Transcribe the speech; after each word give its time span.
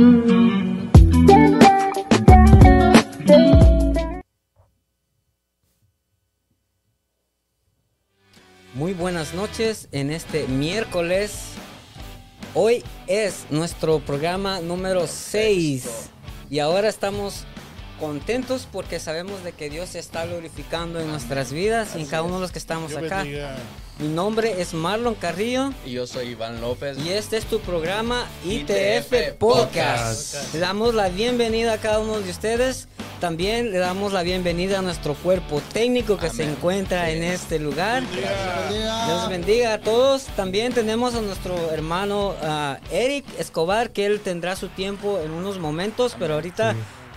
Muy 0.00 0.16
buenas 8.94 9.34
noches 9.34 9.88
en 9.92 10.10
este 10.10 10.48
miércoles. 10.48 11.52
Hoy 12.54 12.82
es 13.08 13.44
nuestro 13.50 13.98
programa 13.98 14.60
número 14.60 15.06
6 15.06 16.08
y 16.48 16.60
ahora 16.60 16.88
estamos 16.88 17.44
contentos 18.00 18.66
porque 18.72 18.98
sabemos 18.98 19.44
de 19.44 19.52
que 19.52 19.68
Dios 19.70 19.90
se 19.90 19.98
está 19.98 20.24
glorificando 20.24 20.98
en 20.98 21.08
nuestras 21.08 21.52
vidas 21.52 21.90
y 21.94 22.00
en 22.00 22.06
cada 22.06 22.22
uno 22.22 22.36
de 22.36 22.40
los 22.40 22.50
que 22.50 22.58
estamos 22.58 22.96
acá. 22.96 23.24
Mi 23.98 24.08
nombre 24.08 24.62
es 24.62 24.72
Marlon 24.72 25.14
Carrillo. 25.14 25.74
Y 25.84 25.90
yo 25.90 26.06
soy 26.06 26.28
Iván 26.28 26.62
López. 26.62 26.96
Y 26.98 27.10
este 27.10 27.36
es 27.36 27.44
tu 27.44 27.60
programa 27.60 28.26
ITF, 28.46 29.34
Podcast. 29.38 30.54
Le 30.54 30.60
damos 30.60 30.94
la 30.94 31.10
bienvenida 31.10 31.74
a 31.74 31.78
cada 31.78 31.98
uno 31.98 32.18
de 32.18 32.30
ustedes. 32.30 32.88
También 33.20 33.70
le 33.70 33.76
damos 33.76 34.14
la 34.14 34.22
bienvenida 34.22 34.78
a 34.78 34.82
nuestro 34.82 35.12
cuerpo 35.12 35.60
técnico 35.74 36.16
que 36.16 36.30
se 36.30 36.44
encuentra 36.44 37.10
en 37.10 37.22
este 37.22 37.58
lugar. 37.58 38.02
Dios 38.10 39.28
bendiga 39.28 39.74
a 39.74 39.80
todos. 39.80 40.24
También 40.34 40.72
tenemos 40.72 41.14
a 41.14 41.20
nuestro 41.20 41.70
hermano 41.70 42.34
ah, 42.42 42.78
Eric 42.90 43.26
Escobar, 43.38 43.90
que 43.90 44.06
él 44.06 44.20
tendrá 44.20 44.56
su 44.56 44.68
tiempo 44.68 45.20
en 45.22 45.32
unos 45.32 45.58
momentos, 45.58 46.16
pero 46.18 46.34
ahorita 46.34 46.74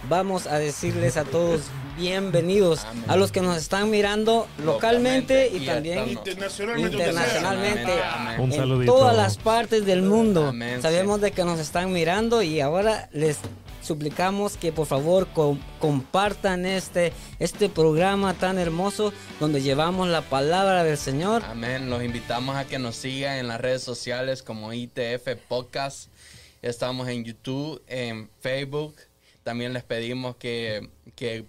vamos 0.10 0.48
a 0.48 0.60
decirles 0.60 1.18
a 1.18 1.24
todos 1.24 1.62
bienvenidos. 1.98 2.86
A 3.08 3.16
los 3.16 3.32
que 3.32 3.42
nos 3.42 3.58
están 3.58 3.90
mirando 3.90 4.48
localmente 4.64 5.50
y, 5.54 5.66
también 5.66 6.10
internacionalmente, 6.78 7.94
en 8.38 8.86
todas 8.86 9.16
las 9.16 9.38
partes 9.38 9.86
del 9.86 10.02
mundo. 10.02 10.54
Sabemos 10.82 11.22
de 11.22 11.32
que 11.32 11.44
nos 11.44 11.60
están 11.60 11.92
mirando 11.94 12.42
y 12.42 12.62
ahora 12.62 13.10
les 13.12 13.40
suplicamos 13.82 14.56
que 14.56 14.72
por 14.72 14.88
favor 14.88 15.28
compartan 15.80 16.66
este, 16.66 17.12
este 17.40 17.68
programa 17.70 18.34
tan 18.34 18.58
hermoso 18.58 19.12
donde 19.40 19.62
llevamos 19.62 20.08
la 20.08 20.22
palabra 20.22 20.84
del 20.84 20.98
Señor. 20.98 21.44
Amén. 21.46 21.90
Los 21.90 22.02
invitamos 22.02 22.56
a 22.56 22.66
que 22.66 22.80
nos 22.80 22.96
sigan 22.96 23.38
en 23.38 23.48
las 23.48 23.60
redes 23.60 23.84
sociales 23.84 24.42
como 24.42 24.72
ITF 24.74 25.36
Podcast. 25.48 26.10
Estamos 26.62 27.10
en 27.10 27.26
YouTube, 27.26 27.84
en 27.88 28.30
Facebook, 28.40 28.96
también 29.44 29.74
les 29.74 29.84
pedimos 29.84 30.36
que, 30.38 30.90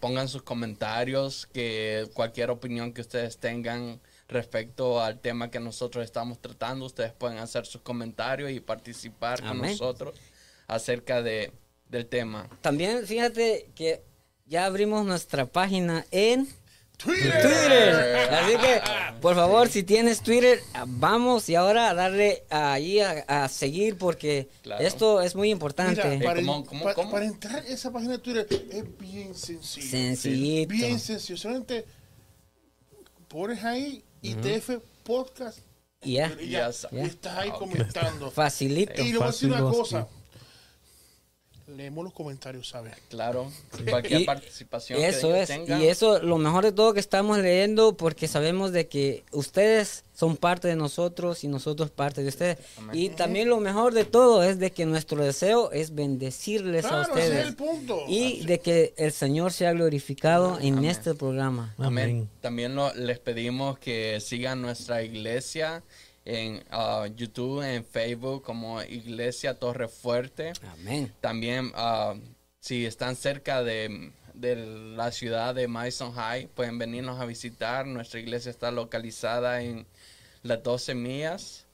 pongan 0.00 0.28
sus 0.28 0.42
comentarios, 0.42 1.46
que 1.46 2.08
cualquier 2.14 2.50
opinión 2.50 2.92
que 2.92 3.00
ustedes 3.00 3.38
tengan 3.38 4.00
respecto 4.28 5.00
al 5.00 5.20
tema 5.20 5.50
que 5.50 5.60
nosotros 5.60 6.04
estamos 6.04 6.40
tratando, 6.40 6.86
ustedes 6.86 7.12
pueden 7.12 7.38
hacer 7.38 7.66
sus 7.66 7.80
comentarios 7.82 8.50
y 8.50 8.60
participar 8.60 9.42
con 9.42 9.58
nosotros 9.58 10.18
acerca 10.66 11.22
de, 11.22 11.52
del 11.88 12.06
tema. 12.06 12.48
También 12.60 13.06
fíjate 13.06 13.70
que 13.74 14.02
ya 14.46 14.66
abrimos 14.66 15.06
nuestra 15.06 15.46
página 15.46 16.04
en 16.10 16.48
Twitter. 16.96 18.28
Así 18.30 18.56
que, 18.56 18.80
por 19.20 19.34
favor, 19.34 19.68
si 19.68 19.82
tienes 19.82 20.22
Twitter, 20.22 20.60
vamos 20.86 21.48
y 21.48 21.54
ahora 21.54 21.90
a 21.90 21.94
darle 21.94 22.44
ahí 22.50 23.00
a, 23.00 23.48
seguir 23.48 23.96
porque 23.98 24.48
esto 24.78 25.20
es 25.20 25.34
muy 25.34 25.50
importante. 25.50 26.00
para, 26.22 27.24
entrar 27.24 27.56
a 27.56 27.66
esa 27.66 27.92
página 27.92 28.12
de 28.12 28.18
Twitter 28.18 28.46
es 28.70 28.98
bien 28.98 29.34
sencillo. 29.34 29.88
Sencillito. 29.88 30.72
Bien 30.72 30.98
sencillo. 30.98 31.36
Solamente 31.36 31.84
pones 33.28 33.62
ahí 33.64 34.02
ITF 34.22 34.78
Podcast. 35.02 35.58
Y 36.02 36.14
ya. 36.14 36.68
estás 36.68 37.38
ahí 37.38 37.50
comentando. 37.50 38.30
Facilito. 38.30 39.02
Y 39.02 39.12
le 39.12 39.18
voy 39.18 39.24
a 39.24 39.30
decir 39.30 39.50
una 39.50 39.60
cosa 39.60 40.08
leemos 41.66 42.04
los 42.04 42.12
comentarios, 42.12 42.68
¿sabes? 42.68 42.94
Claro, 43.08 43.50
cualquier 43.88 44.24
participación. 44.24 45.00
Eso 45.00 45.34
es, 45.34 45.50
y 45.50 45.86
eso 45.86 46.20
lo 46.22 46.38
mejor 46.38 46.64
de 46.64 46.72
todo 46.72 46.92
que 46.92 47.00
estamos 47.00 47.38
leyendo 47.38 47.96
porque 47.96 48.28
sabemos 48.28 48.72
de 48.72 48.86
que 48.86 49.24
ustedes 49.32 50.04
son 50.14 50.36
parte 50.36 50.68
de 50.68 50.76
nosotros 50.76 51.42
y 51.42 51.48
nosotros 51.48 51.90
parte 51.90 52.22
de 52.22 52.28
ustedes. 52.28 52.58
Y 52.92 53.08
también 53.10 53.48
lo 53.48 53.58
mejor 53.60 53.94
de 53.94 54.04
todo 54.04 54.42
es 54.42 54.58
de 54.58 54.70
que 54.70 54.86
nuestro 54.86 55.24
deseo 55.24 55.72
es 55.72 55.94
bendecirles 55.94 56.84
a 56.84 57.02
ustedes. 57.02 57.54
Y 58.08 58.44
de 58.46 58.60
que 58.60 58.94
el 58.96 59.12
Señor 59.12 59.52
sea 59.52 59.72
glorificado 59.72 60.58
en 60.60 60.84
este 60.84 61.14
programa. 61.14 61.74
Amén. 61.78 62.28
También 62.40 62.76
les 62.96 63.18
pedimos 63.18 63.78
que 63.78 64.20
sigan 64.20 64.62
nuestra 64.62 65.02
iglesia 65.02 65.82
en 66.24 66.64
uh, 66.72 67.06
YouTube, 67.14 67.62
en 67.62 67.84
Facebook 67.84 68.42
como 68.42 68.82
Iglesia 68.82 69.58
Torre 69.58 69.88
Fuerte. 69.88 70.54
Amén. 70.72 71.12
También 71.20 71.72
uh, 71.76 72.18
si 72.60 72.86
están 72.86 73.16
cerca 73.16 73.62
de, 73.62 74.12
la 74.96 75.12
ciudad 75.12 75.54
de 75.54 75.68
Mason 75.68 76.12
High, 76.12 76.46
pueden 76.48 76.78
venirnos 76.78 77.20
a 77.20 77.26
visitar. 77.26 77.86
Nuestra 77.86 78.20
iglesia 78.20 78.50
está 78.50 78.70
localizada 78.70 79.60
en 79.62 79.86
las 80.42 80.62
12 80.62 80.94
millas. 80.94 81.66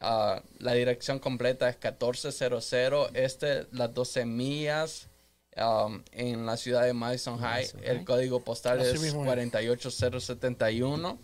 Uh, 0.00 0.40
la 0.58 0.72
dirección 0.72 1.20
completa 1.20 1.68
es 1.68 1.76
1400 1.76 3.10
este, 3.14 3.68
las 3.72 3.94
12 3.94 4.26
millas. 4.26 5.08
Um, 5.56 6.02
en 6.10 6.46
la 6.46 6.56
ciudad 6.56 6.82
de 6.82 6.92
Madison 6.94 7.38
High, 7.38 7.68
el 7.84 8.04
código 8.04 8.40
postal 8.40 8.80
es 8.80 9.14
48071. 9.14 11.16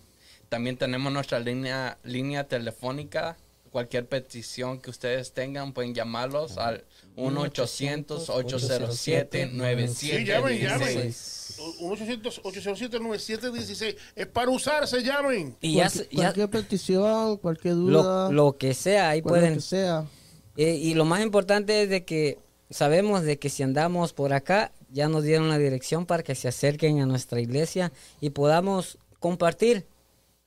También 0.51 0.77
tenemos 0.77 1.11
nuestra 1.13 1.39
línea, 1.39 1.97
línea 2.03 2.49
telefónica. 2.49 3.37
Cualquier 3.71 4.09
petición 4.09 4.81
que 4.81 4.91
ustedes 4.91 5.33
tengan, 5.33 5.73
pueden 5.73 5.95
llamarlos 5.95 6.59
al 6.59 6.85
1-800-807-9716. 7.17 9.87
Sí, 9.87 10.25
llamen, 10.25 10.61
llamen. 10.61 11.09
1-800-807-9716. 11.09 13.97
Es 14.17 14.27
para 14.27 14.51
usarse, 14.51 15.05
llamen. 15.05 15.57
Y 15.61 15.77
ya, 15.77 15.89
cualquier, 16.13 16.51
petición, 16.51 17.37
cualquier 17.37 17.75
duda. 17.75 18.33
Lo, 18.33 18.59
que 18.59 18.75
sea, 18.75 19.11
ahí 19.11 19.23
pueden. 19.23 19.55
Que 19.55 19.61
sea. 19.61 20.05
Eh, 20.57 20.75
y 20.75 20.95
lo 20.95 21.05
más 21.05 21.23
importante 21.23 21.85
es 21.85 21.91
de 21.91 22.05
que 22.05 22.41
sabemos 22.71 23.23
de 23.23 23.39
que 23.39 23.51
si 23.51 23.63
andamos 23.63 24.13
por 24.13 24.33
acá, 24.33 24.73
ya 24.91 25.09
nos 25.09 25.23
dieron 25.23 25.49
la 25.49 25.59
dirección 25.59 26.07
para 26.07 26.25
que 26.25 26.35
se 26.35 26.49
acerquen 26.49 27.01
a 27.01 27.07
nuestra 27.07 27.41
iglesia 27.41 27.93
y 28.21 28.31
podamos 28.31 28.99
compartir 29.21 29.87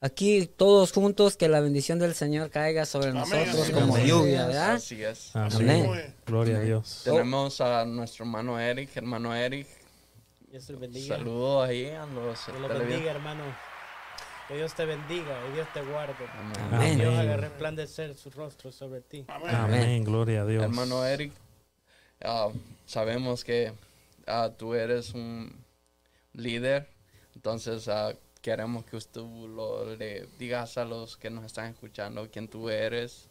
aquí 0.03 0.45
todos 0.45 0.91
juntos, 0.91 1.37
que 1.37 1.47
la 1.47 1.61
bendición 1.61 1.97
del 1.97 2.13
Señor 2.13 2.49
caiga 2.49 2.85
sobre 2.85 3.13
nosotros 3.13 3.71
como 3.71 3.97
lluvia, 3.97 4.47
¿verdad? 4.47 4.73
Así 4.73 5.01
es. 5.01 5.35
Amén. 5.35 6.13
Gloria 6.25 6.57
a 6.57 6.59
Dios. 6.59 7.01
Tenemos 7.05 7.61
a 7.61 7.85
nuestro 7.85 8.25
hermano 8.25 8.59
Eric, 8.59 8.95
hermano 8.95 9.33
Eric. 9.33 9.65
Dios 10.51 10.67
te 10.67 10.73
bendiga. 10.73 11.17
Saludos 11.17 11.67
ahí 11.67 11.89
a 11.89 12.05
los. 12.05 12.45
Dios 12.45 12.59
lo 12.59 12.67
bendiga, 12.67 13.11
hermano. 13.11 13.43
Que 14.47 14.57
Dios 14.57 14.75
te 14.75 14.85
bendiga 14.85 15.39
y 15.49 15.55
Dios 15.55 15.67
te 15.73 15.81
guarde. 15.81 16.13
Amén. 16.71 16.99
Dios 16.99 17.17
haga 17.17 17.37
resplandecer 17.37 18.15
su 18.17 18.29
rostro 18.29 18.71
sobre 18.71 19.01
ti. 19.01 19.25
Amén. 19.29 20.03
Gloria 20.03 20.41
a 20.41 20.45
Dios. 20.45 20.63
Hermano 20.63 21.05
Eric, 21.05 21.31
ah, 22.23 22.49
sabemos 22.85 23.45
que 23.45 23.71
uh, 24.27 24.49
tú 24.51 24.73
eres 24.73 25.13
un 25.13 25.63
líder. 26.33 26.89
Entonces, 27.35 27.87
uh, 27.87 28.13
queremos 28.43 28.83
que 28.83 28.97
usted 28.97 29.21
lo, 29.21 29.95
le 29.95 30.27
digas 30.37 30.77
a 30.77 30.83
los 30.83 31.15
que 31.15 31.29
nos 31.29 31.45
están 31.45 31.71
escuchando 31.71 32.29
quién 32.29 32.49
tú 32.49 32.69
eres, 32.69 33.29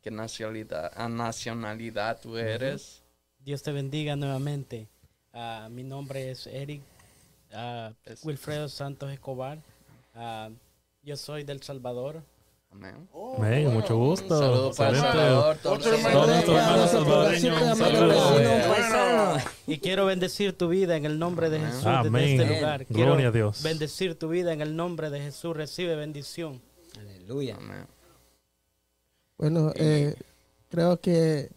qué 0.00 0.10
nacionalidad, 0.10 0.90
nacionalidad 1.08 2.18
tú 2.18 2.38
eres. 2.38 3.02
Dios 3.38 3.62
te 3.62 3.72
bendiga 3.72 4.16
nuevamente. 4.16 4.88
Ah, 5.34 5.68
mi 5.70 5.84
nombre 5.84 6.30
es 6.30 6.46
Eric 6.46 6.80
uh, 7.52 7.92
Wilfredo 8.26 8.70
Santos 8.70 9.12
Escobar. 9.12 9.58
Uh, 10.14 10.54
yo 11.02 11.18
soy 11.18 11.44
del 11.44 11.62
Salvador. 11.62 12.22
Amén. 12.70 13.08
Oh, 13.12 13.36
Amén, 13.38 13.72
mucho 13.72 13.96
gusto. 13.96 14.38
Saludos 14.38 14.76
para 14.76 14.90
El 14.90 14.96
Salvador. 14.96 15.56
Otro 15.64 15.94
hermano 15.94 16.48
Y 19.66 19.78
quiero 19.78 20.06
bendecir 20.06 20.52
tu 20.56 20.68
vida 20.68 20.96
en 20.96 21.04
el 21.06 21.18
nombre 21.18 21.50
de 21.50 21.60
Jesús 21.60 21.86
Amén. 21.86 22.12
desde 22.12 22.42
este 22.42 22.56
lugar. 22.56 22.86
Quiero 22.86 23.12
Gloria 23.12 23.28
a 23.28 23.32
Dios. 23.32 23.62
Bendecir 23.62 24.18
tu 24.18 24.28
vida 24.28 24.52
en 24.52 24.60
el 24.60 24.76
nombre 24.76 25.10
de 25.10 25.20
Jesús. 25.20 25.56
Recibe 25.56 25.96
bendición. 25.96 26.60
Aleluya. 26.98 27.56
Amén. 27.56 27.86
Bueno, 29.38 29.72
eh, 29.74 30.14
creo 30.68 31.00
que 31.00 31.50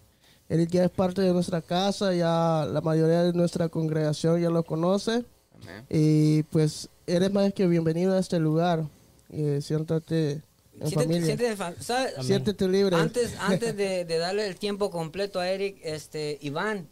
él 0.48 0.68
ya 0.68 0.86
es 0.86 0.92
parte 0.92 1.22
de 1.22 1.34
nuestra 1.34 1.62
casa, 1.62 2.14
ya 2.14 2.66
la 2.72 2.82
mayoría 2.82 3.24
de 3.24 3.34
nuestra 3.34 3.70
congregación 3.70 4.40
ya 4.42 4.50
lo 4.50 4.64
conoce. 4.64 5.24
Amén. 5.56 5.86
Y 5.90 6.44
pues 6.44 6.90
eres 7.06 7.32
más 7.34 7.54
que 7.54 7.68
bienvenido 7.68 8.16
a 8.16 8.20
este 8.20 8.40
lugar. 8.40 8.86
Eh, 9.30 9.60
siéntate 9.62 10.42
Siéntete, 10.90 12.68
libre. 12.68 12.96
Antes, 12.96 13.36
antes 13.40 13.76
de, 13.76 14.06
darle 14.06 14.48
el 14.48 14.56
tiempo 14.56 14.90
completo 14.90 15.40
a 15.40 15.50
Eric, 15.50 15.80
este, 15.84 16.38
Iván, 16.42 16.88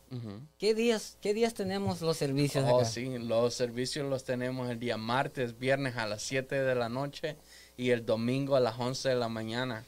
¿qué 0.58 0.74
días, 0.74 1.18
qué 1.22 1.34
días 1.34 1.54
tenemos 1.54 2.02
los 2.02 2.18
servicios? 2.18 2.66
Oh, 2.68 2.86
sí, 2.86 3.18
los 3.18 3.54
servicios 3.54 4.10
los 4.10 4.24
tenemos 4.24 4.70
el 4.70 4.80
día 4.80 4.98
martes, 4.98 5.58
viernes 5.58 5.98
a 5.98 6.08
las 6.08 6.22
7 6.24 6.62
de 6.62 6.76
la 6.76 6.90
noche 6.90 7.38
y 7.78 7.92
el 7.92 8.06
domingo 8.06 8.56
a 8.56 8.60
las 8.60 8.78
11 8.78 9.10
de 9.10 9.16
la 9.16 9.30
mañana. 9.30 9.86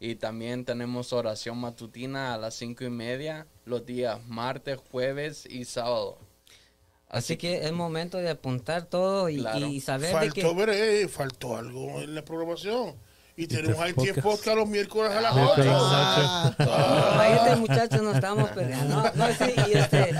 Y 0.00 0.14
también 0.14 0.64
tenemos 0.64 1.12
oración 1.12 1.58
matutina 1.58 2.34
a 2.34 2.38
las 2.38 2.54
cinco 2.54 2.84
y 2.84 2.90
media 2.90 3.46
los 3.64 3.84
días 3.84 4.24
martes, 4.28 4.78
jueves 4.90 5.44
y 5.44 5.64
sábado. 5.64 6.18
Así 7.08 7.36
que 7.36 7.66
es 7.66 7.72
momento 7.72 8.18
de 8.18 8.28
apuntar 8.30 8.84
todo 8.84 9.28
y, 9.28 9.38
Claro. 9.38 9.66
y 9.66 9.80
saber 9.80 10.08
de 10.08 10.14
Faltó, 10.14 10.34
que... 10.34 10.54
ver, 10.54 10.68
eh, 10.70 11.08
faltó 11.08 11.56
algo 11.56 12.00
en 12.00 12.14
la 12.14 12.24
programación. 12.24 12.94
Y 13.40 13.46
tenemos 13.46 13.78
ahí 13.78 13.92
podcast. 13.92 14.14
tiempo 14.14 14.32
hasta 14.34 14.54
los 14.56 14.68
miércoles 14.68 15.12
a 15.12 15.20
las 15.20 15.34
Miércoles 15.34 15.66
8. 15.68 15.86
a 15.86 16.56
las 16.58 16.68
No, 16.68 17.20
ahí 17.20 17.32
este 17.34 17.56
muchachos 17.56 18.02
nos 18.02 18.14
estamos. 18.16 18.50
No, 18.88 19.02
no, 19.14 19.26
sí, 19.28 19.54
y 19.68 19.76
este, 19.78 20.14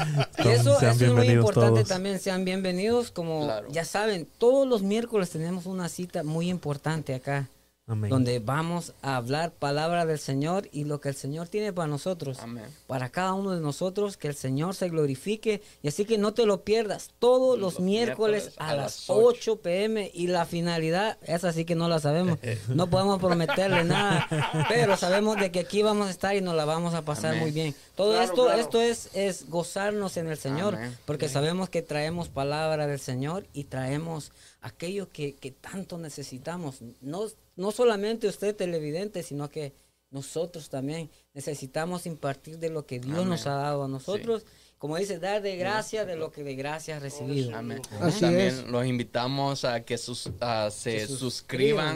y 0.44 0.48
eso, 0.48 0.78
Sean 0.78 0.94
eso 0.94 1.04
es 1.06 1.12
muy 1.12 1.28
importante 1.28 1.80
todos. 1.80 1.88
también. 1.88 2.20
Sean 2.20 2.44
bienvenidos. 2.44 3.10
Como 3.10 3.44
Claro. 3.46 3.68
ya 3.70 3.84
saben, 3.84 4.28
todos 4.38 4.68
los 4.68 4.82
miércoles 4.82 5.30
tenemos 5.30 5.66
una 5.66 5.88
cita 5.88 6.22
muy 6.22 6.48
importante 6.48 7.14
acá. 7.14 7.48
Amén. 7.90 8.10
Donde 8.10 8.38
vamos 8.38 8.92
a 9.00 9.16
hablar 9.16 9.50
palabra 9.52 10.04
del 10.04 10.18
Señor 10.18 10.68
y 10.72 10.84
lo 10.84 11.00
que 11.00 11.08
el 11.08 11.14
Señor 11.14 11.48
tiene 11.48 11.72
para 11.72 11.88
nosotros. 11.88 12.38
Amén. 12.40 12.66
Para 12.86 13.08
cada 13.08 13.32
uno 13.32 13.52
de 13.54 13.62
nosotros, 13.62 14.18
que 14.18 14.28
el 14.28 14.34
Señor 14.34 14.74
se 14.74 14.90
glorifique. 14.90 15.62
Y 15.82 15.88
así 15.88 16.04
que 16.04 16.18
no 16.18 16.34
te 16.34 16.44
lo 16.44 16.64
pierdas. 16.64 17.10
Todos 17.18 17.58
los, 17.58 17.74
Los 17.74 17.80
miércoles, 17.80 18.42
miércoles 18.44 18.54
a, 18.58 18.70
a 18.70 18.76
las 18.76 19.08
las 19.08 19.10
8 19.10 19.56
pm. 19.62 20.10
Y 20.12 20.26
la 20.26 20.44
finalidad, 20.44 21.16
esa 21.22 21.50
sí 21.54 21.64
que 21.64 21.74
no 21.74 21.88
la 21.88 21.98
sabemos. 21.98 22.38
No 22.68 22.90
podemos 22.90 23.18
prometerle 23.20 23.84
nada. 23.84 24.28
Pero 24.68 24.96
sabemos 24.98 25.36
de 25.40 25.50
que 25.50 25.60
aquí 25.60 25.82
vamos 25.82 26.08
a 26.08 26.10
estar 26.10 26.36
y 26.36 26.42
nos 26.42 26.54
la 26.54 26.66
vamos 26.66 26.92
a 26.92 27.02
pasar 27.06 27.30
Amén. 27.30 27.40
muy 27.40 27.50
bien. 27.52 27.74
Todo 27.96 28.10
Claro, 28.12 28.24
esto, 28.26 28.44
claro. 28.44 28.60
esto 28.60 28.80
es, 28.82 29.08
es 29.14 29.48
gozarnos 29.48 30.18
en 30.18 30.28
el 30.28 30.36
Señor. 30.36 30.74
Amén. 30.74 30.94
Porque 31.06 31.28
sabemos 31.30 31.70
que 31.70 31.80
traemos 31.80 32.28
palabra 32.28 32.86
del 32.86 33.00
Señor 33.00 33.46
y 33.54 33.64
traemos 33.64 34.30
aquello 34.60 35.08
que, 35.10 35.36
que 35.36 35.52
tanto 35.52 35.96
necesitamos. 35.96 36.80
No, 37.00 37.22
no 37.58 37.70
solamente 37.72 38.26
usted 38.28 38.56
televidente, 38.56 39.22
sino 39.22 39.50
que 39.50 39.74
nosotros 40.10 40.70
también 40.70 41.10
necesitamos 41.34 42.06
impartir 42.06 42.58
de 42.58 42.70
lo 42.70 42.86
que 42.86 42.98
Dios 42.98 43.16
Amén. 43.18 43.28
nos 43.28 43.46
ha 43.46 43.54
dado 43.56 43.84
a 43.84 43.88
nosotros. 43.88 44.46
Como 44.78 44.96
dice, 44.96 45.18
dar 45.18 45.42
de 45.42 45.56
gracia 45.56 46.04
de 46.06 46.14
lo 46.14 46.30
que 46.30 46.44
de 46.44 46.54
gracia 46.54 46.96
has 46.96 47.02
recibido. 47.02 47.54
Amén. 47.56 47.82
Así 48.00 48.20
También 48.20 48.46
es. 48.46 48.66
los 48.68 48.86
invitamos 48.86 49.64
a 49.64 49.80
que 49.84 49.98
sus- 49.98 50.30
a 50.40 50.70
se 50.70 51.00
Se 51.00 51.06
suscriban 51.08 51.18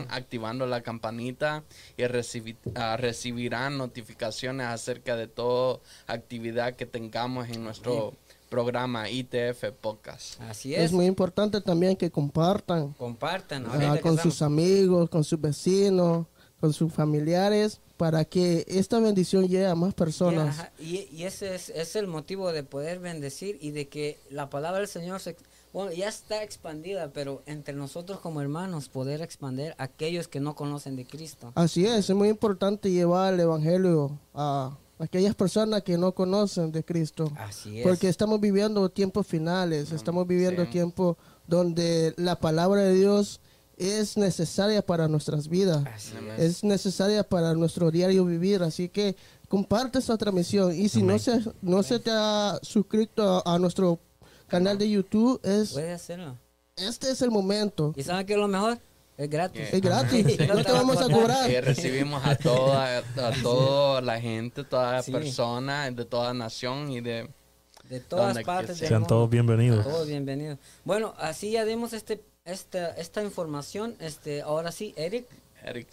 suscriban. 0.00 0.06
activando 0.10 0.66
la 0.66 0.82
campanita 0.82 1.62
y 1.96 2.02
recibi- 2.02 2.56
ah, 2.74 2.96
recibirán 2.96 3.78
notificaciones 3.78 4.66
acerca 4.66 5.14
de 5.16 5.28
toda 5.28 5.78
actividad 6.08 6.74
que 6.74 6.84
tengamos 6.84 7.48
en 7.50 7.62
nuestro 7.62 8.14
programa 8.52 9.08
ITF 9.08 9.72
Podcast. 9.80 10.38
Así 10.42 10.74
Es 10.74 10.82
es. 10.86 10.92
muy 10.92 11.06
importante 11.06 11.62
también 11.62 11.96
que 11.96 12.10
compartan 12.10 12.92
Compartan. 12.92 13.64
ah, 13.66 13.70
con 14.02 14.12
estamos- 14.12 14.20
sus 14.20 14.42
amigos, 14.42 15.08
con 15.08 15.24
sus 15.24 15.40
vecinos, 15.40 16.26
con 16.60 16.70
sus 16.74 16.92
familiares, 16.92 17.80
para 17.96 18.26
que 18.26 18.64
esta 18.68 18.98
bendición 19.00 19.48
llegue 19.48 19.66
a 19.66 19.74
más 19.74 19.94
personas. 19.94 20.68
Y, 20.78 21.08
y 21.10 21.24
ese 21.24 21.54
es, 21.54 21.70
es 21.70 21.96
el 21.96 22.06
motivo 22.08 22.52
de 22.52 22.62
poder 22.62 22.98
bendecir 22.98 23.56
y 23.60 23.70
de 23.70 23.88
que 23.88 24.18
la 24.28 24.50
palabra 24.50 24.80
del 24.80 24.88
Señor 24.88 25.20
se, 25.20 25.34
bueno, 25.72 25.90
ya 25.92 26.08
está 26.10 26.42
expandida, 26.42 27.10
pero 27.14 27.42
entre 27.46 27.72
nosotros 27.74 28.20
como 28.20 28.42
hermanos 28.42 28.90
poder 28.90 29.22
expandir 29.22 29.74
a 29.78 29.84
aquellos 29.84 30.28
que 30.28 30.40
no 30.40 30.54
conocen 30.54 30.94
de 30.96 31.06
Cristo. 31.06 31.52
Así 31.54 31.86
es, 31.86 32.10
es 32.10 32.14
muy 32.14 32.28
importante 32.28 32.90
llevar 32.90 33.32
el 33.32 33.40
Evangelio 33.40 34.18
a 34.34 34.76
aquellas 35.02 35.34
personas 35.34 35.82
que 35.82 35.98
no 35.98 36.12
conocen 36.12 36.70
de 36.70 36.84
Cristo. 36.84 37.32
Así 37.36 37.80
es. 37.80 37.86
Porque 37.86 38.08
estamos 38.08 38.40
viviendo 38.40 38.88
tiempos 38.88 39.26
finales, 39.26 39.90
estamos 39.90 40.26
viviendo 40.26 40.64
sí. 40.64 40.70
tiempos 40.70 41.16
donde 41.48 42.14
la 42.16 42.38
palabra 42.38 42.82
de 42.82 42.94
Dios 42.94 43.40
es 43.76 44.16
necesaria 44.16 44.80
para 44.80 45.08
nuestras 45.08 45.48
vidas. 45.48 45.84
Así 45.92 46.14
es 46.38 46.62
necesaria 46.62 47.24
para 47.24 47.54
nuestro 47.54 47.90
diario 47.90 48.24
vivir. 48.24 48.62
Así 48.62 48.88
que 48.88 49.16
comparte 49.48 49.98
esta 49.98 50.16
transmisión. 50.16 50.72
Y 50.72 50.88
si 50.88 51.02
no 51.02 51.18
se, 51.18 51.40
no 51.62 51.82
se 51.82 51.98
te 51.98 52.10
ha 52.12 52.60
suscrito 52.62 53.42
a, 53.44 53.54
a 53.54 53.58
nuestro 53.58 53.98
canal 54.46 54.78
de 54.78 54.88
YouTube, 54.88 55.40
es, 55.42 55.72
Puede 55.72 55.92
hacerlo. 55.92 56.38
este 56.76 57.10
es 57.10 57.22
el 57.22 57.32
momento. 57.32 57.92
¿Y 57.96 58.04
saben 58.04 58.24
qué 58.24 58.34
es 58.34 58.38
lo 58.38 58.46
mejor? 58.46 58.78
Es 59.16 59.28
gratis. 59.28 59.68
Es 59.72 59.80
gratis. 59.80 60.26
Sí, 60.26 60.38
No 60.48 60.62
te 60.64 60.72
vamos 60.72 60.96
a 61.00 61.08
cobrar. 61.08 61.50
Y 61.50 61.60
recibimos 61.60 62.24
a 62.24 62.36
toda, 62.36 62.98
a 62.98 63.32
toda 63.42 64.00
la 64.00 64.20
gente, 64.20 64.64
toda 64.64 65.02
Sí. 65.02 65.12
persona 65.12 65.90
de 65.90 66.04
toda 66.04 66.32
nación 66.34 66.90
y 66.90 67.00
de... 67.00 67.28
De 67.88 68.00
todas 68.00 68.38
partes 68.44 68.68
del 68.68 68.76
sea. 68.78 68.88
Sean 68.88 69.00
mundo. 69.02 69.14
todos 69.14 69.30
bienvenidos. 69.30 69.84
Todos 69.84 70.06
bienvenidos. 70.08 70.58
Bueno, 70.84 71.12
así 71.18 71.50
ya 71.50 71.64
dimos 71.66 71.92
este, 71.92 72.22
esta, 72.46 72.90
esta 72.92 73.22
información. 73.22 73.96
Este, 74.00 74.40
ahora 74.40 74.72
sí, 74.72 74.94
Eric. 74.96 75.26
Eric, 75.62 75.88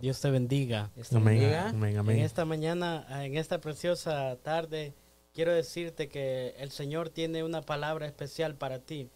Dios 0.00 0.20
te 0.20 0.30
bendiga. 0.30 0.90
Dios 0.94 1.08
te 1.08 1.16
Amén. 1.16 1.38
bendiga. 1.40 1.68
Amén. 1.70 1.90
En 1.94 1.98
Amén. 1.98 2.18
esta 2.20 2.44
mañana, 2.44 3.06
en 3.24 3.36
esta 3.36 3.60
preciosa 3.60 4.36
tarde, 4.44 4.94
quiero 5.34 5.52
decirte 5.52 6.08
que 6.08 6.54
el 6.58 6.70
Señor 6.70 7.08
tiene 7.08 7.42
una 7.42 7.62
palabra 7.62 8.06
especial 8.06 8.54
para 8.54 8.78
ti. 8.78 9.08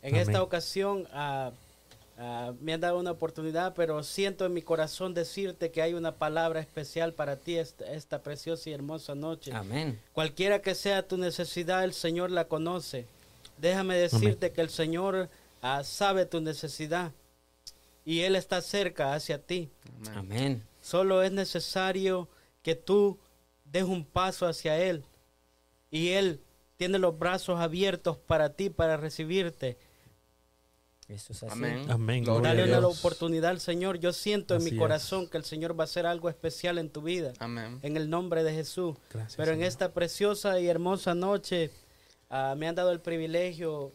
En 0.00 0.14
Amén. 0.14 0.22
esta 0.26 0.42
ocasión 0.42 1.06
ah, 1.12 1.50
ah, 2.18 2.52
me 2.60 2.72
han 2.72 2.80
dado 2.80 2.98
una 2.98 3.10
oportunidad, 3.10 3.74
pero 3.74 4.02
siento 4.02 4.46
en 4.46 4.52
mi 4.52 4.62
corazón 4.62 5.14
decirte 5.14 5.70
que 5.70 5.82
hay 5.82 5.94
una 5.94 6.16
palabra 6.16 6.60
especial 6.60 7.12
para 7.12 7.36
ti 7.36 7.56
esta, 7.56 7.92
esta 7.92 8.22
preciosa 8.22 8.70
y 8.70 8.72
hermosa 8.72 9.14
noche. 9.14 9.52
Amén. 9.52 10.00
Cualquiera 10.12 10.62
que 10.62 10.74
sea 10.74 11.06
tu 11.06 11.16
necesidad, 11.16 11.84
el 11.84 11.92
Señor 11.92 12.30
la 12.30 12.46
conoce. 12.46 13.06
Déjame 13.58 13.96
decirte 13.96 14.52
que 14.52 14.60
el 14.60 14.70
Señor 14.70 15.28
ah, 15.62 15.84
sabe 15.84 16.26
tu 16.26 16.40
necesidad 16.40 17.12
y 18.04 18.20
Él 18.20 18.36
está 18.36 18.60
cerca 18.60 19.14
hacia 19.14 19.38
ti. 19.38 19.70
Amén. 20.14 20.62
Solo 20.80 21.22
es 21.22 21.32
necesario 21.32 22.28
que 22.62 22.74
tú 22.74 23.18
des 23.64 23.84
un 23.84 24.04
paso 24.04 24.46
hacia 24.46 24.78
Él. 24.78 25.04
Y 25.90 26.10
Él 26.10 26.40
tiene 26.76 26.98
los 26.98 27.18
brazos 27.18 27.60
abiertos 27.60 28.18
para 28.18 28.50
ti, 28.50 28.68
para 28.68 28.96
recibirte. 28.96 29.78
Eso 31.08 31.32
es 31.34 31.42
así. 31.42 31.52
Amén. 31.52 31.84
Amén. 31.90 32.24
Dale 32.24 32.64
una 32.64 32.78
Dios. 32.80 32.98
oportunidad 32.98 33.50
al 33.50 33.60
Señor. 33.60 33.98
Yo 33.98 34.12
siento 34.12 34.54
en 34.54 34.62
Así 34.62 34.70
mi 34.70 34.76
es. 34.76 34.80
corazón 34.80 35.28
que 35.28 35.36
el 35.36 35.44
Señor 35.44 35.78
va 35.78 35.84
a 35.84 35.86
hacer 35.86 36.06
algo 36.06 36.28
especial 36.30 36.78
en 36.78 36.88
tu 36.90 37.02
vida. 37.02 37.32
Amén. 37.40 37.78
En 37.82 37.96
el 37.96 38.08
nombre 38.08 38.42
de 38.42 38.54
Jesús. 38.54 38.96
Gracias, 39.12 39.36
Pero 39.36 39.50
en 39.52 39.56
Señor. 39.58 39.68
esta 39.68 39.92
preciosa 39.92 40.58
y 40.60 40.66
hermosa 40.68 41.14
noche 41.14 41.70
ah, 42.30 42.54
me 42.56 42.68
han 42.68 42.74
dado 42.74 42.90
el 42.90 43.00
privilegio. 43.00 43.92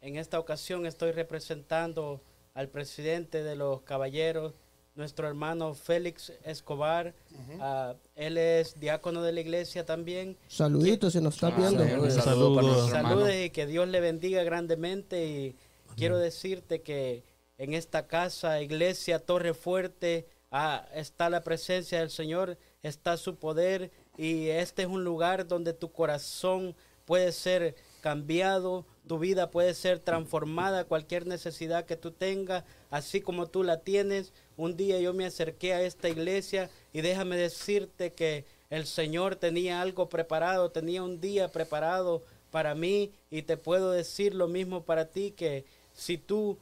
En 0.00 0.16
esta 0.16 0.38
ocasión 0.40 0.86
estoy 0.86 1.12
representando 1.12 2.20
al 2.54 2.68
presidente 2.68 3.44
de 3.44 3.54
los 3.54 3.82
caballeros, 3.82 4.54
nuestro 4.96 5.28
hermano 5.28 5.74
Félix 5.74 6.32
Escobar. 6.44 7.14
Ah, 7.60 7.94
él 8.16 8.36
es 8.38 8.78
diácono 8.80 9.22
de 9.22 9.32
la 9.32 9.40
iglesia 9.40 9.86
también. 9.86 10.36
Saluditos 10.48 11.12
si 11.12 11.20
nos 11.20 11.34
estás 11.34 11.52
Ah, 11.54 11.56
viendo. 11.56 11.84
Saludos. 11.84 12.14
saludo 12.24 12.54
para 12.56 12.66
nuestro 12.66 12.96
hermano. 12.96 13.08
Saludes 13.20 13.46
y 13.46 13.50
que 13.50 13.66
Dios 13.66 13.86
le 13.88 14.00
bendiga 14.00 14.42
grandemente. 14.42 15.24
Y 15.26 15.56
quiero 15.96 16.18
decirte 16.18 16.82
que 16.82 17.24
en 17.58 17.74
esta 17.74 18.06
casa, 18.06 18.62
iglesia 18.62 19.18
Torre 19.18 19.54
Fuerte, 19.54 20.26
ah, 20.50 20.88
está 20.94 21.28
la 21.28 21.42
presencia 21.42 22.00
del 22.00 22.10
Señor, 22.10 22.56
está 22.82 23.16
su 23.16 23.36
poder 23.36 23.90
y 24.16 24.48
este 24.48 24.82
es 24.82 24.88
un 24.88 25.04
lugar 25.04 25.46
donde 25.46 25.72
tu 25.72 25.92
corazón 25.92 26.74
puede 27.04 27.32
ser 27.32 27.74
cambiado, 28.00 28.86
tu 29.06 29.18
vida 29.18 29.50
puede 29.50 29.74
ser 29.74 29.98
transformada, 29.98 30.84
cualquier 30.84 31.26
necesidad 31.26 31.84
que 31.84 31.96
tú 31.96 32.12
tengas, 32.12 32.64
así 32.90 33.20
como 33.20 33.46
tú 33.46 33.62
la 33.62 33.80
tienes. 33.80 34.32
Un 34.56 34.76
día 34.76 35.00
yo 35.00 35.12
me 35.12 35.26
acerqué 35.26 35.74
a 35.74 35.82
esta 35.82 36.08
iglesia 36.08 36.70
y 36.92 37.00
déjame 37.00 37.36
decirte 37.36 38.12
que 38.12 38.44
el 38.70 38.86
Señor 38.86 39.36
tenía 39.36 39.80
algo 39.80 40.08
preparado, 40.08 40.70
tenía 40.70 41.02
un 41.02 41.20
día 41.20 41.48
preparado 41.48 42.22
para 42.50 42.74
mí 42.74 43.12
y 43.30 43.42
te 43.42 43.56
puedo 43.56 43.90
decir 43.90 44.34
lo 44.34 44.48
mismo 44.48 44.84
para 44.84 45.06
ti 45.06 45.32
que 45.32 45.64
si 46.00 46.16
tú 46.16 46.58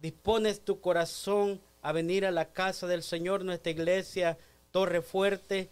dispones 0.00 0.64
tu 0.64 0.80
corazón 0.80 1.60
a 1.82 1.92
venir 1.92 2.24
a 2.24 2.30
la 2.30 2.46
casa 2.52 2.86
del 2.86 3.02
Señor, 3.02 3.44
nuestra 3.44 3.70
iglesia, 3.70 4.38
Torre 4.70 5.02
Fuerte, 5.02 5.68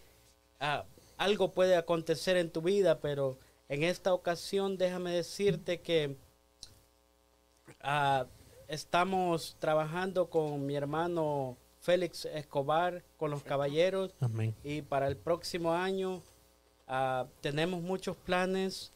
ah, 0.59 0.85
algo 1.17 1.51
puede 1.51 1.75
acontecer 1.75 2.37
en 2.37 2.51
tu 2.51 2.61
vida, 2.61 2.99
pero 2.99 3.39
en 3.69 3.81
esta 3.81 4.13
ocasión 4.13 4.77
déjame 4.77 5.13
decirte 5.13 5.81
que 5.81 6.15
ah, 7.81 8.27
estamos 8.67 9.57
trabajando 9.57 10.29
con 10.29 10.63
mi 10.67 10.75
hermano 10.75 11.57
Félix 11.79 12.25
Escobar, 12.25 13.03
con 13.17 13.31
los 13.31 13.41
caballeros, 13.41 14.13
Amén. 14.19 14.53
y 14.63 14.83
para 14.83 15.07
el 15.07 15.17
próximo 15.17 15.73
año 15.73 16.21
ah, 16.87 17.25
tenemos 17.41 17.81
muchos 17.81 18.15
planes, 18.15 18.93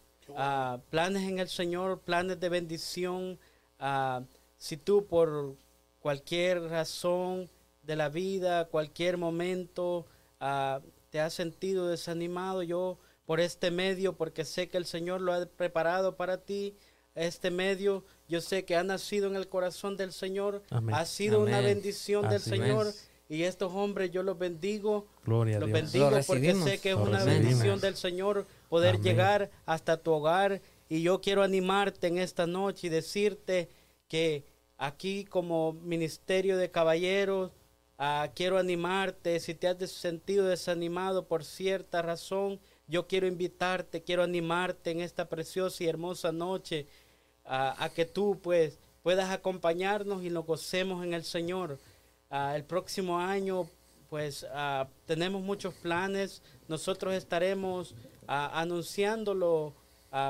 planes 0.91 1.23
en 1.23 1.39
el 1.39 1.49
Señor, 1.49 2.01
planes 2.01 2.39
de 2.39 2.49
bendición. 2.49 3.39
Ah, 3.79 4.21
si 4.57 4.77
tú 4.77 5.05
por 5.05 5.55
cualquier 5.99 6.61
razón 6.63 7.49
de 7.83 7.95
la 7.95 8.09
vida, 8.09 8.65
cualquier 8.65 9.17
momento, 9.17 10.05
ah, 10.39 10.81
te 11.09 11.19
has 11.19 11.33
sentido 11.33 11.87
desanimado, 11.87 12.63
yo 12.63 12.97
por 13.25 13.39
este 13.39 13.71
medio, 13.71 14.13
porque 14.13 14.45
sé 14.45 14.69
que 14.69 14.77
el 14.77 14.85
Señor 14.85 15.21
lo 15.21 15.33
ha 15.33 15.45
preparado 15.45 16.15
para 16.15 16.37
ti, 16.37 16.75
este 17.15 17.49
medio, 17.49 18.03
yo 18.27 18.41
sé 18.41 18.65
que 18.65 18.75
ha 18.75 18.83
nacido 18.83 19.27
en 19.27 19.35
el 19.35 19.47
corazón 19.47 19.95
del 19.97 20.11
Señor, 20.11 20.61
Amén. 20.69 20.93
ha 20.93 21.05
sido 21.05 21.41
una 21.41 21.61
bendición 21.61 22.27
del 22.29 22.41
Señor 22.41 22.87
es. 22.87 23.09
y 23.29 23.43
estos 23.43 23.71
hombres 23.73 24.11
yo 24.11 24.21
los 24.21 24.37
bendigo. 24.37 25.07
Gloria 25.23 25.57
a 25.57 25.59
Los 25.61 25.69
Dios. 25.69 25.81
bendigo 25.81 26.09
Lo 26.11 26.23
porque 26.23 26.53
sé 26.55 26.79
que 26.79 26.89
es 26.91 26.95
Lo 26.97 27.03
una 27.03 27.19
recibimos. 27.19 27.43
bendición 27.47 27.79
del 27.79 27.95
Señor 27.95 28.45
poder 28.69 28.95
Amén. 28.95 29.03
llegar 29.03 29.49
hasta 29.65 29.95
tu 29.97 30.11
hogar. 30.11 30.61
Y 30.89 31.01
yo 31.01 31.21
quiero 31.21 31.43
animarte 31.43 32.07
en 32.07 32.17
esta 32.17 32.47
noche 32.47 32.87
y 32.87 32.89
decirte 32.89 33.69
que 34.07 34.45
aquí 34.77 35.25
como 35.25 35.73
Ministerio 35.73 36.57
de 36.57 36.71
Caballeros, 36.71 37.51
ah, 37.97 38.29
quiero 38.35 38.57
animarte. 38.57 39.39
Si 39.39 39.55
te 39.55 39.67
has 39.67 39.89
sentido 39.89 40.47
desanimado 40.47 41.27
por 41.27 41.43
cierta 41.43 42.01
razón, 42.01 42.59
yo 42.87 43.07
quiero 43.07 43.27
invitarte, 43.27 44.03
quiero 44.03 44.23
animarte 44.23 44.91
en 44.91 45.01
esta 45.01 45.27
preciosa 45.27 45.83
y 45.83 45.87
hermosa 45.87 46.31
noche 46.31 46.87
a, 47.43 47.83
a 47.83 47.89
que 47.89 48.05
tú 48.05 48.39
pues 48.41 48.79
puedas 49.01 49.31
acompañarnos 49.31 50.23
y 50.23 50.29
nos 50.29 50.45
gocemos 50.45 51.03
en 51.03 51.13
el 51.13 51.23
Señor. 51.23 51.79
Ah, 52.29 52.55
el 52.55 52.63
próximo 52.63 53.19
año 53.19 53.67
pues 54.09 54.45
ah, 54.51 54.87
tenemos 55.05 55.41
muchos 55.41 55.73
planes. 55.73 56.41
Nosotros 56.67 57.13
estaremos 57.13 57.95
ah, 58.27 58.51
anunciándolo 58.59 59.73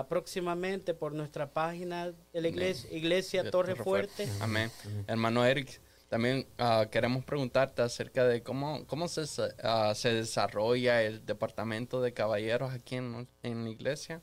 próximamente 0.10 0.94
por 0.94 1.14
nuestra 1.14 1.48
página 1.52 2.12
de 2.34 2.42
la 2.42 2.48
iglesia, 2.48 2.92
iglesia 2.92 3.44
De 3.44 3.52
Torre 3.52 3.76
Fuerte. 3.76 4.28
Amén. 4.40 4.72
Hermano 5.08 5.46
Eric, 5.46 5.80
también 6.10 6.48
ah, 6.58 6.88
queremos 6.92 7.24
preguntarte 7.24 7.82
acerca 7.82 8.26
de 8.26 8.42
cómo, 8.42 8.86
cómo 8.88 9.08
se, 9.08 9.24
ah, 9.64 9.94
se 9.96 10.14
desarrolla 10.14 11.04
el 11.04 11.26
departamento 11.26 12.02
de 12.02 12.14
caballeros 12.14 12.74
aquí 12.74 12.96
en, 12.96 13.28
en 13.44 13.64
la 13.64 13.70
iglesia. 13.70 14.22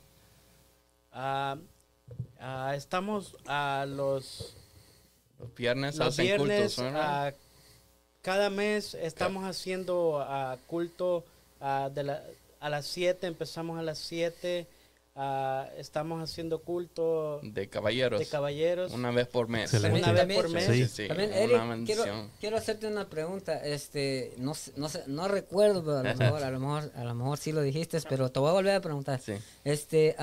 Ah, 1.11 1.57
estamos 2.75 3.35
a 3.45 3.85
los 3.87 4.55
Los 5.39 5.53
viernes 5.55 5.95
los 5.97 6.07
hacen 6.09 6.25
viernes, 6.25 6.75
cultos, 6.75 7.33
cada 8.21 8.49
mes 8.49 8.93
estamos 8.95 9.45
haciendo 9.45 10.25
culto 10.67 11.23
de 11.93 12.03
la- 12.03 12.23
a 12.59 12.69
las 12.69 12.85
7, 12.85 13.27
empezamos 13.27 13.77
a 13.77 13.81
las 13.81 13.97
7, 13.99 14.65
ah, 15.15 15.67
estamos 15.77 16.21
haciendo 16.21 16.61
culto 16.61 17.39
de 17.43 17.67
caballeros. 17.69 18.19
de 18.19 18.25
caballeros. 18.25 18.91
Una 18.93 19.11
vez 19.11 19.27
por 19.27 19.47
mes. 19.47 19.73
Excelente. 19.73 19.99
Una 20.09 20.23
vez 20.23 20.35
por 20.37 20.49
mes. 20.49 20.65
Sí, 20.65 20.73
sí, 20.85 20.87
sí, 21.03 21.07
También, 21.07 21.29
una 21.29 21.37
Eric, 21.39 21.49
quiero, 21.55 21.69
bendición. 22.03 22.31
quiero 22.39 22.57
hacerte 22.57 22.87
una 22.87 23.07
pregunta. 23.09 23.63
Este, 23.65 24.33
no, 24.37 24.53
no, 24.75 24.89
sé- 24.89 25.03
no 25.07 25.27
recuerdo, 25.27 25.83
pero 25.83 25.97
a 25.99 26.03
lo 26.03 26.15
mejor, 26.15 26.43
a 26.43 26.51
lo 26.51 26.59
mejor, 26.59 26.91
a 26.95 27.03
lo 27.03 27.13
mejor 27.15 27.37
sí 27.37 27.51
lo 27.51 27.61
dijiste, 27.61 27.99
pero 28.09 28.29
te 28.31 28.39
voy 28.39 28.49
a 28.49 28.53
volver 28.53 28.75
a 28.75 28.81
preguntar. 28.81 29.19
Sí. 29.19 29.33
Este, 29.63 30.15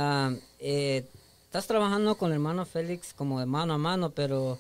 eh, 0.59 1.05
estás 1.45 1.67
trabajando 1.67 2.17
con 2.17 2.31
el 2.31 2.35
hermano 2.35 2.65
Félix 2.67 3.15
como 3.15 3.41
de 3.41 3.47
mano 3.47 3.75
a 3.75 3.79
mano, 3.79 4.11
pero 4.11 4.59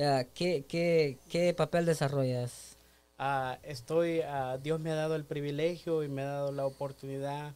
ah, 0.00 0.24
¿qué, 0.34 0.64
qué, 0.68 1.18
qué 1.28 1.54
papel 1.54 1.86
desarrollas? 1.86 2.76
Ah, 3.18 3.58
estoy, 3.62 4.20
Dios 4.62 4.80
me 4.80 4.90
ha 4.90 4.96
dado 4.96 5.14
el 5.14 5.24
privilegio 5.24 6.02
y 6.02 6.08
me 6.08 6.22
ha 6.22 6.26
dado 6.26 6.50
la 6.50 6.66
oportunidad 6.66 7.54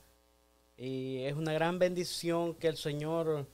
y 0.76 1.25
es 1.25 1.35
una 1.35 1.52
gran 1.52 1.78
bendición 1.78 2.54
que 2.54 2.68
el 2.68 2.76
Señor 2.76 3.47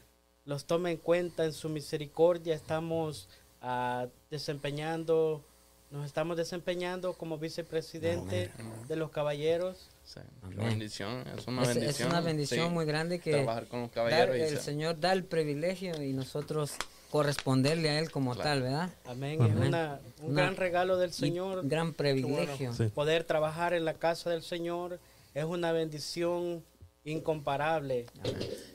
los 0.45 0.65
tome 0.65 0.91
en 0.93 0.97
cuenta 0.97 1.45
en 1.45 1.53
su 1.53 1.69
misericordia. 1.69 2.55
Estamos 2.55 3.29
ah, 3.61 4.07
desempeñando, 4.31 5.45
nos 5.91 6.05
estamos 6.07 6.37
desempeñando 6.37 7.13
como 7.15 7.39
vicepresidente 7.39 8.51
de 8.89 8.97
los 8.97 9.11
caballeros. 9.11 9.89
Sí, 10.05 10.21
qué 10.41 10.47
Amén. 10.47 10.69
bendición. 10.71 11.25
Es 11.39 11.47
una 11.47 11.63
Es, 11.63 11.69
es 11.69 11.75
bendición. 11.77 12.09
una 12.09 12.21
bendición 12.21 12.69
sí, 12.69 12.75
muy 12.75 12.85
grande 12.87 13.21
que 13.21 13.31
Trabajar 13.33 13.67
con 13.69 13.83
los 13.83 13.91
dar- 13.95 14.11
caballeros. 14.11 14.37
y 14.37 14.41
el 14.41 14.59
se- 14.59 14.63
Señor 14.65 14.99
da 14.99 15.13
el 15.13 15.25
privilegio 15.25 16.03
y 16.03 16.13
nosotros 16.13 16.73
corresponderle 17.13 17.91
a 17.91 17.99
Él 18.01 18.11
como 18.11 18.33
Claro. 18.35 18.49
tal, 18.51 18.63
¿verdad? 18.63 18.91
Amén. 19.05 19.41
Amén. 19.41 19.63
Es 19.63 19.69
una- 19.69 20.01
un 20.23 20.31
Una- 20.33 20.43
gran 20.43 20.57
regalo 20.57 20.97
del 20.97 21.13
Señor. 21.13 21.69
gran 21.69 21.93
privilegio. 21.93 22.73
Sí. 22.73 22.87
Poder 22.87 23.23
trabajar 23.25 23.75
en 23.75 23.85
la 23.85 23.95
casa 23.95 24.31
del 24.31 24.43
Señor 24.43 24.99
es 25.35 25.45
una 25.45 25.73
bendición 25.73 26.65
incomparable. 27.05 28.07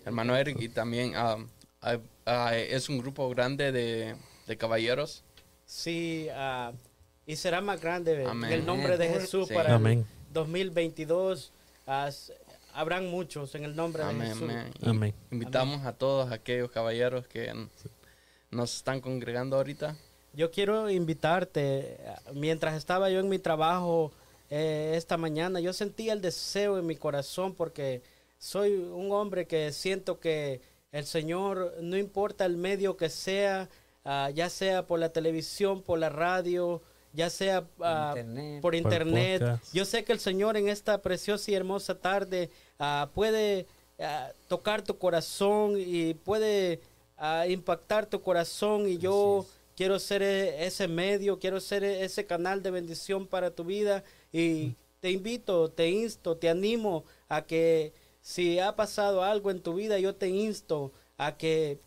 Hermano 0.05 0.35
Eric, 0.35 0.59
y 0.61 0.69
también 0.69 1.13
ah, 1.15 1.37
es 2.55 2.89
un 2.89 2.97
grupo 2.99 3.29
grande 3.29 3.71
de, 3.71 4.15
de 4.47 4.57
caballeros. 4.57 5.23
Sí, 5.65 6.27
y 7.25 7.35
será 7.35 7.61
más 7.61 7.81
grande 7.81 8.25
Amén. 8.25 8.51
en 8.51 8.59
el 8.59 8.65
nombre 8.65 8.97
de 8.97 9.09
Jesús 9.09 9.47
Sí. 9.49 9.53
para 9.53 9.75
Amén. 9.75 10.05
el 10.27 10.33
2022. 10.33 11.51
ah, 11.85 12.07
s- 12.07 12.33
habrán 12.73 13.07
muchos 13.09 13.53
en 13.55 13.63
el 13.63 13.75
nombre 13.75 14.03
de 14.05 14.13
Jesús. 14.13 14.41
amén. 14.43 14.71
Y 14.81 14.89
Amén. 14.89 15.13
Invitamos 15.31 15.85
a 15.85 15.93
todos 15.93 16.31
aquellos 16.31 16.69
caballeros 16.71 17.27
que 17.27 17.51
nos 18.51 18.75
están 18.75 19.01
congregando 19.01 19.57
ahorita. 19.57 19.95
Yo 20.33 20.51
quiero 20.51 20.89
invitarte, 20.89 21.97
mientras 22.33 22.75
estaba 22.75 23.09
yo 23.09 23.19
en 23.19 23.27
mi 23.29 23.39
trabajo 23.39 24.11
eh, 24.49 24.93
esta 24.95 25.17
mañana, 25.17 25.59
yo 25.59 25.73
sentía 25.73 26.13
el 26.13 26.21
deseo 26.21 26.77
en 26.77 26.85
mi 26.85 26.95
corazón 26.95 27.55
porque 27.55 28.01
soy 28.37 28.73
un 28.73 29.11
hombre 29.11 29.47
que 29.47 29.71
siento 29.71 30.19
que 30.19 30.61
el 30.91 31.05
Señor, 31.05 31.75
no 31.81 31.97
importa 31.97 32.45
el 32.45 32.57
medio 32.57 32.97
que 32.97 33.09
sea, 33.09 33.69
ah, 34.05 34.29
ya 34.33 34.49
sea 34.49 34.87
por 34.87 34.99
la 34.99 35.09
televisión, 35.09 35.81
por 35.81 35.99
la 35.99 36.09
radio, 36.09 36.81
ya 37.13 37.29
sea 37.29 37.67
ah, 37.81 38.13
internet. 38.15 38.61
por 38.61 38.75
internet, 38.75 39.43
yo 39.73 39.85
sé 39.85 40.03
que 40.03 40.13
el 40.13 40.19
Señor 40.19 40.57
en 40.57 40.69
esta 40.69 41.01
preciosa 41.01 41.51
y 41.51 41.55
hermosa 41.55 41.95
tarde 41.99 42.49
ah, 42.79 43.09
puede 43.13 43.67
tocar 44.47 44.83
tu 44.83 44.99
corazón 44.99 45.73
y 45.77 46.13
puede 46.13 46.81
impactar 47.47 48.05
tu 48.05 48.21
corazón 48.21 48.87
y 48.87 48.99
yo 48.99 49.43
quiero 49.75 49.97
ser 49.97 50.21
e- 50.21 50.65
ese 50.65 50.87
medio, 50.87 51.39
quiero 51.39 51.59
ser 51.59 51.83
e- 51.83 52.03
ese 52.03 52.25
canal 52.25 52.61
de 52.61 52.71
bendición 52.71 53.25
para 53.25 53.51
tu 53.51 53.63
vida 53.63 54.03
y 54.31 54.75
te 54.99 55.11
invito, 55.11 55.69
te 55.69 55.89
insto, 55.89 56.37
te 56.37 56.49
animo 56.49 57.05
a 57.29 57.43
que 57.43 57.93
si 58.27 58.59
ha 58.59 58.75
pasado 58.75 59.23
algo 59.23 59.51
en 59.51 59.61
tu 59.61 59.73
vida, 59.75 59.97
yo 59.99 60.13
te 60.13 60.27
insto 60.27 60.91
a 61.17 61.37
que, 61.37 61.79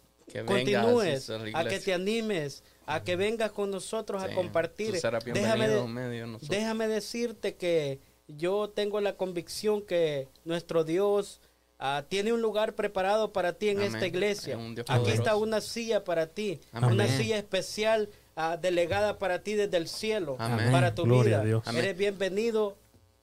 continúes, 0.47 1.29
a 1.55 1.65
que 1.65 1.79
te 1.81 1.93
animes, 1.93 2.65
a 2.87 3.05
que 3.05 3.15
vengas 3.17 3.53
con 3.53 3.71
nosotros 3.71 4.23
a 4.23 4.33
compartir. 4.33 4.93
tú 4.95 5.01
serás 5.01 5.23
Déjame 5.23 5.43
bienvenido 5.67 5.81
de- 5.81 5.85
en 5.87 5.93
medio 5.93 6.21
de 6.23 6.27
nosotros. 6.29 6.49
Déjame 6.49 6.89
decirte 6.89 7.57
que 7.57 8.01
yo 8.27 8.71
tengo 8.71 9.03
la 9.03 9.19
convicción 9.19 9.83
que 9.83 10.29
nuestro 10.47 10.83
Dios 10.85 11.43
ah, 11.79 12.05
tiene 12.09 12.33
un 12.33 12.41
lugar 12.41 12.75
preparado 12.75 13.35
para 13.35 13.53
ti 13.53 13.69
en 13.69 13.79
Amén. 13.81 13.95
esta 13.95 14.07
iglesia. 14.07 14.59
Es 14.79 14.85
Aquí 14.89 15.11
está 15.11 15.37
una 15.37 15.61
silla 15.61 16.05
para 16.05 16.27
ti, 16.29 16.59
Amén. 16.73 16.93
una 16.93 17.07
silla 17.07 17.37
especial 17.37 18.09
ah, 18.35 18.57
delegada 18.57 19.19
para 19.19 19.43
ti 19.43 19.55
desde 19.55 19.77
el 19.77 19.89
cielo, 19.89 20.37
Amén. 20.39 20.73
para 20.73 20.95
tu 20.95 21.03
Gloria 21.05 21.23
vida. 21.37 21.41
a 21.41 21.45
Dios. 21.45 21.63
Amén. 21.67 21.85
Eres 21.85 21.99
bienvenido 21.99 22.79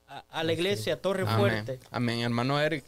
a, 0.07 0.19
a 0.29 0.43
la 0.43 0.53
iglesia 0.53 1.01
Torre 1.01 1.23
Amén. 1.23 1.35
Fuerte. 1.39 1.79
Amén. 1.89 2.19
Hermano 2.19 2.59
Eric, 2.61 2.85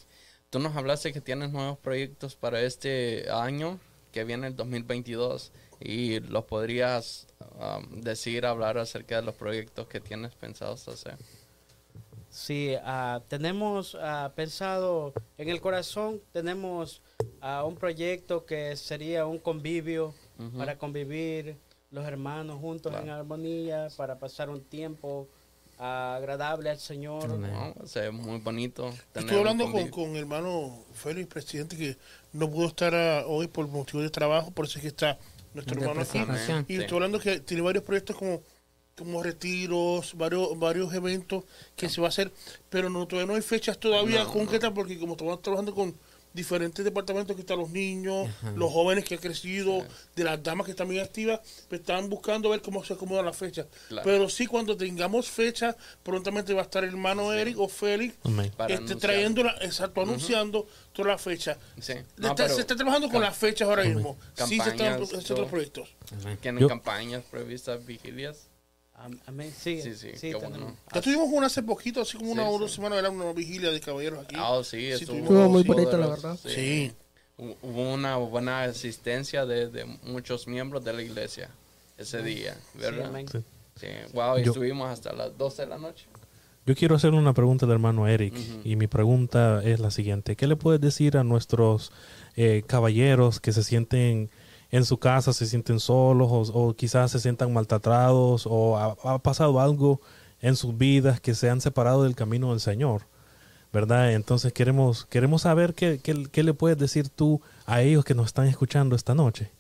tú 0.50 0.60
nos 0.60 0.76
hablaste 0.76 1.14
que 1.14 1.22
tienes 1.22 1.52
nuevos 1.52 1.78
proyectos 1.78 2.36
para 2.36 2.62
este 2.62 3.30
año 3.30 3.80
que 4.12 4.24
viene 4.24 4.48
el 4.48 4.56
2022 4.56 5.52
y 5.80 6.20
los 6.20 6.46
podrías 6.46 7.28
um, 7.60 8.02
decir, 8.02 8.46
hablar 8.46 8.78
acerca 8.78 9.18
de 9.18 9.22
los 9.22 9.36
proyectos 9.36 9.88
que 9.88 10.00
tienes 10.00 10.36
pensados 10.36 10.88
hacer. 10.88 11.18
Sí, 12.30 12.76
ah, 12.84 13.22
tenemos 13.28 13.98
ah, 14.00 14.32
pensado 14.36 15.14
en 15.38 15.50
el 15.50 15.62
corazón, 15.62 16.22
tenemos 16.32 17.02
ah, 17.42 17.64
un 17.64 17.76
proyecto 17.76 18.46
que 18.46 18.76
sería 18.76 19.26
un 19.26 19.40
convivio 19.40 20.14
Ujú. 20.38 20.58
para 20.58 20.78
convivir 20.78 21.58
los 21.92 22.06
hermanos 22.06 22.60
juntos 22.60 22.94
en 23.02 23.10
armonía, 23.10 23.88
para 23.98 24.20
pasar 24.20 24.50
un 24.50 24.64
tiempo 24.64 25.28
agradable 25.80 26.70
al 26.70 26.80
Señor. 26.80 27.32
sea, 27.88 28.06
es 28.08 28.14
muy 28.14 28.40
bonito. 28.40 28.94
Estuve 29.14 29.38
hablando 29.38 29.72
con, 29.72 29.88
con 29.90 30.10
el 30.12 30.18
hermano 30.18 30.84
Félix, 30.94 31.28
presidente, 31.28 31.78
que 31.78 31.98
no 32.34 32.50
pudo 32.50 32.68
estar 32.68 32.94
ah, 32.94 33.24
hoy 33.28 33.48
por 33.48 33.68
motivo 33.70 34.02
de 34.04 34.10
trabajo, 34.10 34.52
por 34.52 34.66
eso 34.66 34.78
es 34.78 34.82
que 34.84 34.88
está 34.90 35.18
nuestro 35.54 35.76
De 35.80 35.82
hermano 35.86 36.02
aquí. 36.02 36.20
Y 36.68 36.76
Sí. 36.76 36.82
estoy 36.82 36.96
hablando 36.98 37.20
que 37.20 37.40
tiene 37.40 37.64
varios 37.64 37.84
proyectos 37.86 38.18
como, 38.18 38.42
como 38.98 39.24
retiros, 39.24 40.16
varios, 40.16 40.60
varios 40.60 40.94
eventos 40.94 41.46
que 41.78 41.88
se 41.88 42.02
va 42.02 42.08
a 42.08 42.10
hacer, 42.10 42.32
pero 42.70 42.90
no, 42.90 43.08
todavía 43.08 43.28
no 43.32 43.36
hay 43.36 43.42
fechas 43.42 43.78
todavía 43.80 44.26
No, 44.26 44.34
concretas 44.34 44.72
porque 44.76 45.00
como 45.00 45.14
estamos 45.14 45.42
trabajando 45.42 45.74
con 45.74 45.96
diferentes 46.34 46.86
departamentos 46.86 47.36
que 47.36 47.42
están 47.42 47.58
los 47.60 47.70
niños, 47.70 48.30
los 48.56 48.72
jóvenes 48.72 49.04
que 49.04 49.16
han 49.16 49.22
crecido, 49.22 49.86
de 50.16 50.24
las 50.24 50.42
damas 50.42 50.66
que 50.66 50.72
están 50.72 50.88
bien 50.88 51.04
activas, 51.04 51.40
pues 51.68 51.82
están 51.82 52.10
buscando 52.10 52.50
ver 52.50 52.62
cómo 52.62 52.84
se 52.84 52.94
acomoda 52.94 53.22
la 53.24 53.34
fecha. 53.34 53.66
Claro. 53.88 54.06
Pero 54.06 54.30
sí, 54.30 54.46
cuando 54.46 54.78
tengamos 54.78 55.28
fecha, 55.30 55.76
prontamente 56.04 56.54
va 56.54 56.62
a 56.62 56.64
estar 56.66 56.84
el 56.84 56.92
hermano 56.92 57.34
Eric 57.34 57.60
o 57.60 57.68
Félix 57.68 58.16
este, 58.68 58.96
trayendo 58.96 59.44
la, 59.44 59.52
exacto, 59.62 60.02
anunciando 60.02 60.68
toda 60.94 61.10
la 61.10 61.18
fecha. 61.18 61.58
Sí. 61.80 61.94
Le 61.94 62.04
No, 62.18 62.28
está- 62.30 62.36
pero 62.44 62.56
se 62.56 62.62
está 62.62 62.76
trabajando 62.76 63.10
con 63.10 63.22
las 63.22 63.36
fechas 63.38 63.68
ahora 63.68 63.84
mismo. 63.84 64.18
Sí, 64.36 64.44
se 64.48 64.56
están 64.56 64.78
campañas, 64.78 65.14
haciendo 65.14 65.42
los 65.42 65.50
proyectos. 65.50 65.90
¿Tienen 66.42 66.68
campañas 66.68 67.24
previstas, 67.30 67.86
vigilias? 67.86 68.49
Am- 69.00 69.20
Amén. 69.28 69.54
Sí, 69.58 69.82
Sí, 69.82 69.94
sí, 69.96 70.10
sí, 70.16 70.34
bueno. 70.34 70.76
Ya 70.94 71.02
tuvimos 71.02 71.30
una 71.32 71.48
hace 71.48 71.64
poquito, 71.64 72.02
así 72.02 72.18
como 72.18 72.34
Sí, 72.34 72.40
una 72.40 72.50
o 72.50 72.54
sí. 72.56 72.60
dos 72.60 72.74
semanas, 72.74 73.00
era 73.00 73.10
una 73.10 73.32
vigilia 73.34 73.72
de 73.72 73.80
caballeros 73.80 74.24
aquí. 74.26 74.36
Ah, 74.38 74.60
sí, 74.64 74.88
estuvo, 74.88 75.14
tuvimos- 75.14 75.30
Estuvo 75.30 75.50
muy 75.50 75.62
sí, 75.64 75.68
bonita, 75.70 75.98
la 75.98 76.08
verdad. 76.08 76.40
Sí. 76.44 76.92
Hu- 77.38 77.56
Hubo 77.62 77.94
una 77.94 78.18
buena 78.18 78.64
asistencia 78.64 79.46
de, 79.46 79.70
de 79.70 79.86
muchos 80.04 80.48
miembros 80.48 80.84
de 80.84 80.92
la 80.94 81.02
iglesia 81.02 81.50
ese 81.98 82.22
día, 82.22 82.56
Sí, 82.74 82.80
¿verdad? 82.80 83.06
amén. 83.08 83.28
Sí. 83.32 83.40
Sí, 83.80 83.88
wow, 84.14 84.38
y 84.38 84.44
Yo- 84.44 84.52
estuvimos 84.52 84.90
hasta 84.90 85.14
las 85.14 85.38
12 85.38 85.62
de 85.62 85.70
la 85.70 85.78
noche. 85.78 86.06
Yo 86.66 86.76
quiero 86.76 86.96
hacer 86.96 87.14
una 87.14 87.34
pregunta 87.34 87.66
al 87.66 87.72
hermano 87.72 88.08
Eric 88.08 88.34
y 88.66 88.76
mi 88.76 88.88
pregunta 88.88 89.62
es 89.64 89.80
la 89.80 89.90
siguiente. 89.90 90.36
¿Qué 90.36 90.46
le 90.46 90.56
puedes 90.58 90.82
decir 90.82 91.18
a 91.18 91.24
nuestros 91.24 91.92
eh, 92.36 92.64
caballeros 92.68 93.40
que 93.40 93.54
se 93.54 93.64
sienten 93.64 94.30
en 94.72 94.86
su 94.86 94.98
casa, 94.98 95.34
se 95.34 95.46
sienten 95.48 95.80
solos 95.80 96.30
o, 96.32 96.42
o 96.70 96.74
quizás 96.76 97.12
se 97.12 97.20
sientan 97.20 97.54
maltratados 97.54 98.46
o 98.50 98.78
ha, 98.78 99.20
pasado 99.20 99.60
algo 99.60 100.02
en 100.42 100.56
sus 100.56 100.78
vidas 100.78 101.20
que 101.22 101.36
se 101.36 101.50
han 101.50 101.62
separado 101.62 102.04
del 102.04 102.16
camino 102.16 102.52
del 102.52 102.60
Señor? 102.60 103.04
¿Verdad? 103.74 104.14
Entonces 104.14 104.54
queremos, 104.54 105.06
queremos 105.06 105.44
saber 105.44 105.74
qué, 105.76 106.00
qué- 106.04 106.28
qué 106.32 106.44
le 106.44 106.54
puedes 106.54 106.78
decir 106.78 107.10
tú 107.10 107.42
a 107.66 107.82
ellos 107.82 108.06
que 108.06 108.16
nos 108.16 108.28
están 108.28 108.48
escuchando 108.48 108.96
esta 108.96 109.16
noche. 109.16 109.52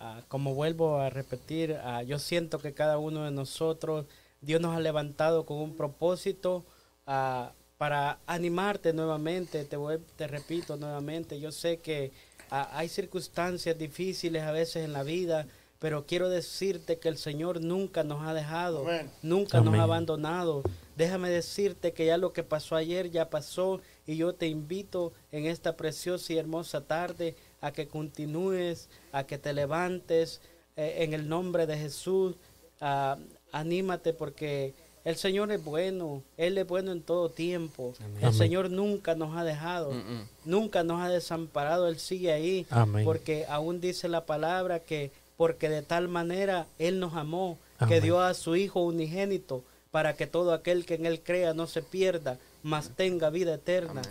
Ah, 0.00 0.22
como 0.28 0.54
vuelvo 0.54 0.98
a 1.00 1.10
repetir, 1.10 1.76
ah, 1.82 2.02
yo 2.02 2.18
siento 2.18 2.58
que 2.60 2.72
cada 2.72 2.98
uno 2.98 3.24
de 3.24 3.30
nosotros, 3.32 4.06
Dios 4.40 4.60
nos 4.60 4.76
ha 4.76 4.80
levantado 4.80 5.44
con 5.44 5.58
un 5.58 5.76
propósito 5.76 6.64
ah, 7.06 7.52
para 7.78 8.20
animarte 8.26 8.92
nuevamente, 8.92 9.64
te, 9.64 9.76
vuel- 9.76 10.04
te 10.16 10.28
repito 10.28 10.76
nuevamente, 10.76 11.40
yo 11.40 11.50
sé 11.50 11.78
que 11.80 12.12
ah, 12.50 12.70
hay 12.72 12.88
circunstancias 12.88 13.76
difíciles 13.78 14.42
a 14.42 14.52
veces 14.52 14.84
en 14.84 14.92
la 14.92 15.02
vida, 15.02 15.46
pero 15.78 16.06
quiero 16.06 16.28
decirte 16.28 16.98
que 16.98 17.08
el 17.08 17.18
Señor 17.18 17.60
nunca 17.60 18.02
nos 18.02 18.26
ha 18.26 18.34
dejado, 18.34 18.80
Amén. 18.80 19.10
nunca 19.22 19.60
nos 19.60 19.74
ha 19.74 19.82
abandonado. 19.82 20.62
Déjame 20.96 21.30
decirte 21.30 21.92
que 21.92 22.06
ya 22.06 22.18
lo 22.18 22.32
que 22.32 22.42
pasó 22.42 22.74
ayer 22.74 23.10
ya 23.10 23.30
pasó 23.30 23.80
y 24.06 24.16
yo 24.16 24.34
te 24.34 24.48
invito 24.48 25.12
en 25.30 25.46
esta 25.46 25.76
preciosa 25.76 26.32
y 26.32 26.38
hermosa 26.38 26.80
tarde 26.80 27.36
a 27.60 27.70
que 27.70 27.86
continúes, 27.86 28.88
a 29.12 29.24
que 29.24 29.38
te 29.38 29.52
levantes 29.52 30.40
eh, 30.76 31.04
en 31.04 31.14
el 31.14 31.28
nombre 31.28 31.66
de 31.66 31.78
Jesús. 31.78 32.34
Ah, 32.80 33.16
anímate 33.52 34.12
porque 34.12 34.74
el 35.08 35.16
Señor 35.16 35.50
es 35.52 35.64
bueno, 35.64 36.22
Él 36.36 36.58
es 36.58 36.66
bueno 36.66 36.92
en 36.92 37.00
todo 37.00 37.30
tiempo. 37.30 37.94
El 38.18 38.26
Amén. 38.26 38.34
Señor 38.34 38.70
nunca 38.70 39.14
nos 39.14 39.34
ha 39.36 39.42
dejado, 39.42 39.92
Mm-mm. 39.92 40.26
nunca 40.44 40.82
nos 40.84 41.00
ha 41.00 41.08
desamparado, 41.08 41.88
Él 41.88 41.98
sigue 41.98 42.30
ahí. 42.30 42.66
Amén. 42.68 43.06
Porque 43.06 43.46
aún 43.48 43.80
dice 43.80 44.08
la 44.08 44.26
palabra 44.26 44.80
que 44.80 45.10
porque 45.38 45.70
de 45.70 45.80
tal 45.80 46.08
manera 46.08 46.66
Él 46.78 47.00
nos 47.00 47.14
amó, 47.14 47.56
que 47.88 48.02
dio 48.02 48.20
a 48.20 48.34
su 48.34 48.54
Hijo 48.56 48.80
unigénito 48.80 49.62
para 49.90 50.14
que 50.14 50.26
todo 50.26 50.52
aquel 50.52 50.84
que 50.84 50.94
en 50.94 51.06
Él 51.06 51.22
crea 51.22 51.54
no 51.54 51.66
se 51.66 51.80
pierda, 51.80 52.38
mas 52.62 52.90
tenga 52.90 53.30
vida 53.30 53.54
eterna. 53.54 54.02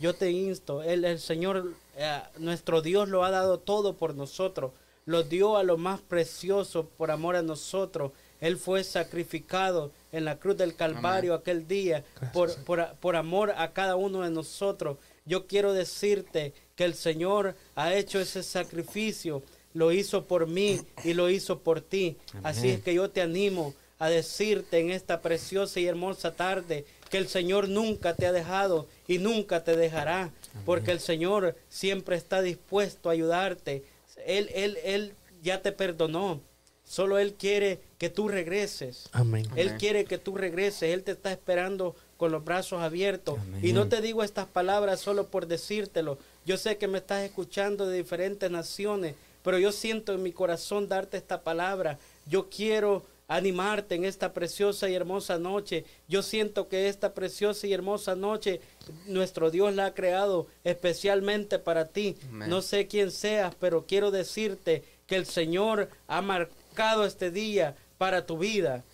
Yo 0.00 0.14
te 0.14 0.30
insto, 0.30 0.82
el, 0.82 1.04
el 1.04 1.18
Señor, 1.18 1.74
eh, 1.98 2.22
nuestro 2.38 2.80
Dios 2.80 3.10
lo 3.10 3.24
ha 3.24 3.30
dado 3.30 3.58
todo 3.58 3.92
por 3.94 4.14
nosotros, 4.14 4.70
lo 5.04 5.22
dio 5.22 5.58
a 5.58 5.64
lo 5.64 5.76
más 5.76 6.00
precioso 6.00 6.88
por 6.96 7.10
amor 7.10 7.36
a 7.36 7.42
nosotros. 7.42 8.12
Él 8.40 8.56
fue 8.56 8.84
sacrificado 8.84 9.92
en 10.12 10.24
la 10.24 10.38
cruz 10.38 10.56
del 10.56 10.74
Calvario 10.76 11.34
aquel 11.34 11.66
día 11.66 12.04
por, 12.32 12.54
por, 12.64 12.94
por 13.00 13.16
amor 13.16 13.52
a 13.56 13.72
cada 13.72 13.96
uno 13.96 14.22
de 14.22 14.30
nosotros. 14.30 14.98
Yo 15.24 15.46
quiero 15.46 15.72
decirte 15.72 16.52
que 16.74 16.84
el 16.84 16.94
Señor 16.94 17.56
ha 17.74 17.94
hecho 17.94 18.20
ese 18.20 18.42
sacrificio, 18.42 19.42
lo 19.74 19.92
hizo 19.92 20.24
por 20.24 20.46
mí 20.46 20.80
y 21.04 21.14
lo 21.14 21.28
hizo 21.30 21.60
por 21.60 21.80
ti. 21.80 22.16
Así 22.42 22.70
es 22.70 22.82
que 22.82 22.94
yo 22.94 23.10
te 23.10 23.22
animo 23.22 23.74
a 23.98 24.08
decirte 24.08 24.78
en 24.78 24.90
esta 24.90 25.22
preciosa 25.22 25.80
y 25.80 25.86
hermosa 25.86 26.34
tarde 26.34 26.84
que 27.10 27.18
el 27.18 27.28
Señor 27.28 27.68
nunca 27.68 28.14
te 28.14 28.26
ha 28.26 28.32
dejado 28.32 28.88
y 29.08 29.18
nunca 29.18 29.64
te 29.64 29.76
dejará, 29.76 30.30
porque 30.64 30.92
el 30.92 31.00
Señor 31.00 31.56
siempre 31.68 32.16
está 32.16 32.42
dispuesto 32.42 33.08
a 33.08 33.12
ayudarte. 33.12 33.84
Él, 34.26 34.50
él, 34.54 34.78
él 34.84 35.14
ya 35.42 35.62
te 35.62 35.72
perdonó. 35.72 36.40
Solo 36.84 37.18
Él 37.18 37.34
quiere 37.34 37.80
que 37.98 38.10
tú 38.10 38.28
regreses. 38.28 39.08
Amén. 39.12 39.46
Él 39.56 39.68
Amén. 39.68 39.78
quiere 39.80 40.04
que 40.04 40.18
tú 40.18 40.36
regreses. 40.36 40.94
Él 40.94 41.02
te 41.02 41.12
está 41.12 41.32
esperando 41.32 41.96
con 42.16 42.32
los 42.32 42.44
brazos 42.44 42.82
abiertos. 42.82 43.38
Y 43.62 43.72
no 43.72 43.88
te 43.88 44.00
digo 44.00 44.22
estas 44.22 44.46
palabras 44.46 45.00
solo 45.00 45.28
por 45.28 45.46
decírtelo. 45.46 46.18
Yo 46.44 46.56
sé 46.56 46.78
que 46.78 46.88
me 46.88 46.98
estás 46.98 47.24
escuchando 47.24 47.86
de 47.86 47.96
diferentes 47.98 48.50
naciones, 48.50 49.14
pero 49.42 49.58
yo 49.58 49.72
siento 49.72 50.14
en 50.14 50.22
mi 50.22 50.32
corazón 50.32 50.88
darte 50.88 51.16
esta 51.16 51.42
palabra. 51.42 51.98
Yo 52.26 52.48
quiero 52.48 53.04
animarte 53.28 53.96
en 53.96 54.04
esta 54.04 54.32
preciosa 54.32 54.88
y 54.88 54.94
hermosa 54.94 55.38
noche. 55.38 55.84
Yo 56.08 56.22
siento 56.22 56.68
que 56.68 56.88
esta 56.88 57.12
preciosa 57.12 57.66
y 57.66 57.72
hermosa 57.72 58.14
noche 58.14 58.60
nuestro 59.06 59.50
Dios 59.50 59.74
la 59.74 59.86
ha 59.86 59.94
creado 59.94 60.46
especialmente 60.64 61.58
para 61.58 61.88
ti. 61.88 62.16
Amén. 62.28 62.48
No 62.48 62.62
sé 62.62 62.86
quién 62.86 63.10
seas, 63.10 63.54
pero 63.58 63.84
quiero 63.86 64.10
decirte 64.10 64.84
que 65.06 65.16
el 65.16 65.26
Señor 65.26 65.88
ha 66.06 66.22
marcado 66.22 67.04
este 67.04 67.30
día 67.30 67.76
para 67.98 68.26
tu 68.26 68.38
vida. 68.38 68.84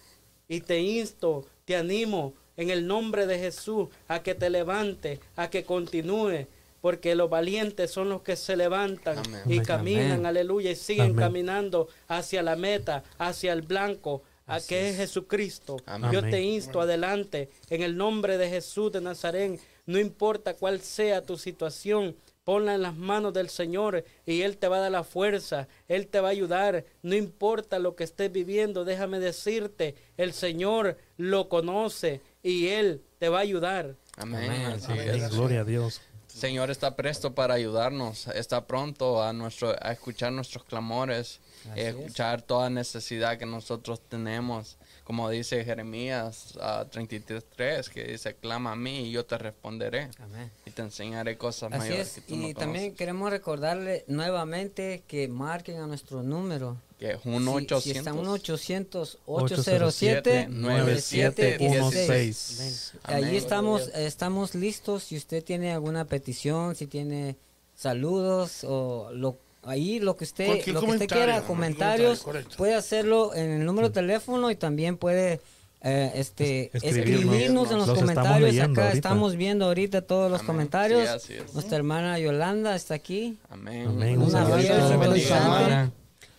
Y 0.48 0.60
te 0.60 0.80
insto, 0.80 1.46
te 1.64 1.76
animo 1.76 2.34
en 2.56 2.70
el 2.70 2.86
nombre 2.86 3.26
de 3.26 3.38
Jesús 3.38 3.88
a 4.08 4.22
que 4.22 4.34
te 4.34 4.50
levante, 4.50 5.20
a 5.36 5.48
que 5.50 5.64
continúe, 5.64 6.46
porque 6.80 7.14
los 7.14 7.30
valientes 7.30 7.90
son 7.90 8.08
los 8.08 8.22
que 8.22 8.36
se 8.36 8.56
levantan 8.56 9.18
Amén. 9.18 9.42
y 9.46 9.52
Amén. 9.54 9.64
caminan, 9.64 10.12
Amén. 10.12 10.26
aleluya, 10.26 10.70
y 10.70 10.76
siguen 10.76 11.12
Amén. 11.12 11.16
caminando 11.16 11.88
hacia 12.08 12.42
la 12.42 12.56
meta, 12.56 13.04
hacia 13.18 13.52
el 13.52 13.62
blanco, 13.62 14.22
a 14.46 14.60
que 14.60 14.90
es 14.90 14.96
Jesucristo. 14.96 15.76
Amén. 15.86 16.10
Yo 16.10 16.20
te 16.22 16.42
insto 16.42 16.80
adelante 16.80 17.48
en 17.70 17.82
el 17.82 17.96
nombre 17.96 18.36
de 18.36 18.50
Jesús 18.50 18.92
de 18.92 19.00
Nazaret. 19.00 19.60
No 19.86 19.98
importa 19.98 20.54
cuál 20.54 20.80
sea 20.80 21.24
tu 21.24 21.36
situación, 21.36 22.14
ponla 22.44 22.74
en 22.74 22.82
las 22.82 22.96
manos 22.96 23.32
del 23.32 23.48
Señor 23.48 24.04
y 24.26 24.42
Él 24.42 24.56
te 24.56 24.68
va 24.68 24.76
a 24.76 24.80
dar 24.80 24.92
la 24.92 25.04
fuerza, 25.04 25.68
Él 25.88 26.06
te 26.06 26.20
va 26.20 26.28
a 26.28 26.32
ayudar. 26.32 26.84
No 27.02 27.14
importa 27.14 27.78
lo 27.78 27.96
que 27.96 28.04
estés 28.04 28.30
viviendo, 28.30 28.84
déjame 28.84 29.18
decirte, 29.18 29.94
el 30.16 30.32
Señor 30.32 30.98
lo 31.16 31.48
conoce 31.48 32.20
y 32.42 32.68
Él 32.68 33.02
te 33.18 33.28
va 33.28 33.38
a 33.38 33.42
ayudar. 33.42 33.96
Amén. 34.16 34.44
Amén. 34.50 34.66
así 34.66 34.92
Amén. 34.92 35.08
es. 35.10 35.30
Gloria 35.30 35.60
a 35.60 35.64
Dios. 35.64 36.00
Señor 36.26 36.70
está 36.70 36.96
presto 36.96 37.34
para 37.34 37.54
ayudarnos, 37.54 38.26
está 38.28 38.66
pronto 38.66 39.22
a 39.22 39.34
nuestro 39.34 39.76
a 39.78 39.92
escuchar 39.92 40.32
nuestros 40.32 40.64
clamores, 40.64 41.40
eh, 41.76 41.88
escuchar 41.88 42.40
toda 42.40 42.70
necesidad 42.70 43.36
que 43.36 43.44
nosotros 43.44 44.00
tenemos, 44.08 44.78
como 45.04 45.28
dice 45.30 45.64
Jeremías 45.64 46.56
ah, 46.60 46.84
33:3, 46.90 47.88
que 47.88 48.04
dice, 48.04 48.34
clama 48.34 48.72
a 48.72 48.76
mí 48.76 49.08
y 49.08 49.12
yo 49.12 49.24
te 49.26 49.36
responderé 49.38 50.08
Amén. 50.20 50.50
y 50.64 50.70
te 50.70 50.82
enseñaré 50.82 51.36
cosas 51.36 51.72
Así 51.72 51.78
mayores 51.80 52.08
es, 52.08 52.14
que 52.14 52.20
tú 52.22 52.34
y 52.34 52.52
no 52.52 52.58
también 52.58 52.84
conoces. 52.84 52.98
queremos 52.98 53.30
recordarle 53.30 54.04
nuevamente 54.06 55.02
que 55.06 55.28
marquen 55.28 55.78
a 55.80 55.86
nuestro 55.86 56.22
número. 56.22 56.76
Que 56.98 57.12
es 57.12 57.18
un 57.24 57.42
Si- 57.42 57.48
800 57.48 57.82
Si, 57.82 57.90
está 57.90 58.12
un 58.12 58.28
800 58.28 59.18
807 59.26 60.46
807 60.48 60.50
9716. 60.50 62.92
Amén. 63.02 63.24
Allí 63.24 63.36
estamos, 63.36 63.88
estamos 63.94 64.54
listos. 64.54 65.02
Si 65.04 65.16
usted 65.16 65.42
tiene 65.42 65.72
alguna 65.72 66.04
petición, 66.04 66.76
si 66.76 66.86
tiene 66.86 67.36
saludos 67.74 68.64
o 68.64 69.10
lo 69.12 69.36
ahí 69.64 70.00
lo 70.00 70.16
que 70.16 70.24
usted 70.24 70.48
lo 70.66 70.80
que 70.80 70.86
usted 70.90 71.06
quiera, 71.08 71.42
comentarios, 71.42 72.20
comentario, 72.20 72.56
puede 72.56 72.74
hacerlo 72.74 73.34
en 73.34 73.50
el 73.50 73.64
número 73.64 73.88
de 73.88 73.94
teléfono 73.94 74.50
y 74.50 74.56
también 74.56 74.96
puede 74.96 75.40
eh, 75.84 76.12
este 76.14 76.70
Es- 76.72 76.82
escribirnos, 76.84 77.34
escribirnos. 77.34 77.70
en 77.72 77.78
los, 77.78 77.90
comentarios 77.90 78.54
acá 78.56 78.64
ahorita. 78.64 78.92
estamos 78.92 79.34
viendo 79.36 79.64
ahorita 79.66 80.02
todos 80.02 80.30
los 80.30 80.40
Amén. 80.40 80.46
comentarios 80.46 81.22
Sí, 81.22 81.34
nuestra 81.54 81.76
hermana 81.76 82.18
Yolanda 82.18 82.74
está 82.76 82.94
aquí 82.94 83.36
Amén. 83.50 83.88
Amén. 83.88 84.18
Un 84.20 84.28
Dios 84.28 84.34
abrazo, 84.34 84.56
te 84.58 84.62
Dios 84.64 84.98
bendiga, 85.00 85.28
te 85.28 85.34
hermana. 85.34 85.92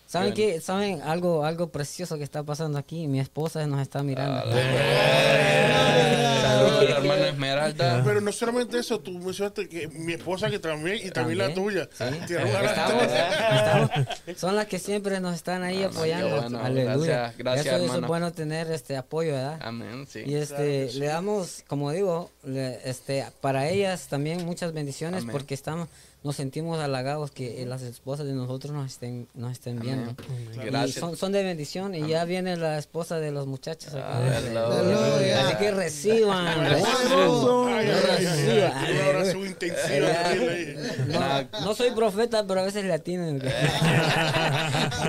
saben 0.08 0.34
que 0.34 0.62
saben 0.62 1.02
algo 1.02 1.44
algo 1.44 1.68
precioso 1.72 2.18
que 2.18 2.24
está 2.24 2.44
pasando 2.44 2.78
aquí 2.78 3.08
mi 3.08 3.20
esposa 3.20 3.66
nos 3.68 3.82
está 3.82 4.02
mirando 4.04 4.46
Saludos 6.64 6.80
a 6.80 6.84
la 6.84 6.98
hermana 6.98 7.28
Esmeralda. 7.30 8.02
Pero 8.04 8.22
no 8.22 8.32
solamente 8.32 8.80
eso, 8.80 9.00
tú 9.00 9.12
mencionaste 9.20 9.68
que 9.70 9.88
mi 9.90 10.14
esposa 10.14 10.50
que 10.50 10.60
también 10.60 11.00
y 11.06 11.10
también, 11.12 11.38
la 11.40 11.54
tuya. 11.54 11.90
Estamos, 11.92 13.90
son 14.38 14.56
las 14.56 14.68
que 14.68 14.80
siempre 14.80 15.20
nos 15.20 15.36
están 15.36 15.64
ahí 15.64 15.84
Ah, 15.84 15.88
apoyando. 15.88 16.42
bueno, 16.42 16.60
Aleluya. 16.64 17.34
gracias, 17.38 17.38
gracias, 17.38 17.66
eso, 17.76 17.86
eso 17.86 18.00
es 18.00 18.08
bueno 18.08 18.32
tener 18.32 18.72
este 18.72 18.98
apoyo, 18.98 19.34
¿verdad? 19.34 19.60
Amén, 19.62 20.06
sí. 20.10 20.24
Y 20.26 20.36
este, 20.36 20.92
le 20.94 21.06
damos, 21.08 21.64
como 21.68 21.92
digo, 21.92 22.32
le- 22.44 22.80
este, 22.90 23.26
para 23.42 23.70
ellas 23.70 24.08
también 24.08 24.46
muchas 24.46 24.74
bendiciones 24.74 25.22
Amén. 25.24 25.32
porque 25.32 25.54
estamos, 25.54 25.88
nos 26.24 26.38
sentimos 26.38 26.80
halagados 26.80 27.32
que 27.32 27.62
eh, 27.62 27.66
las 27.66 27.82
esposas 27.82 28.26
de 28.26 28.34
nosotros 28.34 28.72
nos 28.72 28.92
estén, 28.92 29.28
nos 29.34 29.52
estén 29.52 29.80
viendo. 29.80 30.16
Amén. 30.60 30.88
Son, 30.88 31.18
son 31.18 31.34
de 31.34 31.44
bendición 31.44 31.94
y 31.96 32.08
ya 32.08 32.24
viene 32.24 32.56
la 32.56 32.78
esposa 32.78 33.20
de 33.20 33.32
los 33.32 33.46
muchachos. 33.46 33.94
acá. 33.94 34.38
Aleluya. 34.38 35.48
Así 35.48 35.58
que 35.58 35.72
reciban. 35.72 36.74
No, 41.62 41.76
soy 41.76 41.92
profeta, 41.92 42.46
pero 42.48 42.62
a 42.62 42.64
veces 42.64 42.86
le 42.86 42.94
atienden. 42.94 43.40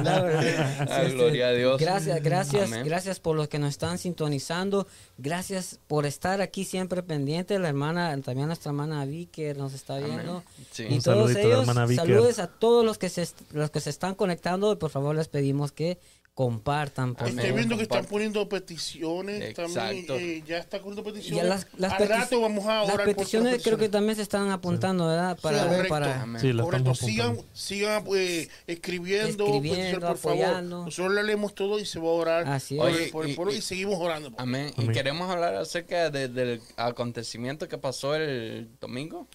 La 0.03 0.20
verdad. 0.20 0.87
Ah, 0.90 1.03
gloria 1.05 1.48
a 1.48 1.53
Dios. 1.53 1.81
Gracias, 1.81 2.22
gracias, 2.22 2.72
Amén. 2.72 2.85
gracias 2.85 3.20
por 3.20 3.37
los 3.37 3.48
que 3.48 3.59
nos 3.59 3.70
están 3.70 3.98
sintonizando. 3.98 4.87
Gracias 5.18 5.79
por 5.87 6.07
estar 6.07 6.40
aquí 6.40 6.64
siempre 6.64 7.03
pendiente. 7.03 7.59
La 7.59 7.68
hermana, 7.68 8.20
también 8.22 8.48
nuestra 8.48 8.70
hermana 8.70 9.05
Vicker 9.05 9.57
nos 9.57 9.74
está 9.74 9.98
viendo. 9.98 10.42
Sí. 10.72 10.87
Y 10.90 11.00
todos 11.04 11.18
saludito 11.32 11.48
ellos, 11.48 11.60
hermana 11.60 11.86
Vicker. 11.86 12.40
a 12.40 12.46
todos 12.48 12.84
los 12.84 12.98
que 12.98 13.08
se, 13.08 13.28
los 13.52 13.70
que 13.70 13.80
se 13.80 13.90
están 13.90 14.14
conectando. 14.14 14.72
Y 14.72 14.76
por 14.76 14.90
favor 14.90 15.14
les 15.14 15.28
pedimos 15.28 15.70
que 15.72 15.98
compartan. 16.34 17.14
Por 17.14 17.28
Estoy 17.28 17.42
favor. 17.44 17.56
viendo 17.58 17.76
que 17.76 17.84
están 17.84 18.04
poniendo 18.06 18.48
peticiones 18.48 19.40
Exacto. 19.40 19.72
también. 19.74 20.04
eh, 20.10 20.42
ya 20.44 20.58
están 20.58 20.80
poniendo 20.80 21.04
peticiones. 21.04 21.42
Ya 21.44 21.48
las, 21.48 21.66
las 21.78 21.92
Al 21.92 21.98
peti- 22.02 22.08
rato 22.08 22.40
vamos 22.40 22.64
a 22.66 22.74
las 22.80 22.84
orar 22.86 22.88
por 22.88 22.96
todas 22.96 23.14
peticiones 23.16 23.52
las 23.52 23.62
creo 23.62 23.78
que 23.78 23.88
también 23.88 24.16
se 24.16 24.22
están 24.22 24.50
apuntando, 24.50 25.06
¿verdad? 25.06 25.38
Para, 25.40 25.64
correcto. 25.64 25.88
para. 25.88 26.26
Sí, 26.40 26.52
Correcto, 26.56 26.94
sigan, 26.96 27.38
sigan 27.52 28.04
eh, 28.16 28.48
escribiendo, 28.66 29.44
Escribiendo, 29.46 29.60
peticiones, 29.60 29.98
por 30.08 30.18
favor. 30.18 30.42
apoyando. 30.44 30.84
Nosotros 30.86 31.14
la 31.14 31.22
leemos 31.22 31.54
todo 31.54 31.78
y 31.78 31.86
se 31.86 32.00
va 32.00 32.08
a 32.08 32.10
orar 32.10 32.48
Así 32.48 32.74
por, 32.78 32.90
es. 32.90 33.00
el- 33.00 33.10
por 33.10 33.22
el 33.22 33.26
Oye, 33.28 33.36
pueblo 33.36 33.52
y- 33.52 33.54
y, 33.54 33.58
y- 33.58 33.62
seguimos 33.62 34.00
orando. 34.00 34.32
Amén. 34.36 34.72
Y 34.76 34.80
Amén. 34.80 34.92
queremos 34.92 35.30
hablar 35.30 35.54
acerca 35.54 36.10
de- 36.10 36.26
del 36.26 36.60
acontecimiento 36.76 37.68
que 37.68 37.78
pasó 37.78 38.16
el 38.16 38.68
domingo. 38.80 39.28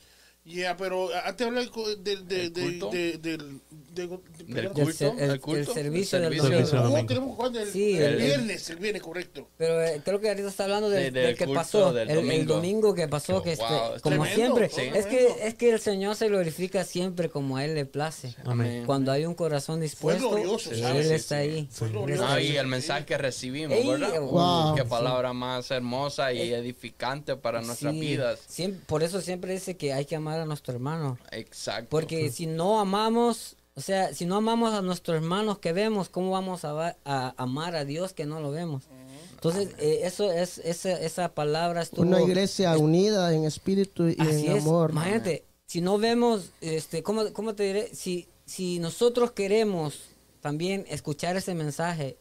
Ya, 0.45 0.75
pero 0.77 1.09
antes 1.25 1.37
de 1.37 1.45
hablar 1.45 1.69
co- 1.69 1.95
del 1.95 2.27
de, 2.27 2.45
¿El 2.45 2.53
de, 2.53 2.61
culto? 2.61 2.89
de- 2.89 3.17
del- 3.19 3.59
de- 3.93 4.07
de- 4.07 4.19
Del 4.47 4.69
culto. 4.71 4.91
ser- 4.93 5.13
el- 5.19 5.31
el 5.31 5.39
culto. 5.41 5.59
el 5.59 5.67
servicio 5.83 6.19
del 6.19 6.29
domingo. 6.37 6.47
Servicio 6.55 6.81
domingo. 6.81 7.05
tenemos 7.05 7.35
cuándo? 7.35 7.59
el, 7.59 7.71
Sí, 7.71 7.97
el 7.97 8.03
el- 8.03 8.15
viernes, 8.17 8.69
el 8.69 8.77
viernes, 8.77 9.01
correcto. 9.03 9.47
Pero 9.57 9.83
eh, 9.83 10.01
creo 10.03 10.19
que 10.19 10.29
ahorita 10.29 10.47
está 10.47 10.63
hablando 10.63 10.89
del, 10.89 11.05
Sí, 11.07 11.11
del 11.11 11.25
del 11.27 11.37
que 11.37 11.45
culto 11.45 11.59
pasó, 11.59 11.93
del 11.93 12.09
el, 12.09 12.17
el 12.31 12.47
domingo. 12.47 12.95
que 12.95 13.07
pasó, 13.07 13.43
Que, 13.43 13.49
que 13.49 13.53
este, 13.53 13.65
wow, 13.65 13.95
es 13.95 14.01
como 14.01 14.15
tremendo, 14.23 14.35
siempre, 14.35 14.69
sí. 14.69 14.81
es 14.97 15.05
que 15.05 15.27
es 15.47 15.53
que 15.55 15.69
el 15.71 15.79
Señor 15.79 16.15
se 16.15 16.29
glorifica 16.29 16.83
siempre 16.83 17.29
como 17.29 17.57
a 17.57 17.65
Él 17.65 17.75
le 17.75 17.85
place. 17.85 18.33
Amén. 18.45 18.85
Cuando 18.85 19.11
hay 19.11 19.25
un 19.25 19.35
corazón 19.35 19.81
dispuesto, 19.81 20.29
glorioso, 20.29 20.71
Él 20.71 21.11
está 21.11 21.35
sí. 21.35 21.41
ahí. 21.49 21.69
Fue 21.71 21.87
Él 21.87 21.93
glorioso. 21.93 22.23
está 22.23 22.33
Ah, 22.33 22.37
ahí. 22.37 22.51
y 22.53 22.57
el 22.57 22.67
mensaje 22.67 23.05
que 23.05 23.17
recibimos, 23.17 23.77
Ey, 23.77 23.87
¿verdad? 23.87 24.19
wow. 24.21 24.73
Qué 24.75 24.85
palabra 24.85 25.33
más 25.33 25.69
hermosa 25.69 26.31
y 26.33 26.53
edificante 26.53 27.35
para 27.35 27.61
nuestras 27.61 27.93
vidas. 27.93 28.39
por 28.87 29.03
eso 29.03 29.21
siempre 29.21 29.53
dice 29.53 29.77
que 29.77 29.93
hay 29.93 30.05
que 30.05 30.15
amar 30.15 30.28
a 30.37 30.45
nuestro 30.45 30.73
hermano. 30.73 31.17
Exacto. 31.31 31.87
Porque 31.89 32.29
si 32.31 32.45
no 32.45 32.79
amamos, 32.79 33.55
o 33.75 33.81
sea, 33.81 34.13
si 34.13 34.25
no 34.25 34.35
amamos 34.35 34.73
a 34.73 34.81
nuestros 34.81 35.15
hermanos 35.15 35.59
que 35.59 35.71
vemos, 35.73 36.09
¿cómo 36.09 36.31
vamos 36.31 36.65
a, 36.65 36.73
va- 36.73 36.97
a 37.05 37.33
amar 37.37 37.75
a 37.75 37.85
Dios 37.85 38.13
que 38.13 38.25
no 38.25 38.41
lo 38.41 38.51
vemos? 38.51 38.83
Entonces, 39.33 39.69
eh, 39.77 40.01
eso 40.03 40.29
es, 40.33 40.57
esa, 40.57 40.91
esa 40.99 41.29
palabra 41.33 41.81
estuvo... 41.81 42.01
Una 42.01 42.21
iglesia 42.21 42.77
unida 42.77 43.33
en 43.33 43.45
espíritu 43.45 44.09
y 44.09 44.17
Así 44.19 44.47
en 44.47 44.57
es. 44.57 44.63
amor. 44.63 44.91
Imagínate, 44.91 45.45
si 45.65 45.79
no 45.79 45.97
vemos, 45.97 46.51
este, 46.59 47.03
¿cómo, 47.03 47.31
cómo 47.31 47.55
te 47.55 47.63
diré? 47.63 47.89
Si, 47.95 48.27
si 48.45 48.79
nosotros 48.79 49.31
queremos 49.31 50.01
también 50.41 50.85
escuchar 50.89 51.37
ese 51.37 51.55
mensaje 51.55 52.17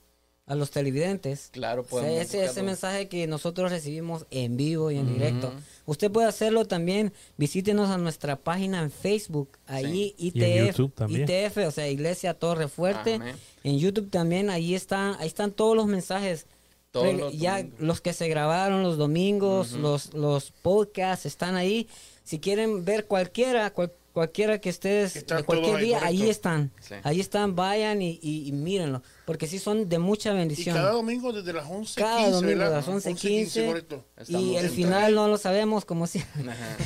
a 0.48 0.54
los 0.54 0.70
televidentes, 0.70 1.50
Claro, 1.52 1.84
podemos 1.84 2.20
ese, 2.22 2.44
ese 2.44 2.62
mensaje 2.62 3.08
que 3.08 3.26
nosotros 3.26 3.70
recibimos 3.70 4.26
en 4.30 4.56
vivo 4.56 4.90
y 4.90 4.96
en 4.96 5.12
directo, 5.14 5.52
usted 5.87 6.11
puede 6.11 6.26
hacerlo 6.26 6.64
también, 6.64 7.12
visítenos 7.37 7.90
a 7.90 7.98
nuestra 7.98 8.37
página 8.37 8.82
en 8.82 8.90
Facebook, 8.90 9.58
ahí 9.66 10.14
Y 10.18 10.28
en 10.42 10.66
ITF, 10.66 10.76
YouTube 10.76 10.94
también. 10.94 11.22
ITF, 11.28 11.56
o 11.66 11.70
sea, 11.70 11.88
Iglesia 11.88 12.34
Torre 12.34 12.68
Fuerte, 12.68 13.14
Amén. 13.14 13.37
en 13.64 13.78
YouTube 13.78 14.11
también, 14.11 14.50
ahí 14.50 14.74
están, 14.74 15.16
ahí 15.20 15.26
están 15.28 15.52
todos 15.52 15.76
los 15.76 15.87
mensajes. 15.87 16.46
Todos 16.90 17.12
los 17.14 17.34
ya 17.34 17.58
domingos. 17.58 17.80
los 17.80 18.00
que 18.00 18.14
se 18.14 18.28
grabaron 18.28 18.82
los 18.82 18.96
domingos, 18.96 19.72
los, 19.72 20.14
los 20.14 20.52
podcasts 20.52 21.26
están 21.26 21.54
ahí. 21.54 21.87
Si 22.24 22.38
quieren 22.40 22.87
ver 22.87 23.04
cualquiera, 23.06 23.70
cual- 23.74 23.92
cualquiera 24.18 24.61
que 24.61 24.68
estés, 24.70 25.14
de 25.26 25.44
cualquier 25.44 25.76
ahí, 25.76 25.85
día, 25.85 25.98
correcto. 26.00 26.22
ahí 26.22 26.28
están. 26.31 26.72
Sí. 26.81 26.94
Ahí 27.04 27.20
están, 27.20 27.54
vayan 27.54 28.02
y, 28.02 28.18
y, 28.20 28.48
y 28.48 28.52
mírenlo. 28.52 29.00
Porque 29.24 29.46
sí 29.46 29.61
son 29.61 29.88
de 29.88 29.98
mucha 30.00 30.33
Y 30.33 30.37
bendición. 30.37 30.74
cada 30.74 30.90
domingo 30.90 31.33
desde 31.33 31.52
las 31.52 31.66
11.15, 31.66 31.94
Cada 31.94 32.31
domingo 32.31 32.59
¿verdad? 32.59 32.68
de 32.70 32.74
las 32.76 32.88
11:15. 32.88 33.66
correcto. 33.68 34.04
Estamos 34.16 34.42
y 34.42 34.57
el 34.57 34.70
final 34.70 35.14
no 35.14 35.28
lo 35.28 35.38
sabemos 35.38 35.85
como 35.85 36.07
siempre. 36.12 36.50
Ajá. 36.50 36.76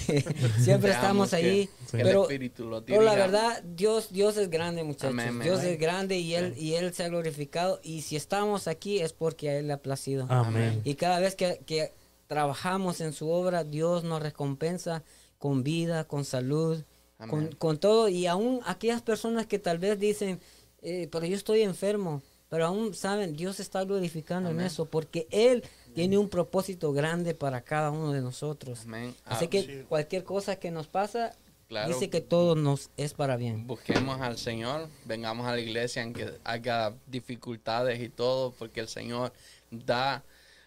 siempre 0.62 0.90
estamos 0.90 1.30
que- 1.30 1.36
ahí. 1.36 1.68
Pero, 1.90 2.22
Espíritu 2.24 2.66
lo 2.68 2.84
pero 2.84 3.02
la 3.02 3.14
verdad, 3.14 3.62
Dios, 3.64 4.08
Dios 4.12 4.36
es 4.36 4.50
grande, 4.50 4.82
muchachos. 4.84 5.10
Amén, 5.10 5.28
amén. 5.28 5.42
Dios 5.48 5.62
es 5.64 5.78
grande 5.78 6.18
y 6.18 6.34
él, 6.34 6.54
y 6.58 6.74
él 6.74 6.92
se 6.92 7.04
ha 7.04 7.08
glorificado. 7.08 7.80
Y 7.82 8.02
si 8.02 8.16
estamos 8.16 8.68
aquí 8.68 9.00
es 9.00 9.12
porque 9.14 9.48
a 9.50 9.58
Él 9.58 9.68
le 9.68 9.72
ha 9.72 9.78
placido. 9.82 10.26
Amén. 10.28 10.80
Y 10.84 10.94
cada 10.96 11.18
vez 11.18 11.34
que, 11.34 11.60
que 11.64 11.92
trabajamos 12.26 13.00
en 13.00 13.12
su 13.12 13.28
obra, 13.30 13.64
Dios 13.64 14.04
nos 14.04 14.22
recompensa 14.22 15.02
con 15.38 15.62
vida, 15.62 16.04
con 16.04 16.24
salud, 16.24 16.82
con, 17.28 17.38
Amén. 17.40 17.56
con 17.58 17.78
todo. 17.78 18.08
Y 18.08 18.26
aún 18.26 18.60
aquellas 18.66 19.02
personas 19.02 19.46
que 19.46 19.58
tal 19.58 19.78
vez 19.78 19.98
dicen, 19.98 20.40
eh, 20.82 21.08
pero 21.10 21.26
yo 21.26 21.36
estoy 21.36 21.62
enfermo, 21.62 22.22
pero 22.48 22.66
aún 22.66 22.94
saben, 22.94 23.34
Dios 23.36 23.60
está 23.60 23.82
glorificando 23.84 24.50
en 24.50 24.60
eso, 24.60 24.84
porque 24.86 25.26
Él 25.30 25.64
tiene 25.94 26.18
un 26.18 26.28
propósito 26.28 26.92
grande 26.92 27.34
para 27.34 27.62
cada 27.62 27.90
uno 27.90 28.12
de 28.12 28.20
nosotros. 28.20 28.80
Amén. 28.84 29.14
Así 29.24 29.46
Ah, 29.46 29.50
que 29.50 29.62
sí. 29.62 29.84
cualquier 29.88 30.24
cosa 30.24 30.56
que 30.56 30.70
nos 30.70 30.86
pasa, 30.86 31.34
Claro. 31.68 31.88
dice 31.88 32.10
que 32.10 32.20
todo 32.20 32.54
nos 32.54 32.90
es 32.98 33.14
para 33.14 33.36
bien. 33.36 33.66
Busquemos 33.66 34.20
al 34.20 34.36
Señor, 34.36 34.88
vengamos 35.06 35.46
a 35.46 35.52
la 35.52 35.60
iglesia 35.60 36.02
aunque 36.02 36.34
haya 36.44 36.92
dificultades 37.06 37.98
y 38.02 38.10
todo, 38.10 38.50
porque 38.58 38.80
el 38.80 38.88
Señor 38.88 39.32
da 39.70 40.22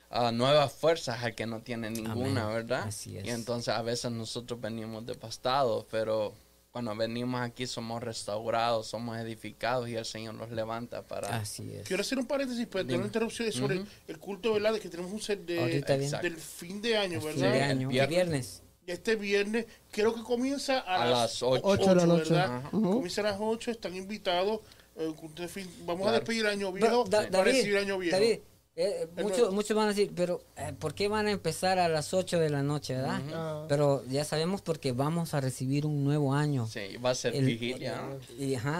ah, 0.10 0.32
nuevas 0.32 0.74
fuerzas 0.74 1.24
al 1.24 1.36
que 1.36 1.46
no 1.46 1.60
tiene 1.62 1.92
ninguna, 1.92 2.46
Amén. 2.46 2.56
¿verdad? 2.56 2.84
Así 2.88 3.18
es. 3.18 3.26
Y 3.26 3.30
entonces 3.30 3.70
a 3.76 3.84
veces 3.84 4.12
nosotros 4.12 4.60
venimos 4.60 5.06
devastados, 5.06 5.86
pero 5.92 6.34
cuando 6.76 6.94
venimos 6.94 7.40
aquí 7.40 7.68
somos 7.68 8.04
restaurados, 8.04 8.88
somos 8.88 9.18
edificados 9.18 9.88
y 9.88 9.96
el 9.96 10.04
Señor 10.04 10.34
nos 10.34 10.52
levanta 10.52 11.04
para... 11.08 11.38
Así 11.38 11.72
es. 11.74 11.88
Quiero 11.88 12.02
hacer 12.02 12.18
un 12.20 12.26
paréntesis, 12.26 12.68
perdón 12.68 12.88
Dime. 12.90 13.00
la 13.00 13.06
interrupción, 13.06 13.50
sobre 13.54 13.82
el 14.10 14.20
culto, 14.20 14.52
¿verdad? 14.52 14.74
De 14.74 14.82
que 14.82 14.90
tenemos 14.90 15.10
un 15.14 15.22
set 15.22 15.40
de, 15.46 15.58
Ahorita 15.62 15.96
bien. 15.96 16.12
del 16.22 16.36
fin 16.36 16.82
de 16.82 16.98
año, 16.98 17.22
Fin 17.22 17.30
¿verdad? 17.30 17.52
de 17.54 17.58
el 17.60 17.64
año, 17.64 17.88
viernes. 17.88 18.10
viernes. 18.10 18.64
Este 18.88 19.16
viernes, 19.16 19.68
creo 19.90 20.14
que 20.14 20.22
comienza 20.22 20.80
a, 20.82 21.04
A 21.04 21.10
las 21.10 21.42
ocho. 21.42 21.62
Ocho 21.64 21.90
de 21.92 21.96
la 21.96 22.06
noche. 22.06 22.34
¿verdad? 22.34 22.58
Ajá. 22.58 22.70
Comienza 22.72 23.22
a 23.22 23.24
las 23.24 23.38
8, 23.40 23.72
están 23.72 23.96
invitados. 23.96 24.60
eh, 24.98 25.14
de 25.38 25.48
fin- 25.48 25.72
Vamos 25.86 26.06
a 26.10 26.12
despedir 26.12 26.42
el 26.42 26.52
año 26.52 26.74
viejo 26.74 27.06
Da- 27.06 27.20
para 27.20 27.30
David, 27.30 27.52
recibir 27.54 27.76
el 27.78 27.84
año 27.86 27.98
viejo. 28.00 28.18
David, 28.18 28.40
eh, 28.78 29.08
El 29.16 29.24
muchos, 29.54 29.76
van 29.76 29.86
a 29.86 29.90
decir, 29.90 30.12
pero 30.14 30.42
eh, 30.58 30.74
¿por 30.78 30.94
qué 30.94 31.08
van 31.08 31.28
a 31.28 31.32
empezar 31.32 31.80
a 31.80 31.88
las 31.88 32.14
8 32.14 32.40
de 32.40 32.50
la 32.50 32.62
noche, 32.62 32.94
verdad? 32.96 33.66
Pero 33.70 34.04
ya 34.10 34.26
sabemos 34.26 34.62
porque 34.62 34.92
vamos 34.92 35.34
a 35.34 35.40
recibir 35.40 35.86
un 35.86 36.04
nuevo 36.04 36.34
año. 36.34 36.68
Sí, 36.68 36.98
va 36.98 37.12
a 37.12 37.16
ser 37.16 37.36
El, 37.36 37.46
vigilia. 37.46 38.02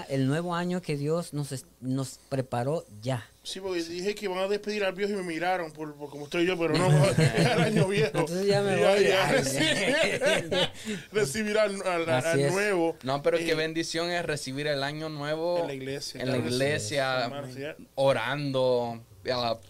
el 0.10 0.28
nuevo 0.28 0.54
año 0.54 0.82
que 0.82 0.98
Dios 0.98 1.34
nos, 1.34 1.66
nos 1.80 2.20
preparó 2.30 2.84
ya. 3.02 3.26
Sí, 3.44 3.60
porque 3.62 3.84
dije 3.84 4.16
que 4.16 4.28
van 4.28 4.40
a 4.40 4.48
despedir 4.48 4.84
al 4.84 4.94
viejo 4.94 5.14
y 5.14 5.16
me 5.18 5.24
miraron 5.24 5.72
por, 5.72 5.94
por 5.96 6.10
como 6.10 6.24
estoy 6.26 6.46
yo, 6.48 6.58
pero 6.58 6.76
no, 6.78 6.88
el 7.18 7.62
año 7.62 7.88
viejo. 7.88 8.08
Entonces 8.18 8.48
ya 8.48 8.62
me 8.64 8.80
Ya- 8.82 8.90
voy. 8.90 9.04
ya 9.08 9.32
reci- 9.38 10.70
recibir 11.12 11.58
al, 11.58 11.82
al- 11.88 12.10
al 12.10 12.52
nuevo 12.52 12.98
No, 13.04 13.22
pero 13.22 13.38
Eh, 13.38 13.46
qué 13.46 13.54
bendición 13.56 14.10
es 14.10 14.26
recibir 14.26 14.68
el 14.68 14.84
año 14.84 15.10
nuevo 15.10 15.60
en 15.60 15.68
la 15.68 15.74
iglesia. 15.74 16.22
en 16.22 16.32
la 16.32 16.38
iglesia, 16.38 17.32
sí. 17.54 17.62
orando, 17.96 19.00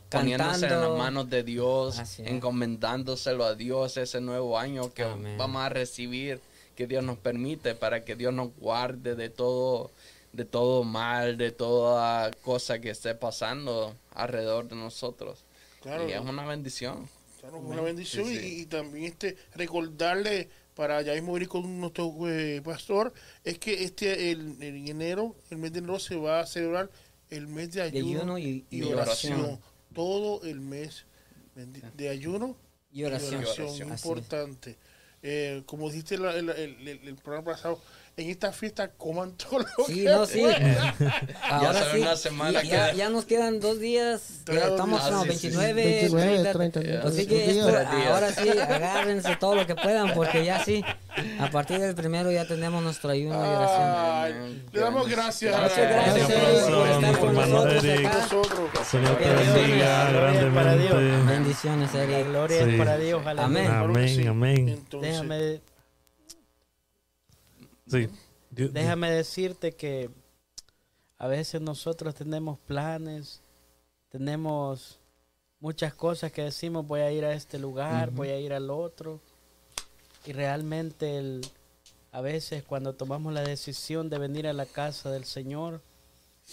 poniéndose 0.10 0.66
en 0.66 0.82
las 0.82 0.98
manos 0.98 1.30
de 1.30 1.44
Dios, 1.44 2.20
encomendándoselo 2.20 3.46
a 3.46 3.56
Dios 3.56 3.98
ese 3.98 4.22
nuevo 4.22 4.58
año 4.58 4.94
que 4.94 5.04
Amén. 5.04 5.38
vamos 5.38 5.62
a 5.62 5.70
recibir, 5.70 6.42
que 6.76 6.88
Dios 6.88 7.04
nos 7.04 7.18
permite 7.18 7.76
para 7.76 8.04
que 8.04 8.16
Dios 8.16 8.34
nos 8.34 8.56
guarde 8.58 9.16
de 9.16 9.30
todo 9.30 9.92
de 10.34 10.44
todo 10.44 10.84
mal, 10.84 11.38
de 11.38 11.52
toda 11.52 12.30
cosa 12.44 12.80
que 12.80 12.90
esté 12.90 13.16
pasando 13.16 13.96
alrededor 14.14 14.68
de 14.68 14.76
nosotros. 14.76 15.46
Claro. 15.82 16.10
y 16.10 16.12
es 16.12 16.20
una 16.20 16.46
bendición. 16.46 17.08
Claro, 17.40 17.60
una 17.60 17.82
bendición 17.82 18.26
Sí, 18.26 18.38
sí. 18.38 18.46
Y, 18.46 18.62
y 18.62 18.66
también 18.66 19.06
este 19.06 19.38
recordarle 19.54 20.50
para 20.76 21.02
ya 21.02 21.14
mismo 21.14 21.34
venir 21.34 21.48
con 21.48 21.80
nuestro 21.80 22.14
eh, 22.28 22.62
pastor 22.64 23.14
es 23.44 23.58
que 23.60 23.84
este 23.86 24.32
el, 24.32 24.62
el 24.62 24.90
enero 24.90 25.36
el 25.50 25.58
mes 25.58 25.72
de 25.72 25.80
enero 25.80 26.00
se 26.00 26.18
va 26.18 26.42
a 26.42 26.46
celebrar 26.46 26.90
el 27.36 27.48
mes 27.48 27.72
de 27.72 27.92
De 27.92 28.00
ayuno, 28.00 28.38
y, 28.38 28.66
y 28.70 28.80
y 28.80 28.84
oración. 28.84 29.34
oración 29.40 29.60
todo 29.94 30.44
el 30.44 30.60
mes 30.60 31.06
de 31.96 32.10
ayuno 32.10 32.58
Y 32.92 33.04
oración. 33.04 33.42
Y 33.42 33.46
oración. 33.46 33.90
Importante 33.90 34.78
Eh, 35.28 35.64
como 35.66 35.90
dijiste 35.90 36.16
el, 36.16 36.26
el- 36.26 36.50
el- 36.52 37.08
el 37.08 37.16
programa 37.16 37.54
pasado 37.54 37.82
en 38.18 38.30
esta 38.30 38.52
fiesta 38.54 38.90
coman 38.92 39.34
todo 39.38 39.60
lo 39.60 39.86
Sí, 39.88 40.04
que 40.04 40.10
no, 40.10 40.26
sí. 40.26 40.42
Ahora 41.50 41.74
será 41.74 41.92
sí. 41.94 42.00
una 42.02 42.16
semana 42.16 42.64
ya, 42.64 42.92
que- 42.92 42.98
ya 42.98 43.10
nos 43.10 43.26
quedan 43.26 43.60
dos 43.60 43.80
días. 43.80 44.42
Ya 44.48 44.68
estamos 44.68 45.12
no, 45.12 45.20
Ah, 45.22 45.24
sí, 45.26 45.32
sí, 45.34 45.52
sí. 45.52 45.58
29, 45.58 45.74
29, 45.84 46.54
30. 46.54 46.80
30. 46.80 47.08
Así 47.08 47.28
que 47.28 47.50
esto, 47.52 47.68
ahora 47.68 48.32
sí, 48.32 48.50
agárrense 48.50 49.36
todo 49.36 49.56
lo 49.56 49.68
que 49.68 49.76
puedan, 49.76 50.14
porque 50.14 50.46
ya 50.46 50.64
sí, 50.64 50.84
a 51.40 51.50
partir 51.52 51.80
del 51.80 51.94
primero 51.96 52.32
ya 52.32 52.48
tenemos 52.48 52.82
nuestro 52.82 53.10
ayuno 53.10 53.36
y 53.36 53.50
oración. 53.50 53.94
Ay, 53.98 54.64
le 54.72 54.80
damos 54.80 55.10
gracias 55.10 55.58
gracias, 55.58 55.90
Gracias, 55.90 56.30
Eric, 56.30 56.76
por 56.76 56.88
estar 56.88 57.20
con 57.20 57.34
nosotros 57.36 57.84
acá. 57.84 58.28
Señor 58.86 59.16
te 59.18 59.26
Bendiciones. 59.26 59.54
bendiga 59.54 60.10
Gloria 60.10 60.52
para 60.54 60.76
Dios. 60.78 60.90
grandemente. 60.92 61.34
Bendiciones, 61.34 61.94
La 61.94 62.04
Eric. 62.04 62.28
gloria 62.28 62.64
Sí. 62.64 62.70
es 62.72 62.78
para 62.78 62.98
Dios. 62.98 63.26
aleluya. 63.26 63.46
Amén. 63.46 63.72
Amén, 63.72 64.28
amén. 64.30 64.70
Entonces, 64.70 65.12
Déjame, 65.12 65.62
Sí. 67.96 68.10
Dios- 68.52 68.74
déjame 68.74 69.12
decirte 69.12 69.74
que 69.74 70.10
a 71.18 71.28
veces 71.28 71.62
nosotros 71.62 72.16
tenemos 72.16 72.60
planes, 72.60 73.42
tenemos 74.10 75.00
muchas 75.60 75.94
cosas 75.94 76.32
que 76.32 76.44
decimos 76.44 76.86
voy 76.88 77.02
a 77.02 77.12
ir 77.12 77.26
a 77.26 77.34
este 77.34 77.58
lugar, 77.60 78.12
voy 78.12 78.30
a 78.30 78.40
ir 78.40 78.54
al 78.54 78.70
otro. 78.70 79.20
Y 80.26 80.34
realmente 80.34 81.18
el, 81.18 81.42
a 82.12 82.22
veces 82.22 82.64
cuando 82.64 82.94
tomamos 82.96 83.34
la 83.34 83.42
decisión 83.42 84.10
de 84.10 84.18
venir 84.18 84.48
a 84.48 84.54
la 84.54 84.66
casa 84.66 85.12
del 85.12 85.26
Señor, 85.26 85.82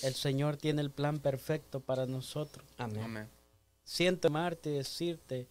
el 0.02 0.14
Señor 0.14 0.56
tiene 0.56 0.82
el 0.82 0.90
plan 0.90 1.18
perfecto 1.18 1.80
para 1.80 2.06
nosotros. 2.06 2.64
Amén. 2.78 3.02
Amén. 3.02 3.28
Siento 3.84 4.28
amarte 4.28 4.70
y 4.70 4.74
decirte, 4.74 5.48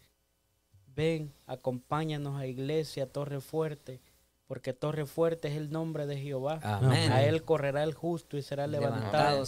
ven, 0.95 1.31
acompáñanos 1.47 2.39
a 2.39 2.47
Iglesia 2.47 3.05
Torre 3.07 3.41
Fuerte, 3.41 3.99
porque 4.51 4.73
Torre 4.73 5.05
Fuerte 5.05 5.47
es 5.47 5.55
el 5.55 5.71
nombre 5.71 6.05
de 6.05 6.17
Jehová. 6.17 6.59
Amén. 6.61 7.09
A 7.09 7.23
él 7.23 7.41
correrá 7.43 7.85
el 7.85 7.93
justo 7.93 8.35
y 8.35 8.41
será 8.41 8.67
levantado. 8.67 9.45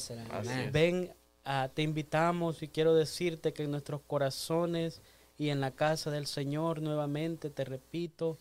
Ven, 0.72 1.14
ah, 1.44 1.70
te 1.74 1.82
invitamos 1.82 2.64
y 2.64 2.70
quiero 2.70 2.96
decirte 2.96 3.52
que 3.52 3.64
en 3.64 3.72
nuestros 3.72 4.00
corazones 4.08 5.02
y 5.38 5.50
en 5.50 5.60
la 5.60 5.72
casa 5.72 6.10
del 6.10 6.26
Señor 6.26 6.82
nuevamente, 6.82 7.50
te 7.50 7.66
repito, 7.66 8.38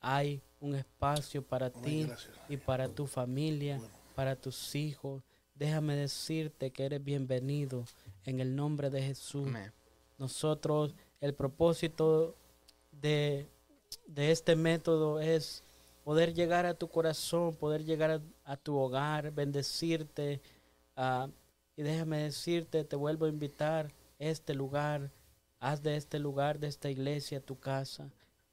hay 0.00 0.42
un 0.58 0.74
espacio 0.74 1.42
para 1.42 1.70
ti 1.70 2.06
gracias. 2.06 2.34
y 2.48 2.56
para 2.56 2.88
tu 2.88 3.06
familia, 3.06 3.80
para 4.16 4.34
tus 4.34 4.74
hijos. 4.74 5.22
Déjame 5.54 5.94
decirte 5.94 6.72
que 6.72 6.86
eres 6.86 7.04
bienvenido 7.04 7.84
en 8.24 8.40
el 8.40 8.56
nombre 8.56 8.90
de 8.90 9.00
Jesús. 9.00 9.46
Amén. 9.46 9.72
Nosotros, 10.18 10.92
el 11.20 11.34
propósito 11.34 12.34
de, 12.90 13.46
de 14.08 14.32
este 14.32 14.56
método 14.56 15.20
es 15.20 15.62
poder 16.04 16.34
llegar 16.34 16.66
a 16.66 16.74
tu 16.74 16.88
corazón, 16.88 17.54
poder 17.54 17.84
llegar 17.84 18.20
a, 18.44 18.56
tu 18.56 18.76
hogar, 18.76 19.32
bendecirte. 19.32 20.40
ah, 20.96 21.28
y 21.76 21.82
déjame 21.82 22.18
decirte, 22.24 22.84
te 22.84 22.96
vuelvo 22.96 23.26
a 23.26 23.28
invitar, 23.28 23.92
este 24.18 24.54
lugar, 24.54 25.10
haz 25.60 25.82
de 25.82 25.96
este 25.96 26.18
lugar, 26.18 26.58
de 26.58 26.68
esta 26.68 26.90
iglesia, 26.90 27.40
tu 27.40 27.58
casa. 27.58 28.10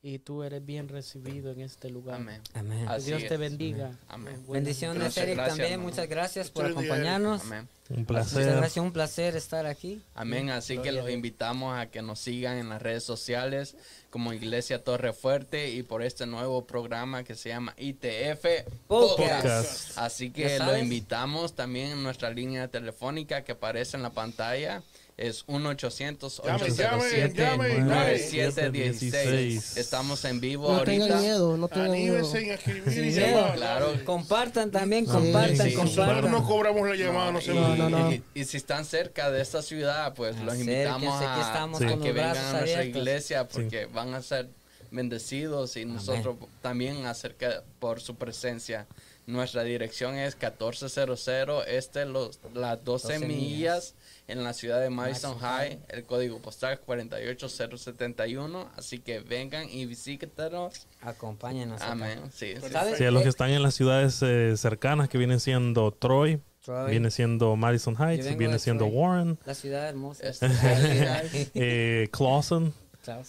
Y 0.08 0.20
tú 0.20 0.42
eres 0.42 0.66
bien 0.66 0.88
recibido 0.88 1.52
en 1.52 1.60
este 1.60 1.90
lugar. 1.90 2.16
Amén. 2.16 2.42
Amén. 2.54 2.88
Dios 3.06 3.26
te 3.28 3.36
bendiga. 3.36 3.92
Amén. 4.08 4.36
Buenas 4.48 4.64
Bendiciones, 4.64 5.00
Gracias, 5.00 5.24
Eric, 5.26 5.36
gracias, 5.36 5.58
también. 5.58 5.74
hermano. 5.74 5.90
Muchas 5.90 6.08
gracias 6.08 6.50
por 6.50 6.66
acompañarnos. 6.66 7.42
Amén. 7.42 7.68
Un 7.90 7.96
Muchas 7.98 8.08
placer. 8.08 8.56
gracias, 8.56 8.86
un 8.86 8.94
placer 8.94 9.36
estar 9.36 9.66
aquí. 9.66 10.02
Amén. 10.16 10.50
Así 10.50 10.76
que 10.76 10.92
Gloria 10.92 11.02
los 11.02 11.12
invitamos 11.12 11.78
a 11.78 11.88
que 11.88 12.02
nos 12.02 12.20
sigan 12.20 12.56
en 12.56 12.70
las 12.70 12.82
redes 12.82 13.04
sociales 13.04 13.76
como 14.10 14.32
Iglesia 14.32 14.82
Torre 14.82 15.12
Fuerte 15.12 15.72
y 15.72 15.84
por 15.84 16.02
este 16.02 16.26
nuevo 16.26 16.66
programa 16.66 17.26
que 17.26 17.36
se 17.36 17.50
llama 17.50 17.76
ITF 17.78 18.46
Podcast. 18.88 19.44
Podcast. 19.44 19.98
Así 19.98 20.32
que 20.32 20.58
los 20.58 20.80
invitamos 20.80 21.54
también 21.54 21.88
en 21.92 22.02
nuestra 22.02 22.30
línea 22.30 22.70
telefónica 22.70 23.44
que 23.44 23.52
aparece 23.52 23.98
en 23.98 24.04
la 24.04 24.12
pantalla. 24.12 24.84
Es 25.18 25.46
1 25.48 25.70
800 25.70 26.42
Llame, 26.46 26.64
807 26.66 27.34
llame, 27.42 27.70
llame, 27.70 27.80
9716 27.86 29.78
Estamos 29.78 30.24
en 30.26 30.40
vivo 30.40 30.70
No 30.72 30.78
ahorita. 30.78 31.06
tengan 31.06 31.22
miedo, 31.22 31.58
no 31.58 31.68
tengan 31.68 31.92
miedo. 31.92 32.18
Anímense 32.18 32.38
en 32.44 32.52
escribir 32.52 32.88
y 33.08 33.12
Sí, 33.14 33.20
llamar. 33.20 33.56
Claro. 33.56 33.94
Compartan 34.06 34.70
también, 34.70 35.06
compartan, 35.06 35.56
sí, 35.70 35.74
Nosotros 35.76 35.96
compartan. 35.96 36.32
no 36.32 36.46
cobramos 36.46 36.88
la 36.88 36.96
llamada, 36.96 37.32
no, 37.32 37.42
se 37.42 37.52
y, 37.52 37.56
No, 37.56 37.76
no, 37.76 37.90
no. 37.90 38.12
y- 38.14 38.24
y 38.36 38.46
si 38.46 38.58
están 38.58 38.86
cerca 38.86 39.32
de 39.32 39.42
esta 39.42 39.64
ciudad, 39.64 40.14
pues 40.14 40.38
los 40.40 40.56
invitamos 40.56 41.20
que 41.20 41.26
a, 41.26 41.98
que 42.00 42.12
vengan 42.12 42.38
a 42.38 42.52
nuestra 42.52 42.60
abiertos. 42.60 42.86
iglesia 43.02 43.48
porque 43.48 43.86
van 43.88 44.14
a 44.14 44.22
ser 44.22 44.50
bendecidos 44.92 45.78
y 45.78 45.86
nosotros 45.86 46.38
también 46.62 47.08
acerca 47.08 47.64
por 47.80 48.02
su 48.02 48.16
presencia. 48.16 48.86
Nuestra 49.26 49.64
dirección 49.64 50.16
es 50.16 50.36
1400 50.36 51.66
este 51.68 52.06
los 52.06 52.40
las 52.54 52.82
12, 52.86 53.14
12 53.16 53.26
millas 53.28 53.94
en 54.28 54.44
la 54.44 54.54
ciudad 54.54 54.82
de 54.82 54.90
Madison 54.90 55.38
High, 55.40 55.80
el 55.90 56.04
código 56.04 56.40
postal 56.42 56.80
48071, 56.82 58.70
así 58.76 59.00
que 59.00 59.20
vengan 59.20 59.70
y 59.70 59.86
visítenos. 59.86 60.88
Acompáñenos. 61.02 61.82
Amén. 61.82 62.20
Sí, 62.34 62.54
sí. 62.62 62.70
¿Sabes? 62.72 62.98
Sí, 62.98 63.06
a 63.06 63.12
los 63.12 63.24
que 63.24 63.30
están 63.30 63.50
en 63.52 63.64
las 63.64 63.74
ciudades 63.76 64.22
eh, 64.22 64.56
cercanas 64.58 65.08
que 65.10 65.18
vienen 65.18 65.40
siendo 65.40 65.92
Troy, 65.92 66.42
Troy, 66.64 66.92
viene 66.92 67.10
siendo 67.12 67.56
Madison 67.56 67.96
Heights, 67.96 68.36
viene 68.38 68.60
siendo 68.60 68.86
Troy. 68.86 68.98
Warren, 68.98 69.40
La 69.46 69.54
ciudad 69.54 69.88
hermosa. 69.88 70.28
Este- 70.28 70.48
eh, 71.54 72.10
Clawson, 72.12 72.74
está 73.00 73.22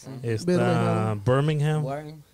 Birmingham. 0.44 1.22
Birmingham, 1.24 1.84
Warren. 1.84 2.24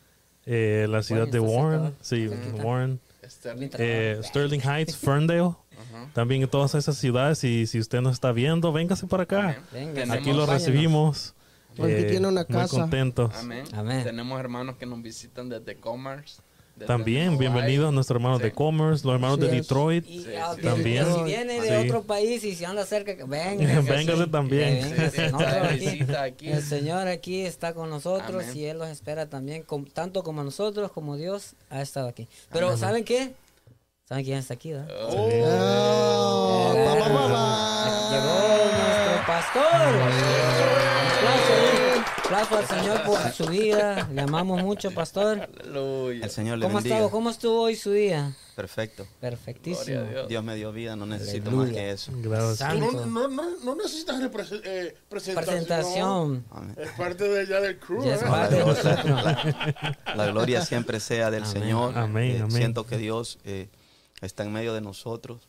eh, 0.46 0.86
la 0.88 1.02
ciudad 1.02 1.26
Warren 1.26 1.32
de 1.32 1.40
Warren, 1.40 1.94
sí. 2.00 2.28
Warren, 2.62 3.00
Sterling. 3.28 3.70
eh, 3.78 4.20
Sterling 4.22 4.60
Heights, 4.60 4.96
Ferndale, 4.96 5.54
Ajá. 5.78 6.10
también 6.12 6.42
en 6.42 6.48
todas 6.48 6.74
esas 6.74 6.96
ciudades. 6.96 7.42
Y 7.44 7.66
si 7.66 7.78
usted 7.78 8.00
nos 8.00 8.12
está 8.14 8.32
viendo, 8.32 8.72
véngase 8.72 9.06
para 9.06 9.24
acá. 9.24 9.62
Amén. 9.72 9.92
Venga, 9.94 10.14
Aquí 10.14 10.32
lo 10.32 10.46
recibimos. 10.46 11.34
Porque 11.76 12.00
eh, 12.00 12.04
tiene 12.04 12.28
una 12.28 12.44
Muy 12.48 12.52
casa. 12.60 12.80
contentos. 12.80 13.34
Amén. 13.34 13.64
Amén. 13.72 14.04
Tenemos 14.04 14.38
hermanos 14.38 14.76
que 14.76 14.86
nos 14.86 15.02
visitan 15.02 15.48
desde 15.48 15.74
Commerce. 15.76 16.40
desde 16.76 16.86
También, 16.86 17.36
bienvenidos 17.38 17.92
nuestros 17.92 18.16
hermanos 18.16 18.38
Sí. 18.38 18.44
de 18.44 18.52
Commerce, 18.52 19.04
los 19.06 19.14
hermanos 19.14 19.38
Sí, 19.40 19.46
de. 19.46 19.50
Detroit. 19.50 20.04
Y, 20.08 20.18
Sí, 20.18 20.24
sí, 20.24 20.30
bien, 20.30 20.62
También. 20.62 21.06
Si 21.14 21.22
viene 21.24 21.60
de 21.60 21.68
Sí. 21.82 21.88
otro 21.88 22.02
país 22.02 22.44
y 22.44 22.54
si 22.54 22.64
anda 22.64 22.84
cerca, 22.86 23.16
que 23.16 23.24
venga. 23.24 23.80
Véngase 23.80 24.26
también. 24.28 24.88
De 26.06 26.16
aquí-. 26.18 26.48
El 26.48 26.62
Señor 26.62 27.08
aquí 27.08 27.40
está 27.42 27.74
con 27.74 27.90
nosotros 27.90 28.42
Amén. 28.44 28.56
y 28.56 28.64
Él 28.64 28.78
los 28.78 28.88
espera 28.88 29.28
también, 29.28 29.62
com- 29.62 29.84
tanto 29.84 30.22
como 30.22 30.42
nosotros, 30.44 30.90
como 30.92 31.16
Dios 31.16 31.54
ha 31.70 31.80
estado 31.82 32.08
aquí. 32.08 32.28
Pero 32.52 32.76
¿saben 32.76 33.04
qué? 33.04 33.34
¿Saben 34.06 34.24
quién 34.24 34.38
está 34.38 34.54
aquí? 34.54 34.72
verdad? 34.72 34.88
Oh, 35.08 35.14
Oh, 35.16 36.74
pa, 36.74 36.94
pa, 36.98 37.04
pa, 37.08 37.28
pa. 37.28 38.10
Llegó 38.10 38.36
nuestro 38.76 39.26
pastor. 39.26 39.74
Aplauso, 42.24 42.56
al 42.58 42.66
Señor 42.66 43.02
por 43.04 43.18
su 43.32 43.46
vida. 43.46 44.08
Le 44.12 44.20
amamos 44.22 44.62
mucho, 44.62 44.90
pastor. 44.90 45.48
Aleluya. 45.62 46.24
El 46.24 46.30
Señor 46.30 46.58
le 46.58 46.64
¿Cómo 46.66 46.76
bendiga. 46.76 46.96
estado? 46.96 47.10
¿Cómo 47.10 47.30
estuvo 47.30 47.62
hoy 47.62 47.76
su 47.76 47.92
día? 47.92 48.34
Perfecto. 48.56 49.06
Perfectísimo. 49.20 50.02
Dios. 50.02 50.28
Dios 50.28 50.44
me 50.44 50.54
dio 50.56 50.72
vida, 50.72 50.96
no 50.96 51.06
necesito 51.06 51.48
Aleluya. 51.48 51.72
más 51.72 51.76
que 51.80 51.90
eso. 51.90 52.12
Gracias. 52.16 52.74
No, 52.78 52.90
no, 53.06 53.28
no, 53.28 53.42
no 53.64 53.74
necesitas 53.76 54.20
eh, 54.22 54.94
presentación. 55.08 55.44
Presentación. 55.44 56.44
Es 56.76 56.90
parte 56.92 57.24
de 57.28 57.46
ya 57.46 57.60
del 57.60 57.78
crew. 57.78 58.04
Ya 58.04 58.14
es 58.16 58.22
¿eh? 58.22 58.26
parte 58.26 58.54
de 58.56 58.60
La, 58.60 58.66
nosotros. 58.66 59.06
la- 59.24 60.14
la 60.14 60.26
gloria 60.26 60.64
siempre 60.64 61.00
sea 61.00 61.30
del 61.30 61.44
Amén. 61.44 61.52
Señor. 61.62 61.96
Amén, 61.98 62.30
Eh, 62.32 62.38
amén. 62.40 62.50
Siento 62.52 62.86
que 62.86 62.96
Dios 62.98 63.38
eh, 63.44 63.68
está 64.20 64.44
en 64.44 64.52
medio 64.52 64.74
de 64.74 64.80
nosotros 64.80 65.48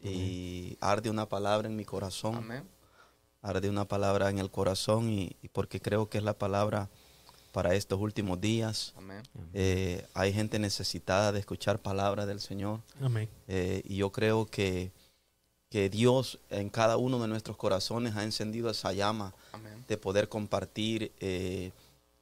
y 0.00 0.76
arde 0.80 1.10
una 1.10 1.28
palabra 1.28 1.68
en 1.68 1.76
mi 1.76 1.84
corazón. 1.84 2.36
Amén. 2.36 2.68
Arde 3.40 3.68
una 3.68 3.86
palabra 3.86 4.30
en 4.30 4.38
el 4.38 4.50
corazón 4.50 5.10
y, 5.10 5.36
y 5.42 5.48
porque 5.48 5.80
creo 5.80 6.08
que 6.08 6.18
es 6.18 6.24
la 6.24 6.34
palabra 6.34 6.88
para 7.52 7.74
estos 7.74 8.00
últimos 8.00 8.40
días. 8.40 8.94
Amén. 8.96 9.22
Eh, 9.52 10.06
hay 10.14 10.32
gente 10.32 10.58
necesitada 10.58 11.32
de 11.32 11.38
escuchar 11.38 11.78
palabra 11.78 12.26
del 12.26 12.40
Señor. 12.40 12.80
Amén. 13.00 13.28
Eh, 13.46 13.82
y 13.84 13.96
yo 13.96 14.10
creo 14.10 14.46
que, 14.46 14.90
que 15.68 15.90
Dios 15.90 16.38
en 16.50 16.70
cada 16.70 16.96
uno 16.96 17.20
de 17.20 17.28
nuestros 17.28 17.56
corazones 17.56 18.16
ha 18.16 18.24
encendido 18.24 18.70
esa 18.70 18.92
llama 18.92 19.34
Amén. 19.52 19.84
de 19.86 19.98
poder 19.98 20.28
compartir 20.28 21.12
eh, 21.20 21.72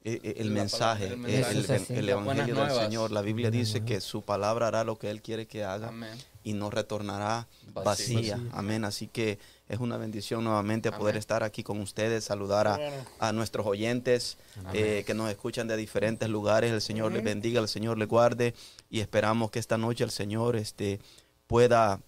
el, 0.05 0.49
La 0.49 0.61
mensaje, 0.61 1.09
palabra- 1.09 1.29
el 1.29 1.35
eh, 1.35 1.39
el, 1.39 1.55
mensaje. 1.57 1.75
Es 1.77 1.83
así. 1.83 1.95
el 1.95 2.09
evangelio 2.09 2.55
del. 2.55 2.71
Señor. 2.75 3.11
La 3.13 3.21
Biblia 3.23 3.51
dice 3.51 3.85
que 3.85 4.01
su 4.01 4.23
palabra 4.23 4.69
hará 4.69 4.85
lo 4.85 4.97
que 4.99 5.11
Él 5.11 5.21
quiere 5.21 5.47
que 5.47 5.63
haga 5.65 5.89
Amén. 5.89 6.19
y 6.43 6.55
no 6.55 6.71
retornará 6.71 7.47
Vacía. 7.75 8.17
vacía. 8.17 8.41
Amén. 8.53 8.85
Así 8.85 9.09
que 9.09 9.39
es 9.69 9.79
una 9.79 9.97
bendición 9.99 10.43
nuevamente 10.43 10.91
poder 10.91 11.17
estar 11.17 11.43
aquí 11.45 11.63
con 11.63 11.81
ustedes, 11.81 12.25
saludar 12.25 12.67
a, 12.67 12.79
a 13.21 13.33
nuestros 13.33 13.67
oyentes 13.67 14.37
eh, 14.73 15.05
que 15.07 15.15
nos 15.15 15.31
escuchan 15.31 15.69
de 15.69 15.77
diferentes 15.77 16.29
lugares. 16.29 16.73
El 16.73 16.81
Señor 16.81 17.13
les 17.13 17.23
bendiga, 17.23 17.61
el 17.61 17.69
Señor 17.69 17.99
les 17.99 18.09
guarde 18.09 18.55
y 18.91 19.01
esperamos 19.01 19.51
que 19.51 19.59
esta 19.59 19.77
noche 19.79 20.03
el 20.03 20.11
Señor 20.11 20.57
este, 20.57 20.99
pueda 21.47 22.01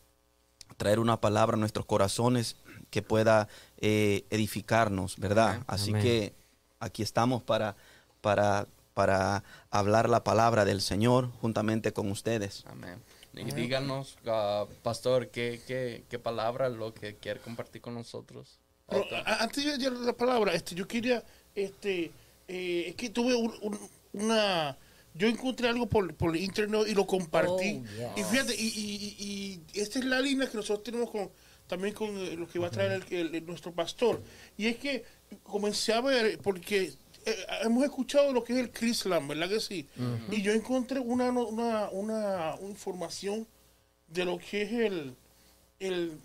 traer 0.77 0.99
una 0.99 1.21
palabra 1.21 1.57
a 1.57 1.61
nuestros 1.61 1.85
corazones 1.87 2.57
que 2.91 3.03
pueda 3.03 3.49
eh, 3.79 4.25
edificarnos, 4.31 5.17
¿verdad? 5.19 5.51
Amén. 5.51 5.65
Así 5.69 5.91
Amén. 5.91 6.03
que 6.03 6.35
aquí 6.83 7.03
estamos 7.03 7.43
para, 7.43 7.77
para, 8.21 8.67
para 8.95 9.43
hablar 9.71 10.09
la 10.09 10.23
palabra 10.25 10.65
del 10.65 10.81
Señor 10.81 11.31
juntamente 11.41 11.93
con 11.93 12.11
ustedes. 12.11 12.65
Amén. 12.67 12.99
Y 13.35 13.51
díganos, 13.53 14.19
ah, 14.27 14.67
pastor, 14.83 15.29
¿qué, 15.29 15.61
qué, 15.67 16.05
qué 16.11 16.19
palabra 16.19 16.67
es 16.67 16.75
lo 16.75 16.93
que 16.93 17.17
quiere 17.17 17.41
compartir 17.41 17.81
con 17.81 17.95
nosotros? 17.95 18.59
Pero, 18.89 19.07
antes 19.25 19.65
de 19.65 19.79
dar 19.79 19.93
la 19.93 20.13
palabra, 20.13 20.53
este, 20.53 20.75
yo 20.75 20.87
quería, 20.87 21.25
este, 21.55 22.11
eh, 22.49 22.85
es 22.89 22.95
que 22.95 23.09
tuve 23.09 23.35
un- 23.35 23.55
un- 23.63 23.89
una, 24.13 24.77
yo 25.15 25.29
encontré 25.29 25.67
algo 25.69 25.87
por, 25.89 26.15
por 26.15 26.37
internet 26.37 26.83
y 26.89 26.95
lo 26.95 27.07
compartí. 27.07 27.83
Oh, 27.83 27.97
yes. 27.97 28.09
Y 28.19 28.23
fíjate, 28.25 28.55
y, 28.55 28.67
y- 28.67 29.17
y- 29.19 29.63
y 29.73 29.81
esta 29.81 29.99
es 29.99 30.05
la 30.05 30.21
línea 30.21 30.47
que 30.51 30.57
nosotros 30.59 30.85
tenemos 30.85 31.11
con, 31.11 31.31
también 31.67 31.95
con 31.95 32.11
eh, 32.19 32.37
lo 32.37 32.47
que 32.47 32.59
va 32.59 32.67
a 32.67 32.71
traer 32.71 32.93
el- 33.09 33.17
el- 33.19 33.35
el- 33.35 33.47
nuestro 33.47 33.73
pastor. 33.73 34.21
Y 34.59 34.67
es 34.67 34.77
que 34.77 35.05
comencé 35.43 35.93
a 35.93 36.01
ver, 36.01 36.39
porque 36.39 36.93
eh, 37.27 37.47
hemos 37.63 37.85
escuchado 37.85 38.33
lo 38.33 38.43
que 38.45 38.53
es 38.55 38.59
el 38.61 38.71
Chrislam, 38.71 39.29
¿verdad 39.29 39.49
que 39.49 39.61
sí? 39.61 39.87
Y 40.31 40.43
yo 40.43 40.53
encontré 40.53 40.99
una, 41.01 41.31
una, 41.31 41.89
una 41.91 42.57
información 42.63 43.47
de 44.09 44.25
lo 44.25 44.39
que 44.39 44.63
es 44.63 44.73
el, 44.73 45.15
el 45.81 46.19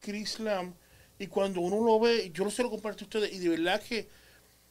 Chrislam. 0.00 0.72
Y 1.18 1.26
cuando 1.26 1.60
uno 1.60 1.84
lo 1.84 2.00
ve, 2.00 2.30
yo 2.32 2.44
no 2.44 2.50
se 2.50 2.62
lo 2.62 2.70
comparto 2.70 3.04
a 3.04 3.06
ustedes, 3.06 3.32
y 3.32 3.38
de 3.38 3.50
verdad 3.50 3.82
que, 3.82 4.08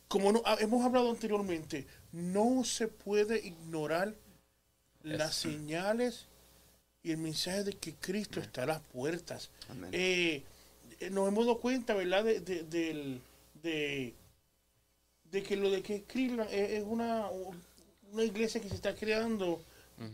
como 0.07 0.31
no- 0.31 0.41
ah, 0.45 0.57
hemos 0.59 0.83
hablado 0.83 1.11
anteriormente, 1.11 1.85
no 2.11 2.63
se 2.63 2.87
puede 2.87 3.45
ignorar 3.45 4.15
las 5.03 5.35
señales 5.35 6.25
y 7.03 7.11
el 7.11 7.17
mensaje 7.17 7.63
de 7.63 7.73
que 7.73 7.93
Cristo 7.93 8.39
está 8.39 8.63
a 8.63 8.65
las 8.65 8.81
puertas. 8.81 9.49
Eh, 9.93 10.43
eh, 10.99 11.09
nos 11.11 11.27
hemos 11.27 11.45
dado 11.45 11.59
cuenta, 11.59 11.93
¿verdad? 11.93 12.23
De, 12.25 12.39
de, 12.41 12.63
del- 12.63 13.21
de, 13.61 14.15
de 15.31 15.43
que 15.43 15.55
lo 15.55 15.69
de 15.69 15.81
que 15.81 16.03
Cleveland 16.03 16.49
es, 16.51 16.71
es 16.71 16.83
una, 16.85 17.27
una 18.11 18.23
iglesia 18.23 18.61
que 18.61 18.69
se 18.69 18.75
está 18.75 18.95
creando 18.95 19.63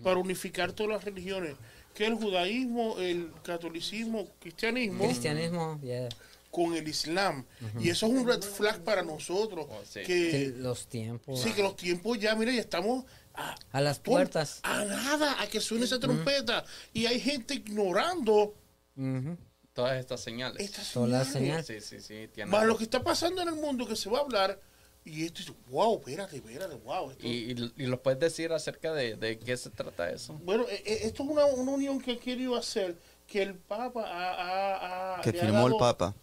para 0.04 0.18
unificar 0.20 0.74
todas 0.74 0.94
las 0.94 1.04
religiones, 1.06 1.56
que 1.94 2.08
el 2.08 2.16
judaísmo, 2.16 2.98
el 2.98 3.32
catolicismo, 3.44 4.28
cristianismo, 4.40 5.06
Cristianismo, 5.06 5.80
yeah. 5.84 6.10
con 6.50 6.74
el 6.74 6.88
islam. 6.88 7.46
Y 7.80 7.90
eso 7.90 8.08
es 8.08 8.12
un 8.14 8.28
red 8.28 8.42
flag 8.42 8.84
para 8.84 9.04
nosotros. 9.04 9.68
Oh, 9.70 9.82
sí. 9.88 10.00
Que 10.02 10.32
Que, 10.32 10.54
los 10.58 10.88
tiempos. 10.88 11.40
sí, 11.40 11.52
que 11.54 11.62
los 11.62 11.76
tiempos 11.76 12.18
ya, 12.20 12.34
mira, 12.36 12.52
ya 12.52 12.62
estamos 12.62 13.06
a, 13.36 13.56
A 13.74 13.82
las 13.82 14.00
por- 14.00 14.16
puertas. 14.16 14.60
A 14.64 14.86
nada, 14.86 15.40
a 15.40 15.48
que 15.48 15.60
suene 15.62 15.86
esa 15.86 16.00
trompeta. 16.00 16.66
Y 16.92 17.06
hay 17.06 17.20
gente 17.20 17.54
ignorando 17.54 18.56
Ujú. 18.98 19.38
Todas 19.76 20.00
estas 20.00 20.22
señales. 20.22 20.60
estas 20.64 20.92
Todas 20.94 21.10
las 21.10 21.28
señales. 21.32 21.68
Sí, 21.68 21.80
sí, 21.82 22.00
sí. 22.00 22.28
tiene 22.34 22.50
Más 22.50 22.66
lo 22.66 22.76
que 22.78 22.86
está 22.86 23.04
pasando 23.04 23.42
en 23.44 23.50
el 23.50 23.56
mundo 23.56 23.86
que 23.86 23.96
se 23.96 24.10
va 24.10 24.18
a 24.20 24.22
hablar. 24.22 24.60
Y 25.04 25.26
esto 25.26 25.42
es, 25.42 25.52
wow, 25.70 25.98
espérate, 26.00 26.38
espérate, 26.38 26.74
wow. 26.78 27.12
Esto, 27.12 27.28
¿Y, 27.28 27.52
y, 27.52 27.74
y 27.84 27.86
lo 27.86 28.02
puedes 28.02 28.20
decir 28.20 28.52
acerca 28.54 28.92
de, 28.94 29.16
de 29.18 29.38
qué 29.38 29.56
se 29.56 29.70
trata 29.70 30.10
eso? 30.10 30.34
bueno, 30.44 30.64
eh, 30.68 30.82
eh, 30.84 31.00
esto 31.04 31.22
es 31.24 31.30
una, 31.30 31.46
una 31.46 31.72
unión 31.74 32.02
que 32.02 32.14
ha 32.14 32.18
querido 32.20 32.56
hacer, 32.56 32.98
que 33.28 33.44
el 33.44 33.54
Papa 33.54 34.02
ha... 34.08 34.32
ha- 34.34 35.16
ha- 35.18 35.22
Que 35.22 35.30
ha 35.30 35.34
firmó 35.34 35.68
el 35.68 35.76
Papa. 35.78 36.16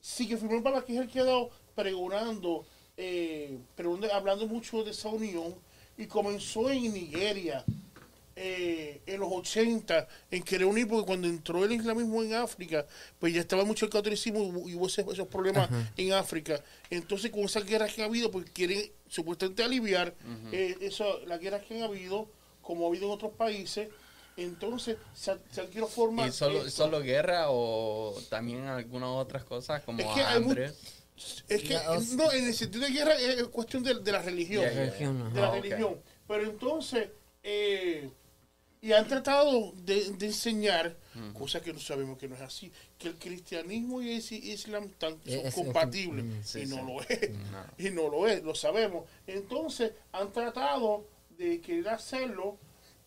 Sí, 0.00 0.26
que 0.26 0.36
firmó 0.36 0.56
el 0.56 0.62
Papa, 0.64 0.84
que 0.84 0.94
es 0.94 1.00
el 1.02 1.08
que 1.08 1.20
ha 1.20 1.24
dado 1.24 1.50
pregonando, 1.76 2.66
eh, 2.96 3.58
pregonando- 3.76 4.10
hablando 4.12 4.46
mucho 4.48 4.82
de 4.82 4.90
esa 4.90 5.08
unión. 5.10 5.54
Y 5.98 6.06
comenzó 6.06 6.68
en 6.70 6.92
Nigeria, 6.94 7.64
eh, 8.38 9.00
en 9.06 9.18
los 9.20 9.30
80, 9.32 10.06
en 10.30 10.42
querer 10.42 10.66
unir, 10.66 10.86
porque 10.86 11.06
cuando 11.06 11.26
entró 11.26 11.64
el 11.64 11.72
islamismo 11.72 12.22
en 12.22 12.34
África, 12.34 12.86
pues 13.18 13.32
ya 13.32 13.40
estaba 13.40 13.64
mucho 13.64 13.86
el 13.86 13.90
catolicismo 13.90 14.40
y 14.68 14.74
hubo- 14.74 14.86
ese- 14.86 15.06
esos 15.10 15.26
problemas 15.28 15.70
en 15.96 16.12
África. 16.12 16.62
Entonces, 16.90 17.30
con 17.30 17.40
esas 17.44 17.64
guerras 17.64 17.94
que 17.94 18.02
ha 18.02 18.04
habido, 18.04 18.30
pues 18.30 18.44
quieren 18.52 18.90
supuestamente 19.08 19.62
aliviar 19.62 20.14
eh, 20.52 20.76
eso, 20.82 21.20
las 21.26 21.40
guerras 21.40 21.62
que 21.64 21.76
han 21.76 21.82
habido, 21.84 22.28
como 22.60 22.84
ha 22.84 22.88
habido 22.88 23.06
en 23.06 23.12
otros 23.12 23.32
países. 23.32 23.88
Entonces, 24.36 24.98
se, 25.14 25.34
se 25.50 25.60
han 25.62 25.68
querido 25.68 25.86
formar. 25.86 26.28
¿Y 26.28 26.32
solo, 26.32 26.68
solo 26.70 27.00
guerra 27.00 27.46
o 27.48 28.14
también 28.28 28.66
algunas 28.66 29.08
otras 29.08 29.44
cosas 29.44 29.82
como 29.82 30.00
Es 30.00 30.06
que 30.08 30.20
hay? 30.20 30.44
Es 31.48 31.62
que, 31.62 31.78
no, 32.16 32.30
en 32.32 32.46
el 32.48 32.52
sentido 32.54 32.84
de 32.84 32.90
guerra 32.92 33.14
es 33.14 33.42
cuestión 33.44 33.82
de, 33.82 33.94
de 34.00 34.12
la 34.12 34.20
religión. 34.20 34.62
Ya, 34.62 34.68
ya, 34.68 34.74
ya. 34.74 34.80
Religión, 34.90 35.22
ajá. 35.22 35.30
De 35.34 35.40
la 35.40 35.46
Ah, 35.48 35.50
religión. 35.54 36.00
Pero 36.28 36.44
entonces, 36.44 37.08
eh, 37.42 38.10
y 38.82 38.92
han 38.92 39.06
tratado 39.08 39.72
de, 39.76 40.10
de 40.12 40.26
enseñar, 40.26 40.96
cosas 41.32 41.62
que 41.62 41.72
no 41.72 41.78
sabemos 41.80 42.18
que 42.18 42.28
no 42.28 42.34
es 42.36 42.42
así, 42.42 42.70
que 42.98 43.08
el 43.08 43.14
cristianismo 43.16 44.02
y 44.02 44.10
el 44.10 44.18
is- 44.18 44.32
islam 44.32 44.84
están, 44.84 45.12
son 45.12 45.20
Es- 45.34 45.44
es- 45.46 45.54
compatibles. 45.54 46.24
mm, 46.24 46.58
y 46.58 46.66
no 46.66 46.76
sí. 46.76 46.82
lo 46.86 47.00
es. 47.02 47.30
No. 47.50 47.64
Y 47.78 47.90
no 47.90 48.08
lo 48.10 48.26
es, 48.28 48.42
lo 48.42 48.54
sabemos. 48.54 49.04
Entonces, 49.26 49.92
han 50.12 50.30
tratado 50.32 51.06
de 51.38 51.60
querer 51.60 51.88
hacerlo 51.88 52.58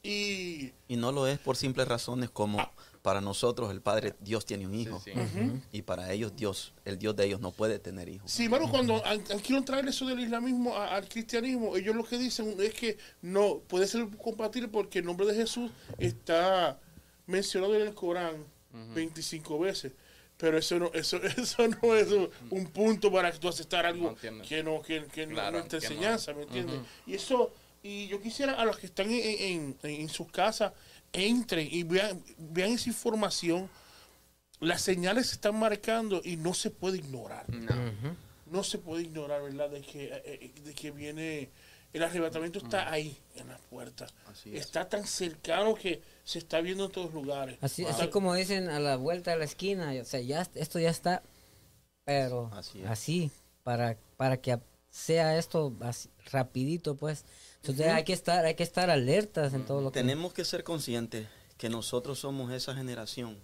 y... 0.03 0.71
Y 0.87 0.95
no 0.97 1.11
lo 1.11 1.27
es 1.27 1.39
por 1.39 1.55
simples 1.57 1.87
razones 1.87 2.29
como 2.29 2.59
Ah. 2.59 2.71
Para 3.09 3.21
nosotros 3.21 3.71
el 3.71 3.81
Padre 3.81 4.13
Dios 4.19 4.45
tiene 4.45 4.67
un 4.67 4.75
hijo. 4.75 5.01
Sí, 5.03 5.11
sí. 5.13 5.51
Y 5.71 5.81
para 5.81 6.13
ellos 6.13 6.35
Dios, 6.35 6.73
el 6.85 6.99
Dios 6.99 7.15
de 7.15 7.25
ellos 7.25 7.39
no 7.41 7.49
puede 7.51 7.79
tener 7.79 8.07
hijos. 8.07 8.29
Sí, 8.31 8.47
bueno, 8.47 8.69
cuando 8.69 9.01
quieren 9.43 9.65
traer 9.65 9.87
eso 9.87 10.05
del 10.05 10.19
islamismo 10.19 10.75
a- 10.77 10.95
al 10.95 11.09
cristianismo, 11.09 11.75
ellos 11.75 11.95
lo 11.95 12.03
que 12.03 12.19
dicen 12.19 12.55
es 12.59 12.71
que 12.75 12.99
no 13.23 13.61
puede 13.67 13.87
ser 13.87 14.07
compatible 14.21 14.67
porque 14.67 14.99
el 14.99 15.05
nombre 15.05 15.25
de 15.25 15.33
Jesús 15.33 15.71
está 15.97 16.79
mencionado 17.25 17.73
en 17.75 17.81
el 17.87 17.93
Corán 17.95 18.45
25 18.93 19.57
veces. 19.57 19.91
Pero 20.37 20.55
eso 20.59 20.77
no, 20.77 20.91
eso, 20.93 21.17
eso 21.37 21.67
no 21.67 21.95
es 21.95 22.11
un, 22.11 22.29
un 22.51 22.67
punto 22.67 23.11
para 23.11 23.31
que 23.31 23.39
tú 23.39 23.49
aceptar 23.49 23.87
algo 23.87 24.11
No 24.11 24.15
que 24.15 24.61
no, 24.63 24.81
que, 24.83 25.03
que 25.07 25.25
no- 25.25 25.33
Claro, 25.33 25.57
no 25.59 25.65
es 25.65 25.71
no. 25.73 25.77
enseñanza, 25.79 26.31
¿me 26.33 26.43
entiendes? 26.43 26.79
Y 27.07 27.15
eso, 27.15 27.51
y 27.81 28.07
yo 28.07 28.21
quisiera 28.21 28.53
a 28.53 28.65
los 28.65 28.77
que 28.77 28.85
están 28.85 29.09
en, 29.09 29.19
en- 29.23 29.77
en- 29.83 30.01
en 30.01 30.09
sus 30.09 30.31
casas, 30.31 30.73
entren 31.13 31.67
y 31.71 31.83
vean, 31.83 32.23
vean 32.37 32.71
esa 32.71 32.89
información. 32.89 33.69
Las 34.59 34.81
señales 34.81 35.27
se 35.27 35.35
están 35.35 35.57
marcando 35.57 36.21
y 36.23 36.35
no 36.35 36.53
se 36.53 36.69
puede 36.69 36.97
ignorar 36.97 37.45
No. 37.49 37.73
no 38.47 38.63
se 38.63 38.77
puede 38.77 39.03
ignorar, 39.03 39.41
¿verdad? 39.41 39.69
De 39.69 39.81
que, 39.81 40.05
eh, 40.05 40.21
eh, 40.25 40.51
de 40.63 40.73
que 40.73 40.91
viene, 40.91 41.49
el 41.93 42.03
arrebatamiento 42.03 42.59
está 42.59 42.91
ahí, 42.91 43.17
en 43.35 43.47
las 43.47 43.61
puertas. 43.61 44.13
Así 44.29 44.55
es. 44.55 44.65
Está 44.65 44.89
tan 44.89 45.05
cercano 45.07 45.75
que 45.75 46.01
se 46.25 46.39
está 46.39 46.59
viendo 46.61 46.85
en 46.85 46.91
todos 46.91 47.13
lugares. 47.13 47.57
Así, 47.61 47.83
Wow. 47.83 47.91
así 47.91 48.07
como 48.09 48.35
dicen 48.35 48.67
a 48.69 48.79
la 48.79 48.97
vuelta 48.97 49.31
de 49.31 49.37
la 49.37 49.45
esquina, 49.45 49.93
o 50.01 50.05
sea, 50.05 50.19
ya 50.19 50.45
esto 50.55 50.77
ya 50.79 50.89
está, 50.89 51.23
pero 52.03 52.49
Así 52.53 52.83
así, 52.83 53.31
para 53.63 53.97
para 54.17 54.37
que 54.37 54.59
sea 54.89 55.37
esto 55.37 55.73
así, 55.81 56.09
rapidito, 56.31 56.95
pues. 56.95 57.23
Entonces 57.61 57.87
hay 57.87 58.03
que 58.03 58.13
estar 58.13 58.45
hay 58.45 58.55
que 58.55 58.63
estar 58.63 58.89
alertas 58.89 59.53
en 59.53 59.65
todo 59.65 59.81
lo 59.81 59.91
que 59.91 59.99
Tenemos 59.99 60.33
que 60.33 60.45
ser 60.45 60.63
conscientes 60.63 61.27
que 61.57 61.69
nosotros 61.69 62.19
somos 62.19 62.51
esa 62.51 62.73
generación 62.73 63.37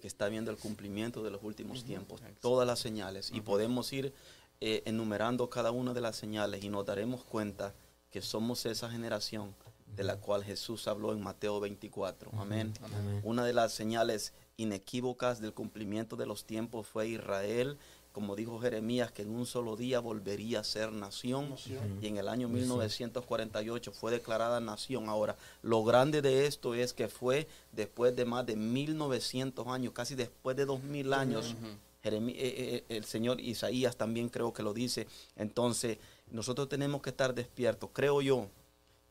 que 0.00 0.06
está 0.06 0.28
viendo 0.28 0.50
el 0.50 0.58
cumplimiento 0.58 1.22
de 1.22 1.30
los 1.30 1.42
últimos 1.42 1.84
tiempos, 1.84 2.20
todas 2.40 2.66
las 2.66 2.78
señales, 2.78 3.30
y 3.32 3.40
podemos 3.40 3.90
ir 3.94 4.12
eh, 4.60 4.82
enumerando 4.84 5.48
cada 5.48 5.70
una 5.70 5.94
de 5.94 6.02
las 6.02 6.16
señales 6.16 6.62
y 6.62 6.68
nos 6.68 6.84
daremos 6.84 7.24
cuenta 7.24 7.74
que 8.10 8.20
somos 8.20 8.66
esa 8.66 8.90
generación 8.90 9.54
de 9.96 10.04
la 10.04 10.16
cual 10.16 10.44
Jesús 10.44 10.88
habló 10.88 11.12
en 11.12 11.22
Mateo 11.22 11.58
24. 11.60 12.30
Amén. 12.38 12.74
Una 13.22 13.44
de 13.44 13.52
las 13.52 13.72
señales 13.72 14.32
inequívocas 14.56 15.40
del 15.40 15.54
cumplimiento 15.54 16.16
de 16.16 16.26
los 16.26 16.44
tiempos 16.44 16.86
fue 16.86 17.08
Israel, 17.08 17.78
como 18.14 18.36
dijo 18.36 18.60
Jeremías, 18.60 19.10
que 19.10 19.22
en 19.22 19.30
un 19.34 19.44
solo 19.44 19.74
día 19.76 19.98
volvería 19.98 20.60
a 20.60 20.64
ser 20.64 20.92
nación. 20.92 21.50
Nación. 21.50 21.98
Y 22.00 22.06
en 22.06 22.16
el 22.16 22.28
año 22.28 22.48
1948 22.48 23.90
fue 23.92 24.12
declarada 24.12 24.60
nación. 24.60 25.08
Ahora, 25.08 25.36
lo 25.62 25.82
grande 25.82 26.22
de 26.22 26.46
esto 26.46 26.74
es 26.74 26.92
que 26.94 27.08
fue 27.08 27.48
después 27.72 28.14
de 28.14 28.24
más 28.24 28.46
de 28.46 28.54
1900 28.54 29.66
años, 29.66 29.92
casi 29.92 30.14
después 30.14 30.56
de 30.56 30.64
2000 30.64 31.12
años. 31.12 31.56
Jeremí- 32.04 32.36
eh, 32.36 32.84
eh, 32.88 32.96
el 32.96 33.04
señor 33.04 33.40
Isaías 33.40 33.96
también 33.96 34.28
creo 34.28 34.52
que 34.52 34.62
lo 34.62 34.72
dice. 34.74 35.08
Entonces, 35.36 35.98
nosotros 36.30 36.68
tenemos 36.68 37.02
que 37.02 37.10
estar 37.10 37.34
despiertos. 37.34 37.90
Creo 37.92 38.22
yo 38.22 38.46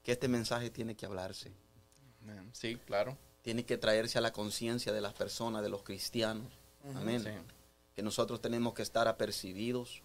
que 0.01 0.13
este 0.13 0.27
mensaje 0.29 0.69
tiene 0.69 0.95
que 0.95 1.05
hablarse. 1.05 1.51
Sí, 2.53 2.77
claro. 2.85 3.17
Tiene 3.41 3.65
que 3.65 3.77
traerse 3.77 4.17
a 4.17 4.21
la 4.21 4.31
conciencia 4.31 4.93
de 4.93 5.01
las 5.01 5.13
personas, 5.13 5.61
de 5.61 5.67
los 5.69 5.83
cristianos. 5.83 6.47
Amén. 6.95 7.21
Sí. 7.21 7.29
Que 7.95 8.03
nosotros 8.03 8.41
tenemos 8.41 8.73
que 8.73 8.81
estar 8.81 9.07
apercibidos, 9.07 10.01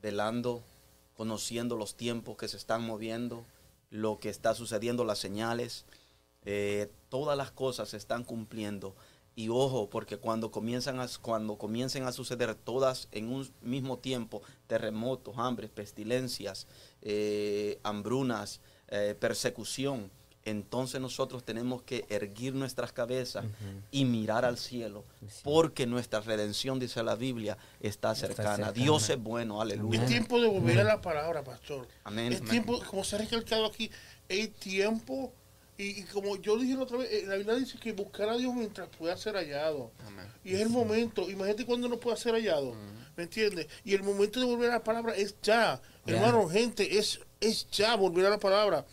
velando, 0.00 0.62
conociendo 1.16 1.76
los 1.76 1.96
tiempos 1.96 2.36
que 2.36 2.48
se 2.48 2.56
están 2.56 2.82
moviendo, 2.82 3.44
lo 3.90 4.18
que 4.18 4.28
está 4.28 4.54
sucediendo, 4.54 5.04
las 5.04 5.18
señales. 5.18 5.86
Eh, 6.44 6.90
todas 7.08 7.36
las 7.36 7.50
cosas 7.50 7.88
se 7.88 7.96
están 7.96 8.24
cumpliendo. 8.24 8.94
Y 9.38 9.50
ojo, 9.50 9.90
porque 9.90 10.16
cuando 10.16 10.50
comienzan 10.50 10.98
a, 10.98 11.06
cuando 11.20 11.58
comiencen 11.58 12.04
a 12.04 12.12
suceder 12.12 12.54
todas 12.54 13.08
en 13.12 13.30
un 13.30 13.46
mismo 13.60 13.98
tiempo, 13.98 14.40
terremotos, 14.66 15.36
hambres, 15.36 15.70
pestilencias, 15.70 16.66
eh, 17.02 17.78
hambrunas, 17.82 18.62
eh, 18.88 19.14
persecución, 19.18 20.10
entonces 20.46 21.00
nosotros 21.00 21.44
tenemos 21.44 21.82
que 21.82 22.06
erguir 22.08 22.54
nuestras 22.54 22.92
cabezas 22.92 23.44
y 23.90 24.04
mirar 24.04 24.44
al 24.44 24.56
cielo, 24.58 25.04
porque 25.42 25.86
nuestra 25.86 26.20
redención, 26.20 26.78
dice 26.78 27.02
la 27.02 27.16
Biblia, 27.16 27.58
está 27.80 28.14
cercana. 28.14 28.56
cercana. 28.56 28.72
Dios 28.72 29.10
es 29.10 29.20
bueno, 29.20 29.60
aleluya. 29.60 30.02
Es 30.02 30.08
tiempo 30.08 30.40
de 30.40 30.46
volver 30.46 30.78
a 30.78 30.84
la 30.84 31.00
palabra, 31.00 31.42
pastor. 31.42 31.88
Amén. 32.04 32.32
Es 32.32 32.42
tiempo, 32.44 32.80
como 32.88 33.02
se 33.02 33.16
ha 33.16 33.18
recalcado 33.18 33.66
aquí, 33.66 33.90
es 34.28 34.52
tiempo. 34.54 35.32
Y, 35.78 36.00
y 36.00 36.02
como 36.04 36.36
yo 36.36 36.56
dije 36.56 36.74
la 36.74 36.84
otra 36.84 36.98
vez, 36.98 37.12
eh, 37.12 37.24
la 37.26 37.34
Biblia 37.34 37.56
dice 37.56 37.76
que 37.78 37.92
buscar 37.92 38.28
a 38.28 38.36
Dios 38.36 38.54
mientras 38.54 38.88
pueda 38.96 39.16
ser 39.16 39.34
hallado. 39.34 39.90
Amén. 40.06 40.26
Y 40.44 40.54
es 40.54 40.60
el 40.60 40.70
momento. 40.70 41.28
Imagínate 41.28 41.66
cuando 41.66 41.88
no 41.88 41.98
pueda 41.98 42.16
ser 42.16 42.34
hallado. 42.34 42.74
¿Me 43.16 43.24
entiendes? 43.24 43.66
Y 43.84 43.94
el 43.94 44.02
momento 44.02 44.38
de 44.38 44.46
volver 44.46 44.70
a 44.70 44.74
la 44.74 44.84
palabra 44.84 45.16
es 45.16 45.34
ya. 45.42 45.82
Ya. 46.06 46.14
Hermano, 46.14 46.48
gente, 46.48 46.98
es, 46.98 47.20
es 47.40 47.68
ya 47.70 47.96
volver 47.96 48.26
a 48.26 48.30
la 48.30 48.38
palabra. 48.38 48.86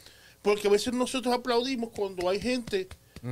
Porque 0.44 0.68
a 0.68 0.72
veces 0.72 0.94
nosotros 0.94 1.34
aplaudimos 1.34 1.90
cuando 1.90 2.30
hay 2.30 2.40
gente 2.40 2.88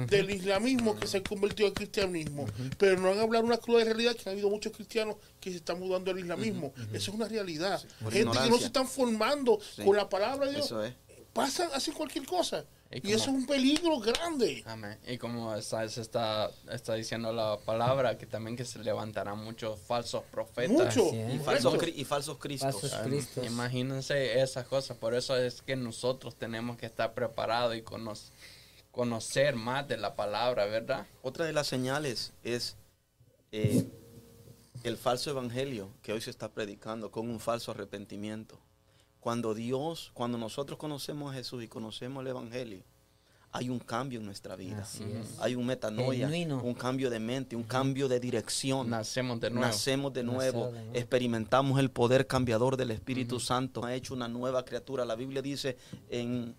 del 0.08 0.30
islamismo 0.32 0.98
que 0.98 1.06
se 1.06 1.18
ha 1.18 1.22
convertido 1.24 1.68
al 1.68 1.74
cristianismo. 1.74 2.46
Pero 2.78 2.98
no 3.00 3.10
han 3.12 3.20
hablado 3.20 3.44
una 3.46 3.58
cruda 3.58 3.84
realidad 3.84 4.16
que 4.16 4.30
ha 4.30 4.32
habido 4.32 4.50
muchos 4.50 4.72
cristianos 4.72 5.18
que 5.40 5.52
se 5.52 5.58
están 5.58 5.80
mudando 5.80 6.10
al 6.12 6.18
islamismo. 6.20 6.74
Eso 6.94 7.12
es 7.12 7.16
una 7.18 7.28
realidad. 7.28 7.84
Gente 8.10 8.38
que 8.42 8.50
no 8.50 8.58
se 8.58 8.66
están 8.68 8.88
formando 8.88 9.60
Sí. 9.76 9.84
con 9.84 9.96
la 9.98 10.08
palabra 10.10 10.48
de 10.48 10.54
Dios. 10.54 10.72
Es. 10.72 10.94
Pasan, 11.34 11.70
hacen 11.74 11.94
cualquier 11.94 12.26
cosa. 12.26 12.66
Y 12.92 13.14
eso 13.14 13.26
es 13.26 13.28
un 13.30 13.46
peligro 13.46 14.00
grande. 14.00 14.64
Amén. 14.66 14.98
Y 15.08 15.18
como 15.18 15.56
está, 15.56 15.88
se 15.88 16.02
está, 16.02 16.52
está 16.70 16.96
diciendo 16.96 17.32
la 17.32 17.58
palabra, 17.66 18.18
que 18.18 18.26
también 18.26 18.58
que 18.58 18.66
se 18.66 18.80
levantarán 18.80 19.40
muchos 19.40 19.80
falsos 19.80 20.24
profetas. 20.32 20.72
Mucho. 20.72 21.14
Y 21.14 21.40
falsos, 21.40 21.88
y 21.88 22.06
falsos 22.06 22.38
cristos. 22.38 22.74
Falsos 22.74 23.00
Cristos. 23.04 23.46
Imagínense 23.46 24.42
esas 24.42 24.68
cosas. 24.68 24.98
Por 24.98 25.14
eso 25.14 25.38
es 25.38 25.62
que 25.62 25.76
nosotros 25.76 26.36
tenemos 26.36 26.78
que 26.78 26.86
estar 26.86 27.14
preparados 27.14 27.76
y 27.76 27.82
conocer 27.82 28.32
conocer 28.92 29.56
más 29.56 29.88
de 29.88 29.98
la 29.98 30.16
palabra, 30.16 30.66
¿verdad? 30.66 31.08
Otra 31.22 31.46
de 31.46 31.54
las 31.54 31.68
señales 31.68 32.34
es 32.44 32.76
eh, 33.52 33.88
el 34.84 34.98
falso 34.98 35.32
evangelio 35.32 35.90
que 36.02 36.14
hoy 36.14 36.22
se 36.22 36.30
está 36.30 36.50
predicando 36.50 37.10
con 37.12 37.30
un 37.30 37.40
falso 37.40 37.72
arrepentimiento. 37.72 38.60
Cuando 39.22 39.54
Dios, 39.54 40.10
cuando 40.16 40.40
nosotros 40.40 40.80
conocemos 40.80 41.32
a 41.32 41.36
Jesús 41.36 41.64
y 41.64 41.68
conocemos 41.68 42.22
el 42.22 42.28
evangelio, 42.30 42.84
hay 43.52 43.70
un 43.70 43.78
cambio 43.78 44.20
en 44.20 44.26
nuestra 44.26 44.56
vida. 44.56 44.80
Así 44.82 45.04
es. 45.04 45.40
Hay 45.40 45.54
un 45.54 45.66
metanoia, 45.66 46.28
Genuino. 46.28 46.64
un 46.64 46.74
cambio 46.74 47.08
de 47.12 47.20
mente, 47.20 47.56
un 47.56 47.64
cambio 47.64 48.08
de 48.08 48.20
dirección. 48.20 48.90
Nacemos 48.90 49.40
de 49.40 49.52
nuevo. 49.52 49.68
Nacemos 49.68 50.12
de 50.14 50.24
nuevo, 50.24 50.60
Nacer 50.62 50.74
de 50.74 50.80
nuevo. 50.80 50.98
experimentamos 50.98 51.80
el 51.80 51.92
poder 51.92 52.26
cambiador 52.26 52.78
del 52.78 52.90
Espíritu 52.90 53.40
Santo, 53.40 53.86
ha 53.86 53.94
hecho 53.94 54.16
una 54.16 54.28
nueva 54.28 54.66
criatura. 54.66 55.06
La 55.06 55.16
Biblia 55.16 55.44
dice 55.44 55.78
en 56.10 56.56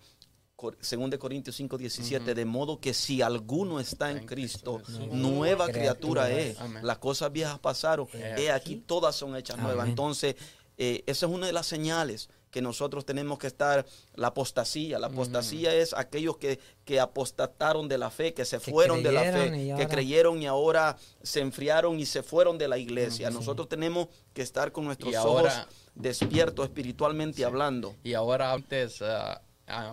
2 0.56 1.10
de 1.10 1.18
Corintios 1.18 1.56
5, 1.56 1.76
17, 1.76 2.32
de 2.32 2.44
modo 2.44 2.78
que 2.78 2.94
si 2.94 3.22
alguno 3.22 3.80
está 3.80 4.12
en 4.12 4.24
Cristo, 4.24 4.80
nueva 5.10 5.66
criatura, 5.66 6.26
Criatura 6.26 6.30
es. 6.30 6.60
Amén. 6.60 6.86
Las 6.86 6.98
cosas 6.98 7.32
viejas 7.32 7.58
pasaron, 7.58 8.06
he 8.12 8.52
aquí 8.52 8.76
todas 8.76 9.16
son 9.16 9.34
hechas 9.34 9.58
nuevas. 9.58 9.88
Entonces, 9.88 10.36
eh, 10.76 11.02
esa 11.06 11.26
es 11.26 11.32
una 11.32 11.46
de 11.46 11.52
las 11.52 11.66
señales 11.66 12.28
que 12.52 12.62
nosotros 12.62 13.04
tenemos 13.04 13.38
que 13.40 13.48
estar, 13.48 13.84
la 14.14 14.28
apostasía. 14.28 15.00
La 15.00 15.08
apostasía 15.08 15.74
es 15.74 15.92
aquellos 15.94 16.36
que, 16.36 16.60
que 16.84 17.00
apostataron 17.00 17.88
de 17.88 17.98
la 17.98 18.10
fe, 18.10 18.34
que 18.34 18.44
se 18.44 18.58
Que 18.60 18.70
fueron 18.70 19.02
de 19.02 19.10
la 19.10 19.22
fe, 19.22 19.50
que 19.50 19.72
ahora- 19.72 19.88
creyeron 19.88 20.40
y 20.40 20.46
ahora 20.46 20.96
se 21.22 21.40
enfriaron 21.40 21.98
y 21.98 22.06
se 22.06 22.22
fueron 22.22 22.58
de 22.58 22.68
la 22.68 22.76
iglesia. 22.78 23.30
Nosotros 23.30 23.68
tenemos 23.68 24.08
que 24.34 24.42
estar 24.42 24.70
con 24.70 24.84
nuestros 24.84 25.12
Y 25.12 25.16
ahora- 25.16 25.50
ojos 25.64 25.66
despiertos 25.94 26.66
espiritualmente 26.66 27.44
hablando, 27.44 27.94
Y 28.04 28.14
ahora 28.14 28.52
antes... 28.52 29.00
ah, 29.02 29.40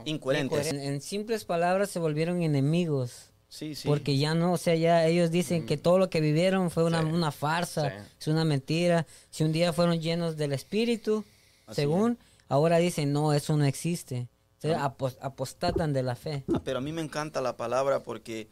incoherentes. 0.05 0.67
En, 0.67 0.79
en 0.81 1.01
simples 1.01 1.45
palabras 1.45 1.89
se 1.89 1.99
volvieron 1.99 2.41
enemigos. 2.43 3.27
Sí, 3.47 3.73
sí. 3.73 3.87
Porque 3.87 4.17
ya 4.17 4.35
no, 4.35 4.53
o 4.53 4.57
sea, 4.57 4.75
ya 4.75 5.05
ellos 5.07 5.31
dicen 5.31 5.65
que 5.65 5.77
todo 5.77 5.97
lo 5.97 6.09
que 6.09 6.19
vivieron 6.21 6.69
fue 6.69 6.83
una, 6.83 7.01
Sí. 7.01 7.07
una 7.07 7.31
farsa, 7.31 7.89
Sí. 7.89 7.95
es 8.19 8.27
una 8.27 8.43
mentira. 8.45 9.07
Si 9.31 9.43
un 9.43 9.51
día 9.53 9.71
fueron 9.73 9.99
llenos 10.01 10.35
del 10.37 10.51
Espíritu, 10.53 11.23
Así 11.65 11.81
según, 11.81 12.17
ahora 12.49 12.77
dicen, 12.77 13.13
no, 13.13 13.31
eso 13.33 13.55
no 13.55 13.63
existe. 13.65 14.27
O 14.57 14.61
sea, 14.61 14.83
apos- 14.85 15.17
apostatan 15.21 15.93
de 15.93 16.03
la 16.03 16.15
fe. 16.17 16.43
Ah, 16.53 16.61
pero 16.63 16.79
a 16.79 16.81
mí 16.81 16.91
me 16.91 17.01
encanta 17.01 17.39
la 17.39 17.55
palabra 17.55 18.03
porque, 18.03 18.49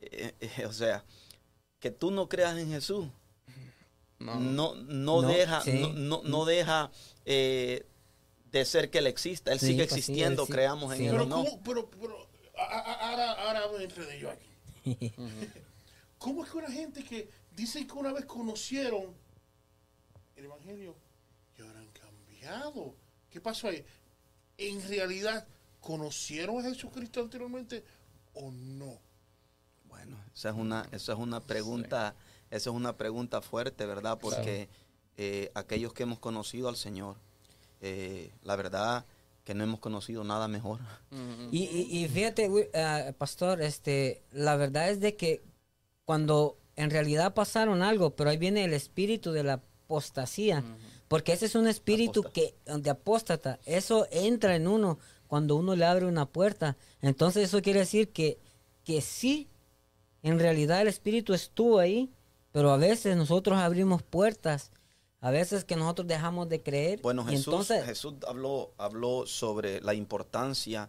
eh, 0.00 0.34
eh, 0.40 0.64
o 0.66 0.72
sea, 0.72 1.04
que 1.80 1.90
tú 1.90 2.10
no 2.10 2.28
creas 2.30 2.56
en 2.56 2.70
Jesús, 2.70 3.06
no. 4.18 4.40
no, 4.40 4.74
no, 4.74 5.22
No, 5.22 5.28
deja, 5.28 5.60
sí. 5.60 5.80
no, 5.80 5.92
no- 5.92 6.22
no 6.24 6.44
deja 6.46 6.90
eh, 7.26 7.86
de 8.50 8.64
ser 8.64 8.90
que 8.90 8.98
Él 8.98 9.06
exista. 9.06 9.52
Él 9.52 9.60
Sí, 9.60 9.66
sigue 9.68 9.84
pues 9.84 9.90
sí, 9.92 9.98
existiendo, 10.00 10.42
él 10.42 10.46
sí- 10.46 10.52
creamos 10.52 10.92
en 10.92 10.98
sí. 10.98 11.04
Él 11.06 11.10
Pero, 11.12 11.24
o 11.24 11.26
no. 11.26 11.36
¿cómo, 11.44 11.62
pero, 11.62 11.90
pero, 11.90 12.28
ahora, 12.56 13.32
ahora 13.32 13.60
me 13.76 13.84
enredé 13.84 14.18
yo 14.18 14.30
aquí. 14.30 14.50
¿Cómo 16.18 16.44
es 16.44 16.50
que 16.50 16.56
una 16.58 16.70
gente 16.70 17.02
que 17.04 17.30
dicen 17.54 17.86
que 17.86 17.94
una 17.94 18.12
vez 18.12 18.24
conocieron 18.26 19.14
el 20.36 20.44
Evangelio 20.44 20.94
y 21.58 21.62
ahora 21.62 21.80
han 21.80 21.88
cambiado? 21.90 22.94
¿Qué 23.30 23.40
pasó 23.40 23.68
ahí? 23.68 23.84
¿En 24.58 24.86
realidad 24.88 25.46
conocieron 25.80 26.58
a 26.58 26.62
Jesucristo 26.68 27.20
anteriormente 27.20 27.84
o 28.34 28.50
no? 28.50 28.98
Bueno, 29.88 30.16
esa 30.34 30.50
es 30.50 30.54
una, 30.56 30.88
esa 30.92 31.12
es 31.12 31.18
una 31.18 31.40
pregunta, 31.40 32.14
esa 32.50 32.70
es 32.70 32.76
una 32.76 32.96
pregunta 32.96 33.40
fuerte, 33.40 33.86
¿verdad? 33.86 34.18
Porque 34.20 34.68
eh, 35.16 35.50
aquellos 35.54 35.92
que 35.92 36.02
hemos 36.04 36.18
conocido 36.18 36.68
al 36.68 36.76
Señor, 36.76 37.16
eh, 37.80 38.30
la 38.42 38.56
verdad 38.56 39.04
que 39.44 39.54
no 39.54 39.64
hemos 39.64 39.80
conocido 39.80 40.22
nada 40.22 40.48
mejor. 40.48 40.80
Y, 41.50 41.64
y- 41.64 42.04
y 42.04 42.08
fíjate, 42.08 42.70
ah, 42.74 43.12
pastor, 43.18 43.62
este, 43.62 44.22
la 44.32 44.56
verdad 44.56 44.90
es 44.90 45.00
de 45.00 45.16
que 45.16 45.42
cuando 46.04 46.56
en 46.76 46.90
realidad 46.90 47.34
pasaron 47.34 47.82
algo, 47.82 48.14
pero 48.16 48.30
ahí 48.30 48.36
viene 48.36 48.64
el 48.64 48.72
espíritu 48.74 49.32
de 49.32 49.42
la 49.44 49.54
apostasía, 49.54 50.62
porque 51.10 51.32
ese 51.32 51.46
es 51.46 51.56
un 51.56 51.66
espíritu 51.66 52.20
Aposta- 52.20 52.32
que 52.32 52.54
de 52.78 52.88
apóstata, 52.90 53.58
eso 53.66 54.06
entra 54.12 54.54
en 54.54 54.68
uno 54.68 55.00
cuando 55.26 55.56
uno 55.56 55.74
le 55.74 55.84
abre 55.84 56.06
una 56.06 56.26
puerta. 56.26 56.76
Entonces 57.02 57.48
eso 57.48 57.60
quiere 57.62 57.80
decir 57.80 58.10
que 58.12 58.38
que 58.84 59.00
sí, 59.00 59.48
en 60.22 60.38
realidad 60.38 60.80
el 60.82 60.86
espíritu 60.86 61.34
estuvo 61.34 61.80
ahí, 61.80 62.10
pero 62.52 62.70
a 62.70 62.76
veces 62.76 63.16
nosotros 63.16 63.58
abrimos 63.58 64.02
puertas, 64.04 64.70
a 65.20 65.32
veces 65.32 65.64
que 65.64 65.74
nosotros 65.74 66.06
dejamos 66.06 66.48
de 66.48 66.62
creer. 66.62 67.00
Bueno, 67.02 67.24
Jesús, 67.24 67.46
entonces, 67.48 67.84
Jesús 67.86 68.14
habló, 68.26 68.70
habló 68.78 69.26
sobre 69.26 69.80
la 69.80 69.94
importancia 69.94 70.88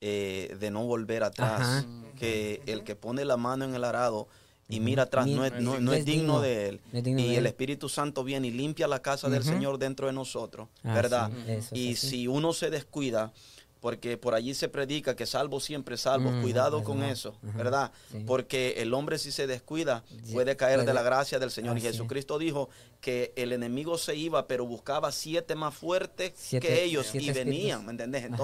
eh, 0.00 0.56
de 0.58 0.70
no 0.70 0.84
volver 0.86 1.22
atrás, 1.24 1.60
Ajá. 1.60 1.86
que 2.18 2.62
el 2.66 2.84
que 2.84 2.96
pone 2.96 3.24
la 3.26 3.36
mano 3.36 3.66
en 3.66 3.74
el 3.74 3.84
arado 3.84 4.28
y 4.74 4.80
mira 4.80 5.04
atrás 5.04 5.26
no 5.26 5.44
es, 5.44 5.52
no- 5.60 5.78
no 5.80 5.92
es 5.92 6.04
digno 6.04 6.40
de 6.40 6.68
él. 6.68 6.80
no 6.92 6.98
es 6.98 7.04
digno 7.04 7.20
y 7.20 7.28
de 7.28 7.36
el. 7.38 7.46
Espíritu 7.46 7.88
Santo 7.88 8.24
viene 8.24 8.48
y 8.48 8.50
limpia 8.50 8.88
la 8.88 9.00
casa 9.00 9.28
del. 9.28 9.42
Señor 9.44 9.78
dentro 9.78 10.06
de 10.06 10.12
nosotros, 10.12 10.68
Ah, 10.84 10.94
¿verdad? 10.94 11.30
sí, 11.72 11.78
y 11.90 11.96
si 11.96 12.26
uno 12.28 12.52
se 12.52 12.70
descuida, 12.70 13.32
porque 13.80 14.16
por 14.16 14.34
allí 14.34 14.54
se 14.54 14.68
predica 14.68 15.16
que 15.16 15.26
salvo 15.26 15.58
siempre 15.58 15.96
salvo, 15.96 16.30
Mm, 16.30 16.42
cuidado 16.42 16.84
con 16.84 17.02
eso, 17.02 17.34
Ajá, 17.48 17.58
¿verdad? 17.58 17.92
sí. 18.12 18.22
Porque 18.24 18.74
el 18.78 18.94
hombre 18.94 19.18
si 19.18 19.32
se 19.32 19.48
descuida 19.48 20.04
puede 20.32 20.56
caer 20.56 20.84
de 20.84 20.94
la 20.94 21.02
gracia 21.02 21.40
del 21.40 21.50
Señor. 21.50 21.76
Y 21.76 21.80
es. 21.80 21.86
Jesucristo 21.92 22.38
dijo 22.38 22.68
que 23.00 23.32
el 23.34 23.50
enemigo 23.52 23.98
se 23.98 24.14
iba, 24.14 24.46
pero 24.46 24.64
buscaba 24.66 25.10
siete 25.10 25.56
más 25.56 25.74
fuertes 25.74 26.32
Siete- 26.36 26.68
que 26.68 26.84
ellos 26.84 27.12
y 27.16 27.30
venían. 27.32 27.84
¿me 27.84 27.90
entendés? 27.90 28.24
Ajá. 28.26 28.36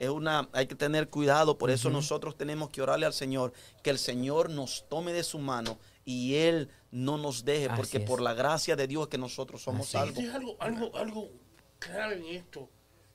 Es 0.00 0.08
una, 0.08 0.48
hay 0.54 0.66
que 0.66 0.74
tener 0.74 1.10
cuidado, 1.10 1.58
por 1.58 1.70
eso 1.70 1.90
nosotros 1.90 2.34
tenemos 2.34 2.70
que 2.70 2.80
orarle 2.80 3.04
al 3.04 3.12
Señor, 3.12 3.52
que 3.82 3.90
el 3.90 3.98
Señor 3.98 4.48
nos 4.48 4.88
tome 4.88 5.12
de 5.12 5.22
su 5.22 5.38
mano 5.38 5.78
y 6.06 6.36
Él 6.36 6.70
no 6.90 7.18
nos 7.18 7.44
deje, 7.44 7.66
Así 7.66 7.76
porque 7.76 7.98
es. 7.98 8.04
por 8.04 8.22
la 8.22 8.32
gracia 8.32 8.76
de 8.76 8.86
Dios 8.86 9.02
es 9.02 9.08
que 9.10 9.18
nosotros 9.18 9.60
somos 9.60 9.82
Así 9.82 9.92
salvos. 9.92 10.18
Es 10.18 10.34
algo, 10.34 10.56
algo, 10.58 10.96
algo 10.96 11.30
clave 11.78 12.16
en 12.16 12.34
esto, 12.34 12.70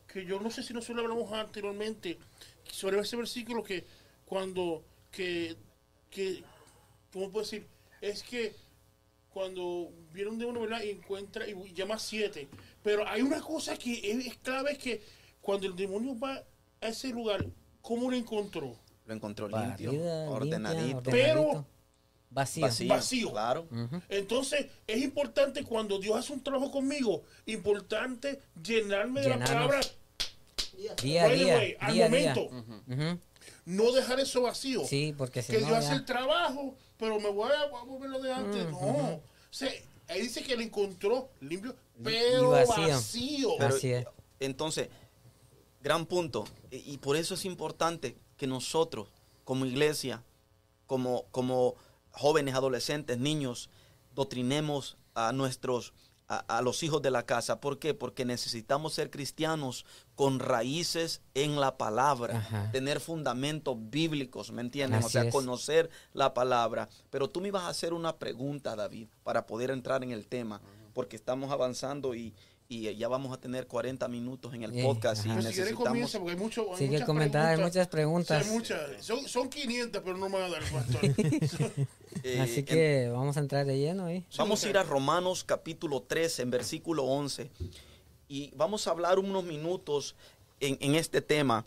que 0.07 0.25
yo 0.25 0.39
no 0.39 0.51
sé 0.51 0.61
si 0.61 0.75
nosotros 0.75 1.03
hablamos 1.03 1.31
anteriormente 1.33 2.19
sobre 2.71 2.99
ese 2.99 3.15
versículo 3.15 3.63
que 3.63 3.83
cuando, 4.23 4.83
que, 5.09 5.55
que, 6.11 6.43
¿cómo 7.11 7.31
puedo 7.31 7.43
decir? 7.43 7.67
Es 7.99 8.21
que 8.21 8.55
cuando 9.33 9.89
viene 10.13 10.29
un 10.29 10.38
demonio, 10.38 10.61
¿verdad? 10.61 10.83
Y 10.83 10.91
encuentra 10.91 11.47
y 11.47 11.73
llama 11.73 11.97
siete. 11.97 12.47
Pero 12.83 13.07
hay 13.07 13.23
una 13.23 13.41
cosa 13.41 13.75
que 13.75 14.11
es, 14.11 14.38
clave, 14.38 14.73
es 14.73 14.77
que 14.77 15.01
cuando 15.41 15.65
el 15.65 15.75
demonio 15.75 16.17
va 16.19 16.43
ese 16.89 17.09
lugar, 17.09 17.45
¿cómo 17.81 18.09
lo 18.09 18.15
encontró? 18.17 18.75
Lo 19.05 19.13
encontró 19.13 19.47
limpio, 19.47 19.91
Barrida, 19.91 20.29
ordenadito, 20.29 20.86
limpia, 20.88 21.11
Pero- 21.11 21.65
vacío. 22.31 22.61
vacío, 22.65 22.89
Vacío. 22.89 23.31
Claro. 23.31 23.67
Entonces, 24.09 24.67
es 24.88 25.01
importante 25.03 25.63
cuando 25.63 25.99
Dios 25.99 26.17
hace 26.17 26.33
un 26.33 26.41
trabajo 26.43 26.71
conmigo, 26.71 27.23
importante 27.45 28.39
llenarme 28.61 29.21
de 29.21 29.29
la 29.29 29.36
Llenarnos. 29.36 29.69
palabra 29.69 29.81
Día 31.01 31.23
a 31.23 31.27
right 31.29 31.39
día, 31.41 31.55
away, 31.55 31.77
al 31.79 31.93
día 31.93 32.05
a 32.05 32.09
día. 32.09 32.36
momento. 32.36 33.19
No 33.65 33.91
dejar 33.91 34.19
eso 34.19 34.41
vacío. 34.41 34.83
Sí, 34.86 35.13
porque 35.17 35.41
si 35.41 35.53
que 35.53 35.59
no 35.61 35.67
yo 35.67 35.73
ya- 35.73 35.79
hace 35.79 35.93
el 35.93 36.05
trabajo, 36.05 36.75
pero 36.97 37.19
me 37.19 37.29
voy 37.29 37.49
a, 37.51 37.67
voy 37.69 37.81
a 37.81 37.83
volver 37.86 38.09
lo 38.09 38.21
de 38.21 38.33
antes. 38.33 38.69
No. 38.71 38.77
O 38.79 39.21
sea, 39.51 39.69
ahí 40.07 40.21
dice 40.21 40.43
que 40.43 40.55
le 40.57 40.63
encontró 40.63 41.29
limpio, 41.41 41.75
pero 42.03 42.49
vacío. 42.51 42.88
vacío. 42.89 43.49
Pero, 43.57 43.75
Así 43.75 43.91
es. 43.91 44.05
Entonces, 44.39 44.89
gran 45.86 46.07
punto. 46.07 46.45
Y, 46.71 46.97
por 46.97 47.15
eso 47.15 47.36
es 47.36 47.45
importante 47.45 48.17
que 48.38 48.47
nosotros, 48.47 49.07
como 49.43 49.67
iglesia, 49.67 50.23
como, 50.88 51.25
como 51.29 51.75
jóvenes, 52.09 52.55
adolescentes, 52.55 53.19
niños, 53.19 53.69
doctrinemos 54.15 54.97
a 55.13 55.31
nuestros, 55.31 55.93
a, 56.27 56.39
a 56.57 56.63
los 56.63 56.81
hijos 56.81 57.03
de 57.03 57.11
la 57.11 57.23
casa. 57.27 57.61
¿Por 57.61 57.77
qué? 57.77 57.93
Porque 57.93 58.25
necesitamos 58.25 58.95
ser 58.95 59.11
cristianos 59.11 59.86
con 60.15 60.39
raíces 60.39 61.21
en 61.36 61.59
la 61.59 61.77
palabra, 61.77 62.39
Ajá. 62.39 62.71
tener 62.71 62.99
fundamentos 62.99 63.77
bíblicos, 63.79 64.51
¿me 64.51 64.61
entiendes? 64.61 65.05
o 65.05 65.09
sea, 65.09 65.25
es. 65.25 65.31
conocer 65.31 65.91
la 66.13 66.33
palabra. 66.33 66.89
Pero 67.11 67.29
tú 67.29 67.41
me 67.41 67.49
ibas 67.49 67.61
a 67.63 67.69
hacer 67.69 67.93
una 67.93 68.17
pregunta, 68.17 68.75
David, 68.75 69.07
para 69.23 69.45
poder 69.45 69.69
entrar 69.69 70.03
en 70.03 70.09
el 70.09 70.25
tema, 70.25 70.61
porque 70.93 71.15
estamos 71.15 71.51
avanzando 71.51 72.15
y, 72.15 72.33
y 72.68 72.95
ya 72.95 73.07
vamos 73.07 73.32
a 73.32 73.39
tener 73.39 73.68
40 73.68 74.07
minutos 74.07 74.53
en 74.55 74.63
el 74.63 74.74
Sí, 74.74 74.82
podcast 74.82 75.20
y 75.20 75.24
si 75.24 75.28
quieres 75.30 75.45
necesitamos... 75.45 75.88
comienza, 75.88 76.18
porque 76.20 76.34
hay, 76.34 76.38
mucho, 76.39 76.72
hay 76.72 76.78
Sigue 76.78 76.91
muchas 76.93 77.05
comentar, 77.05 77.59
muchas 77.59 77.88
preguntas. 77.88 78.43
Sí, 78.43 78.49
hay 78.49 78.55
muchas. 78.57 79.05
Son, 79.05 79.28
son 79.28 79.49
500, 79.49 80.01
pero 80.03 80.18
no 80.18 80.28
me 80.30 80.39
van 80.39 80.51
a 80.51 80.53
dar 80.55 80.63
el 80.63 80.70
pastor. 80.72 81.01
eh, 82.24 82.39
Así 82.41 82.59
en- 82.61 82.66
que 82.66 83.09
vamos 83.13 83.38
a 83.38 83.39
entrar 83.41 83.66
de 83.68 83.78
lleno 83.78 84.05
ahí. 84.05 84.26
Vamos 84.38 84.63
a 84.63 84.70
ir 84.70 84.78
a 84.78 84.84
Romanos 84.84 85.43
capítulo 85.43 86.01
13, 86.01 86.41
en 86.41 86.49
versículo 86.51 87.03
11. 87.03 87.51
Y 88.28 88.51
vamos 88.55 88.88
a 88.88 88.91
hablar 88.91 89.20
unos 89.20 89.43
minutos 89.43 90.16
en, 90.59 90.78
en 90.82 90.95
este 90.95 91.22
tema. 91.22 91.66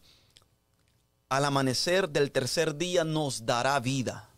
Al 1.29 1.45
amanecer 1.45 2.09
del 2.09 2.33
tercer 2.33 2.75
día 2.77 3.05
nos 3.05 3.47
dará 3.47 3.79
vida. 3.79 4.31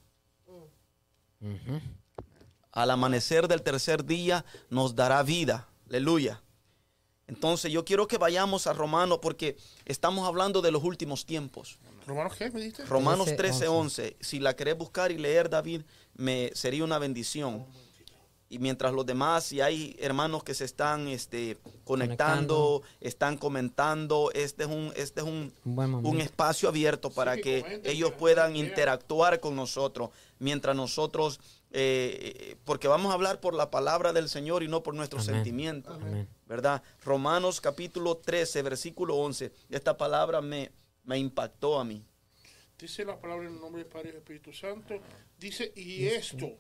Al 2.73 2.91
amanecer 2.91 3.49
del 3.49 3.63
tercer 3.63 4.05
día 4.05 4.45
nos 4.69 4.95
dará 4.95 5.23
vida. 5.23 5.69
Aleluya. 5.89 6.43
Entonces 7.31 7.71
yo 7.71 7.85
quiero 7.85 8.09
que 8.09 8.19
vayamos 8.19 8.67
a 8.67 8.73
Romanos 8.73 9.21
porque 9.23 9.57
estamos 9.85 10.27
hablando 10.27 10.61
de 10.63 10.73
los 10.73 10.83
últimos 10.83 11.25
tiempos. 11.25 11.79
Romanos, 12.05 12.35
¿qué 12.37 12.51
me 12.51 12.61
diste? 12.61 12.85
Romanos 12.87 13.27
13, 13.27 13.37
13, 13.37 13.69
11. 13.69 14.17
Si 14.19 14.41
la 14.41 14.57
querés 14.57 14.77
buscar 14.77 15.13
y 15.13 15.17
leer, 15.17 15.49
David, 15.49 15.83
me 16.15 16.51
sería 16.55 16.83
una 16.83 16.99
bendición. 16.99 17.65
Y 18.49 18.59
mientras 18.59 18.93
los 18.93 19.07
demás, 19.07 19.45
si 19.45 19.61
hay 19.61 19.97
hermanos 20.01 20.43
que 20.43 20.55
se 20.55 20.65
están 20.65 21.07
este, 21.07 21.57
conectando, 21.85 22.83
están 23.01 23.37
comentando, 23.37 24.33
este 24.35 24.65
es 24.65 24.69
un, 24.69 24.93
este 24.97 25.21
es 25.21 25.27
un, 25.29 25.55
Un 25.65 26.05
un 26.05 26.21
espacio 26.21 26.69
abierto 26.69 27.11
para 27.11 27.37
que 27.37 27.81
ellos 27.85 28.11
puedan 28.19 28.57
interactuar 28.57 29.39
con 29.39 29.55
nosotros, 29.55 30.11
mientras 30.41 30.75
nosotros, 30.75 31.39
eh, 31.73 32.57
porque 32.65 32.89
vamos 32.89 33.11
a 33.11 33.15
hablar 33.15 33.41
por 33.41 33.55
la 33.55 33.71
palabra 33.71 34.13
del 34.13 34.29
Señor 34.29 34.63
y 34.63 34.69
no 34.69 34.83
por 34.83 34.95
nuestros 34.95 35.29
Amén. 35.29 35.37
sentimientos. 35.45 35.97
Amén. 36.03 36.29
¿verdad? 36.47 36.83
Romanos 37.05 37.61
capítulo 37.61 38.17
13, 38.17 38.63
versículo 38.63 39.17
11. 39.17 39.53
Esta 39.71 39.97
palabra 39.97 40.41
me, 40.41 40.71
me 41.05 41.17
impactó 41.19 41.79
a 41.79 41.85
mí. 41.85 42.05
Dice 42.79 43.05
la 43.05 43.21
palabra 43.21 43.47
en 43.47 43.55
el 43.55 43.61
nombre 43.61 43.83
del 43.85 43.93
Padre 43.93 44.09
y 44.09 44.13
del 44.13 44.21
Espíritu 44.23 44.53
Santo. 44.53 45.01
Dice, 45.39 45.71
y 45.77 46.07
esto, 46.07 46.51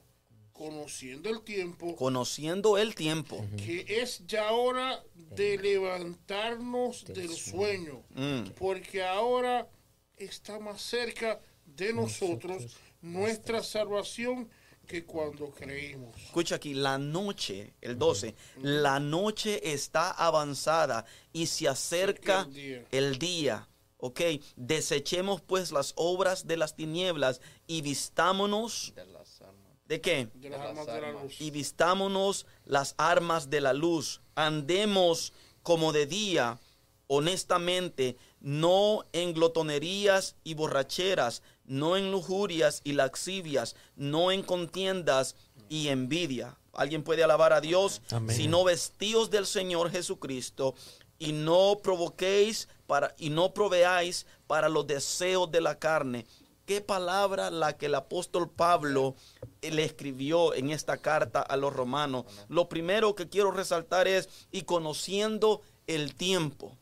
conociendo 0.53 1.31
el 1.31 1.41
tiempo, 1.43 1.97
Conociendo 1.97 2.77
el 2.79 2.95
tiempo. 2.95 3.45
que 3.57 3.87
es 3.89 4.25
ya 4.27 4.53
hora 4.53 5.03
de 5.15 5.57
levantarnos 5.59 7.05
del 7.07 7.31
sueño, 7.31 8.03
Mm. 8.11 8.51
porque 8.59 9.03
ahora 9.03 9.69
está 10.17 10.59
más 10.59 10.83
cerca 10.83 11.41
de 11.65 11.93
nosotros 11.95 12.77
nuestra 13.01 13.63
salvación 13.63 14.49
que 14.91 15.05
cuando 15.05 15.51
creímos. 15.53 16.17
Escucha 16.21 16.57
aquí, 16.57 16.75
la 16.75 16.99
noche, 16.99 17.75
el 17.81 17.97
12, 17.97 18.35
la 18.63 18.99
noche 18.99 19.73
está 19.73 20.11
avanzada 20.11 21.05
y 21.33 21.47
se 21.47 21.69
acerca 21.69 22.41
el 22.43 22.53
día. 22.53 22.87
el 22.91 23.19
día. 23.19 23.69
Ok, 23.99 24.21
desechemos 24.57 25.43
pues 25.43 25.71
las 25.71 25.93
obras 25.97 26.47
de 26.47 26.57
las 26.57 26.75
tinieblas 26.75 27.41
y 27.69 27.83
vistámonos 27.83 28.93
De 28.97 29.05
las 29.07 29.41
armas. 29.43 29.77
de 29.87 30.01
qué? 30.01 30.29
De 30.35 30.51
las 30.51 30.61
De 30.61 30.67
las 30.67 30.67
armas 30.71 30.87
de 30.87 31.01
la 31.01 31.13
luz. 31.13 31.41
y 31.41 31.51
vistámonos 31.51 32.47
las 32.65 32.95
armas 32.99 33.49
de 33.51 33.61
la 33.61 33.73
luz. 33.75 34.23
Andemos 34.35 35.33
como 35.63 35.93
de 35.93 36.07
día, 36.07 36.59
honestamente, 37.07 38.17
no 38.41 39.05
en 39.13 39.35
glotonerías 39.35 40.37
y 40.45 40.55
borracheras, 40.55 41.43
no 41.65 41.97
en 41.97 42.11
lujurias 42.11 42.81
y 42.85 42.93
laxivias, 42.93 43.77
no 43.97 44.33
en 44.33 44.43
contiendas 44.43 45.37
y 45.69 45.89
envidia. 45.89 46.57
Alguien 46.73 47.03
puede 47.03 47.23
alabar 47.25 47.53
a 47.53 47.61
Dios, 47.61 48.01
Amén. 48.11 48.35
sino 48.35 48.65
vestidos 48.65 49.31
del 49.31 49.47
Señor 49.47 49.91
Jesucristo 49.91 50.75
y 51.19 51.33
no 51.33 51.79
provoquéis 51.83 52.69
para 52.87 53.15
y 53.19 53.31
no 53.31 53.53
proveáis 53.53 54.27
para 54.47 54.69
los 54.69 54.87
deseos 54.87 55.51
de 55.51 55.61
la 55.61 55.79
carne. 55.79 56.27
Qué 56.65 56.81
palabra 56.81 57.51
la 57.51 57.77
que 57.77 57.87
el 57.87 57.97
apóstol 57.97 58.49
Pablo 58.49 59.17
eh, 59.61 59.71
le 59.73 59.85
escribió 59.85 60.55
en 60.55 60.71
esta 60.71 60.99
carta 60.99 61.41
a 61.41 61.57
los 61.57 61.73
romanos. 61.73 62.27
Lo 62.49 62.69
primero 62.69 63.15
que 63.15 63.29
quiero 63.29 63.51
resaltar 63.51 64.07
es 64.07 64.29
y 64.53 64.63
conociendo 64.63 65.63
el 65.87 66.15
tiempo. 66.15 66.79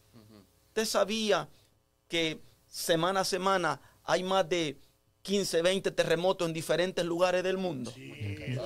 Usted 0.79 0.91
sabía 0.93 1.49
que 2.07 2.39
semana 2.69 3.21
a 3.21 3.25
semana 3.25 3.81
hay 4.05 4.23
más 4.23 4.49
de 4.49 4.77
15, 5.23 5.61
20 5.61 5.91
terremotos 5.91 6.47
en 6.47 6.55
diferentes 6.55 7.05
lugares 7.05 7.43
del 7.43 7.59
mundo. 7.59 7.91
Increíble. 7.97 8.61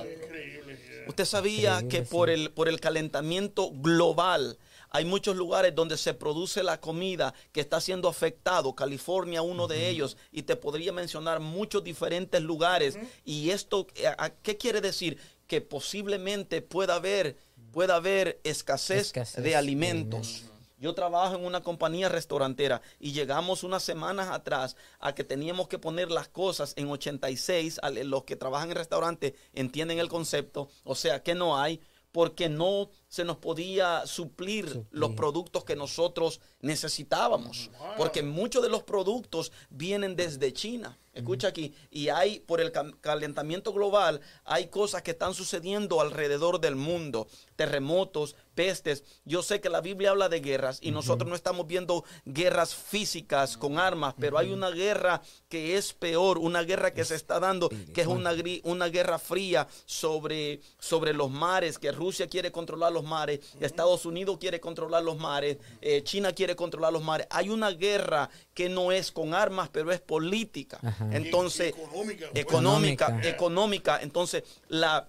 Usted 1.07 1.25
sabía 1.25 1.71
Increíble, 1.81 1.89
que 1.89 2.05
sí. 2.05 2.11
por 2.11 2.29
el, 2.29 2.51
por 2.51 2.69
el 2.69 2.79
calentamiento 2.79 3.71
global 3.71 4.59
hay 4.91 5.05
muchos 5.05 5.35
lugares 5.35 5.73
donde 5.73 5.97
se 5.97 6.13
produce 6.13 6.61
la 6.61 6.79
comida 6.79 7.33
que 7.51 7.61
está 7.61 7.81
siendo 7.81 8.07
afectado. 8.07 8.75
California, 8.75 9.41
uno 9.41 9.67
de 9.67 9.89
ellos, 9.89 10.15
y 10.31 10.43
te 10.43 10.55
podría 10.55 10.93
mencionar 10.93 11.39
muchos 11.39 11.83
diferentes 11.83 12.39
lugares. 12.43 12.95
Y 13.25 13.49
esto, 13.49 13.87
eh, 13.95 14.05
¿a- 14.05 14.25
a 14.25 14.29
¿qué 14.29 14.55
quiere 14.55 14.81
decir? 14.81 15.17
Que 15.47 15.61
posiblemente 15.61 16.61
pueda 16.61 16.93
haber, 16.93 17.37
pueda 17.71 17.95
haber 17.95 18.39
escasez, 18.43 19.07
Escasez 19.07 19.37
de 19.43 19.49
de 19.49 19.55
alimentos. 19.55 20.43
Yo 20.83 20.93
trabajo 20.93 21.35
en 21.35 21.45
una 21.45 21.61
compañía 21.63 22.09
restaurantera 22.09 22.81
y 22.99 23.13
llegamos 23.13 23.63
unas 23.63 23.83
semanas 23.83 24.27
atrás 24.29 24.75
a 24.99 25.15
que 25.15 25.23
teníamos 25.23 25.69
que 25.69 25.79
poner 25.79 26.11
las 26.11 26.27
cosas 26.27 26.73
en 26.75 26.89
86. 26.89 27.79
a- 27.81 27.89
Los 27.89 28.25
que 28.25 28.35
trabajan 28.35 28.69
en 28.69 28.75
restaurante 28.75 29.33
entienden 29.53 29.99
el 29.99 30.09
concepto. 30.09 30.67
O 30.83 30.93
sea, 30.95 31.23
que 31.23 31.35
no 31.35 31.57
hay 31.57 31.79
porque 32.11 32.47
no 32.49 32.91
se 33.07 33.23
nos 33.23 33.37
podía 33.37 34.05
suplir, 34.05 34.83
los 34.91 35.11
productos 35.13 35.63
que 35.63 35.75
nosotros 35.75 36.41
necesitábamos. 36.59 37.71
Porque 37.97 38.21
muchos 38.21 38.61
de 38.61 38.69
los 38.69 38.83
productos 38.83 39.51
vienen 39.69 40.15
desde 40.15 40.51
China. 40.53 40.97
Escucha 41.13 41.47
aquí, 41.47 41.73
y 41.91 42.09
hay, 42.09 42.39
por 42.39 42.59
el 42.59 42.71
calentamiento 43.01 43.71
global, 43.71 44.19
hay 44.45 44.67
cosas 44.67 45.01
que 45.03 45.11
están 45.11 45.33
sucediendo 45.35 46.01
alrededor 46.01 46.59
del 46.59 46.75
mundo, 46.75 47.27
terremotos, 47.55 48.35
pestes. 48.53 49.03
Yo 49.25 49.43
sé 49.43 49.61
que 49.61 49.69
la 49.69 49.81
Biblia 49.81 50.11
habla 50.11 50.29
de 50.29 50.39
guerras 50.39 50.79
y 50.81 50.91
nosotros 50.91 51.29
no 51.29 51.35
estamos 51.35 51.67
viendo 51.67 52.03
guerras 52.25 52.75
físicas 52.75 53.57
con 53.57 53.79
armas, 53.79 54.15
pero 54.19 54.37
hay 54.37 54.51
una 54.51 54.69
guerra 54.69 55.21
que 55.49 55.77
es 55.77 55.93
peor, 55.93 56.37
una 56.37 56.61
guerra 56.63 56.93
que 56.93 57.05
se 57.05 57.15
está 57.15 57.39
dando, 57.39 57.69
que 57.93 58.01
es 58.01 58.07
una, 58.07 58.33
gri- 58.33 58.61
una 58.63 58.87
guerra 58.87 59.19
fría 59.19 59.67
sobre, 59.85 60.61
sobre 60.79 61.13
los 61.13 61.29
mares, 61.29 61.77
que 61.79 61.91
Rusia 61.91 62.27
quiere 62.27 62.51
controlar 62.51 62.91
los 62.91 63.03
mares, 63.03 63.39
Estados 63.59 64.05
Unidos 64.05 64.37
quiere 64.39 64.59
controlar 64.59 65.03
los 65.03 65.17
mares, 65.17 65.57
eh, 65.81 66.03
China 66.03 66.31
quiere 66.33 66.55
controlar 66.55 66.93
los 66.93 67.03
mares. 67.03 67.27
Hay 67.29 67.49
una 67.49 67.71
guerra 67.71 68.29
que 68.53 68.69
no 68.69 68.91
es 68.91 69.11
con 69.11 69.33
armas, 69.33 69.69
pero 69.71 69.91
es 69.91 69.99
política. 70.01 70.79
Ajá. 70.83 71.09
Entonces, 71.11 71.69
Económica. 71.75 72.29
económica, 72.33 73.05
Económica. 73.05 73.29
económica. 73.29 73.99
Entonces, 74.01 74.43
la, 74.67 75.07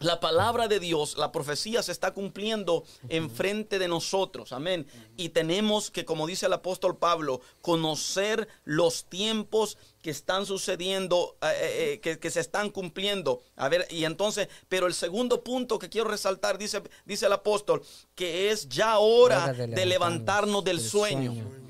la 0.00 0.20
palabra 0.20 0.68
de 0.68 0.78
Dios, 0.78 1.16
la 1.16 1.32
profecía 1.32 1.82
se 1.82 1.92
está 1.92 2.12
cumpliendo 2.12 2.84
enfrente 3.08 3.78
de 3.78 3.88
nosotros. 3.88 4.52
Amén. 4.52 4.86
Y 5.16 5.30
tenemos 5.30 5.90
que, 5.90 6.04
como 6.04 6.26
dice 6.26 6.46
el 6.46 6.52
apóstol 6.52 6.96
Pablo, 6.96 7.40
conocer 7.60 8.48
los 8.64 9.06
tiempos 9.06 9.76
que 10.00 10.10
están 10.10 10.46
sucediendo, 10.46 11.36
eh, 11.42 11.46
eh, 11.46 11.92
eh, 11.94 12.00
que, 12.00 12.18
que 12.20 12.30
se 12.30 12.40
están 12.40 12.70
cumpliendo. 12.70 13.42
A 13.56 13.68
ver, 13.68 13.86
y 13.90 14.04
entonces, 14.04 14.48
pero 14.68 14.86
el 14.86 14.94
segundo 14.94 15.42
punto 15.42 15.78
que 15.78 15.88
quiero 15.88 16.08
resaltar, 16.08 16.58
dice, 16.58 16.80
dice 17.04 17.26
el 17.26 17.32
apóstol, 17.32 17.82
que 18.14 18.50
es 18.50 18.68
ya 18.68 18.98
hora 18.98 19.44
Hora 19.44 19.52
de, 19.52 19.66
de 19.66 19.86
levantarnos 19.86 19.86
levantarnos 19.86 20.64
del 20.64 20.76
del 20.78 20.88
sueño. 20.88 21.32
sueño. 21.32 21.68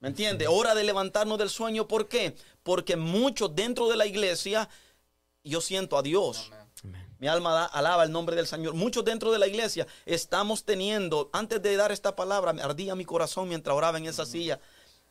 ¿Me 0.00 0.08
entiende? 0.08 0.46
Hora 0.46 0.74
de 0.74 0.84
levantarnos 0.84 1.38
del 1.38 1.48
sueño. 1.48 1.88
¿Por 1.88 2.06
qué? 2.06 2.36
Porque 2.62 2.96
muchos 2.96 3.54
dentro 3.56 3.88
de 3.88 3.96
la 3.96 4.06
iglesia, 4.06 4.68
yo 5.48 5.60
siento 5.60 5.96
a 5.98 6.02
Dios. 6.02 6.50
Mi 7.18 7.28
alma 7.28 7.52
da- 7.54 7.64
alaba 7.66 8.04
el 8.04 8.12
nombre 8.12 8.36
del 8.36 8.46
Señor. 8.46 8.74
Muchos 8.74 9.04
dentro 9.04 9.32
de 9.32 9.38
la 9.38 9.46
iglesia 9.46 9.86
estamos 10.04 10.64
teniendo, 10.64 11.30
antes 11.32 11.62
de 11.62 11.74
dar 11.76 11.90
esta 11.90 12.14
palabra, 12.14 12.52
me 12.52 12.62
ardía 12.62 12.94
mi 12.94 13.04
corazón 13.06 13.48
mientras 13.48 13.74
oraba 13.74 13.96
en 13.98 14.06
esa 14.06 14.26
silla. 14.26 14.60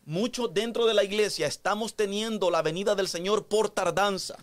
Muchos 0.06 0.54
dentro 0.54 0.86
de 0.86 0.94
la 0.94 1.04
iglesia 1.04 1.48
estamos 1.48 1.96
teniendo 1.96 2.52
la 2.52 2.62
venida 2.62 2.94
del 2.94 3.08
Señor 3.08 3.48
por 3.48 3.70
tardanza. 3.72 4.38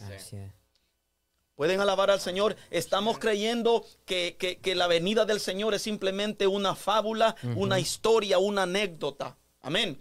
Pueden 1.55 1.80
alabar 1.80 2.11
al 2.11 2.20
Señor. 2.20 2.57
Estamos 2.70 3.18
creyendo 3.18 3.84
que, 4.07 4.36
que- 4.38 4.59
que 4.59 4.74
la 4.74 4.88
venida 4.88 5.24
del 5.24 5.38
Señor 5.38 5.74
es 5.74 5.82
simplemente 5.82 6.47
una 6.49 6.74
fábula, 6.74 7.36
una 7.57 7.78
historia, 7.78 8.38
una 8.38 8.62
anécdota. 8.62 9.36
Amén. 9.64 9.96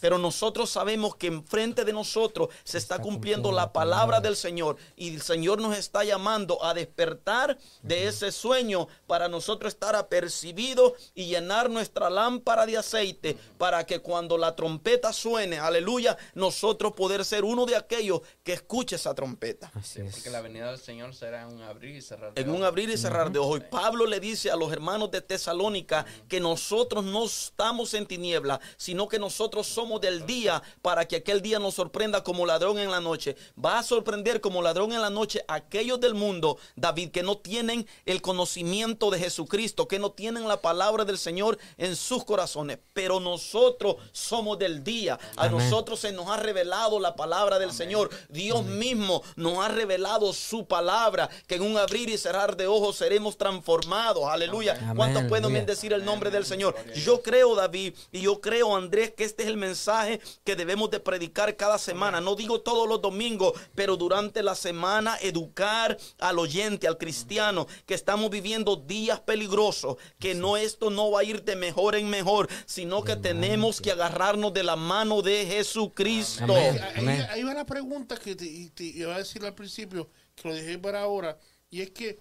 Pero 0.00 0.18
nosotros 0.18 0.68
sabemos 0.68 1.16
que 1.16 1.28
enfrente 1.28 1.84
de 1.84 1.94
nosotros 1.94 2.50
se 2.62 2.76
está, 2.76 2.96
está 2.96 3.02
cumpliendo 3.02 3.18
cumpliendo 3.18 3.52
la 3.52 3.62
la 3.62 3.72
palabra 3.72 4.06
palabra. 4.06 4.20
del 4.20 4.36
Señor 4.36 4.76
y 4.96 5.14
el 5.14 5.22
Señor 5.22 5.60
nos 5.60 5.76
está 5.76 6.04
llamando 6.04 6.62
a 6.62 6.74
despertar 6.74 7.58
de 7.82 8.06
ese 8.06 8.32
sueño 8.32 8.86
para 9.06 9.28
nosotros 9.28 9.72
estar 9.72 9.96
apercibidos 9.96 10.92
y 11.14 11.26
llenar 11.26 11.70
nuestra 11.70 12.10
lámpara 12.10 12.66
de 12.66 12.76
aceite 12.76 13.36
para 13.56 13.86
que 13.86 14.00
cuando 14.00 14.36
la 14.36 14.54
trompeta 14.54 15.12
suene, 15.12 15.58
aleluya, 15.58 16.16
nosotros 16.34 16.92
poder 16.92 17.24
ser 17.24 17.44
uno 17.44 17.64
de 17.64 17.76
aquellos 17.76 18.20
que 18.44 18.52
escuche 18.52 18.96
esa 18.96 19.14
trompeta. 19.14 19.70
Así 19.74 20.02
es. 20.02 20.12
Porque 20.12 20.30
la 20.30 20.42
venida 20.42 20.70
del 20.70 20.78
Señor 20.80 21.14
será 21.14 21.42
en 21.42 21.54
un 21.54 21.62
abrir 21.62 21.96
y 21.96 22.02
cerrar. 22.02 22.34
de 22.34 22.40
En 22.40 22.50
un 22.50 22.62
abrir 22.62 22.90
y 22.90 22.98
cerrar 22.98 23.32
de 23.32 23.38
ojos. 23.38 23.58
Y 23.58 23.70
Pablo 23.70 24.06
le 24.06 24.20
dice 24.20 24.50
a 24.50 24.56
los 24.56 24.70
hermanos 24.70 25.10
de 25.10 25.22
Tesalónica 25.22 26.04
que 26.28 26.40
nosotros 26.40 27.04
no 27.04 27.24
estamos 27.24 27.94
en 27.94 28.06
tiniebla, 28.06 28.60
sino 28.76 28.97
que 29.06 29.18
nosotros 29.18 29.66
somos 29.66 30.00
del 30.00 30.26
día 30.26 30.62
para 30.82 31.06
que 31.06 31.16
aquel 31.16 31.42
día 31.42 31.58
nos 31.58 31.74
sorprenda 31.74 32.24
como 32.24 32.46
ladrón 32.46 32.78
en 32.78 32.90
la 32.90 33.00
noche. 33.00 33.36
Va 33.62 33.78
a 33.78 33.82
sorprender 33.82 34.40
como 34.40 34.62
ladrón 34.62 34.92
en 34.92 35.02
la 35.02 35.10
noche 35.10 35.44
a 35.46 35.54
aquellos 35.54 36.00
del 36.00 36.14
mundo, 36.14 36.58
David, 36.74 37.10
que 37.10 37.22
no 37.22 37.36
tienen 37.36 37.86
el 38.06 38.22
conocimiento 38.22 39.10
de 39.10 39.18
Jesucristo, 39.18 39.86
que 39.86 39.98
no 39.98 40.12
tienen 40.12 40.48
la 40.48 40.60
palabra 40.60 41.04
del 41.04 41.18
Señor 41.18 41.58
en 41.76 41.94
sus 41.94 42.24
corazones. 42.24 42.78
Pero 42.92 43.20
nosotros 43.20 43.96
somos 44.12 44.58
del 44.58 44.82
día. 44.82 45.18
A 45.36 45.44
Amén. 45.44 45.58
nosotros 45.58 46.00
se 46.00 46.12
nos 46.12 46.28
ha 46.28 46.38
revelado 46.38 46.98
la 46.98 47.14
palabra 47.14 47.58
del 47.58 47.72
Señor. 47.72 48.10
Dios 48.30 48.64
mismo 48.64 49.22
nos 49.36 49.58
ha 49.58 49.68
revelado 49.68 50.32
su 50.32 50.66
palabra, 50.66 51.28
que 51.46 51.56
en 51.56 51.62
un 51.62 51.76
abrir 51.76 52.08
y 52.08 52.16
cerrar 52.16 52.56
de 52.56 52.66
ojos 52.66 52.96
seremos 52.96 53.36
transformados. 53.36 54.24
Aleluya. 54.24 54.76
Amén. 54.80 54.96
¿Cuántos 54.96 55.24
pueden 55.24 55.52
bendecir 55.52 55.92
el 55.92 56.04
nombre 56.04 56.30
del 56.30 56.44
Señor? 56.44 56.74
Yo 57.04 57.22
creo, 57.22 57.54
David, 57.54 57.94
y 58.12 58.20
yo 58.20 58.40
creo, 58.40 58.76
Andrés, 58.76 58.87
que 58.88 59.24
este 59.24 59.42
es 59.44 59.48
el 59.48 59.56
mensaje 59.56 60.20
que 60.44 60.56
debemos 60.56 60.90
de 60.90 61.00
predicar 61.00 61.56
cada 61.56 61.78
semana. 61.78 62.20
No 62.20 62.34
digo 62.34 62.60
todos 62.60 62.88
los 62.88 63.00
domingos, 63.00 63.52
pero 63.74 63.96
durante 63.96 64.42
la 64.42 64.54
semana 64.54 65.16
educar 65.20 65.96
al 66.18 66.38
oyente, 66.38 66.88
al 66.88 66.98
cristiano, 66.98 67.66
que 67.86 67.94
estamos 67.94 68.30
viviendo 68.30 68.76
días 68.76 69.20
peligrosos, 69.20 69.96
que 70.18 70.34
no 70.34 70.56
esto 70.56 70.90
no 70.90 71.10
va 71.10 71.20
a 71.20 71.24
ir 71.24 71.42
de 71.42 71.56
mejor 71.56 71.94
en 71.94 72.08
mejor, 72.08 72.48
sino 72.66 73.02
que 73.04 73.16
tenemos 73.16 73.80
que 73.80 73.92
agarrarnos 73.92 74.52
de 74.52 74.62
la 74.62 74.76
mano 74.76 75.22
de 75.22 75.46
Jesucristo. 75.46 76.44
Amén. 76.44 76.80
Ahí, 76.82 76.92
Amén. 76.96 77.26
ahí 77.30 77.42
va 77.42 77.54
la 77.54 77.66
pregunta 77.66 78.16
que 78.16 78.34
te 78.34 78.84
iba 78.84 79.14
a 79.14 79.18
decir 79.18 79.44
al 79.44 79.54
principio, 79.54 80.08
que 80.34 80.48
lo 80.48 80.54
dejé 80.54 80.78
para 80.78 81.02
ahora, 81.02 81.38
y 81.70 81.82
es 81.82 81.90
que, 81.90 82.18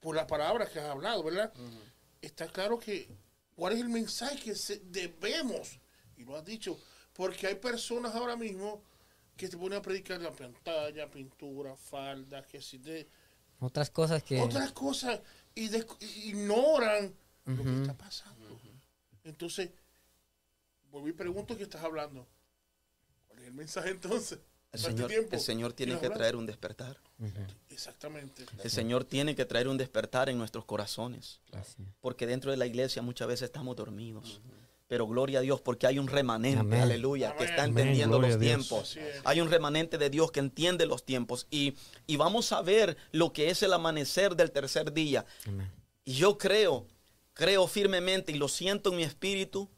por 0.00 0.14
las 0.14 0.26
palabras 0.26 0.68
que 0.70 0.78
has 0.78 0.86
hablado, 0.86 1.22
¿verdad? 1.22 1.52
Está 2.20 2.46
claro 2.46 2.78
que, 2.78 3.08
¿cuál 3.56 3.72
es 3.72 3.80
el 3.80 3.88
mensaje 3.88 4.38
que 4.38 4.54
debemos? 4.84 5.80
Y 6.16 6.24
lo 6.24 6.36
has 6.36 6.44
dicho, 6.44 6.78
porque 7.12 7.48
hay 7.48 7.56
personas 7.56 8.14
ahora 8.14 8.36
mismo 8.36 8.82
que 9.36 9.48
te 9.48 9.56
ponen 9.56 9.78
a 9.78 9.82
predicar 9.82 10.20
la 10.20 10.32
pantalla, 10.32 11.10
pintura, 11.10 11.74
falda, 11.74 12.46
que 12.46 12.62
si 12.62 12.78
de 12.78 13.08
Otras 13.58 13.90
cosas 13.90 14.22
que... 14.22 14.40
otras 14.40 14.72
cosas 14.72 15.20
y 15.54 15.70
ignoran 16.28 17.14
lo 17.44 17.62
que 17.62 17.80
está 17.82 17.96
pasando. 17.96 18.60
Entonces, 19.24 19.70
vuelvo 20.90 21.08
y 21.08 21.12
pregunto 21.12 21.56
qué 21.56 21.64
estás 21.64 21.82
hablando. 21.82 22.26
¿Cuál 23.26 23.40
es 23.40 23.46
el 23.46 23.54
mensaje 23.54 23.90
entonces? 23.90 24.38
El 24.76 24.82
Señor, 24.82 25.12
el 25.12 25.40
Señor 25.40 25.72
tiene 25.72 25.92
¿Quieres 25.92 26.10
que 26.10 26.16
traer 26.16 26.36
un 26.36 26.46
despertar. 26.46 26.98
Exactamente. 27.70 28.44
El 28.62 28.70
Señor 28.70 29.04
tiene 29.04 29.34
que 29.34 29.44
traer 29.44 29.68
un 29.68 29.76
despertar 29.76 30.28
en 30.28 30.38
nuestros 30.38 30.64
corazones. 30.64 31.40
Así. 31.52 31.84
Porque 32.00 32.26
dentro 32.26 32.50
de 32.50 32.56
la 32.56 32.66
iglesia 32.66 33.02
muchas 33.02 33.28
veces 33.28 33.46
estamos 33.46 33.76
dormidos. 33.76 34.40
Pero 34.88 35.08
gloria 35.08 35.40
a 35.40 35.42
Dios 35.42 35.60
porque 35.60 35.86
hay 35.86 35.98
un 35.98 36.06
remanente, 36.06 36.60
Amén. 36.60 36.80
aleluya, 36.80 37.34
que 37.36 37.44
está 37.44 37.64
entendiendo 37.64 38.20
los 38.20 38.38
tiempos. 38.38 38.96
Hay 39.24 39.40
un 39.40 39.50
remanente 39.50 39.98
de 39.98 40.10
Dios 40.10 40.30
que 40.30 40.40
entiende 40.40 40.86
los 40.86 41.04
tiempos. 41.04 41.48
Y, 41.50 41.74
y 42.06 42.16
vamos 42.16 42.52
a 42.52 42.62
ver 42.62 42.96
lo 43.10 43.32
que 43.32 43.50
es 43.50 43.62
el 43.62 43.72
amanecer 43.72 44.36
del 44.36 44.52
tercer 44.52 44.92
día. 44.92 45.26
Amén. 45.46 45.70
Y 46.04 46.14
yo 46.14 46.38
creo, 46.38 46.86
creo 47.32 47.66
firmemente 47.66 48.30
y 48.30 48.36
lo 48.36 48.46
siento 48.46 48.90
en 48.90 48.96
mi 48.96 49.02
espíritu, 49.02 49.68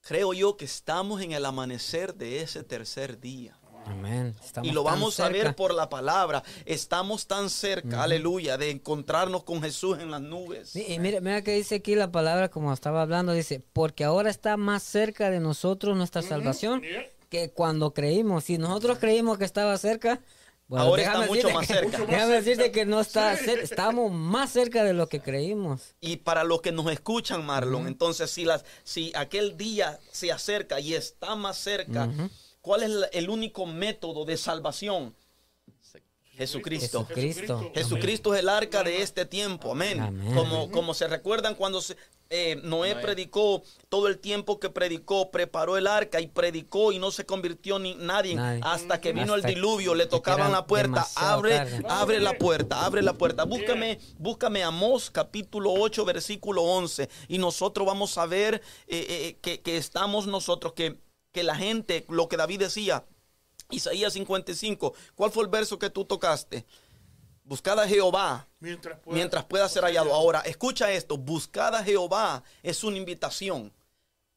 creo 0.00 0.32
yo 0.32 0.56
que 0.56 0.64
estamos 0.64 1.20
en 1.22 1.32
el 1.32 1.44
amanecer 1.44 2.14
de 2.14 2.40
ese 2.40 2.62
tercer 2.62 3.18
día. 3.20 3.58
Amén. 3.86 4.34
Estamos 4.44 4.68
y 4.70 4.72
lo 4.72 4.82
vamos 4.84 5.18
a 5.20 5.28
ver 5.28 5.54
por 5.56 5.74
la 5.74 5.88
palabra. 5.88 6.42
Estamos 6.64 7.26
tan 7.26 7.50
cerca, 7.50 8.02
aleluya, 8.02 8.56
de 8.56 8.70
encontrarnos 8.70 9.42
con 9.44 9.62
Jesús 9.62 9.98
en 9.98 10.10
las 10.10 10.20
nubes. 10.20 10.70
Sí, 10.70 10.84
y 10.88 10.98
mira, 10.98 11.20
mira 11.20 11.42
que 11.42 11.54
dice 11.54 11.76
aquí 11.76 11.94
la 11.94 12.12
palabra, 12.12 12.50
como 12.50 12.72
estaba 12.72 13.02
hablando, 13.02 13.32
dice, 13.32 13.60
porque 13.72 14.04
ahora 14.04 14.30
está 14.30 14.56
más 14.56 14.82
cerca 14.82 15.30
de 15.30 15.40
nosotros 15.40 15.96
nuestra 15.96 16.22
salvación 16.22 16.82
que 17.28 17.50
cuando 17.50 17.92
creímos. 17.92 18.44
Si 18.44 18.58
nosotros 18.58 18.98
creímos 18.98 19.38
que 19.38 19.44
estaba 19.44 19.76
cerca, 19.78 20.20
bueno, 20.68 20.84
Ahora 20.84 21.02
está 21.02 21.18
déjame 21.20 21.26
mucho 21.28 21.48
decirte 21.48 21.54
más 21.54 21.66
que- 21.66 21.74
cerca. 21.74 21.98
Mucho 21.98 22.10
Déjame 22.12 22.32
decirte 22.34 22.70
que 22.70 22.84
no 22.86 23.00
está 23.00 23.36
cerca, 23.36 23.62
estamos 23.64 24.12
más 24.12 24.50
cerca 24.50 24.84
de 24.84 24.92
lo 24.92 25.08
que 25.08 25.20
creímos. 25.20 25.94
Y 26.00 26.18
para 26.18 26.44
los 26.44 26.60
que 26.60 26.70
nos 26.70 26.90
escuchan, 26.92 27.44
Marlon, 27.44 27.88
entonces 27.88 28.30
si, 28.30 28.44
las, 28.44 28.64
si 28.84 29.10
aquel 29.16 29.56
día 29.56 29.98
se 30.12 30.30
acerca 30.30 30.78
y 30.78 30.94
está 30.94 31.34
más 31.34 31.58
cerca, 31.58 32.08
¿cuál 32.60 32.82
es 32.82 32.90
el 33.12 33.30
único 33.30 33.66
método 33.66 34.24
de 34.24 34.36
salvación? 34.36 35.14
Jesucristo. 36.36 37.04
Jesucristo. 37.06 37.70
Jesucristo 37.74 38.34
es 38.34 38.40
el 38.40 38.48
arca 38.48 38.82
de 38.82 39.02
este 39.02 39.26
tiempo, 39.26 39.72
amén. 39.72 40.00
Amén. 40.00 40.34
Como, 40.34 40.70
como 40.70 40.94
se 40.94 41.06
recuerdan 41.06 41.54
cuando 41.54 41.82
se- 41.82 41.96
eh, 42.30 42.56
Noé 42.62 42.94
predicó, 42.96 43.62
todo 43.90 44.06
el 44.08 44.18
tiempo 44.20 44.58
que 44.60 44.70
predicó, 44.70 45.30
preparó 45.32 45.76
el 45.76 45.86
arca 45.88 46.20
y 46.20 46.28
predicó 46.28 46.92
y 46.92 46.98
no 47.00 47.10
se 47.10 47.26
convirtió 47.26 47.78
ni 47.80 47.94
nadie, 47.96 48.36
Nadie. 48.36 48.60
hasta 48.64 49.00
que 49.00 49.12
vino 49.12 49.34
Hasta 49.34 49.48
el 49.48 49.54
diluvio, 49.56 49.94
le 49.96 50.06
tocaban 50.06 50.52
la 50.52 50.64
puerta, 50.66 51.06
abre, 51.16 51.56
tarde. 51.56 51.82
abre 51.88 52.20
la 52.20 52.38
puerta, 52.38 52.86
abre 52.86 53.02
la 53.02 53.14
puerta. 53.14 53.44
Búscame, 53.44 53.98
búscame 54.16 54.62
Amós 54.62 55.10
capítulo 55.10 55.72
8, 55.74 56.04
versículo 56.06 56.62
11 56.62 57.10
y 57.28 57.36
nosotros 57.38 57.84
vamos 57.86 58.16
a 58.16 58.24
ver 58.26 58.62
eh, 58.86 59.06
eh, 59.08 59.36
que, 59.42 59.60
que 59.60 59.76
estamos 59.76 60.26
nosotros, 60.28 60.72
que, 60.72 60.96
que 61.32 61.42
la 61.42 61.54
gente, 61.54 62.04
lo 62.08 62.28
que 62.28 62.36
David 62.36 62.60
decía, 62.60 63.04
Isaías 63.70 64.12
55, 64.12 64.94
¿cuál 65.14 65.30
fue 65.30 65.44
el 65.44 65.50
verso 65.50 65.78
que 65.78 65.90
tú 65.90 66.04
tocaste? 66.04 66.66
Buscad 67.44 67.80
a 67.80 67.88
Jehová 67.88 68.48
Mientras 68.60 68.98
pueda, 69.00 69.16
mientras 69.16 69.44
pueda 69.44 69.68
ser 69.68 69.84
hallado. 69.84 70.12
Ahora, 70.14 70.40
escucha 70.40 70.90
esto, 70.92 71.16
buscad 71.16 71.74
a 71.74 71.82
Jehová 71.82 72.42
es 72.62 72.84
una 72.84 72.96
invitación. 72.96 73.72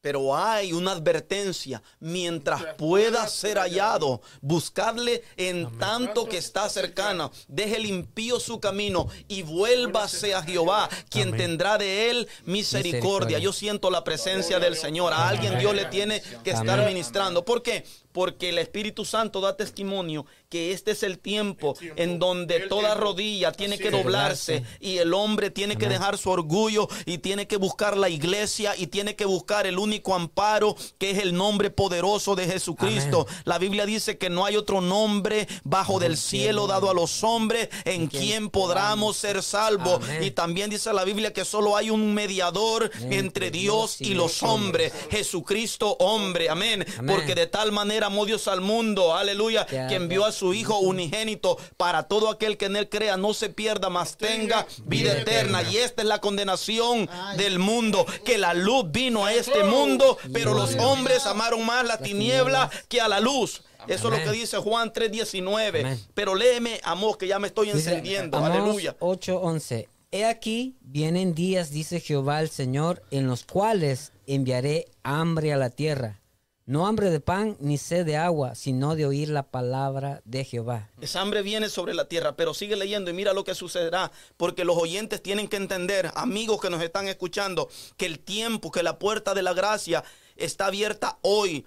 Pero 0.04 0.36
hay 0.36 0.74
una 0.74 0.92
advertencia, 0.92 1.82
mientras 1.98 2.62
pueda 2.76 3.26
ser 3.26 3.56
hallado, 3.56 4.20
buscadle 4.42 5.22
en 5.38 5.78
tanto 5.78 6.28
que 6.28 6.36
está 6.36 6.68
cercano, 6.68 7.32
deje 7.48 7.76
el 7.76 7.86
impío 7.86 8.38
su 8.38 8.60
camino 8.60 9.08
y 9.28 9.40
vuélvase 9.40 10.34
a 10.34 10.42
Jehová, 10.42 10.90
quien 11.08 11.28
Amén. 11.28 11.40
tendrá 11.40 11.78
de 11.78 12.10
él 12.10 12.28
misericordia. 12.44 13.38
Yo 13.38 13.54
siento 13.54 13.90
la 13.90 14.04
presencia 14.04 14.60
del 14.60 14.76
Señor. 14.76 15.14
A 15.14 15.26
alguien 15.26 15.58
Dios 15.58 15.74
le 15.74 15.86
tiene 15.86 16.22
que 16.42 16.50
estar 16.50 16.84
ministrando. 16.84 17.42
¿Por 17.42 17.62
qué? 17.62 17.86
Porque 18.14 18.48
el 18.50 18.58
Espíritu 18.58 19.04
Santo 19.04 19.42
da 19.42 19.56
testimonio 19.58 20.24
que 20.48 20.70
este 20.72 20.92
es 20.92 21.02
el 21.02 21.18
tiempo 21.18 21.74
tiempo. 21.74 22.00
en 22.00 22.20
donde 22.20 22.60
toda 22.68 22.90
tiempo. 22.92 23.00
rodilla 23.00 23.50
tiene 23.50 23.74
Así 23.74 23.82
que 23.82 23.88
es. 23.88 23.92
doblarse 23.92 24.62
y 24.78 24.98
el 24.98 25.12
hombre 25.12 25.50
tiene 25.50 25.76
que 25.76 25.88
dejar 25.88 26.16
su 26.16 26.30
orgullo 26.30 26.86
y 27.06 27.18
tiene 27.18 27.48
que 27.48 27.56
buscar 27.56 27.96
la 27.96 28.08
iglesia 28.08 28.74
y 28.76 28.86
tiene 28.86 29.16
que 29.16 29.24
buscar 29.24 29.66
el 29.66 29.80
único 29.80 30.14
amparo 30.14 30.76
que 30.98 31.10
es 31.10 31.18
el 31.18 31.34
nombre 31.34 31.70
poderoso 31.70 32.36
de 32.36 32.46
Jesucristo. 32.46 33.26
La 33.44 33.58
Biblia 33.58 33.84
dice 33.84 34.16
que 34.16 34.30
no 34.30 34.44
hay 34.44 34.54
otro 34.54 34.80
nombre 34.80 35.48
bajo 35.64 35.98
del 35.98 36.16
cielo 36.16 36.68
dado 36.68 36.88
a 36.88 36.94
los 36.94 37.24
hombres 37.24 37.68
en 37.84 38.06
quien 38.06 38.48
podamos 38.48 39.16
ser 39.16 39.42
salvos. 39.42 39.96
Amén. 40.04 40.22
Y 40.22 40.30
también 40.30 40.70
dice 40.70 40.92
la 40.92 41.02
Biblia 41.02 41.32
que 41.32 41.44
solo 41.44 41.76
hay 41.76 41.90
un 41.90 42.14
mediador 42.14 42.92
entre 43.10 43.50
Dios 43.50 44.00
y 44.00 44.14
los 44.14 44.44
hombres, 44.44 44.92
Jesucristo 45.10 45.96
hombre. 45.98 46.48
Amén. 46.48 46.86
Amén. 46.96 47.16
Porque 47.16 47.34
de 47.34 47.48
tal 47.48 47.72
manera 47.72 48.03
amó 48.04 48.26
Dios 48.26 48.48
al 48.48 48.60
mundo, 48.60 49.14
aleluya, 49.14 49.66
Que 49.66 49.86
que 49.88 49.94
envió 49.96 50.24
a 50.24 50.32
su 50.32 50.54
Hijo 50.54 50.78
unigénito 50.78 51.58
para 51.76 52.04
todo 52.04 52.30
aquel 52.30 52.56
que 52.56 52.66
en 52.66 52.76
él 52.76 52.88
crea, 52.88 53.16
no 53.16 53.34
se 53.34 53.48
pierda, 53.48 53.90
mas 53.90 54.16
tenga 54.16 54.66
vida 54.84 55.18
eterna. 55.18 55.62
Y 55.62 55.78
esta 55.78 56.02
es 56.02 56.08
la 56.08 56.20
condenación 56.20 57.08
del 57.36 57.58
mundo, 57.58 58.06
que 58.24 58.38
la 58.38 58.54
luz 58.54 58.84
vino 58.90 59.24
a 59.24 59.32
este 59.32 59.64
mundo, 59.64 60.18
pero 60.32 60.54
los 60.54 60.74
hombres 60.76 61.26
amaron 61.26 61.64
más 61.64 61.84
la 61.84 61.98
tiniebla 61.98 62.70
que 62.88 63.00
a 63.00 63.08
la 63.08 63.20
luz. 63.20 63.62
Eso 63.86 64.12
es 64.12 64.18
lo 64.18 64.24
que 64.24 64.36
dice 64.36 64.56
Juan 64.58 64.92
3:19. 64.92 65.80
Amén. 65.80 66.00
Pero 66.14 66.34
léeme, 66.34 66.80
amor, 66.84 67.18
que 67.18 67.26
ya 67.26 67.38
me 67.38 67.48
estoy 67.48 67.66
Dice, 67.70 67.90
encendiendo. 67.90 68.38
Aleluya. 68.38 68.96
8:11. 69.00 69.88
He 70.10 70.24
aquí, 70.24 70.76
vienen 70.80 71.34
días, 71.34 71.70
dice 71.70 72.00
Jehová 72.00 72.40
el 72.40 72.48
Señor, 72.48 73.02
en 73.10 73.26
los 73.26 73.44
cuales 73.44 74.12
enviaré 74.26 74.86
hambre 75.02 75.52
a 75.52 75.56
la 75.56 75.70
tierra. 75.70 76.20
No 76.66 76.86
hambre 76.86 77.10
de 77.10 77.20
pan 77.20 77.58
ni 77.60 77.76
sed 77.76 78.06
de 78.06 78.16
agua, 78.16 78.54
sino 78.54 78.96
de 78.96 79.04
oír 79.04 79.28
la 79.28 79.42
palabra 79.42 80.22
de 80.24 80.46
Jehová. 80.46 80.88
Esa 80.98 81.20
hambre 81.20 81.42
viene 81.42 81.68
sobre 81.68 81.92
la 81.92 82.08
tierra, 82.08 82.36
pero 82.36 82.54
sigue 82.54 82.74
leyendo 82.74 83.10
y 83.10 83.12
mira 83.12 83.34
lo 83.34 83.44
que 83.44 83.54
sucederá, 83.54 84.10
porque 84.38 84.64
los 84.64 84.78
oyentes 84.78 85.22
tienen 85.22 85.48
que 85.48 85.58
entender, 85.58 86.10
amigos 86.14 86.62
que 86.62 86.70
nos 86.70 86.82
están 86.82 87.06
escuchando, 87.06 87.68
que 87.98 88.06
el 88.06 88.18
tiempo, 88.18 88.70
que 88.70 88.82
la 88.82 88.98
puerta 88.98 89.34
de 89.34 89.42
la 89.42 89.52
gracia 89.52 90.04
está 90.36 90.64
abierta 90.66 91.18
hoy. 91.20 91.66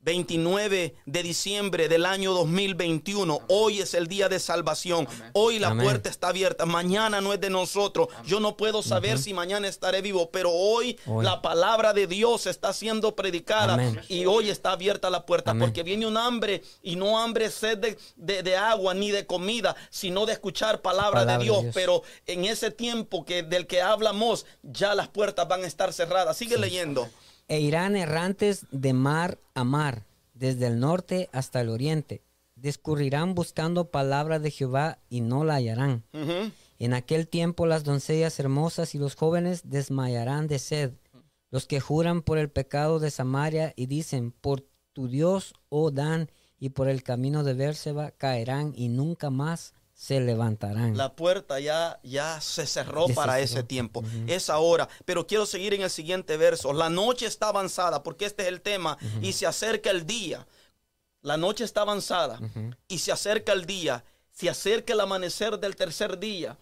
29 0.00 0.94
de 1.06 1.22
diciembre 1.22 1.88
del 1.88 2.06
año 2.06 2.32
2021. 2.32 3.40
Hoy 3.48 3.80
es 3.80 3.94
el 3.94 4.06
día 4.06 4.28
de 4.28 4.38
salvación. 4.38 5.08
Hoy 5.32 5.58
la 5.58 5.68
Amén. 5.68 5.84
puerta 5.84 6.08
está 6.08 6.28
abierta. 6.28 6.66
Mañana 6.66 7.20
no 7.20 7.32
es 7.32 7.40
de 7.40 7.50
nosotros. 7.50 8.08
Yo 8.24 8.38
no 8.40 8.56
puedo 8.56 8.82
saber 8.82 9.18
si 9.18 9.34
mañana 9.34 9.66
estaré 9.68 10.00
vivo, 10.00 10.30
pero 10.30 10.50
hoy, 10.52 10.98
Hoy. 11.06 11.24
la 11.24 11.42
palabra 11.42 11.92
de 11.92 12.06
Dios 12.06 12.46
está 12.46 12.72
siendo 12.72 13.16
predicada 13.16 13.74
Amén. 13.74 14.00
y 14.08 14.24
hoy 14.26 14.50
está 14.50 14.72
abierta 14.72 15.10
la 15.10 15.26
puerta 15.26 15.50
Amén. 15.50 15.66
porque 15.68 15.82
viene 15.82 16.06
un 16.06 16.16
hambre 16.16 16.62
y 16.82 16.96
no 16.96 17.18
hambre 17.18 17.50
sed 17.50 17.78
de, 17.78 17.98
de- 18.16 18.42
de 18.42 18.56
agua 18.56 18.94
ni 18.94 19.10
de 19.10 19.26
comida, 19.26 19.74
sino 19.90 20.26
de 20.26 20.32
escuchar 20.32 20.80
palabra, 20.80 21.20
Palabra 21.20 21.38
de, 21.38 21.44
Dios. 21.44 21.56
de 21.58 21.62
Dios. 21.64 21.74
Pero 21.74 22.02
en 22.26 22.44
ese 22.44 22.70
tiempo 22.70 23.24
que 23.24 23.42
del 23.42 23.66
que 23.66 23.82
hablamos, 23.82 24.46
ya 24.62 24.94
las 24.94 25.08
puertas 25.08 25.48
van 25.48 25.64
a 25.64 25.66
estar 25.66 25.92
cerradas. 25.92 26.36
Sigue 26.36 26.56
leyendo. 26.56 27.08
E 27.48 27.60
irán 27.60 27.96
errantes 27.96 28.66
de 28.70 28.92
mar 28.92 29.38
a 29.54 29.64
mar, 29.64 30.04
desde 30.34 30.66
el 30.66 30.78
norte 30.78 31.28
hasta 31.32 31.60
el 31.60 31.70
oriente. 31.70 32.22
Discurrirán 32.56 33.34
buscando 33.34 33.90
palabra 33.90 34.38
de 34.38 34.50
Jehová 34.50 34.98
y 35.08 35.22
no 35.22 35.44
la 35.44 35.54
hallarán. 35.54 36.04
En 36.78 36.94
aquel 36.94 37.26
tiempo 37.26 37.66
las 37.66 37.84
doncellas 37.84 38.38
hermosas 38.38 38.94
y 38.94 38.98
los 38.98 39.16
jóvenes 39.16 39.62
desmayarán 39.64 40.46
de 40.46 40.58
sed. 40.58 40.92
Los 41.50 41.66
que 41.66 41.80
juran 41.80 42.22
por 42.22 42.38
el 42.38 42.50
pecado 42.50 42.98
de 42.98 43.10
Samaria 43.10 43.72
y 43.76 43.86
dicen, 43.86 44.32
por 44.32 44.66
tu 44.92 45.08
Dios, 45.08 45.54
oh 45.70 45.90
Dan, 45.90 46.30
y 46.60 46.70
por 46.70 46.88
el 46.88 47.02
camino 47.02 47.44
de 47.44 47.54
Bérseba 47.54 48.10
caerán 48.10 48.72
y 48.76 48.88
nunca 48.88 49.30
más 49.30 49.74
se 49.98 50.20
levantarán. 50.20 50.96
La 50.96 51.16
puerta 51.16 51.58
ya, 51.58 51.98
ya 52.04 52.40
se 52.40 52.68
cerró 52.68 53.08
Ya 53.08 53.08
se 53.08 53.14
para 53.14 53.32
cerró. 53.32 53.44
ese 53.44 53.62
tiempo, 53.64 54.04
es 54.28 54.48
ahora. 54.48 54.88
Pero 55.04 55.26
quiero 55.26 55.44
seguir 55.44 55.74
en 55.74 55.82
el 55.82 55.90
siguiente 55.90 56.36
verso. 56.36 56.72
La 56.72 56.88
noche 56.88 57.26
está 57.26 57.48
avanzada, 57.48 58.04
porque 58.04 58.24
este 58.24 58.44
es 58.44 58.48
el 58.48 58.60
tema, 58.60 58.96
y 59.20 59.32
se 59.32 59.44
acerca 59.44 59.90
el 59.90 60.06
día. 60.06 60.46
La 61.20 61.36
noche 61.36 61.64
está 61.64 61.80
avanzada 61.80 62.38
y 62.86 62.98
se 63.00 63.10
acerca 63.10 63.52
el 63.52 63.66
día, 63.66 64.04
se 64.30 64.48
acerca 64.48 64.92
el 64.92 65.00
amanecer 65.00 65.58
del 65.58 65.74
tercer 65.74 66.16
día. 66.20 66.56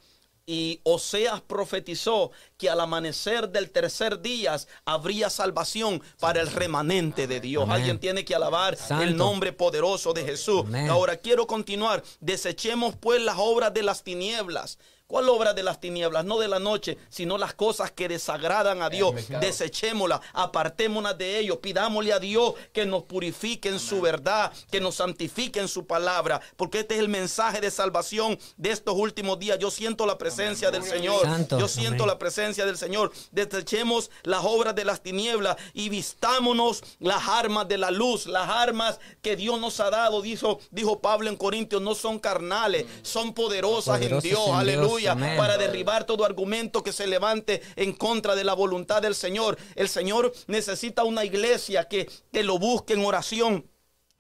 Y 0.47 0.81
Oseas 0.85 1.41
profetizó 1.41 2.31
que 2.57 2.71
al 2.71 2.81
amanecer 2.81 3.49
del 3.49 3.71
tercer 3.71 4.21
día 4.21 4.57
habría 4.85 5.29
salvación 5.29 6.01
para 6.21 6.41
el 6.41 6.47
remanente 6.53 7.27
de 7.27 7.41
Dios. 7.41 7.65
Amén. 7.65 7.77
Alguien 7.77 7.99
tiene 7.99 8.25
que 8.25 8.35
alabar 8.35 8.77
Santo. 8.77 9.03
el 9.03 9.17
nombre 9.17 9.53
poderoso 9.53 10.13
de 10.13 10.25
Jesús. 10.25 10.63
Amén. 10.67 10.89
Ahora 10.89 11.17
quiero 11.17 11.49
continuar. 11.49 12.05
Desechemos 12.21 12.95
pues 12.95 13.21
las 13.21 13.37
obras 13.39 13.75
de 13.75 13.83
las 13.83 14.05
tinieblas. 14.05 14.79
¿Cuál 15.07 15.29
obra 15.29 15.55
de 15.55 15.63
las 15.63 15.79
tinieblas? 15.81 16.25
No 16.25 16.39
de 16.41 16.49
la 16.49 16.59
noche, 16.59 16.99
sino 17.09 17.39
las 17.39 17.55
cosas 17.55 17.93
que 17.93 18.09
desagradan 18.09 18.83
a 18.83 18.91
Dios. 18.91 19.15
Desechémoslas, 19.41 20.21
apartémonos 20.33 21.17
de 21.17 21.39
ellos. 21.39 21.59
Pidámosle 21.59 22.13
a 22.13 22.19
Dios 22.19 22.55
que 22.73 22.87
nos 22.87 23.05
purifique 23.05 23.69
en 23.69 23.79
su 23.79 24.01
verdad, 24.01 24.53
que 24.71 24.81
nos 24.81 24.97
santifique 24.97 25.61
en 25.61 25.69
su 25.69 25.87
palabra. 25.87 26.41
Porque 26.57 26.81
este 26.81 26.95
es 26.95 27.01
el 27.01 27.09
mensaje 27.09 27.61
de 27.61 27.71
salvación 27.71 28.37
de 28.57 28.71
estos 28.73 28.95
últimos 28.97 29.39
días. 29.39 29.61
Yo 29.61 29.71
siento 29.71 30.07
la 30.07 30.19
presencia 30.19 30.73
del 30.73 30.83
Señor. 30.83 31.23
Santo. 31.23 31.59
Yo 31.61 31.69
siento 31.69 32.03
Amén. 32.03 32.09
la 32.09 32.19
presencia 32.19 32.67
del 32.67 32.77
Señor. 32.77 33.13
Desechemos 33.31 34.11
las 34.25 34.45
obras 34.45 34.75
de 34.75 34.85
las 34.85 35.03
tinieblas 35.05 35.57
y 35.73 35.89
vistámonos 35.89 36.83
las 36.99 37.29
armas 37.29 37.69
de 37.69 37.79
la 37.79 37.93
luz, 37.93 38.27
las 38.27 38.49
armas 38.49 38.99
que 39.23 39.37
Dios 39.37 39.61
nos 39.61 39.79
ha 39.79 39.89
dado. 39.91 40.21
Dijo, 40.21 40.59
dijo 40.73 41.01
Pablo 41.01 41.29
en 41.31 41.37
Corintios, 41.37 41.81
no 41.81 41.95
son 41.95 42.19
carnales, 42.19 42.87
son 43.03 43.33
poderosas, 43.35 43.99
Poderosas 43.99 44.25
en 44.25 44.31
Dios. 44.31 44.39
en 44.41 44.47
Dios, 44.47 44.59
Aleluya. 44.59 44.96
Amén. 45.05 45.37
Para 45.37 45.59
derribar 45.59 46.05
todo 46.05 46.25
argumento 46.25 46.83
que 46.83 46.93
se 46.93 47.07
levante 47.07 47.61
en 47.77 47.93
contra 47.93 48.35
de 48.35 48.45
la 48.45 48.55
voluntad 48.55 49.03
del 49.03 49.15
Señor. 49.15 49.59
El 49.75 49.91
Señor 49.91 50.33
necesita 50.47 51.05
una 51.05 51.27
iglesia 51.27 51.89
que, 51.89 52.09
que 52.33 52.43
lo 52.43 52.59
busque 52.59 52.95
en 52.95 53.05
oración 53.05 53.69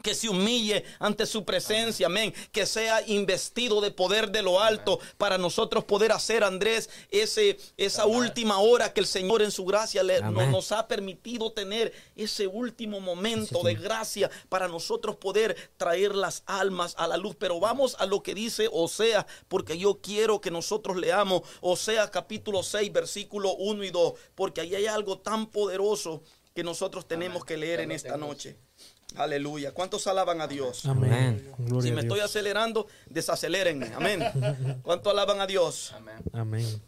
que 0.02 0.14
se 0.14 0.28
humille 0.28 0.84
ante 1.00 1.26
su 1.26 1.44
presencia, 1.44 2.06
amén, 2.06 2.32
que 2.52 2.64
sea 2.66 3.02
investido 3.08 3.80
de 3.80 3.90
poder 3.90 4.30
de 4.30 4.42
lo 4.42 4.60
alto 4.60 5.00
para 5.16 5.38
nosotros 5.38 5.84
poder 5.84 6.12
hacer, 6.12 6.44
Andrés, 6.44 6.88
ese, 7.10 7.56
esa 7.76 8.06
última 8.06 8.58
hora 8.60 8.92
que 8.92 9.00
el 9.00 9.06
Señor 9.06 9.42
en 9.42 9.50
su 9.50 9.64
gracia 9.64 10.02
le- 10.02 10.20
no- 10.20 10.30
nos 10.52 10.70
ha 10.72 10.86
permitido 10.86 11.50
tener, 11.52 11.92
ese 12.14 12.46
último 12.46 13.00
momento 13.00 13.62
de 13.64 13.74
gracia 13.74 14.30
para 14.48 14.68
nosotros 14.68 15.16
poder 15.16 15.56
traer 15.76 16.14
las 16.14 16.42
almas 16.46 16.94
a 16.98 17.06
la 17.08 17.16
luz. 17.16 17.34
Pero 17.38 17.58
vamos 17.58 17.96
a 17.98 18.06
lo 18.06 18.22
que 18.22 18.34
dice 18.34 18.68
Osea, 18.70 19.26
porque 19.48 19.76
yo 19.78 20.00
quiero 20.00 20.40
que 20.40 20.50
nosotros 20.50 20.96
leamos 20.98 21.42
Osea 21.60 22.10
capítulo 22.10 22.62
6, 22.62 22.92
versículo 22.92 23.54
1 23.54 23.82
y 23.82 23.90
2, 23.90 24.12
porque 24.34 24.60
ahí 24.60 24.74
hay 24.74 24.86
algo 24.86 25.18
tan 25.18 25.46
poderoso 25.46 26.22
que 26.54 26.62
nosotros 26.62 27.08
tenemos 27.08 27.44
que 27.44 27.56
leer 27.56 27.80
en 27.80 27.90
esta 27.92 28.16
noche. 28.16 28.56
Aleluya. 29.14 29.72
¿Cuántos 29.72 30.06
alaban 30.06 30.40
a 30.40 30.46
Dios? 30.46 30.84
Amén. 30.86 31.52
Si 31.80 31.92
me 31.92 32.02
estoy 32.02 32.20
acelerando, 32.20 32.86
desacelérenme. 33.06 33.92
Amén. 33.94 34.80
¿Cuánto 34.82 35.10
alaban 35.10 35.40
a 35.40 35.46
Dios? 35.46 35.92
Amén. 35.92 36.18
Amén. 36.32 36.82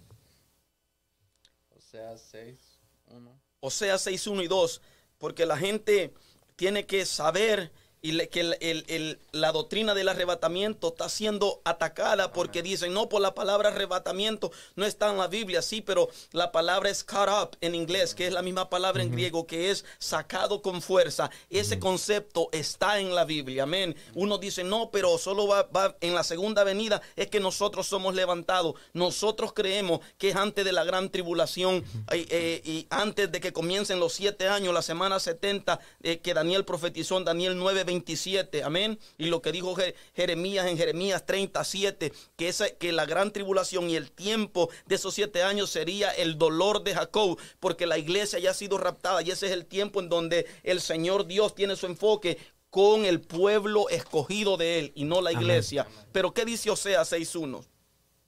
O 1.77 1.81
sea, 1.81 2.19
6, 2.19 2.59
1. 3.07 3.41
O 3.61 3.71
sea, 3.71 3.97
6, 3.99 4.27
1 4.27 4.43
y 4.43 4.49
2. 4.49 4.83
Porque 5.17 5.47
la 5.47 5.57
gente 5.57 6.13
tiene 6.57 6.87
que 6.87 7.07
saber 7.07 7.73
y 8.03 8.13
le- 8.13 8.29
que 8.29 8.41
el- 8.41 8.57
el- 8.61 8.85
el- 8.89 9.19
la 9.33 9.53
doctrina 9.53 9.95
del 9.95 10.09
arrebatamiento 10.09 10.89
está 10.89 11.09
siendo 11.09 11.61
atacada 11.65 12.33
porque 12.33 12.63
dicen, 12.63 12.93
no, 12.93 13.09
por 13.09 13.21
la 13.21 13.35
palabra 13.35 13.71
arrebatamiento 13.71 14.51
no 14.77 14.85
está 14.85 15.11
en 15.11 15.19
la 15.19 15.27
Biblia, 15.29 15.63
sí, 15.63 15.81
pero 15.81 16.09
la 16.33 16.53
palabra 16.53 16.91
es 16.91 17.03
caught 17.05 17.31
up 17.31 17.57
en 17.61 17.75
inglés, 17.75 18.15
que 18.15 18.27
es 18.27 18.33
la 18.33 18.43
misma 18.43 18.71
palabra 18.71 19.03
en 19.03 19.11
griego, 19.11 19.47
que 19.47 19.71
es 19.71 19.85
sacado 19.99 20.63
con 20.63 20.81
fuerza. 20.83 21.31
Ese 21.51 21.79
concepto 21.79 22.49
está 22.53 23.01
en 23.01 23.15
la 23.15 23.25
Biblia, 23.25 23.65
amén. 23.65 23.97
Uno 24.15 24.39
dice, 24.39 24.65
no, 24.65 24.91
pero 24.91 25.19
solo 25.19 25.47
va, 25.47 25.65
va 25.65 25.97
en 26.01 26.15
la 26.15 26.23
segunda 26.25 26.65
venida, 26.65 27.03
es 27.17 27.29
que 27.29 27.41
nosotros 27.41 27.87
somos 27.87 28.15
levantados. 28.15 28.75
Nosotros 28.93 29.53
creemos 29.53 30.01
que 30.19 30.31
es 30.31 30.37
antes 30.37 30.65
de 30.65 30.73
la 30.73 30.85
gran 30.85 31.11
tribulación 31.11 31.85
eh, 32.13 32.27
eh, 32.31 32.63
y 32.65 32.87
antes 32.91 33.31
de 33.33 33.41
que 33.41 33.53
comiencen 33.53 34.01
los 34.01 34.13
siete 34.13 34.49
años, 34.49 34.73
la 34.75 34.83
semana 34.83 35.19
70, 35.21 35.81
eh, 36.03 36.19
que 36.19 36.35
Daniel 36.35 36.65
profetizó 36.65 37.19
en 37.19 37.25
Daniel 37.25 37.57
9, 37.57 37.85
27, 37.89 38.63
amén. 38.63 38.99
Y 39.19 39.27
lo 39.27 39.43
que 39.43 39.51
dijo 39.53 39.75
Je- 39.75 39.95
Jeremías 40.15 40.67
en 40.67 40.77
Jeremías 40.77 41.27
37, 41.27 42.13
que, 42.37 42.49
esa, 42.49 42.71
que 42.71 42.93
la 42.93 43.05
gran 43.07 43.33
tribulación 43.33 43.91
y 43.91 43.97
el 43.97 44.13
tiempo 44.13 44.71
de 44.87 44.95
esos 44.95 45.15
siete 45.15 45.43
años 45.43 45.71
sería 45.71 46.11
el 46.11 46.39
dolor 46.39 46.85
de 46.85 46.95
Jacob, 46.95 47.39
porque 47.61 47.87
la 47.87 47.99
iglesia 47.99 48.39
ya 48.39 48.51
ha 48.51 48.55
sido 48.55 48.79
raptada 48.79 49.23
y 49.23 49.31
ese 49.31 49.47
es 49.47 49.53
el 49.53 49.67
tiempo 49.67 50.01
en 50.01 50.09
donde 50.09 50.47
el 50.63 50.81
Señor 50.81 51.27
Dios 51.27 51.55
tiene 51.55 51.75
su 51.77 51.87
enfoque 51.87 52.39
con 52.71 53.05
el 53.07 53.21
pueblo 53.21 53.89
escogido 53.89 54.57
de 54.59 54.79
él 54.79 54.93
y 54.95 55.05
no 55.05 55.21
la 55.23 55.33
iglesia. 55.33 55.87
Pero 56.13 56.33
¿qué 56.35 56.45
dice 56.45 56.71
Osea 56.71 57.01
6.1? 57.03 57.65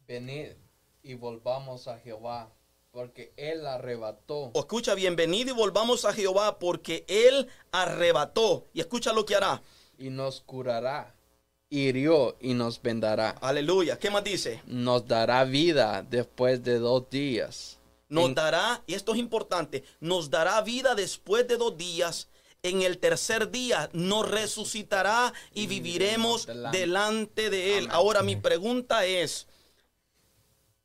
Venid 0.08 0.52
y 1.02 1.14
volvamos 1.14 1.86
a 1.88 1.98
Jehová, 1.98 2.50
porque 2.90 3.32
Él 3.36 3.66
arrebató. 3.66 4.50
O 4.54 4.58
escucha 4.60 4.94
bien, 4.94 5.16
venid 5.16 5.48
y 5.48 5.52
volvamos 5.52 6.04
a 6.04 6.12
Jehová 6.12 6.58
porque 6.58 7.04
él 7.08 7.46
arrebató. 7.72 8.66
Y 8.72 8.80
escucha 8.80 9.12
lo 9.12 9.24
que 9.24 9.36
hará. 9.36 9.62
y 9.98 10.08
nos 10.08 10.40
curará, 10.40 11.14
hirió 11.68 12.34
y 12.40 12.54
nos 12.54 12.80
vendará. 12.80 13.30
Aleluya. 13.42 13.98
¿Qué 13.98 14.08
más 14.10 14.24
dice? 14.24 14.62
Nos 14.66 15.06
dará 15.06 15.44
vida 15.44 16.02
después 16.08 16.64
de 16.64 16.78
dos 16.78 17.10
días. 17.10 17.78
Nos 18.08 18.24
En- 18.30 18.34
dará, 18.34 18.82
y 18.86 18.94
esto 18.94 19.12
es 19.12 19.18
importante, 19.20 19.84
nos 20.00 20.30
dará 20.30 20.60
vida 20.62 20.94
después 20.94 21.46
de 21.46 21.58
dos 21.58 21.76
días. 21.76 22.28
En 22.62 22.80
el 22.82 22.96
tercer 22.98 23.50
día 23.50 23.88
nos 23.92 24.28
resucitará 24.30 25.32
y 25.54 25.66
viviremos 25.66 26.46
delante. 26.46 26.78
delante 26.78 27.50
de 27.50 27.76
Él. 27.78 27.84
Amén. 27.84 27.90
Ahora 27.94 28.22
mi 28.22 28.36
pregunta 28.36 29.04
es, 29.04 29.46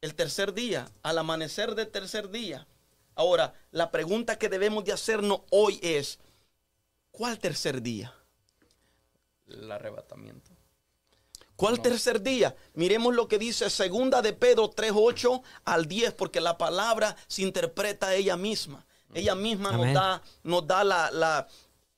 el 0.06 0.16
tercer 0.16 0.54
día, 0.54 0.90
al 1.04 1.18
amanecer 1.18 1.76
del 1.76 1.90
tercer 1.90 2.30
día. 2.30 2.68
Ahora, 3.16 3.54
la 3.72 3.92
pregunta 3.92 4.38
que 4.38 4.50
debemos 4.50 4.86
de 4.86 4.94
hacernos 4.94 5.42
hoy 5.52 5.80
es, 5.82 6.20
¿cuál 7.12 7.40
tercer 7.40 7.82
día? 7.82 8.14
El 9.48 9.72
arrebatamiento. 9.72 10.52
¿Cuál 11.56 11.82
tercer 11.82 12.22
día? 12.22 12.56
Miremos 12.74 13.16
lo 13.16 13.28
que 13.28 13.38
dice 13.40 13.70
segunda 13.70 14.22
de 14.22 14.34
Pedro 14.34 14.70
3:8 14.70 15.42
al 15.64 15.86
10 15.88 16.14
porque 16.14 16.42
la 16.42 16.58
palabra 16.58 17.16
se 17.28 17.44
interpreta 17.44 18.14
ella 18.14 18.36
misma. 18.36 18.86
Ella 19.14 19.34
misma 19.36 19.72
nos 19.72 19.94
da 19.94 20.22
nos 20.44 20.68
da 20.68 20.84
la, 20.84 21.12
la- 21.12 21.48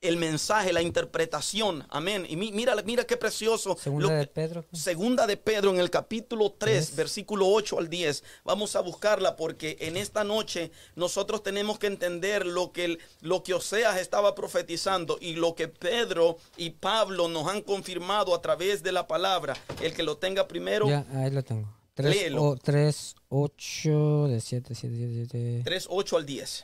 el 0.02 0.18
mensaje, 0.18 0.72
la 0.74 0.82
interpretación. 0.82 1.86
Amén. 1.90 2.26
Y 2.30 2.36
mi- 2.36 2.52
mira 2.52 2.76
mira 2.86 3.04
qué 3.06 3.18
precioso. 3.18 3.76
Segunda 3.82 4.14
de 4.14 4.28
Pedro. 4.28 4.66
Segunda 4.72 5.26
de 5.26 5.38
Pedro 5.38 5.72
en 5.72 5.80
el 5.80 5.90
capítulo 5.90 6.52
3, 6.52 6.86
Tres. 6.88 6.96
versículo 6.96 7.48
8 7.48 7.80
al 7.80 7.90
10. 7.90 8.24
Vamos 8.44 8.76
a 8.76 8.82
buscarla 8.82 9.36
porque 9.36 9.78
en 9.82 9.98
esta 9.98 10.24
noche 10.24 10.72
nosotros 10.96 11.42
tenemos 11.42 11.80
que 11.80 11.88
entender 11.88 12.46
lo 12.46 12.72
que, 12.72 12.86
el- 12.86 13.00
lo 13.22 13.42
que 13.44 13.56
Oseas 13.56 13.98
estaba 14.00 14.36
profetizando 14.36 15.18
y 15.20 15.34
lo 15.34 15.56
que 15.56 15.68
Pedro 15.68 16.38
y 16.58 16.70
Pablo 16.72 17.28
nos 17.28 17.48
han 17.48 17.62
confirmado 17.62 18.36
a 18.36 18.42
través 18.42 18.84
de 18.84 18.92
la 18.92 19.08
palabra. 19.08 19.56
El 19.82 19.94
que 19.94 20.04
lo 20.04 20.18
tenga 20.18 20.48
primero, 20.48 20.88
Ya, 20.88 21.06
ahí 21.16 21.32
lo 21.32 21.44
tengo. 21.44 21.74
3, 21.96 22.16
Léelo. 22.16 22.56
3 22.62 23.16
8, 23.30 24.28
de 24.28 24.40
7, 24.42 24.76
7, 24.76 24.96
7, 24.96 25.14
7. 25.32 25.62
3, 25.66 25.88
8 25.90 26.18
al 26.18 26.26
10. 26.28 26.64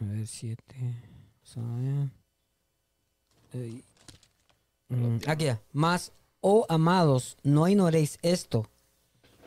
A 0.00 0.04
ver, 0.06 0.26
7. 0.26 0.64
Mm, 4.88 5.18
Aquí 5.26 5.44
ya. 5.46 5.60
Más, 5.72 6.12
oh 6.40 6.66
amados, 6.68 7.36
no 7.42 7.66
ignoréis 7.68 8.18
esto, 8.22 8.68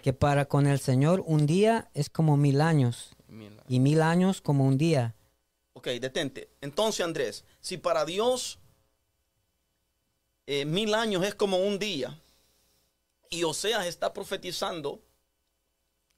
que 0.03 0.13
para 0.13 0.45
con 0.45 0.67
el 0.67 0.79
Señor 0.79 1.23
un 1.25 1.45
día 1.45 1.89
es 1.93 2.09
como 2.09 2.37
mil 2.37 2.61
años, 2.61 3.11
y 3.67 3.79
mil 3.79 4.01
años 4.01 4.41
como 4.41 4.65
un 4.65 4.77
día. 4.77 5.15
Ok, 5.73 5.87
detente. 6.01 6.49
Entonces, 6.61 7.05
Andrés, 7.05 7.45
si 7.61 7.77
para 7.77 8.03
Dios 8.05 8.59
eh, 10.47 10.65
mil 10.65 10.93
años 10.95 11.23
es 11.25 11.35
como 11.35 11.57
un 11.57 11.77
día 11.79 12.19
y 13.29 13.43
Oseas 13.43 13.85
está 13.85 14.11
profetizando 14.11 14.99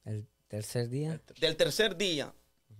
El 0.05 0.25
tercer 0.47 0.87
día. 0.89 1.21
del 1.39 1.57
tercer 1.57 1.97
día 1.97 2.33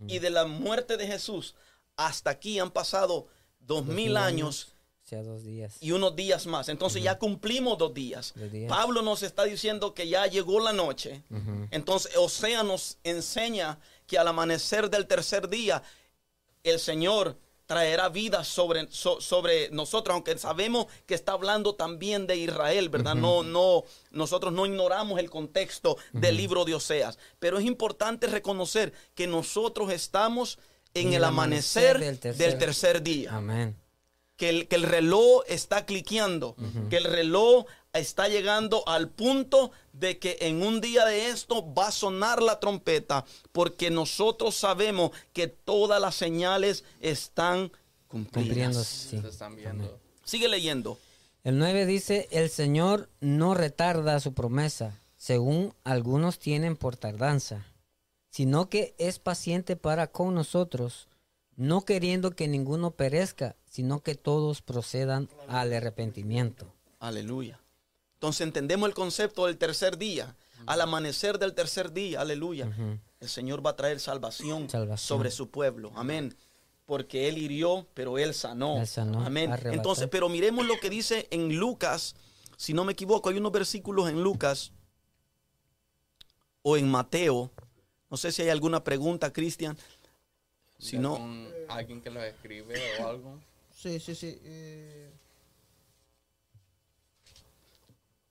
y 0.08 0.20
de 0.20 0.30
la 0.30 0.46
muerte 0.46 0.96
de 0.98 1.06
Jesús 1.06 1.54
hasta 1.98 2.30
aquí 2.30 2.58
han 2.58 2.72
pasado 2.72 3.28
dos 3.60 3.86
mil 3.86 4.16
años 4.18 4.71
sea, 5.12 5.24
dos 5.24 5.44
días. 5.44 5.78
y 5.82 5.92
unos 5.92 6.16
días 6.16 6.46
más. 6.48 6.70
Entonces 6.70 7.04
ya 7.04 7.18
cumplimos 7.20 7.78
dos 7.78 7.94
días. 7.94 8.34
Dos 8.36 8.52
días. 8.52 8.70
Pablo 8.70 9.02
nos 9.02 9.24
está 9.24 9.44
diciendo 9.44 9.94
que 9.94 10.08
ya 10.08 10.26
llegó 10.28 10.60
la 10.60 10.74
noche. 10.74 11.24
Entonces 11.72 12.16
Osea 12.18 12.64
nos 12.64 12.98
enseña 13.04 13.80
que 14.08 14.18
al 14.18 14.28
amanecer 14.28 14.90
del 14.90 15.08
tercer 15.08 15.48
día 15.50 15.84
el 16.64 16.80
Señor 16.80 17.38
traerá 17.66 18.10
vida 18.10 18.44
sobre, 18.44 18.88
so- 18.92 19.22
sobre 19.22 19.70
nosotros, 19.70 20.14
aunque 20.14 20.38
sabemos 20.38 20.88
que 21.06 21.14
está 21.16 21.32
hablando 21.32 21.76
también 21.76 22.28
de 22.28 22.36
Israel, 22.36 22.90
¿verdad? 22.90 23.16
No, 23.16 23.44
no, 23.44 23.84
nosotros 24.12 24.52
no 24.52 24.66
ignoramos 24.66 25.20
el 25.20 25.30
contexto 25.30 25.96
del 26.12 26.36
libro 26.36 26.66
de 26.66 26.76
Oseas, 26.76 27.18
pero 27.40 27.58
es 27.60 27.66
importante 27.66 28.28
reconocer 28.28 28.92
que 29.16 29.26
nosotros 29.26 29.90
estamos 29.94 30.60
en, 30.94 31.14
el 31.14 31.24
amanecer, 31.24 31.98
del, 31.98 32.20
tercer. 32.20 33.02
día 33.02 33.34
Amén. 33.38 33.78
Que 34.42 34.50
el, 34.50 34.68
que 34.68 34.76
el 34.76 34.82
reloj 34.82 35.44
está 35.48 35.86
cliqueando, 35.86 36.56
que 36.90 36.98
el 36.98 37.04
reloj 37.04 37.68
está 37.94 38.28
llegando 38.28 38.82
al 38.88 39.08
punto 39.08 39.72
de 39.94 40.18
que 40.18 40.36
en 40.42 40.64
un 40.64 40.82
día 40.82 41.06
de 41.06 41.30
esto 41.30 41.72
va 41.76 41.90
a 41.90 41.92
sonar 41.92 42.42
la 42.42 42.60
trompeta, 42.60 43.24
porque 43.52 43.92
nosotros 43.92 44.56
sabemos 44.56 45.12
que 45.32 45.46
todas 45.46 46.02
las 46.02 46.16
señales 46.16 46.84
están 47.02 47.72
cumplidas. 48.08 48.48
Cumpliéndose. 48.48 49.10
sí. 49.10 49.22
Se 49.22 49.28
están 49.28 49.56
viendo. 49.56 50.00
Sigue 50.24 50.48
leyendo. 50.48 50.98
El 51.44 51.60
9 51.60 51.86
dice, 51.86 52.28
el 52.32 52.50
Señor 52.50 53.10
no 53.20 53.54
retarda 53.54 54.20
su 54.20 54.34
promesa, 54.34 55.00
según 55.18 55.76
algunos 55.84 56.40
tienen 56.40 56.76
por 56.78 56.98
tardanza, 56.98 57.64
sino 58.32 58.70
que 58.70 58.96
es 58.98 59.20
paciente 59.20 59.76
para 59.76 60.08
con 60.08 60.34
nosotros, 60.34 61.10
no 61.58 61.86
queriendo 61.86 62.32
que 62.32 62.48
ninguno 62.48 62.90
perezca, 62.90 63.56
sino 63.72 64.02
que 64.04 64.16
todos 64.16 64.62
procedan 64.62 65.30
al 65.48 65.72
arrepentimiento. 65.72 66.68
Aleluya. 67.00 67.58
Entonces 68.16 68.42
entendemos 68.42 68.90
el 68.90 68.94
concepto 68.94 69.46
del 69.46 69.58
tercer 69.58 69.98
día. 69.98 70.36
Al 70.66 70.82
amanecer 70.82 71.40
del 71.40 71.56
tercer 71.56 71.94
día, 71.94 72.20
aleluya. 72.20 72.70
El 73.22 73.30
Señor 73.30 73.66
va 73.66 73.70
a 73.72 73.76
traer 73.78 74.02
salvación, 74.02 74.70
Salvación. 74.70 75.08
sobre 75.08 75.32
su 75.32 75.50
pueblo. 75.50 75.94
Amén. 75.96 76.36
Porque 76.86 77.30
Él 77.30 77.38
hirió, 77.38 77.88
pero 77.94 78.18
Él 78.20 78.34
sanó. 78.34 78.78
Él 78.82 78.88
sanó, 78.88 79.26
Amén. 79.26 79.54
arrebató. 79.54 79.78
Entonces, 79.78 80.10
pero 80.12 80.28
miremos 80.28 80.66
lo 80.68 80.78
que 80.82 80.90
dice 80.90 81.30
en 81.32 81.56
Lucas. 81.58 82.14
Si 82.58 82.74
no 82.74 82.84
me 82.84 82.92
equivoco, 82.92 83.30
hay 83.30 83.38
unos 83.38 83.54
versículos 83.54 84.10
en 84.10 84.22
Lucas 84.22 84.74
o 86.62 86.76
en 86.76 86.92
Mateo. 86.92 87.50
No 88.10 88.18
sé 88.18 88.34
si 88.34 88.42
hay 88.42 88.50
alguna 88.50 88.84
pregunta, 88.84 89.32
Cristian. 89.32 89.78
Si 90.78 90.98
¿De 90.98 91.02
no, 91.04 91.18
alguien 91.70 92.02
que 92.02 92.10
lo 92.10 92.22
escribe 92.22 92.76
o 93.00 93.08
algo. 93.08 93.40
Sí, 93.82 94.00
sí, 94.00 94.14
sí. 94.16 94.38
eh, 94.44 95.12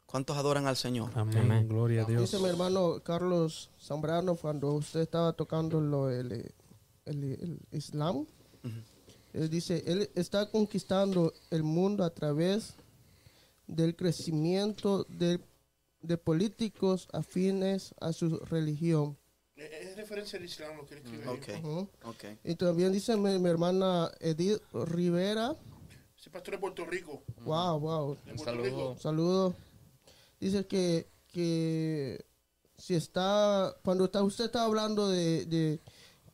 ¿cuántos 0.06 0.36
adoran 0.36 0.66
al 0.66 0.76
Señor? 0.76 1.10
Amén. 1.14 1.38
Amén. 1.38 1.68
Gloria 1.68 2.02
a 2.02 2.04
Dios. 2.06 2.22
Dice 2.22 2.38
mi 2.42 2.48
hermano 2.48 3.00
Carlos 3.02 3.70
Zambrano 3.80 4.36
cuando 4.36 4.72
usted 4.74 5.00
estaba 5.00 5.32
tocando 5.32 5.80
lo, 5.80 6.10
el, 6.10 6.32
el- 6.32 6.54
el 7.06 7.58
Islam. 7.72 8.26
Él 9.32 9.48
dice, 9.48 9.82
él 9.86 10.10
está 10.14 10.50
conquistando 10.50 11.32
el 11.50 11.62
mundo 11.62 12.04
a 12.04 12.10
través 12.10 12.74
del 13.66 13.94
crecimiento 13.96 15.04
de, 15.04 15.40
de 16.02 16.18
políticos 16.18 17.08
afines 17.12 17.94
a 18.00 18.12
su 18.12 18.38
religión. 18.40 19.16
Es 19.60 19.96
referencia 19.96 20.38
al 20.38 20.44
Islam 20.46 20.76
lo 20.78 20.86
que 20.86 20.94
él 20.94 21.02
escribe. 21.04 21.28
Ok, 21.28 21.48
Ujú. 21.64 21.88
ok. 22.04 22.24
Y 22.44 22.54
también 22.54 22.92
dice 22.92 23.14
mi, 23.16 23.38
mi 23.38 23.50
hermana 23.50 24.10
Edith 24.20 24.62
Rivera. 24.72 25.54
Ese 26.18 26.30
pastor 26.30 26.54
de 26.54 26.58
Puerto 26.60 26.86
Rico. 26.86 27.22
Wow, 27.44 27.78
wow. 27.78 28.16
Un 28.30 28.38
saludo. 28.38 28.64
Rico. 28.64 28.96
Saludos. 28.98 29.54
Dice 30.38 30.66
que, 30.66 31.08
que 31.28 32.24
si 32.78 32.94
está, 32.94 33.76
cuando 33.84 34.06
está, 34.06 34.22
usted 34.22 34.46
está 34.46 34.64
hablando 34.64 35.10
de, 35.10 35.44
de 35.44 35.80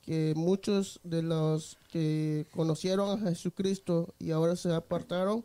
que 0.03 0.35
muchos 0.37 1.01
de 1.03 1.22
los 1.22 1.79
que 1.91 2.47
conocieron 2.55 3.11
a 3.11 3.29
Jesucristo 3.31 4.14
y 4.20 4.31
ahora 4.31 4.55
se 4.55 4.72
apartaron, 4.72 5.45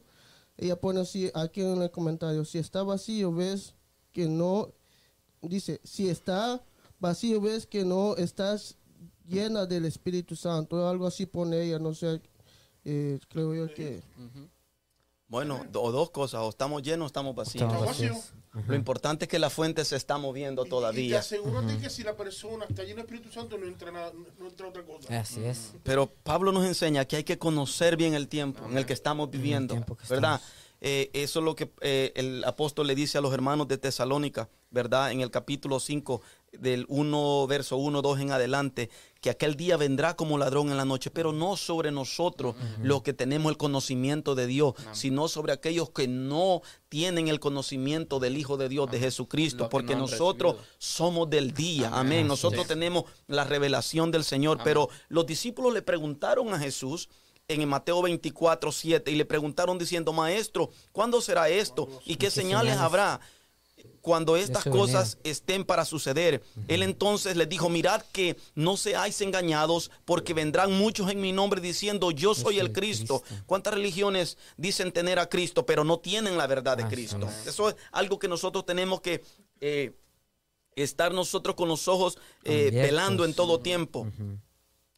ella 0.57 0.79
pone 0.79 0.99
así 0.99 1.32
aquí 1.34 1.61
en 1.61 1.82
el 1.82 1.89
comentario, 1.89 2.45
si 2.45 2.59
está 2.59 2.84
vacío 2.84 3.34
ves 3.34 3.73
que 4.11 4.27
no, 4.27 4.71
dice, 5.41 5.82
si 5.84 6.09
está 6.09 6.61
vacío 7.01 7.41
ves 7.41 7.65
que 7.65 7.83
no 7.83 8.15
estás 8.15 8.77
llena 9.27 9.65
del 9.65 9.85
Espíritu 9.85 10.35
Santo, 10.35 10.87
algo 10.87 11.05
así 11.07 11.25
pone 11.25 11.61
ella, 11.61 11.79
no 11.79 11.93
sé, 11.93 12.21
eh, 12.85 13.19
creo 13.27 13.53
yo 13.53 13.73
que... 13.73 14.01
Bueno, 15.27 15.65
o 15.75 15.91
dos 15.93 16.11
cosas, 16.11 16.41
o 16.41 16.49
estamos 16.49 16.81
llenos 16.81 17.05
o 17.05 17.07
estamos 17.07 17.33
vacíos. 17.33 17.63
Estamos 17.63 17.75
Está 17.89 17.91
vacío. 17.91 18.13
vacíos. 18.15 18.33
Lo 18.67 18.75
importante 18.75 19.23
es 19.25 19.29
que 19.29 19.39
la 19.39 19.49
fuente 19.49 19.85
se 19.85 19.95
está 19.95 20.17
moviendo 20.17 20.65
Y 20.65 20.69
todavía. 20.69 21.19
aseguro 21.19 21.59
a 21.59 21.65
ti 21.67 21.77
que 21.77 21.89
si 21.89 22.03
la 22.03 22.17
persona 22.17 22.65
está 22.65 22.83
llena 22.83 22.95
de 22.97 23.01
Espíritu 23.03 23.31
Santo 23.31 23.57
no 23.57 23.65
entra, 23.65 23.91
nada, 23.93 24.11
no 24.37 24.47
entra 24.47 24.67
otra 24.67 24.83
cosa. 24.85 25.17
Así 25.17 25.41
es. 25.41 25.71
Pero 25.83 26.07
Pablo 26.23 26.51
nos 26.51 26.65
enseña 26.65 27.05
que 27.05 27.15
hay 27.15 27.23
que 27.23 27.39
conocer 27.39 27.95
bien 27.95 28.13
el 28.13 28.27
tiempo 28.27 28.65
en 28.65 28.77
el 28.77 28.85
que 28.85 28.91
estamos 28.91 29.31
viviendo, 29.31 29.75
que 29.75 29.79
¿verdad? 30.09 30.35
estamos. 30.41 30.41
Eh, 30.84 31.11
eso 31.13 31.39
es 31.39 31.45
lo 31.45 31.55
que 31.55 31.71
eh, 31.82 32.11
el 32.15 32.43
apóstol 32.43 32.88
le 32.88 32.95
dice 32.95 33.19
a 33.19 33.21
los 33.21 33.32
hermanos 33.36 33.67
de 33.67 33.77
Tesalónica, 33.77 34.49
¿verdad? 34.71 35.11
En 35.11 35.21
el 35.21 35.29
capítulo 35.29 35.79
5 35.79 36.21
del 36.53 36.86
1, 36.89 37.45
verso 37.45 37.77
1, 37.77 38.01
2 38.01 38.19
en 38.19 38.32
adelante, 38.32 38.89
que 39.21 39.29
aquel 39.29 39.55
día 39.55 39.77
vendrá 39.77 40.15
como 40.15 40.39
ladrón 40.39 40.71
en 40.71 40.77
la 40.77 40.86
noche, 40.86 41.11
pero 41.11 41.34
no 41.34 41.55
sobre 41.55 41.91
nosotros 41.91 42.55
los 42.82 43.03
que 43.03 43.13
tenemos 43.13 43.51
el 43.51 43.57
conocimiento 43.57 44.34
de 44.34 44.47
Dios, 44.47 44.73
sino 44.91 45.27
sobre 45.27 45.53
aquellos 45.53 45.91
que 45.91 46.07
no 46.07 46.63
tienen 46.89 47.27
el 47.27 47.39
conocimiento 47.39 48.19
del 48.19 48.36
Hijo 48.36 48.57
de 48.57 48.67
Dios, 48.67 48.89
de 48.89 48.99
Jesucristo, 48.99 49.69
porque 49.69 49.93
no 49.93 50.01
nosotros 50.01 50.53
recibido. 50.53 50.75
somos 50.79 51.29
del 51.29 51.53
día, 51.53 51.91
amén. 51.93 52.27
Nosotros 52.27 52.65
tenemos 52.65 53.03
la 53.27 53.43
revelación 53.43 54.09
del 54.09 54.23
Señor, 54.23 54.59
pero 54.63 54.89
los 55.09 55.27
discípulos 55.27 55.73
le 55.73 55.84
preguntaron 55.84 56.51
a 56.55 56.59
Jesús 56.59 57.07
en 57.53 57.67
Mateo 57.67 58.01
24, 58.01 58.71
7 58.71 59.11
y 59.11 59.15
le 59.15 59.25
preguntaron 59.25 59.77
diciendo, 59.77 60.13
maestro, 60.13 60.69
¿cuándo 60.91 61.21
será 61.21 61.49
esto? 61.49 61.87
¿Y 62.05 62.15
qué 62.15 62.29
señales 62.29 62.73
señales? 62.73 62.77
habrá? 62.77 63.19
Cuando 64.01 64.35
estas 64.35 64.63
cosas 64.63 65.19
estén 65.23 65.63
para 65.63 65.85
suceder. 65.85 66.41
Él 66.67 66.81
entonces 66.81 67.35
les 67.37 67.47
dijo, 67.47 67.69
mirad 67.69 68.01
que 68.11 68.35
no 68.55 68.75
seáis 68.75 69.21
engañados, 69.21 69.91
porque 70.05 70.33
vendrán 70.33 70.73
muchos 70.73 71.11
en 71.11 71.21
mi 71.21 71.31
nombre 71.31 71.61
diciendo, 71.61 72.09
yo 72.09 72.33
soy 72.33 72.59
el 72.59 72.71
Cristo. 72.71 73.23
¿Cuántas 73.45 73.75
religiones 73.75 74.37
dicen 74.57 74.91
tener 74.91 75.19
a 75.19 75.29
Cristo, 75.29 75.65
pero 75.67 75.83
no 75.83 75.99
tienen 75.99 76.37
la 76.37 76.47
verdad 76.47 76.77
de 76.77 76.87
Cristo? 76.87 77.27
es. 77.27 77.47
Eso 77.47 77.69
es 77.69 77.75
algo 77.91 78.17
que 78.17 78.27
nosotros 78.27 78.65
tenemos 78.65 79.01
que 79.01 79.23
eh, 79.59 79.93
estar 80.75 81.13
nosotros 81.13 81.55
con 81.55 81.67
los 81.67 81.87
ojos 81.87 82.17
eh, 82.43 82.69
velando 82.71 83.25
en 83.25 83.33
todo 83.33 83.59
tiempo. 83.59 84.07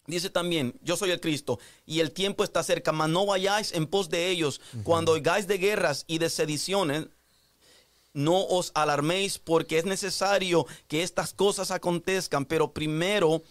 Dice 0.06 0.30
también, 0.30 0.76
yo 0.82 0.98
soy 0.98 1.12
el 1.12 1.22
Cristo 1.22 1.60
y 1.86 2.02
el 2.02 2.12
tiempo 2.12 2.44
está 2.44 2.62
cerca, 2.62 2.92
mas 2.92 3.10
no 3.10 3.26
vayáis 3.26 3.72
en 3.74 3.88
pos 3.88 4.10
de 4.10 4.30
ellos. 4.30 4.60
Cuando 4.84 5.14
oigáis 5.14 5.48
de 5.48 5.58
guerras 5.58 6.04
y 6.08 6.18
de 6.18 6.30
sediciones, 6.30 7.08
no 8.14 8.46
os 8.46 8.72
alarméis 8.76 9.40
porque 9.40 9.78
es 9.78 9.86
necesario 9.86 10.66
que 10.88 11.04
estas 11.04 11.34
cosas 11.34 11.72
acontezcan, 11.72 12.46
pero 12.46 12.74
primero, 12.74 13.44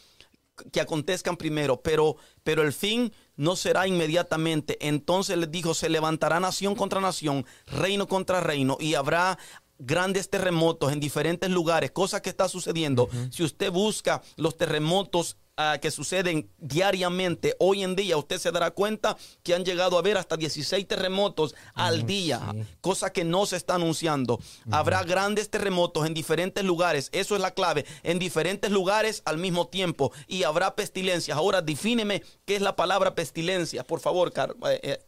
que 0.71 0.81
acontezcan 0.81 1.37
primero, 1.37 1.81
pero, 1.81 2.17
pero 2.45 2.63
el 2.63 2.73
fin 2.73 3.13
no 3.37 3.57
será 3.57 3.87
inmediatamente. 3.87 4.77
Entonces 4.87 5.39
les 5.39 5.51
dijo, 5.51 5.75
se 5.75 5.89
levantará 5.89 6.39
nación 6.39 6.75
contra 6.75 7.01
nación, 7.01 7.47
reino 7.67 8.07
contra 8.07 8.41
reino, 8.41 8.77
y 8.79 8.95
habrá 8.95 9.39
grandes 9.79 10.31
terremotos 10.31 10.93
en 10.93 11.01
diferentes 11.01 11.51
lugares, 11.51 11.91
cosa 11.91 12.23
que 12.23 12.31
está 12.31 12.49
sucediendo. 12.49 13.09
Si 13.31 13.43
usted 13.43 13.71
busca 13.73 14.23
los 14.37 14.57
terremotos 14.57 15.37
ah, 15.57 15.79
que 15.81 15.91
suceden 15.91 16.49
diariamente, 16.59 17.55
hoy 17.59 17.83
en 17.83 17.95
día 17.97 18.17
usted 18.17 18.39
se 18.39 18.51
dará 18.51 18.71
cuenta 18.71 19.17
que 19.43 19.55
han 19.55 19.65
llegado 19.65 19.97
a 19.97 20.01
haber 20.01 20.17
hasta 20.17 20.37
16 20.37 20.87
terremotos 20.87 21.55
al 21.75 22.07
día, 22.07 22.41
sí. 22.53 22.65
cosa 22.81 23.13
que 23.13 23.25
no 23.25 23.47
se 23.47 23.57
está 23.57 23.75
anunciando. 23.75 24.41
Habrá 24.71 25.03
grandes 25.05 25.51
terremotos 25.51 26.07
en 26.07 26.15
diferentes 26.15 26.65
lugares, 26.65 27.09
eso 27.13 27.35
es 27.37 27.41
la 27.43 27.53
clave, 27.53 27.85
en 28.03 28.19
diferentes 28.19 28.71
lugares 28.71 29.23
al 29.25 29.39
mismo 29.39 29.69
tiempo, 29.69 30.13
y 30.27 30.45
habrá 30.45 30.75
pestilencias. 30.75 31.37
Ahora, 31.37 31.63
defíneme 31.63 32.23
qué 32.45 32.57
es 32.57 32.63
la 32.63 32.77
palabra 32.77 33.15
pestilencia, 33.15 33.85
por 33.85 34.01
favor, 34.01 34.33
Car- 34.33 34.57
eh, 34.71 34.81
eh. 34.83 34.99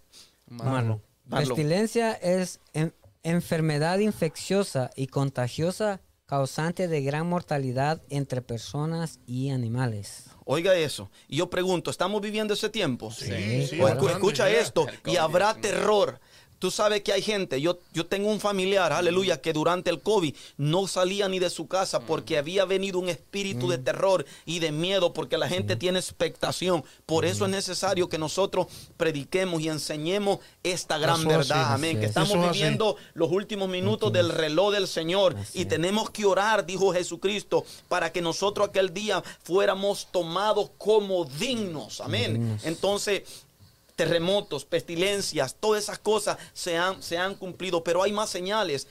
Pestilencia 1.49 2.13
es 2.13 2.61
en- 2.75 2.95
enfermedad 3.23 3.99
infecciosa 3.99 4.91
y 4.95 5.07
contagiosa 5.07 6.03
causante 6.35 6.89
de 6.89 7.01
gran 7.01 7.29
mortalidad 7.29 8.03
entre 8.11 8.43
personas 8.43 9.21
y 9.25 9.51
animales. 9.51 10.25
Oiga 10.45 10.75
eso. 10.75 11.09
Y 11.29 11.37
yo 11.37 11.49
pregunto, 11.49 11.93
¿estamos 11.93 12.21
viviendo 12.21 12.55
ese 12.55 12.69
tiempo? 12.71 13.13
Sí, 13.13 13.67
Sí, 13.69 13.81
escucha 14.11 14.51
esto, 14.51 14.85
y 15.07 15.17
habrá 15.17 15.55
COVID-19. 15.55 15.61
terror. 15.61 16.21
Tú 16.65 16.71
sabes 16.71 17.03
que 17.03 17.13
hay 17.13 17.21
gente, 17.21 17.61
yo, 17.61 17.77
yo 17.93 18.07
tengo 18.07 18.31
un 18.31 18.41
familiar, 18.41 18.91
aleluya, 18.91 19.39
que 19.39 19.53
durante 19.53 19.91
el 19.91 20.01
COVID 20.01 20.35
no 20.57 20.87
salía 20.87 21.29
ni 21.29 21.39
de 21.39 21.51
su 21.51 21.67
casa 21.69 22.01
porque 22.01 22.39
había 22.39 22.65
venido 22.65 22.99
un 22.99 23.11
espíritu 23.11 23.69
de 23.69 23.77
terror 23.77 24.25
y 24.47 24.61
de 24.61 24.73
miedo 24.73 25.13
porque 25.13 25.37
la 25.37 25.47
gente 25.47 25.77
tiene 25.77 25.99
expectación. 25.99 26.83
Por 27.05 27.27
eso 27.27 27.45
es 27.45 27.51
necesario 27.51 28.09
que 28.09 28.17
nosotros 28.17 28.69
prediquemos 28.97 29.61
y 29.61 29.69
enseñemos 29.69 30.39
esta 30.63 30.97
gran 30.97 31.21
Eso 31.21 31.29
es 31.33 31.37
así. 31.37 31.49
verdad. 31.51 31.75
Amén. 31.75 31.91
Así 31.91 32.01
Que 32.01 32.05
es. 32.07 32.09
estamos 32.13 32.33
así. 32.49 32.59
viviendo 32.59 32.97
los 33.13 33.31
últimos 33.31 33.69
minutos 33.69 34.11
del 34.11 34.31
reloj 34.31 34.73
del 34.73 34.89
Señor 34.89 35.37
y 35.53 35.67
tenemos 35.67 36.09
que 36.09 36.25
orar, 36.25 36.65
dijo 36.65 36.95
Jesucristo, 36.95 37.67
para 37.91 38.11
que 38.11 38.23
nosotros 38.23 38.71
aquel 38.71 38.95
día 38.95 39.23
fuéramos 39.43 40.09
tomados 40.11 40.71
como 40.79 41.27
dignos. 41.27 42.01
Amén. 42.01 42.59
Entonces, 42.65 43.25
terremotos, 43.97 44.65
pestilencias, 44.65 45.57
todas 45.59 45.85
esas 45.85 45.99
cosas 45.99 46.39
se 46.53 46.77
han, 46.77 47.03
se 47.03 47.17
han 47.19 47.35
cumplido, 47.35 47.85
pero 47.85 48.03
hay 48.03 48.13
más 48.13 48.31
señales. 48.31 48.87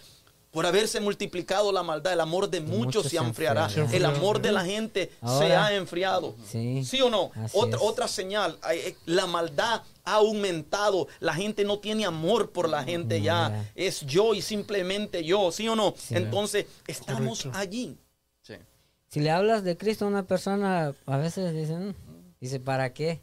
Por 0.51 0.67
haberse 0.67 0.99
multiplicado 0.99 1.71
la 1.71 1.81
maldad, 1.81 2.13
el 2.13 2.21
amor 2.21 2.47
de 2.47 2.61
muchos, 2.61 3.05
se 3.05 3.09
se 3.09 3.17
enfriará. 3.17 3.67
El 3.91 4.05
amor 4.05 4.39
de 4.39 4.51
la 4.51 4.63
gente 4.63 5.11
se 5.39 5.55
ha 5.55 5.73
enfriado. 5.73 6.35
sí, 6.47 7.01
o 7.01 7.09
no? 7.09 7.31
Otra, 7.53 8.07
señal, 8.07 8.59
eh, 8.71 8.95
la 9.07 9.25
maldad 9.25 9.81
ha 10.03 10.13
aumentado. 10.13 11.07
La 11.19 11.33
gente 11.33 11.63
no 11.63 11.79
tiene 11.79 12.05
amor 12.05 12.51
por 12.51 12.69
la 12.69 12.83
gente 12.83 13.19
ya. 13.19 13.67
Es 13.73 14.01
yo 14.01 14.35
y 14.35 14.43
simplemente 14.43 15.23
yo, 15.23 15.51
¿sí 15.51 15.67
o 15.67 15.75
no? 15.75 15.95
Sí. 15.97 16.13
Entonces, 16.17 16.67
estamos 16.85 17.39
Correcto. 17.39 17.57
allí. 17.59 17.97
Sí. 18.43 18.53
Si 19.07 19.21
le 19.21 19.31
hablas 19.31 19.63
de 19.63 19.75
Cristo 19.75 20.05
a 20.05 20.09
una 20.09 20.27
persona, 20.27 20.93
a 21.07 21.17
veces 21.17 21.51
dicen, 21.55 21.95
dice, 22.39 22.59
¿para 22.59 22.93
qué? 22.93 23.21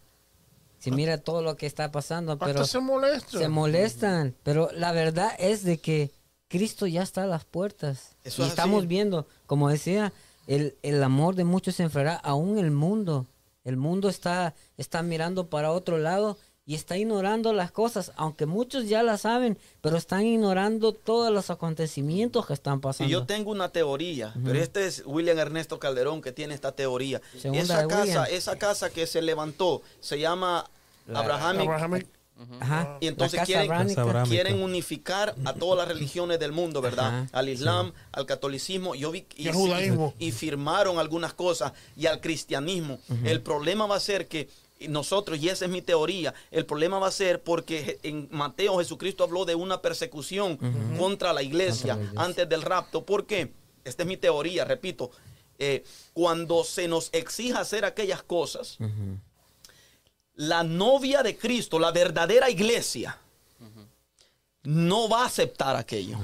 Si 0.81 0.91
mira 0.91 1.19
todo 1.19 1.43
lo 1.43 1.57
que 1.57 1.67
está 1.67 1.93
pasando, 1.93 2.39
pero 2.39 2.65
se 2.65 2.81
molesta. 2.81 3.39
se 3.39 3.49
molestan. 3.49 4.35
Pero 4.43 4.71
la 4.73 4.93
verdad 4.93 5.33
es 5.39 5.63
de 5.63 5.79
que 5.79 6.11
Cristo 6.49 6.87
ya 6.87 7.03
está 7.03 7.23
a 7.23 7.27
las 7.27 7.45
puertas. 7.45 8.17
Eso 8.25 8.43
y 8.43 8.47
es 8.47 8.51
estamos 8.51 8.79
así. 8.81 8.87
viendo, 8.89 9.27
como 9.47 9.69
decía, 9.69 10.13
el, 10.47 10.75
el 10.83 11.03
amor 11.03 11.37
de 11.37 11.45
muchos 11.45 11.77
se 11.77 11.85
enfriará, 11.85 12.17
aún 12.17 12.59
el 12.59 12.71
mundo. 12.71 13.27
El 13.63 13.77
mundo 13.77 14.09
está, 14.09 14.55
está 14.79 15.03
mirando 15.03 15.49
para 15.49 15.71
otro 15.71 15.99
lado 15.99 16.39
y 16.71 16.77
está 16.77 16.97
ignorando 16.97 17.53
las 17.53 17.73
cosas, 17.73 18.13
aunque 18.15 18.47
muchos 18.47 18.89
ya 18.89 19.03
las 19.03 19.23
saben, 19.23 19.59
pero 19.81 19.97
están 19.97 20.25
ignorando 20.25 20.93
todos 20.93 21.33
los 21.33 21.51
acontecimientos 21.51 22.47
que 22.47 22.53
están 22.53 22.79
Y 22.79 22.81
pasando. 22.81 23.11
yo 23.11 23.27
tengo 23.27 23.51
una 23.51 23.71
teoría, 23.71 24.33
pero 24.45 24.57
este 24.61 24.87
es 24.87 25.03
William 25.05 25.37
Ernesto 25.37 25.81
Calderón 25.81 26.23
que 26.23 26.31
tiene 26.31 26.55
esta 26.55 26.71
teoría. 26.71 27.21
Segunda 27.37 27.63
esa 27.65 27.89
casa, 27.89 28.03
William. 28.03 28.27
esa 28.31 28.57
casa 28.57 28.91
que 28.91 29.09
se 29.09 29.21
levantó 29.21 29.83
se 29.99 30.21
llama 30.21 30.71
La- 31.09 31.19
Abrahamic 31.19 31.63
Abrahamic. 31.63 32.07
Ajá. 32.61 32.99
Y 33.01 33.09
entonces 33.09 33.41
quieren, 33.45 33.69
quieren 34.29 34.63
unificar 34.63 35.35
a 35.45 35.53
todas 35.55 35.77
las 35.77 35.89
religiones 35.89 36.39
del 36.39 36.53
mundo, 36.53 36.81
¿verdad? 36.81 37.09
Ajá, 37.25 37.29
al 37.33 37.49
Islam, 37.49 37.93
al 38.13 38.27
catolicismo, 38.27 38.95
yo 38.95 39.11
vi 39.11 39.27
Y 39.37 39.49
al 39.49 39.55
judaísmo. 39.55 40.15
y 40.21 40.31
firmaron 40.31 40.99
algunas 41.01 41.35
cosas 41.35 41.73
y 41.97 42.07
al 42.07 42.21
cristianismo. 42.21 43.01
El 43.25 43.43
problema 43.43 43.87
va 43.87 43.97
a 43.97 44.01
ser 44.01 44.29
que 44.29 44.49
nosotros, 44.89 45.39
y 45.39 45.49
esa 45.49 45.67
es 45.67 45.71
mi 45.71 45.83
teoría, 45.83 46.33
el 46.51 46.65
problema 46.67 46.99
va 46.99 47.09
a 47.09 47.13
ser 47.13 47.43
porque 47.43 47.99
en 48.03 48.29
Mateo 48.31 48.79
Jesucristo 48.79 49.25
habló 49.25 49.45
de 49.45 49.55
una 49.55 49.83
persecución 49.83 50.57
contra 50.99 51.33
la 51.33 51.43
iglesia 51.43 51.95
Contra 51.95 51.97
la 51.97 52.03
iglesia. 52.03 52.23
antes 52.23 52.49
del 52.49 52.63
rapto. 52.63 53.05
¿Por 53.05 53.27
qué? 53.27 53.53
Esta 53.85 54.03
es 54.03 54.09
mi 54.09 54.17
teoría, 54.17 54.65
repito. 54.65 55.11
Eh, 55.59 55.85
cuando 56.15 56.65
se 56.65 56.89
nos 56.89 57.11
exija 57.13 57.61
hacer 57.61 57.85
aquellas 57.85 58.23
cosas, 58.23 58.79
la 60.35 60.63
novia 60.63 61.23
de 61.23 61.37
Cristo, 61.37 61.79
la 61.79 61.93
verdadera 61.93 62.49
iglesia, 62.49 63.19
no 64.63 65.09
va 65.09 65.23
a 65.23 65.27
aceptar 65.27 65.77
aquello. 65.77 66.19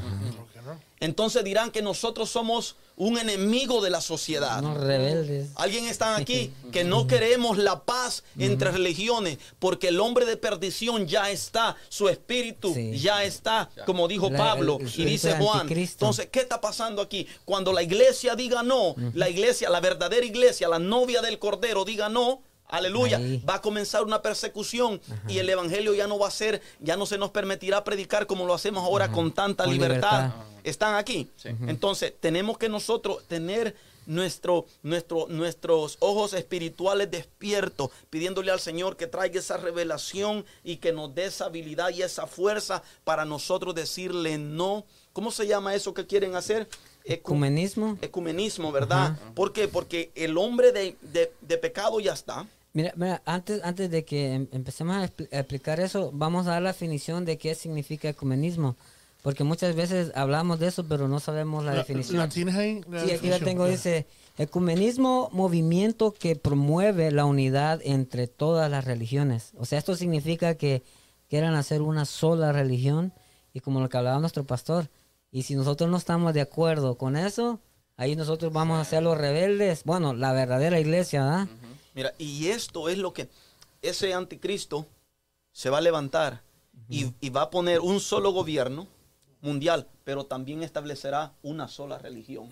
Entonces 0.98 1.44
dirán 1.44 1.70
que 1.70 1.82
nosotros 1.82 2.30
somos 2.30 2.76
un 2.96 3.18
enemigo 3.18 3.82
de 3.82 3.90
la 3.90 4.00
sociedad. 4.00 4.62
Rebeldes. 4.62 5.50
Alguien 5.56 5.86
está 5.86 6.16
aquí 6.16 6.50
que 6.72 6.84
no 6.84 7.06
queremos 7.06 7.58
la 7.58 7.82
paz 7.84 8.24
entre 8.38 8.70
religiones 8.70 9.36
porque 9.58 9.88
el 9.88 10.00
hombre 10.00 10.24
de 10.24 10.38
perdición 10.38 11.06
ya 11.06 11.30
está, 11.30 11.76
su 11.90 12.08
espíritu 12.08 12.72
Sí. 12.72 12.98
ya 12.98 13.24
está, 13.24 13.68
como 13.84 14.08
dijo 14.08 14.30
La- 14.30 14.38
Pablo 14.38 14.78
el- 14.80 14.86
el 14.86 15.00
y 15.00 15.04
dice 15.04 15.32
Juan. 15.36 15.60
anticristo. 15.60 16.06
Entonces, 16.06 16.28
¿qué 16.32 16.40
está 16.40 16.60
pasando 16.62 17.02
aquí? 17.02 17.26
Cuando 17.44 17.72
la 17.74 17.82
iglesia 17.82 18.34
diga 18.34 18.62
no, 18.62 18.94
la 19.12 19.28
iglesia, 19.28 19.68
la 19.68 19.80
verdadera 19.80 20.24
iglesia, 20.24 20.66
la 20.68 20.78
novia 20.78 21.20
del 21.20 21.38
Cordero 21.38 21.84
diga 21.84 22.08
no, 22.08 22.40
aleluya, 22.68 23.18
Ahí. 23.18 23.42
va 23.48 23.56
a 23.56 23.60
comenzar 23.60 24.02
una 24.02 24.22
persecución 24.22 25.00
y 25.28 25.38
el 25.38 25.48
evangelio 25.50 25.94
ya 25.94 26.06
no 26.06 26.18
va 26.18 26.28
a 26.28 26.30
ser, 26.30 26.62
ya 26.80 26.96
no 26.96 27.04
se 27.04 27.18
nos 27.18 27.30
permitirá 27.30 27.84
predicar 27.84 28.26
como 28.26 28.46
lo 28.46 28.54
hacemos 28.54 28.82
ahora 28.82 29.12
con 29.12 29.32
tanta 29.32 29.64
Con 29.64 29.74
libertad. 29.74 30.10
libertad. 30.22 30.46
Están 30.70 30.96
aquí. 30.96 31.30
Entonces, 31.68 32.12
tenemos 32.20 32.58
que 32.58 32.68
nosotros 32.68 33.22
tener 33.28 33.74
nuestro, 34.06 34.66
nuestro, 34.82 35.26
nuestros 35.28 35.96
ojos 36.00 36.32
espirituales 36.32 37.10
despiertos, 37.10 37.90
pidiéndole 38.10 38.50
al 38.52 38.60
Señor 38.60 38.96
que 38.96 39.06
traiga 39.06 39.38
esa 39.40 39.56
revelación 39.56 40.44
y 40.64 40.76
que 40.76 40.92
nos 40.92 41.14
dé 41.14 41.26
esa 41.26 41.46
habilidad 41.46 41.90
y 41.90 42.02
esa 42.02 42.26
fuerza 42.26 42.82
para 43.04 43.24
nosotros 43.24 43.74
decirle 43.74 44.38
no. 44.38 44.84
¿Cómo 45.12 45.30
se 45.30 45.46
llama 45.46 45.74
eso 45.74 45.94
que 45.94 46.06
quieren 46.06 46.34
hacer? 46.36 46.68
Ecu- 47.04 47.14
Ecumenismo. 47.14 47.98
ecumenismo, 48.02 48.72
¿verdad? 48.72 49.16
¿Por 49.34 49.52
qué? 49.52 49.68
Porque 49.68 50.10
el 50.14 50.36
hombre 50.36 50.72
de, 50.72 50.96
de- 51.00 51.32
de 51.40 51.58
pecado 51.58 52.00
ya 52.00 52.12
está. 52.12 52.46
Mira, 52.72 52.92
mira, 52.96 53.22
antes, 53.24 53.62
antes 53.64 53.90
de 53.90 54.04
que 54.04 54.34
em- 54.34 54.48
empecemos 54.52 54.96
a, 54.96 55.00
a 55.00 55.04
explicar 55.40 55.80
eso, 55.80 56.10
vamos 56.12 56.46
a 56.46 56.50
dar 56.50 56.62
la 56.62 56.72
definición 56.72 57.24
de 57.24 57.38
qué 57.38 57.54
significa 57.54 58.08
ecumenismo. 58.08 58.76
Porque 59.22 59.44
muchas 59.44 59.74
veces 59.74 60.12
hablamos 60.14 60.60
de 60.60 60.68
eso, 60.68 60.84
pero 60.84 61.08
no 61.08 61.18
sabemos 61.18 61.64
la, 61.64 61.72
La, 61.72 61.78
definición. 61.78 62.18
la 62.18 62.28
tienes 62.28 62.54
ahí. 62.54 62.80
La 62.88 63.04
sí, 63.04 63.10
aquí 63.10 63.28
la 63.28 63.40
tengo, 63.40 63.66
dice, 63.66 64.06
ecumenismo, 64.38 65.30
movimiento 65.32 66.12
que 66.12 66.36
promueve 66.36 67.10
la 67.10 67.24
unidad 67.24 67.80
entre 67.84 68.28
todas 68.28 68.70
las 68.70 68.84
religiones. 68.84 69.52
O 69.58 69.64
sea, 69.64 69.78
esto 69.78 69.96
significa 69.96 70.54
que 70.54 70.82
quieran 71.28 71.54
hacer 71.54 71.82
una 71.82 72.04
sola 72.04 72.52
religión 72.52 73.12
y 73.52 73.60
como 73.60 73.80
lo 73.80 73.88
que 73.88 73.96
hablaba 73.96 74.20
nuestro 74.20 74.44
pastor. 74.44 74.88
Y 75.32 75.42
si 75.42 75.54
nosotros 75.54 75.90
no 75.90 75.96
estamos 75.96 76.32
de 76.32 76.40
acuerdo 76.42 76.96
con 76.96 77.16
eso, 77.16 77.58
ahí 77.96 78.14
nosotros 78.14 78.52
vamos 78.52 78.78
a 78.78 78.84
ser 78.84 79.02
los 79.02 79.18
rebeldes. 79.18 79.82
Bueno, 79.84 80.14
la 80.14 80.32
verdadera 80.32 80.78
iglesia, 80.78 81.24
¿verdad? 81.24 81.48
Mira, 81.94 82.14
y 82.18 82.48
esto 82.48 82.88
es 82.88 82.98
lo 82.98 83.12
que 83.12 83.28
ese 83.82 84.14
anticristo 84.14 84.86
se 85.50 85.70
va 85.70 85.78
a 85.78 85.80
levantar 85.80 86.42
y, 86.88 87.12
y 87.20 87.30
va 87.30 87.42
a 87.42 87.50
poner 87.50 87.80
un 87.80 87.98
solo 88.00 88.30
gobierno 88.32 88.86
mundial, 89.46 89.86
pero 90.04 90.26
también 90.26 90.62
establecerá 90.62 91.32
una 91.42 91.68
sola 91.68 91.98
religión. 91.98 92.50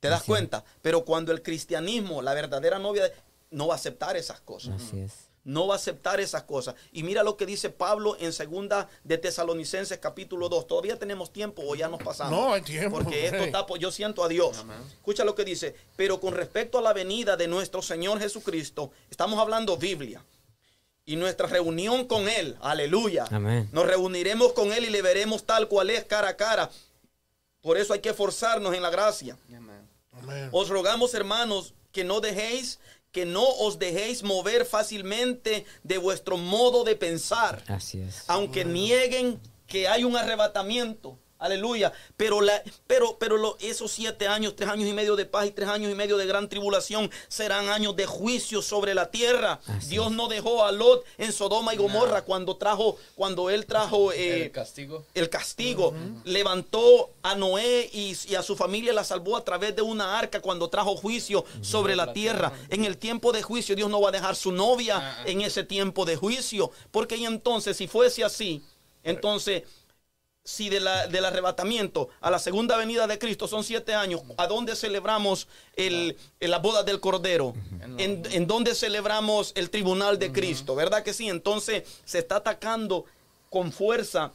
¿Te 0.00 0.08
das 0.08 0.22
cuenta? 0.22 0.64
Pero 0.82 1.04
cuando 1.04 1.32
el 1.32 1.42
cristianismo, 1.42 2.22
la 2.22 2.34
verdadera 2.34 2.78
novia, 2.78 3.10
no 3.50 3.66
va 3.66 3.74
a 3.74 3.76
aceptar 3.76 4.16
esas 4.16 4.40
cosas. 4.40 4.80
Así 4.80 5.00
es. 5.00 5.12
No 5.44 5.66
va 5.66 5.74
a 5.74 5.76
aceptar 5.76 6.20
esas 6.20 6.42
cosas. 6.42 6.74
Y 6.92 7.02
mira 7.02 7.22
lo 7.22 7.38
que 7.38 7.46
dice 7.46 7.70
Pablo 7.70 8.16
en 8.20 8.34
segunda 8.34 8.86
de 9.02 9.16
Tesalonicenses 9.16 9.98
capítulo 9.98 10.50
2. 10.50 10.66
¿Todavía 10.66 10.98
tenemos 10.98 11.32
tiempo 11.32 11.62
o 11.66 11.74
ya 11.74 11.88
nos 11.88 12.02
pasamos? 12.02 12.38
No, 12.38 12.52
hay 12.52 12.60
tiempo. 12.60 12.98
Porque 12.98 13.24
esto 13.24 13.38
Hey. 13.38 13.46
está, 13.46 13.66
yo 13.78 13.90
siento 13.90 14.22
a 14.22 14.28
Dios. 14.28 14.64
Escucha 14.92 15.24
lo 15.24 15.34
que 15.34 15.44
dice. 15.44 15.74
Pero 15.96 16.20
con 16.20 16.34
respecto 16.34 16.76
a 16.78 16.82
la 16.82 16.92
venida 16.92 17.36
de 17.36 17.48
nuestro 17.48 17.80
Señor 17.80 18.20
Jesucristo, 18.20 18.90
estamos 19.10 19.38
hablando 19.38 19.78
Biblia. 19.78 20.22
Y 21.08 21.16
nuestra 21.16 21.46
reunión 21.46 22.04
con 22.06 22.28
Él, 22.28 22.54
aleluya. 22.60 23.24
Amén. 23.30 23.66
Nos 23.72 23.86
reuniremos 23.86 24.52
con 24.52 24.74
Él 24.74 24.84
y 24.84 24.90
le 24.90 25.00
veremos 25.00 25.44
tal 25.44 25.66
cual 25.66 25.88
es 25.88 26.04
cara 26.04 26.28
a 26.28 26.36
cara. 26.36 26.70
Por 27.62 27.78
eso 27.78 27.94
hay 27.94 28.00
que 28.00 28.10
esforzarnos 28.10 28.74
en 28.74 28.82
la 28.82 28.90
gracia. 28.90 29.34
Amén. 30.12 30.50
Os 30.52 30.68
rogamos, 30.68 31.14
hermanos, 31.14 31.72
que 31.92 32.04
no 32.04 32.20
dejéis, 32.20 32.78
que 33.10 33.24
no 33.24 33.42
os 33.42 33.78
dejéis 33.78 34.22
mover 34.22 34.66
fácilmente 34.66 35.64
de 35.82 35.96
vuestro 35.96 36.36
modo 36.36 36.84
de 36.84 36.94
pensar, 36.94 37.62
Así 37.68 38.02
es. 38.02 38.24
aunque 38.26 38.66
nieguen 38.66 39.40
que 39.66 39.88
hay 39.88 40.04
un 40.04 40.14
arrebatamiento. 40.14 41.18
Aleluya. 41.38 41.92
Pero, 42.16 42.40
la, 42.40 42.60
pero, 42.86 43.16
pero 43.18 43.36
lo- 43.36 43.56
esos 43.60 43.92
siete 43.92 44.26
años, 44.26 44.56
tres 44.56 44.68
años 44.68 44.88
y 44.88 44.92
medio 44.92 45.14
de 45.16 45.24
paz 45.24 45.46
y 45.46 45.50
tres 45.52 45.68
años 45.68 45.90
y 45.90 45.94
medio 45.94 46.16
de 46.16 46.26
gran 46.26 46.48
tribulación 46.48 47.10
serán 47.28 47.68
años 47.68 47.94
de 47.96 48.06
juicio 48.06 48.60
sobre 48.60 48.94
la 48.94 49.10
tierra. 49.10 49.60
Así 49.66 49.90
Dios 49.90 50.08
es. 50.08 50.12
no 50.12 50.26
dejó 50.28 50.64
a 50.64 50.72
Lot 50.72 51.04
en 51.16 51.32
Sodoma 51.32 51.74
y 51.74 51.76
Gomorra 51.76 52.22
cuando 52.22 52.56
trajo, 52.56 52.96
cuando 53.14 53.50
él 53.50 53.66
trajo 53.66 54.12
eh, 54.12 54.44
el 54.46 54.50
castigo. 54.50 55.04
el 55.14 55.30
castigo. 55.30 55.94
Levantó 56.24 57.10
a 57.22 57.34
Noé 57.34 57.88
y, 57.92 58.16
y 58.28 58.34
a 58.34 58.42
su 58.42 58.56
familia 58.56 58.92
la 58.92 59.04
salvó 59.04 59.36
a 59.36 59.44
través 59.44 59.74
de 59.76 59.82
una 59.82 60.18
arca 60.18 60.40
cuando 60.40 60.68
trajo 60.68 60.96
juicio 60.96 61.44
sobre 61.62 61.96
la 61.96 62.12
tierra. 62.12 62.52
En 62.68 62.84
el 62.84 62.98
tiempo 62.98 63.32
de 63.32 63.42
juicio 63.42 63.74
Dios 63.76 63.88
no 63.90 64.00
va 64.00 64.08
a 64.08 64.12
dejar 64.12 64.36
su 64.36 64.52
novia 64.52 65.22
en 65.24 65.40
ese 65.40 65.64
tiempo 65.64 66.04
de 66.04 66.16
juicio. 66.16 66.70
Porque 66.90 67.16
y 67.16 67.24
entonces 67.24 67.76
si 67.76 67.86
fuese 67.88 68.24
así, 68.24 68.62
entonces 69.02 69.62
si 70.48 70.70
de 70.70 70.80
la, 70.80 71.06
del 71.08 71.26
arrebatamiento 71.26 72.08
a 72.22 72.30
la 72.30 72.38
segunda 72.38 72.78
venida 72.78 73.06
de 73.06 73.18
Cristo 73.18 73.46
son 73.46 73.62
siete 73.64 73.92
años, 73.94 74.22
¿a 74.38 74.46
dónde 74.46 74.76
celebramos 74.76 75.46
el, 75.76 76.16
el- 76.40 76.50
la 76.50 76.58
boda 76.58 76.82
del 76.82 77.00
Cordero? 77.00 77.54
¿En, 77.98 78.22
en 78.32 78.46
dónde 78.46 78.74
celebramos 78.74 79.52
el 79.56 79.68
tribunal 79.68 80.18
de 80.18 80.32
Cristo? 80.32 80.74
¿Verdad 80.74 81.02
que 81.02 81.12
sí? 81.12 81.28
Entonces 81.28 81.82
se 82.06 82.18
está 82.20 82.36
atacando 82.36 83.04
con 83.50 83.72
fuerza 83.72 84.32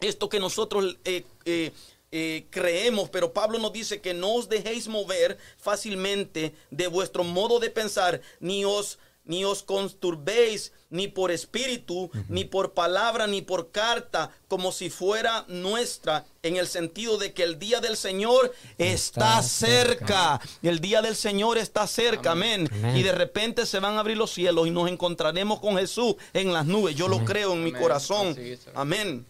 esto 0.00 0.28
que 0.28 0.38
nosotros 0.38 0.98
eh, 1.06 1.24
eh, 1.46 1.72
eh, 2.12 2.44
creemos, 2.50 3.08
pero 3.08 3.32
Pablo 3.32 3.58
nos 3.58 3.72
dice 3.72 4.02
que 4.02 4.12
no 4.12 4.34
os 4.34 4.50
dejéis 4.50 4.86
mover 4.86 5.38
fácilmente 5.56 6.54
de 6.70 6.88
vuestro 6.88 7.24
modo 7.24 7.58
de 7.58 7.70
pensar, 7.70 8.20
ni 8.38 8.66
os 8.66 8.98
ni 9.24 9.44
os 9.46 9.62
conturbéis 9.62 10.72
ni 10.90 11.08
por 11.08 11.30
espíritu, 11.30 12.10
ni 12.28 12.44
por 12.44 12.72
palabra, 12.72 13.26
ni 13.26 13.42
por 13.42 13.70
carta, 13.70 14.30
como 14.48 14.72
si 14.72 14.90
fuera 14.90 15.44
nuestra, 15.48 16.24
en 16.42 16.56
el 16.56 16.66
sentido 16.66 17.18
de 17.18 17.32
que 17.34 17.42
el 17.42 17.58
día 17.58 17.80
del 17.80 17.96
Señor 17.96 18.54
está, 18.78 19.38
Está 19.38 19.42
cerca. 19.42 20.40
El 20.62 20.80
día 20.80 21.02
del 21.02 21.16
Señor 21.16 21.58
está 21.58 21.86
cerca, 21.86 22.32
amén. 22.32 22.68
Amén. 22.72 22.96
Y 22.96 23.02
de 23.02 23.12
repente 23.12 23.66
se 23.66 23.80
van 23.80 23.96
a 23.96 24.00
abrir 24.00 24.16
los 24.16 24.32
cielos 24.32 24.66
y 24.66 24.70
nos 24.70 24.88
encontraremos 24.88 25.60
con 25.60 25.76
Jesús 25.76 26.16
en 26.32 26.52
las 26.52 26.64
nubes. 26.64 26.96
Yo 26.96 27.08
lo 27.08 27.24
creo 27.24 27.52
en 27.52 27.64
mi 27.64 27.70
Amén. 27.70 27.82
corazón. 27.82 28.36
Amén. 28.74 29.26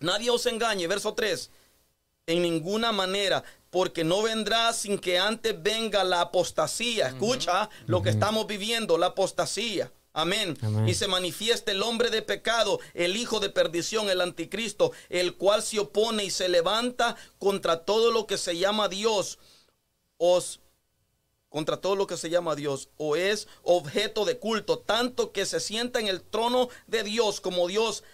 Nadie 0.00 0.30
os 0.30 0.46
engañe, 0.46 0.86
verso 0.86 1.12
3. 1.12 1.50
En 2.26 2.42
ninguna 2.42 2.92
manera, 2.92 3.42
porque 3.70 4.04
no 4.04 4.22
vendrá 4.22 4.72
sin 4.72 4.98
que 4.98 5.18
antes 5.18 5.60
venga 5.62 6.04
la 6.04 6.22
apostasía. 6.22 7.08
Escucha 7.08 7.68
lo 7.86 8.02
que 8.02 8.10
estamos 8.10 8.46
viviendo, 8.46 8.96
la 8.98 9.06
apostasía. 9.06 9.92
Amén. 10.12 10.58
Amén. 10.62 10.88
Y 10.88 10.94
se 10.94 11.06
manifieste 11.06 11.72
el 11.72 11.82
hombre 11.82 12.10
de 12.10 12.22
pecado, 12.22 12.80
el 12.94 13.16
hijo 13.16 13.40
de 13.40 13.50
perdición, 13.50 14.10
el 14.10 14.20
anticristo, 14.20 14.92
el 15.08 15.36
cual 15.36 15.62
se 15.62 15.78
opone 15.78 16.24
y 16.24 16.30
se 16.30 16.48
levanta 16.48 17.16
contra 17.38 17.84
todo 17.84 18.10
lo 18.10 18.26
que 18.26 18.38
se 18.38 18.58
llama 18.58 18.88
Dios. 18.88 19.38
Os 20.16 20.60
contra 21.50 21.76
todo 21.76 21.96
lo 21.96 22.06
que 22.06 22.16
se 22.16 22.30
llama 22.30 22.54
Dios 22.54 22.88
o 22.96 23.16
es 23.16 23.48
objeto 23.62 24.24
de 24.24 24.38
culto, 24.38 24.78
tanto 24.78 25.32
que 25.32 25.44
se 25.44 25.60
sienta 25.60 25.98
en 25.98 26.06
el 26.06 26.22
trono 26.22 26.68
de 26.86 27.02
Dios 27.02 27.40
como 27.40 27.66
Dios, 27.66 28.04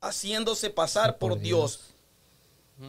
haciéndose 0.00 0.70
pasar 0.70 1.18
por, 1.18 1.32
Por 1.32 1.40
Dios. 1.40 1.94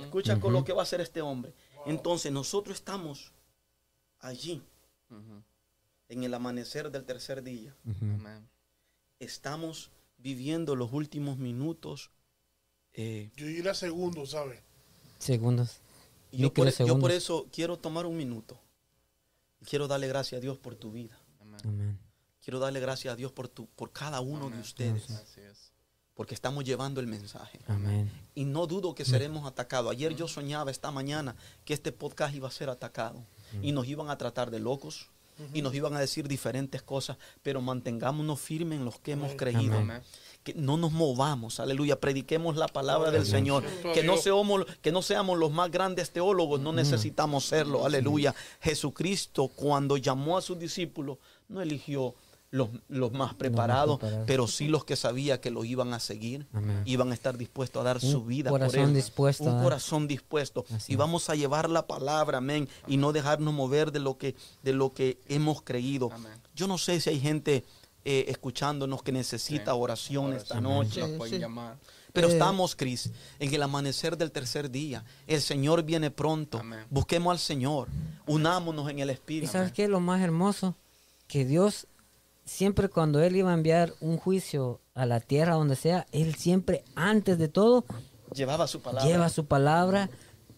Escucha 0.02 0.40
con 0.40 0.54
lo 0.54 0.64
que 0.64 0.74
va 0.74 0.82
a 0.82 0.84
hacer 0.84 1.02
este 1.02 1.22
hombre. 1.22 1.54
Entonces 1.86 2.32
nosotros 2.32 2.78
estamos 2.78 3.34
allí, 4.20 4.62
en 6.08 6.24
el 6.24 6.34
amanecer 6.34 6.90
del 6.90 7.06
tercer 7.06 7.44
día. 7.44 7.76
Amén. 7.86 8.49
Estamos 9.20 9.92
viviendo 10.18 10.76
los 10.76 10.92
últimos 10.94 11.38
minutos. 11.38 12.12
eh, 12.94 13.32
Yo 13.36 13.48
iré 13.48 13.70
a 13.70 13.74
segundo, 13.74 14.26
¿sabes? 14.26 14.60
Segundos. 15.20 15.82
yo, 16.32 16.54
por, 16.54 16.66
Microsegundos. 16.66 16.98
yo 16.98 17.02
por 17.02 17.12
eso 17.12 17.48
quiero 17.52 17.78
tomar 17.78 18.06
un 18.06 18.18
minuto. 18.18 18.60
Quiero 19.66 19.88
darle 19.88 20.08
gracias 20.08 20.40
a 20.40 20.42
Dios 20.42 20.58
por 20.58 20.76
tu 20.76 20.92
vida. 20.92 21.20
Amén. 21.40 22.00
Quiero 22.42 22.60
darle 22.60 22.80
gracias 22.80 23.14
a 23.14 23.16
Dios 23.18 23.32
por, 23.34 23.48
tu, 23.50 23.68
por 23.68 23.92
cada 23.92 24.22
uno 24.22 24.50
de 24.50 24.60
ustedes. 24.60 25.10
Es. 25.10 25.72
Porque 26.14 26.34
estamos 26.34 26.64
llevando 26.64 27.00
el 27.02 27.08
mensaje. 27.08 27.60
Amén. 27.68 28.10
Y 28.36 28.46
no 28.46 28.68
dudo 28.68 28.96
que 28.96 29.06
seremos 29.06 29.46
atacados. 29.46 29.92
Ayer 29.92 30.16
yo 30.16 30.28
soñaba 30.28 30.72
esta 30.72 30.92
mañana 30.92 31.36
que 31.66 31.74
este 31.74 31.92
podcast 31.92 32.34
iba 32.36 32.48
a 32.48 32.52
ser 32.52 32.70
atacado. 32.70 33.26
Y 33.62 33.72
nos 33.74 33.88
iban 33.88 34.10
a 34.10 34.18
tratar 34.18 34.50
de 34.52 34.60
locos. 34.60 35.10
Y 35.54 35.62
nos 35.62 35.74
iban 35.74 35.96
a 35.96 36.00
decir 36.00 36.28
diferentes 36.28 36.82
cosas. 36.82 37.18
Pero 37.42 37.62
mantengámonos 37.62 38.40
firmes 38.40 38.80
en 38.80 38.86
los 38.86 39.00
que 39.00 39.14
hemos 39.14 39.34
creído. 39.36 39.78
Amén. 39.78 40.02
Que 40.44 40.54
no 40.54 40.78
nos 40.78 40.92
movamos. 40.92 41.60
Aleluya. 41.60 42.00
Prediquemos 42.00 42.56
la 42.56 42.68
palabra 42.68 43.12
del 43.12 43.26
Señor. 43.26 43.64
Que 43.94 44.04
no, 44.04 44.18
seamos, 44.18 44.66
que 44.82 44.92
no 44.92 45.02
seamos 45.02 45.38
los 45.38 45.52
más 45.52 45.70
grandes 45.72 46.12
teólogos. 46.12 46.60
No 46.60 46.74
necesitamos 46.74 47.46
serlo. 47.46 47.86
Aleluya. 47.86 48.34
Jesucristo 48.62 49.48
cuando 49.48 49.98
llamó 49.98 50.38
a 50.38 50.42
sus 50.42 50.58
discípulos 50.58 51.18
no 51.48 51.62
eligió 51.62 52.16
los, 52.52 52.70
los 52.88 53.12
más 53.12 53.36
preparados, 53.36 54.00
preparados. 54.00 54.26
pero 54.28 54.48
sí 54.48 54.68
los 54.68 54.84
que 54.84 54.96
sabía 54.96 55.40
que 55.40 55.52
lo 55.52 55.64
iban 55.66 55.94
a 55.94 56.00
seguir, 56.00 56.48
Amén. 56.54 56.82
iban 56.86 57.12
a 57.12 57.14
estar 57.14 57.38
dispuestos 57.38 57.80
a 57.82 57.84
dar 57.84 58.02
su 58.02 58.26
vida 58.26 58.50
por 58.50 58.60
corazón 58.60 58.90
él. 58.90 58.94
dispuesto 58.96 59.50
a 59.50 59.54
un 59.54 59.64
corazón 59.64 60.08
dispuesto. 60.08 60.66
Así 60.74 60.92
y 60.92 60.96
es. 60.96 60.98
vamos 61.00 61.30
a 61.30 61.36
llevar 61.36 61.70
la 61.70 61.86
palabra, 61.86 62.40
amén, 62.40 62.68
y 62.88 62.98
no 62.98 63.12
dejarnos 63.12 63.54
mover 63.54 63.92
de 63.92 64.00
lo 64.00 64.18
que, 64.18 64.36
de 64.64 64.74
lo 64.74 64.92
que 64.94 65.20
hemos 65.28 65.62
creído. 65.62 66.10
Amén. 66.12 66.34
Yo 66.56 66.68
no 66.68 66.78
sé 66.80 67.00
si 67.00 67.10
hay 67.12 67.20
gente 67.20 67.64
eh, 68.06 68.26
escuchándonos 68.30 69.04
que 69.04 69.12
necesita 69.12 69.74
Sí. 69.74 69.78
oración 69.80 70.34
esta 70.34 70.60
noche. 70.62 71.02
Nos 71.02 71.10
Sí, 71.12 71.18
pueden 71.18 71.34
sí. 71.36 71.40
llamar. 71.40 71.78
Pero 72.14 72.30
Eh, 72.30 72.32
estamos, 72.32 72.76
Cris, 72.76 73.12
en 73.38 73.54
el 73.54 73.62
amanecer 73.62 74.18
del 74.18 74.32
tercer 74.32 74.72
día. 74.72 75.04
El 75.28 75.42
Señor 75.42 75.84
viene 75.84 76.10
pronto. 76.10 76.58
Amén. 76.60 76.80
Busquemos 76.90 77.30
al 77.32 77.38
Señor. 77.40 77.90
Unámonos 78.26 78.90
en 78.90 79.00
el 79.00 79.10
¿Y 79.10 79.14
Espíritu. 79.14 79.52
sabes 79.52 79.72
qué 79.74 79.84
es 79.84 79.90
lo 79.90 80.00
más 80.00 80.22
hermoso? 80.22 80.76
Que 81.28 81.46
Dios, 81.46 81.86
siempre 82.50 82.90
cuando 82.90 83.22
Él 83.22 83.36
iba 83.36 83.52
a 83.52 83.54
enviar 83.54 83.94
un 84.02 84.18
juicio 84.18 84.82
a 84.94 85.06
la 85.06 85.20
tierra, 85.20 85.54
donde 85.54 85.76
sea, 85.76 86.06
Él 86.12 86.36
siempre, 86.36 86.84
antes 86.96 87.38
de 87.38 87.48
todo, 87.48 87.86
Llevaba 88.34 88.68
su 88.68 88.82
palabra. 88.82 89.10
lleva 89.10 89.30
su 89.30 89.46
palabra, 89.46 90.10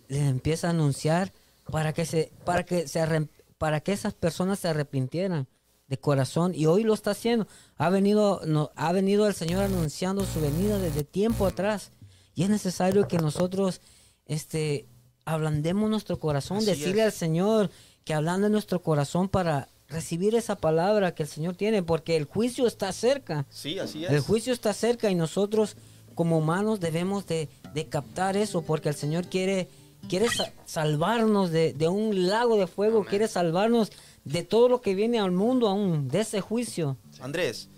les 0.07 0.21
empieza 0.21 0.67
a 0.67 0.71
anunciar 0.71 1.31
para 1.71 1.93
que 1.93 2.05
se, 2.05 2.31
para 2.43 2.63
que 2.63 2.87
se 2.87 3.29
para 3.57 3.79
que 3.81 3.91
esas 3.93 4.13
personas 4.13 4.59
se 4.59 4.67
arrepintieran 4.67 5.47
de 5.87 5.97
corazón 5.97 6.53
y 6.55 6.65
hoy 6.65 6.83
lo 6.83 6.93
está 6.93 7.11
haciendo. 7.11 7.47
Ha 7.77 7.89
venido, 7.89 8.41
no, 8.45 8.71
ha 8.75 8.91
venido 8.91 9.27
el 9.27 9.35
Señor 9.35 9.63
anunciando 9.63 10.25
su 10.25 10.41
venida 10.41 10.79
desde 10.79 11.03
tiempo 11.03 11.45
atrás 11.45 11.91
y 12.33 12.43
es 12.43 12.49
necesario 12.49 13.07
que 13.07 13.19
nosotros, 13.19 13.81
este, 14.25 14.87
ablandemos 15.25 15.89
nuestro 15.89 16.17
corazón, 16.19 16.57
Así 16.57 16.65
decirle 16.67 17.01
es. 17.01 17.07
al 17.07 17.11
Señor 17.11 17.69
que 18.03 18.13
ablande 18.13 18.49
nuestro 18.49 18.81
corazón 18.81 19.29
para 19.29 19.69
recibir 19.91 20.35
esa 20.35 20.55
palabra 20.55 21.13
que 21.13 21.23
el 21.23 21.29
Señor 21.29 21.55
tiene, 21.55 21.83
porque 21.83 22.15
el 22.17 22.25
juicio 22.25 22.65
está 22.67 22.91
cerca. 22.93 23.45
Sí, 23.49 23.77
así 23.79 24.05
El 24.05 24.15
es. 24.15 24.23
juicio 24.25 24.53
está 24.53 24.73
cerca 24.73 25.09
y 25.11 25.15
nosotros 25.15 25.75
como 26.15 26.37
humanos 26.37 26.79
debemos 26.79 27.25
de, 27.27 27.49
de 27.73 27.87
captar 27.87 28.35
eso 28.37 28.61
porque 28.63 28.89
el 28.89 28.95
Señor 28.95 29.27
quiere, 29.27 29.67
quiere 30.09 30.29
sa- 30.29 30.51
salvarnos 30.65 31.51
de, 31.51 31.73
de 31.73 31.87
un 31.87 32.27
lago 32.27 32.57
de 32.57 32.67
fuego, 32.67 33.05
quiere 33.05 33.27
salvarnos 33.27 33.91
de 34.23 34.43
todo 34.43 34.69
lo 34.69 34.81
que 34.81 34.93
viene 34.95 35.19
al 35.19 35.31
mundo 35.31 35.67
aún, 35.67 36.07
de 36.09 36.19
ese 36.21 36.41
juicio. 36.41 36.97
Andrés, 37.19 37.69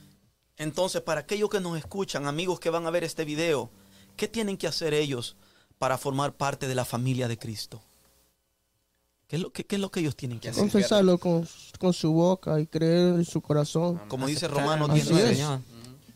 entonces 0.57 1.01
para 1.01 1.22
aquellos 1.22 1.49
que 1.49 1.59
nos 1.59 1.78
escuchan, 1.78 2.26
amigos 2.28 2.59
que 2.59 2.70
van 2.70 2.86
a 2.86 2.91
ver 2.91 3.03
este 3.03 3.24
video, 3.26 3.70
¿qué 4.18 4.28
tienen 4.28 4.57
que 4.57 4.68
hacer 4.68 4.93
ellos 4.93 5.36
para 5.78 5.97
formar 5.97 6.34
parte 6.34 6.68
de 6.68 6.76
la 6.76 6.86
familia 6.86 7.28
de 7.28 7.38
Cristo? 7.38 7.82
¿Qué 9.34 9.38
es 9.38 9.41
lo, 9.41 9.51
qué, 9.51 9.63
qué 9.63 9.77
es 9.77 9.81
lo 9.81 9.89
que 9.89 9.99
ellos 10.01 10.15
tienen 10.15 10.39
que 10.39 10.49
hacer? 10.49 10.61
Confesarlo 10.61 11.17
con, 11.17 11.47
con 11.79 11.91
su 11.91 12.13
boca 12.13 12.59
y 12.59 12.67
creer 12.67 13.15
en 13.15 13.25
su 13.25 13.41
corazón. 13.41 13.99
Como 14.07 14.27
dice 14.27 14.45
al 14.45 14.93
19. 14.93 15.31
es. 15.31 15.38
Señor. 15.38 15.59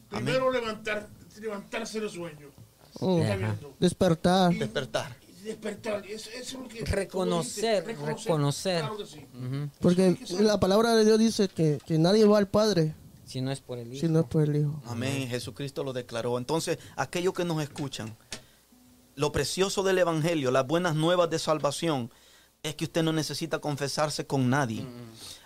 Primero 0.08 0.52
levantar, 0.52 1.10
levantarse 1.42 2.00
del 2.00 2.12
sueño. 2.12 2.50
Está 2.94 3.06
Ajá. 3.08 3.36
viendo. 3.38 3.74
Despertar. 3.80 4.54
Despertar. 4.54 5.18
Y 5.40 5.46
despertar. 5.46 6.06
Eso, 6.06 6.30
eso 6.30 6.40
es 6.40 6.54
lo 6.54 6.68
que. 6.68 6.86
Reconocer, 6.86 7.88
dice, 7.88 8.06
reconocer. 8.06 8.82
Claro 8.82 8.98
que 8.98 9.06
sí. 9.08 9.26
Porque 9.82 10.16
la 10.40 10.60
palabra 10.60 10.94
de 10.96 11.04
Dios 11.04 11.18
dice 11.18 11.48
que, 11.48 11.80
que 11.88 11.98
nadie 11.98 12.24
va 12.26 12.38
al 12.38 12.50
Padre 12.50 12.94
Si 13.26 13.42
no 13.42 13.52
es 13.52 13.62
por 13.62 13.80
el 13.80 13.94
Hijo. 13.94 14.00
si 14.06 14.14
no 14.14 14.20
es 14.20 14.26
por 14.28 14.44
el 14.44 14.58
Hijo. 14.58 14.80
Amén. 14.86 15.28
Jesucristo 15.28 15.84
lo 15.84 15.92
declaró. 15.92 16.38
Entonces, 16.38 16.78
aquellos 16.96 17.34
que 17.34 17.46
nos 17.46 17.64
escuchan, 17.64 18.16
lo 19.16 19.32
precioso 19.32 19.82
del 19.82 19.98
Evangelio, 19.98 20.52
las 20.52 20.68
buenas 20.68 20.94
nuevas 20.94 21.32
de 21.32 21.40
salvación, 21.40 22.12
es 22.64 22.76
que 22.76 22.86
usted 22.86 23.04
no 23.04 23.14
necesita 23.14 23.60
confesarse 23.60 24.26
con 24.26 24.50
nadie. 24.50 24.86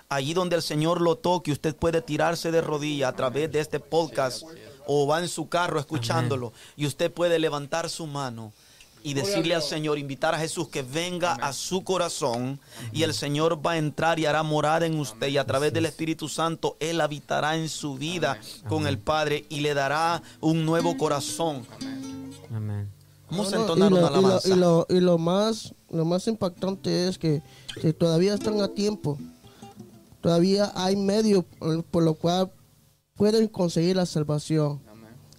Allí 0.09 0.34
donde 0.34 0.57
el 0.57 0.62
Señor 0.62 0.99
lo 0.99 1.16
toque, 1.16 1.51
usted 1.51 1.76
puede 1.76 2.01
tirarse 2.01 2.51
de 2.51 2.62
rodillas 2.62 3.09
a 3.09 3.16
través 3.16 3.51
de 3.51 3.59
este 3.59 3.80
podcast 3.80 4.43
o 4.86 5.07
va 5.07 5.20
en 5.20 5.30
su 5.30 5.47
carro 5.47 5.80
escuchándolo 5.80 6.51
y 6.76 6.86
usted 6.86 7.12
puede 7.12 7.39
levantar 7.39 7.89
su 7.89 8.07
mano 8.07 8.51
y 9.03 9.14
decirle 9.14 9.55
al 9.55 9.64
Señor, 9.64 9.97
invitar 9.97 10.36
a 10.36 10.39
Jesús 10.39 10.68
que 10.68 10.84
venga 10.84 11.34
a 11.34 11.53
su 11.53 11.84
corazón 11.84 12.59
y 12.91 13.03
el 13.03 13.14
Señor 13.14 13.66
va 13.66 13.72
a 13.72 13.78
entrar 13.78 14.20
y 14.20 14.26
hará 14.26 14.43
morada 14.43 14.86
en 14.86 14.99
usted 14.99 15.28
y 15.28 15.38
a 15.38 15.45
través 15.45 15.74
del 15.74 15.86
Espíritu 15.86 16.28
Santo 16.28 16.78
Él 16.80 17.01
habitará 17.01 17.55
en 17.55 17.70
su 17.70 17.95
vida 17.95 18.39
con 18.68 18.88
el 18.88 18.97
Padre 18.97 19.45
y 19.49 19.62
le 19.62 19.74
dará 19.74 20.22
un 20.39 20.66
nuevo 20.66 20.97
corazón. 20.97 21.66
Amén. 22.53 23.01
Vamos 23.32 23.52
a 23.53 23.58
No, 23.58 23.66
no, 23.66 23.74
entonar 23.74 23.91
y 23.91 23.94
una 23.94 24.02
lo, 24.02 24.08
y 24.08 24.12
lo- 24.12 24.18
alabanza. 24.28 24.48
y 24.49 24.56
lo- 24.56 24.86
y 24.90 24.99
lo 24.99 25.18
más, 25.18 25.74
lo 25.90 26.06
más 26.06 26.28
impactante 26.28 27.08
es 27.08 27.18
que, 27.18 27.41
que 27.82 27.94
todavía 27.94 28.34
están 28.34 28.62
a 28.62 28.68
tiempo. 28.68 29.18
Todavía 30.22 30.72
hay 30.76 30.95
medio 30.95 31.45
eh, 31.62 31.82
por 31.90 32.03
lo 32.03 32.14
cual 32.14 32.52
pueden 33.16 33.48
conseguir 33.48 33.95
la 33.95 34.06
salvación. 34.06 34.80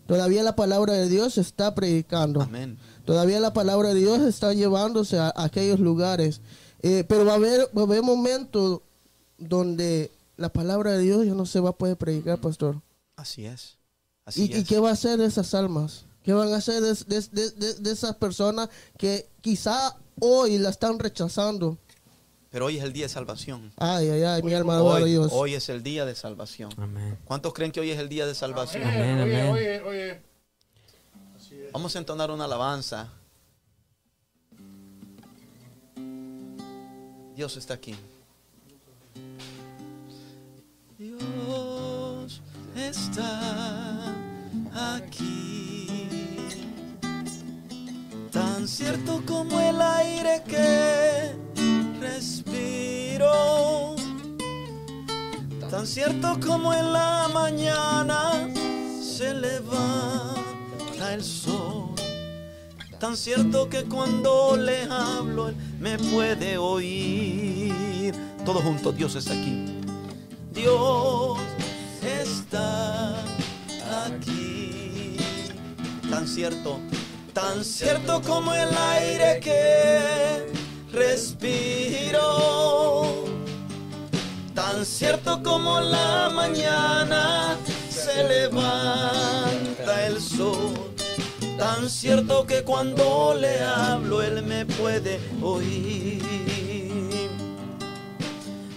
Todavía 0.06 0.42
la 0.42 0.56
palabra 0.56 0.94
de 0.94 1.08
Dios 1.08 1.34
se 1.34 1.40
está 1.40 1.74
predicando. 1.74 2.42
Amén. 2.42 2.76
Todavía 3.04 3.38
la 3.40 3.52
palabra 3.52 3.90
de 3.90 4.00
Dios 4.00 4.20
está 4.22 4.52
llevándose 4.52 5.18
a, 5.18 5.28
a 5.28 5.44
aquellos 5.44 5.78
lugares. 5.80 6.40
Eh, 6.82 7.04
pero 7.08 7.24
va 7.24 7.32
a, 7.32 7.36
haber, 7.36 7.68
va 7.76 7.82
a 7.82 7.84
haber 7.84 8.02
momentos 8.02 8.80
donde 9.38 10.10
la 10.36 10.52
palabra 10.52 10.92
de 10.92 10.98
Dios 10.98 11.24
ya 11.24 11.34
no 11.34 11.46
se 11.46 11.60
va 11.60 11.70
a 11.70 11.76
poder 11.76 11.96
predicar, 11.96 12.40
pastor. 12.40 12.80
Así 13.16 13.44
es. 13.46 13.76
Así 14.24 14.42
¿Y, 14.46 14.56
y 14.56 14.58
es. 14.60 14.68
qué 14.68 14.78
va 14.80 14.90
a 14.90 14.92
hacer 14.92 15.18
de 15.18 15.26
esas 15.26 15.54
almas? 15.54 16.04
¿Qué 16.22 16.32
van 16.32 16.52
a 16.52 16.56
hacer 16.56 16.80
de, 16.82 16.94
de- 17.06 17.28
de- 17.32 17.50
de- 17.50 17.74
de 17.74 17.90
esas 17.92 18.14
personas 18.16 18.68
que 18.96 19.28
quizá 19.40 19.96
hoy 20.20 20.58
la 20.58 20.70
están 20.70 20.98
rechazando? 20.98 21.78
Pero 22.50 22.66
hoy 22.66 22.76
es 22.78 22.84
el 22.84 22.92
día 22.92 23.06
de 23.06 23.08
salvación. 23.08 23.72
Ay, 23.76 24.08
ay, 24.10 24.22
ay, 24.24 24.42
mi 24.42 24.52
alma 24.52 24.80
Hoy, 24.82 25.10
Dios. 25.10 25.30
hoy 25.32 25.54
es 25.54 25.68
el 25.70 25.82
día 25.82 26.04
de 26.04 26.14
salvación. 26.14 26.70
Amén. 26.76 27.18
¿Cuántos 27.24 27.54
creen 27.54 27.72
que 27.72 27.80
hoy 27.80 27.90
es 27.90 27.98
el 27.98 28.08
día 28.10 28.26
de 28.26 28.34
salvación? 28.34 28.84
Amén, 28.84 29.20
oye, 29.22 29.40
amén. 29.40 29.52
oye, 29.52 29.80
oye. 29.82 30.20
Así 31.34 31.54
es. 31.56 31.72
Vamos 31.72 31.96
a 31.96 31.98
entonar 31.98 32.30
una 32.30 32.44
alabanza. 32.44 33.08
Dios 37.34 37.56
está 37.56 37.72
aquí. 37.74 37.96
Dios 40.98 42.40
está 42.76 44.12
aquí. 44.74 45.51
Tan 48.62 48.68
cierto 48.68 49.20
como 49.26 49.58
el 49.58 49.82
aire 49.82 50.40
que 50.46 51.34
respiro. 52.00 53.96
Tan 55.68 55.84
cierto 55.84 56.38
como 56.38 56.72
en 56.72 56.92
la 56.92 57.28
mañana 57.34 58.48
se 59.02 59.34
levanta 59.34 61.12
el 61.12 61.24
sol. 61.24 61.90
Tan 63.00 63.16
cierto 63.16 63.68
que 63.68 63.82
cuando 63.82 64.56
le 64.56 64.84
hablo 64.84 65.48
él 65.48 65.56
me 65.80 65.98
puede 65.98 66.56
oír. 66.56 68.14
Todos 68.44 68.62
juntos, 68.62 68.96
Dios 68.96 69.16
está 69.16 69.32
aquí. 69.32 69.80
Dios 70.54 71.36
está 72.00 73.16
aquí. 74.06 75.16
Tan 76.08 76.28
cierto, 76.28 76.78
tan 77.32 77.64
cierto 77.64 78.20
como 78.22 78.52
el 78.54 78.68
aire 78.76 79.40
que 79.40 80.52
respiro. 80.92 82.22
Tan 84.54 84.84
cierto 84.84 85.42
como 85.42 85.80
la 85.80 86.30
mañana 86.34 87.56
se 87.90 88.24
levanta 88.24 90.06
el 90.06 90.20
sol. 90.20 90.74
Tan 91.58 91.88
cierto 91.88 92.46
que 92.46 92.62
cuando 92.62 93.34
le 93.38 93.60
hablo 93.60 94.22
él 94.22 94.42
me 94.42 94.66
puede 94.66 95.20
oír. 95.40 96.22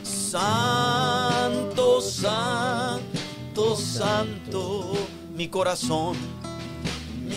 Santo, 0.04 2.02
santo, 2.02 3.76
santo, 3.76 4.94
mi 5.34 5.48
corazón, 5.48 6.16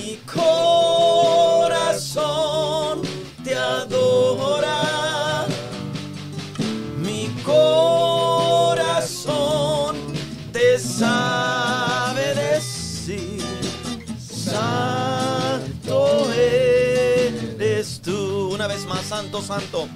mi 0.09 0.16
corazón 0.24 2.16
te 3.44 3.55
adora. 3.55 5.47
Mi 6.97 7.28
corazón 7.44 8.89
te 10.51 10.78
sabe 10.78 12.35
decir, 12.35 13.43
santo 14.18 16.32
eres 16.32 18.01
tú. 18.01 18.55
Una 18.55 18.66
vez 18.66 18.86
más, 18.86 19.05
santo, 19.05 19.43
santo. 19.43 19.89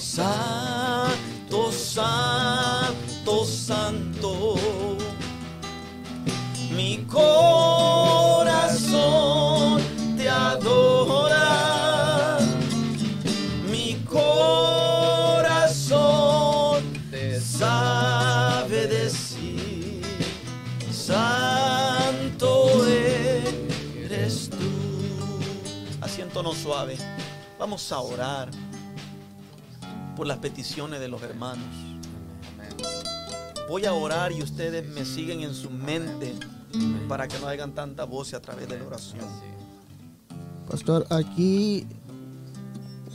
Santo, 0.00 1.70
santo, 1.70 3.44
santo. 3.44 4.56
Mi 6.76 7.04
corazón 7.04 8.50
te 10.16 10.28
adora. 10.28 12.38
Mi 13.70 13.94
corazón 14.10 15.94
te 17.12 17.40
sabe 17.40 18.88
decir, 18.88 20.02
Santo 20.90 22.84
eres 22.86 24.50
tú. 24.50 24.56
Asiéntonos 26.00 26.56
suave. 26.56 26.96
Vamos 27.56 27.92
a 27.92 28.00
orar 28.00 28.50
por 30.16 30.26
las 30.26 30.38
peticiones 30.38 30.98
de 30.98 31.06
los 31.06 31.22
hermanos. 31.22 31.68
Voy 33.68 33.86
a 33.86 33.92
orar 33.92 34.32
y 34.32 34.42
ustedes 34.42 34.88
me 34.88 35.04
siguen 35.04 35.40
en 35.40 35.54
su 35.54 35.70
mente 35.70 36.34
para 37.08 37.28
que 37.28 37.38
no 37.38 37.48
hagan 37.48 37.74
tanta 37.74 38.04
voz 38.04 38.34
a 38.34 38.40
través 38.40 38.68
de 38.68 38.78
la 38.78 38.86
oración. 38.86 39.24
Pastor, 40.70 41.06
aquí 41.10 41.86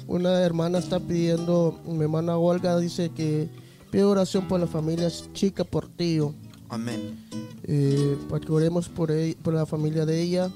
una 0.07 0.41
hermana 0.41 0.77
está 0.79 0.99
pidiendo, 0.99 1.79
mi 1.85 2.01
hermana 2.03 2.37
Olga 2.37 2.77
dice 2.77 3.09
que 3.09 3.49
pide 3.91 4.03
oración 4.03 4.47
por 4.47 4.59
la 4.59 4.67
familia 4.67 5.09
Chica 5.33 5.63
Portillo, 5.63 6.33
Amén. 6.69 7.25
eh, 7.63 8.17
para 8.29 8.39
que 8.45 8.51
oremos 8.51 8.87
por, 8.89 9.09
ell- 9.11 9.35
por 9.37 9.53
la 9.53 9.65
familia 9.65 10.05
de 10.05 10.21
ella. 10.21 10.49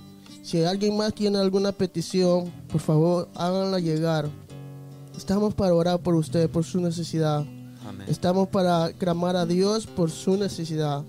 Si 0.44 0.64
alguien 0.64 0.98
más 0.98 1.14
tiene 1.14 1.38
alguna 1.38 1.72
petición, 1.72 2.52
por 2.72 2.82
favor 2.82 3.30
háganla 3.36 3.80
llegar. 3.80 4.30
Estamos 5.18 5.54
para 5.54 5.74
orar 5.74 6.00
por 6.02 6.16
usted, 6.16 6.50
por 6.50 6.64
su 6.64 6.82
necesidad. 6.82 7.46
Amén. 7.88 8.08
Estamos 8.10 8.48
para 8.50 8.92
clamar 8.94 9.36
a 9.36 9.46
Dios 9.46 9.88
por 9.88 10.10
su 10.12 10.36
necesidad 10.38 11.04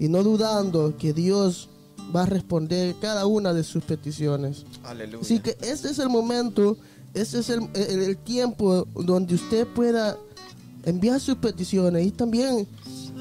y 0.00 0.08
no 0.08 0.24
dudando 0.24 0.96
que 0.96 1.12
Dios 1.12 1.68
va 2.14 2.22
a 2.22 2.26
responder 2.26 2.96
cada 3.00 3.26
una 3.26 3.52
de 3.52 3.62
sus 3.62 3.84
peticiones. 3.84 4.64
Aleluya. 4.82 5.20
Así 5.22 5.38
que 5.38 5.56
este 5.60 5.90
es 5.90 5.98
el 6.00 6.08
momento, 6.08 6.76
este 7.14 7.38
es 7.38 7.50
el, 7.50 7.68
el- 7.74 8.02
el 8.02 8.16
tiempo 8.16 8.84
donde 8.96 9.36
usted 9.36 9.66
pueda 9.68 10.16
enviar 10.84 11.20
sus 11.20 11.36
peticiones 11.36 12.06
y 12.06 12.10
también 12.10 12.66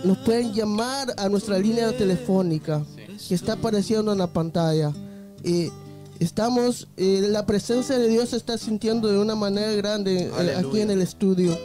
nos 0.05 0.17
pueden 0.19 0.53
llamar 0.53 1.13
a 1.17 1.27
nuestra 1.29 1.59
línea 1.59 1.95
telefónica 1.95 2.83
que 3.27 3.35
está 3.35 3.53
apareciendo 3.53 4.11
en 4.13 4.17
la 4.17 4.27
pantalla. 4.27 4.93
Y 5.43 5.69
estamos, 6.19 6.87
eh, 6.97 7.27
la 7.29 7.45
presencia 7.45 7.97
de 7.97 8.07
Dios 8.07 8.29
se 8.29 8.37
está 8.37 8.57
sintiendo 8.57 9.09
de 9.09 9.19
una 9.19 9.35
manera 9.35 9.71
grande 9.73 10.31
eh, 10.39 10.55
aquí 10.55 10.79
en 10.79 10.91
el 10.91 11.01
estudio. 11.01 11.57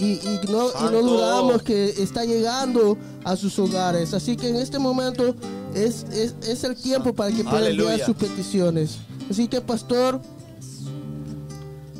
Y, 0.00 0.12
y 0.12 0.40
no, 0.50 0.68
y 0.70 0.92
no 0.92 1.02
dudamos 1.02 1.62
que 1.62 1.90
está 1.90 2.24
llegando 2.24 2.96
a 3.22 3.36
sus 3.36 3.58
hogares. 3.58 4.14
Así 4.14 4.36
que 4.36 4.48
en 4.48 4.56
este 4.56 4.78
momento 4.78 5.34
es, 5.74 6.04
es, 6.10 6.34
es 6.42 6.64
el 6.64 6.74
tiempo 6.74 7.12
para 7.14 7.30
que 7.30 7.44
puedan 7.44 7.66
enviar 7.66 8.00
sus 8.00 8.16
peticiones. 8.16 8.98
Así 9.30 9.46
que, 9.46 9.60
pastor, 9.60 10.20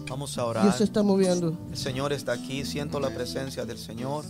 Vamos 0.09 0.36
a 0.39 0.44
orar. 0.44 0.64
Dios 0.64 0.77
se 0.77 0.85
está 0.85 1.05
moviendo. 1.05 1.56
El 1.70 1.78
Señor 1.78 2.12
está 2.12 2.32
aquí, 2.32 2.64
siento 2.64 2.98
la 2.98 3.10
presencia 3.10 3.64
del 3.64 3.78
Señor. 3.78 4.24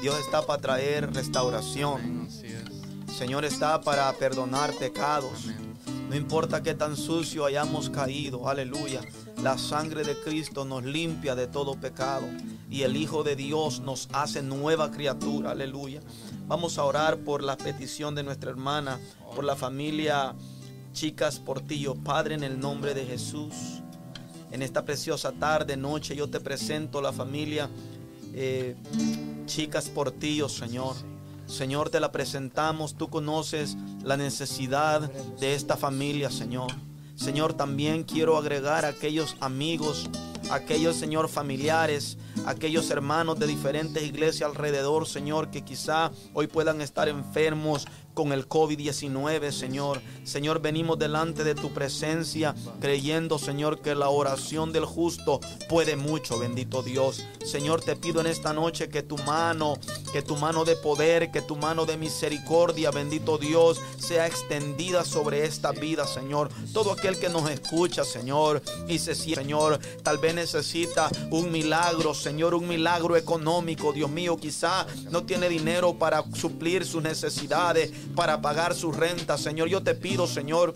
Dios 0.00 0.16
está 0.20 0.42
para 0.42 0.62
traer 0.62 1.12
restauración. 1.12 2.28
El 3.08 3.14
Señor 3.14 3.44
está 3.44 3.80
para 3.80 4.12
perdonar 4.12 4.72
pecados. 4.74 5.46
No 6.08 6.14
importa 6.14 6.62
qué 6.62 6.74
tan 6.74 6.96
sucio 6.96 7.44
hayamos 7.44 7.90
caído, 7.90 8.48
aleluya. 8.48 9.00
La 9.40 9.58
sangre 9.58 10.04
de 10.04 10.18
Cristo 10.20 10.64
nos 10.64 10.84
limpia 10.84 11.34
de 11.34 11.46
todo 11.46 11.74
pecado 11.74 12.26
y 12.70 12.82
el 12.82 12.96
Hijo 12.96 13.22
de 13.22 13.36
Dios 13.36 13.80
nos 13.80 14.08
hace 14.12 14.42
nueva 14.42 14.90
criatura, 14.90 15.50
aleluya. 15.50 16.00
Vamos 16.46 16.78
a 16.78 16.84
orar 16.84 17.18
por 17.18 17.42
la 17.42 17.56
petición 17.56 18.14
de 18.14 18.22
nuestra 18.22 18.50
hermana, 18.50 19.00
por 19.34 19.44
la 19.44 19.56
familia 19.56 20.34
Chicas 20.92 21.38
Portillo, 21.38 21.94
Padre, 21.94 22.34
en 22.34 22.44
el 22.44 22.60
nombre 22.60 22.94
de 22.94 23.04
Jesús. 23.04 23.82
En 24.50 24.62
esta 24.62 24.84
preciosa 24.84 25.32
tarde, 25.32 25.76
noche, 25.76 26.14
yo 26.14 26.28
te 26.28 26.38
presento 26.38 27.00
la 27.00 27.12
familia 27.12 27.70
eh, 28.34 28.76
Chicas 29.46 29.88
Portillo, 29.88 30.48
Señor. 30.48 30.94
Señor, 31.46 31.90
te 31.90 32.00
la 32.00 32.12
presentamos. 32.12 32.94
Tú 32.94 33.08
conoces 33.08 33.76
la 34.04 34.16
necesidad 34.16 35.10
de 35.40 35.54
esta 35.54 35.76
familia, 35.76 36.30
Señor. 36.30 36.72
Señor, 37.14 37.54
también 37.54 38.04
quiero 38.04 38.36
agregar 38.36 38.84
a 38.84 38.88
aquellos 38.88 39.36
amigos, 39.40 40.08
aquellos, 40.50 40.96
Señor, 40.96 41.28
familiares, 41.28 42.18
aquellos 42.46 42.90
hermanos 42.90 43.38
de 43.38 43.46
diferentes 43.46 44.02
iglesias 44.02 44.48
alrededor, 44.48 45.06
Señor, 45.06 45.50
que 45.50 45.62
quizá 45.62 46.10
hoy 46.34 46.46
puedan 46.46 46.80
estar 46.80 47.08
enfermos 47.08 47.86
con 48.14 48.32
el 48.32 48.48
COVID-19, 48.48 49.50
Señor. 49.52 50.02
Señor, 50.24 50.60
venimos 50.60 50.98
delante 50.98 51.44
de 51.44 51.54
tu 51.54 51.72
presencia 51.72 52.54
creyendo, 52.80 53.38
Señor, 53.38 53.80
que 53.80 53.94
la 53.94 54.08
oración 54.08 54.72
del 54.72 54.84
justo 54.84 55.40
puede 55.68 55.96
mucho, 55.96 56.38
bendito 56.38 56.82
Dios. 56.82 57.24
Señor, 57.44 57.80
te 57.80 57.96
pido 57.96 58.20
en 58.20 58.26
esta 58.26 58.52
noche 58.52 58.88
que 58.88 59.02
tu 59.02 59.16
mano, 59.18 59.78
que 60.12 60.22
tu 60.22 60.36
mano 60.36 60.64
de 60.64 60.76
poder, 60.76 61.30
que 61.30 61.42
tu 61.42 61.56
mano 61.56 61.86
de 61.86 61.96
misericordia, 61.96 62.90
bendito 62.90 63.38
Dios, 63.38 63.80
sea 63.98 64.26
extendida 64.26 65.04
sobre 65.04 65.44
esta 65.44 65.72
vida, 65.72 66.06
Señor. 66.06 66.50
Todo 66.72 66.92
aquel 66.92 67.18
que 67.18 67.28
nos 67.28 67.48
escucha, 67.50 68.04
Señor, 68.04 68.62
y 68.88 68.98
se 68.98 69.14
Señor, 69.14 69.78
tal 70.02 70.18
vez 70.18 70.34
necesita 70.34 71.08
un 71.30 71.52
milagro, 71.52 72.14
Señor, 72.14 72.54
un 72.54 72.66
milagro 72.66 73.16
económico, 73.16 73.92
Dios 73.92 74.10
mío, 74.10 74.36
quizá 74.36 74.86
no 75.10 75.24
tiene 75.24 75.48
dinero 75.48 75.94
para 75.98 76.24
suplir 76.34 76.84
sus 76.84 77.02
necesidades, 77.02 77.92
para 78.14 78.40
pagar 78.40 78.74
su 78.74 78.92
renta, 78.92 79.38
Señor. 79.38 79.68
Yo 79.68 79.82
te 79.82 79.94
pido, 79.94 80.26
Señor, 80.26 80.72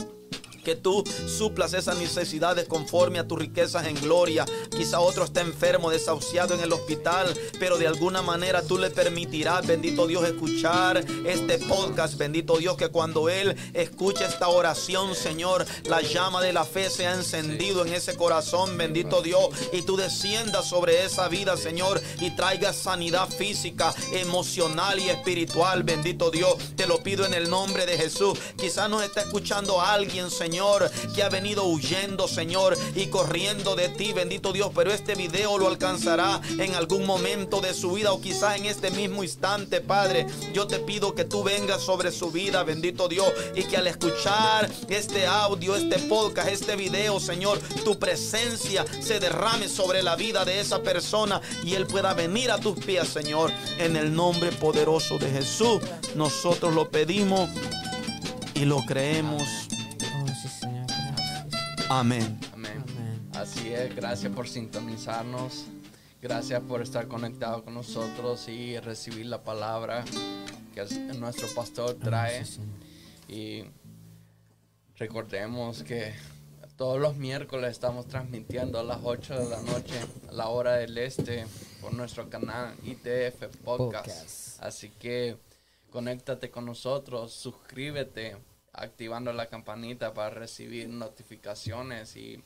que 0.67 0.75
tú 0.75 1.05
suplas 1.29 1.75
esas 1.75 1.97
necesidades 1.97 2.67
conforme 2.67 3.21
a 3.21 3.29
tus 3.29 3.39
riquezas 3.39 3.87
en 3.87 3.95
gloria. 4.01 4.45
Quizá 4.77 4.99
otro 4.99 5.23
está 5.23 5.41
enfermo, 5.41 5.91
desahuciado 5.91 6.55
en 6.55 6.61
el 6.61 6.73
hospital, 6.73 7.33
pero 7.61 7.79
de 7.79 7.87
alguna 7.87 8.21
manera 8.21 8.63
tú 8.63 8.77
le 8.77 8.91
permitirás, 8.91 9.65
bendito 9.65 10.09
Dios, 10.09 10.25
escuchar 10.25 11.05
este 11.25 11.59
podcast. 11.59 12.17
Bendito 12.17 12.57
Dios, 12.57 12.77
que 12.77 12.89
cuando 12.89 13.29
Él 13.29 13.57
escuche 13.75 14.25
esta 14.25 14.49
oración, 14.49 15.15
Señor, 15.15 15.65
la 15.85 16.01
llama 16.01 16.43
de 16.43 16.53
la 16.53 16.65
fe 16.65 16.91
se 16.91 17.07
ha 17.07 17.15
encendido 17.15 17.87
en 17.87 17.93
ese 17.93 18.17
corazón, 18.17 18.77
bendito 18.77 19.23
Dios, 19.23 19.51
y 19.73 19.83
tú 19.83 19.97
desciendas 19.97 20.69
sobre 20.69 21.05
esa 21.05 21.29
vida, 21.29 21.57
Señor, 21.57 22.03
y 22.21 22.33
traigas 22.33 22.75
sanidad 22.75 23.29
física, 23.29 23.95
emocional 24.15 24.99
y 24.99 25.11
espiritual, 25.11 25.85
bendito 25.85 26.33
Dios. 26.33 26.57
Te 26.75 26.89
lo 26.89 27.05
pido 27.05 27.25
en 27.25 27.35
el 27.35 27.49
nombre 27.49 27.87
de 27.87 27.97
Jesús. 27.97 28.37
Quizás 28.59 28.91
nos 28.91 29.05
está 29.05 29.21
escuchando 29.21 29.81
alguien, 29.81 30.29
Señor 30.29 30.56
Señor, 30.57 30.91
que 31.15 31.23
ha 31.23 31.29
venido 31.29 31.65
huyendo, 31.65 32.27
Señor, 32.27 32.79
y 32.95 33.09
corriendo 33.09 33.77
de 33.77 33.91
ti, 33.91 34.15
bendito 34.15 34.55
Dios. 34.55 34.71
Pero 34.75 34.91
este 34.91 35.15
video 35.15 35.59
lo 35.59 35.69
alcanzará 35.69 36.41
en 36.59 36.75
algún 36.75 37.05
momento 37.05 37.61
de 37.61 37.75
su 37.75 37.93
vida 37.93 38.11
o 38.11 38.23
quizás 38.23 38.57
en 38.57 38.65
este 38.65 38.91
mismo 38.91 39.23
instante, 39.23 39.83
Padre. 39.83 40.27
Yo 40.55 40.67
te 40.67 40.79
pido 40.79 41.15
que 41.15 41.27
tú 41.27 41.43
vengas 41.43 41.83
sobre 41.83 42.11
su 42.11 42.31
vida, 42.31 42.63
bendito 42.63 43.07
Dios, 43.07 43.31
y 43.55 43.65
que 43.65 43.77
al 43.77 43.87
escuchar 43.87 44.71
este 44.89 45.27
audio, 45.27 45.77
este 45.77 45.99
podcast, 45.99 46.49
este 46.49 46.75
video, 46.75 47.21
Señor, 47.21 47.59
tu 47.85 47.99
presencia 47.99 48.87
se 49.03 49.21
derrame 49.21 49.69
sobre 49.69 50.03
la 50.03 50.17
vida 50.17 50.47
de 50.47 50.61
esa 50.61 50.83
persona 50.83 51.43
y 51.65 51.75
él 51.75 51.87
pueda 51.87 52.15
venir 52.15 52.51
a 52.51 52.57
tus 52.57 52.83
pies, 52.83 53.09
Señor, 53.09 53.53
en 53.79 53.95
el 53.95 54.15
nombre 54.15 54.53
poderoso 54.53 55.19
de 55.19 55.31
Jesús. 55.31 55.83
Nosotros 56.15 56.73
lo 56.73 56.89
pedimos 56.89 57.51
y 58.55 58.65
lo 58.65 58.81
creemos. 58.87 59.67
Amén. 61.89 62.41
Amén. 62.53 62.85
Así 63.35 63.73
es, 63.73 63.95
gracias 63.95 64.33
por 64.33 64.49
sintonizarnos. 64.49 65.67
Gracias 66.21 66.61
por 66.63 66.83
estar 66.83 67.07
conectado 67.07 67.63
con 67.63 67.75
nosotros 67.75 68.49
y 68.49 68.77
recibir 68.81 69.27
la 69.27 69.45
palabra 69.45 70.05
que 70.75 70.85
nuestro 71.15 71.47
pastor 71.55 71.95
trae. 71.95 72.43
Y 73.29 73.63
recordemos 74.97 75.85
que 75.85 76.13
todos 76.77 77.01
los 77.01 77.17
miércoles 77.17 77.71
estamos 77.71 78.09
transmitiendo 78.09 78.81
a 78.81 78.83
las 78.83 78.99
8 79.05 79.39
de 79.39 79.49
la 79.49 79.63
noche, 79.63 79.95
a 80.29 80.33
la 80.33 80.49
hora 80.49 80.73
del 80.75 80.99
este, 80.99 81.47
por 81.81 81.95
nuestro 81.95 82.29
canal 82.29 82.75
ITF 82.83 83.47
Podcast. 83.65 84.61
Así 84.61 84.91
que 84.91 85.37
conéctate 85.91 86.51
con 86.51 86.67
nosotros, 86.67 87.33
suscríbete 87.33 88.37
activando 88.77 89.33
la 89.33 89.47
campanita 89.47 90.13
para 90.15 90.31
recibir 90.31 90.89
notificaciones 90.89 92.17
y 92.17 92.43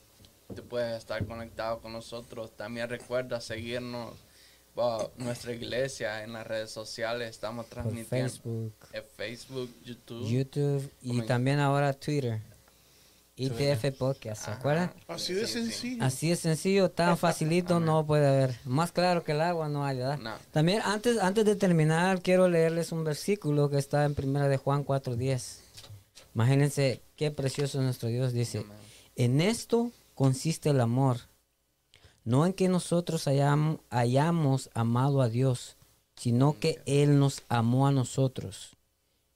tú 0.55 0.63
puedes 0.63 0.97
estar 0.97 1.25
conectado 1.25 1.79
con 1.79 1.93
nosotros. 1.93 2.51
También 2.55 2.89
recuerda 2.89 3.41
seguirnos 3.41 4.15
nuestra 5.17 5.53
iglesia 5.53 6.23
en 6.23 6.33
las 6.33 6.47
redes 6.47 6.71
sociales. 6.71 7.29
Estamos 7.29 7.67
transmitiendo 7.67 8.29
Facebook. 8.29 8.73
en 8.93 9.03
Facebook, 9.15 9.69
YouTube. 9.83 10.27
YouTube 10.27 10.91
y 11.01 11.21
también 11.23 11.59
ahora 11.59 11.93
Twitter. 11.93 12.39
ITF 13.37 13.97
Podcast, 13.97 14.45
¿se 14.45 14.51
acuerdan? 14.51 14.93
Así 15.07 15.33
de 15.33 15.47
sencillo. 15.47 16.03
Así 16.03 16.29
de 16.29 16.35
sencillo, 16.35 16.91
tan 16.91 17.17
facilito 17.17 17.79
no 17.79 18.05
puede 18.05 18.27
haber. 18.27 18.55
Más 18.65 18.91
claro 18.91 19.23
que 19.23 19.31
el 19.31 19.41
agua 19.41 19.67
no 19.67 19.83
hay, 19.83 19.97
¿verdad? 19.97 20.19
No. 20.19 20.33
También 20.51 20.81
antes, 20.83 21.17
antes 21.17 21.45
de 21.45 21.55
terminar, 21.55 22.21
quiero 22.21 22.47
leerles 22.47 22.91
un 22.91 23.03
versículo 23.03 23.69
que 23.69 23.79
está 23.79 24.05
en 24.05 24.13
primera 24.13 24.47
de 24.47 24.57
Juan 24.57 24.85
4.10. 24.85 25.60
Imagínense 26.33 27.01
qué 27.15 27.31
precioso 27.31 27.79
es 27.79 27.83
nuestro 27.83 28.09
Dios. 28.09 28.33
Dice, 28.33 28.65
en 29.15 29.41
esto 29.41 29.91
consiste 30.15 30.69
el 30.69 30.81
amor. 30.81 31.17
No 32.23 32.45
en 32.45 32.53
que 32.53 32.67
nosotros 32.67 33.27
hayamos, 33.27 33.79
hayamos 33.89 34.69
amado 34.73 35.21
a 35.21 35.29
Dios, 35.29 35.77
sino 36.15 36.59
que 36.59 36.81
Él 36.85 37.17
nos 37.19 37.43
amó 37.49 37.87
a 37.87 37.91
nosotros 37.91 38.77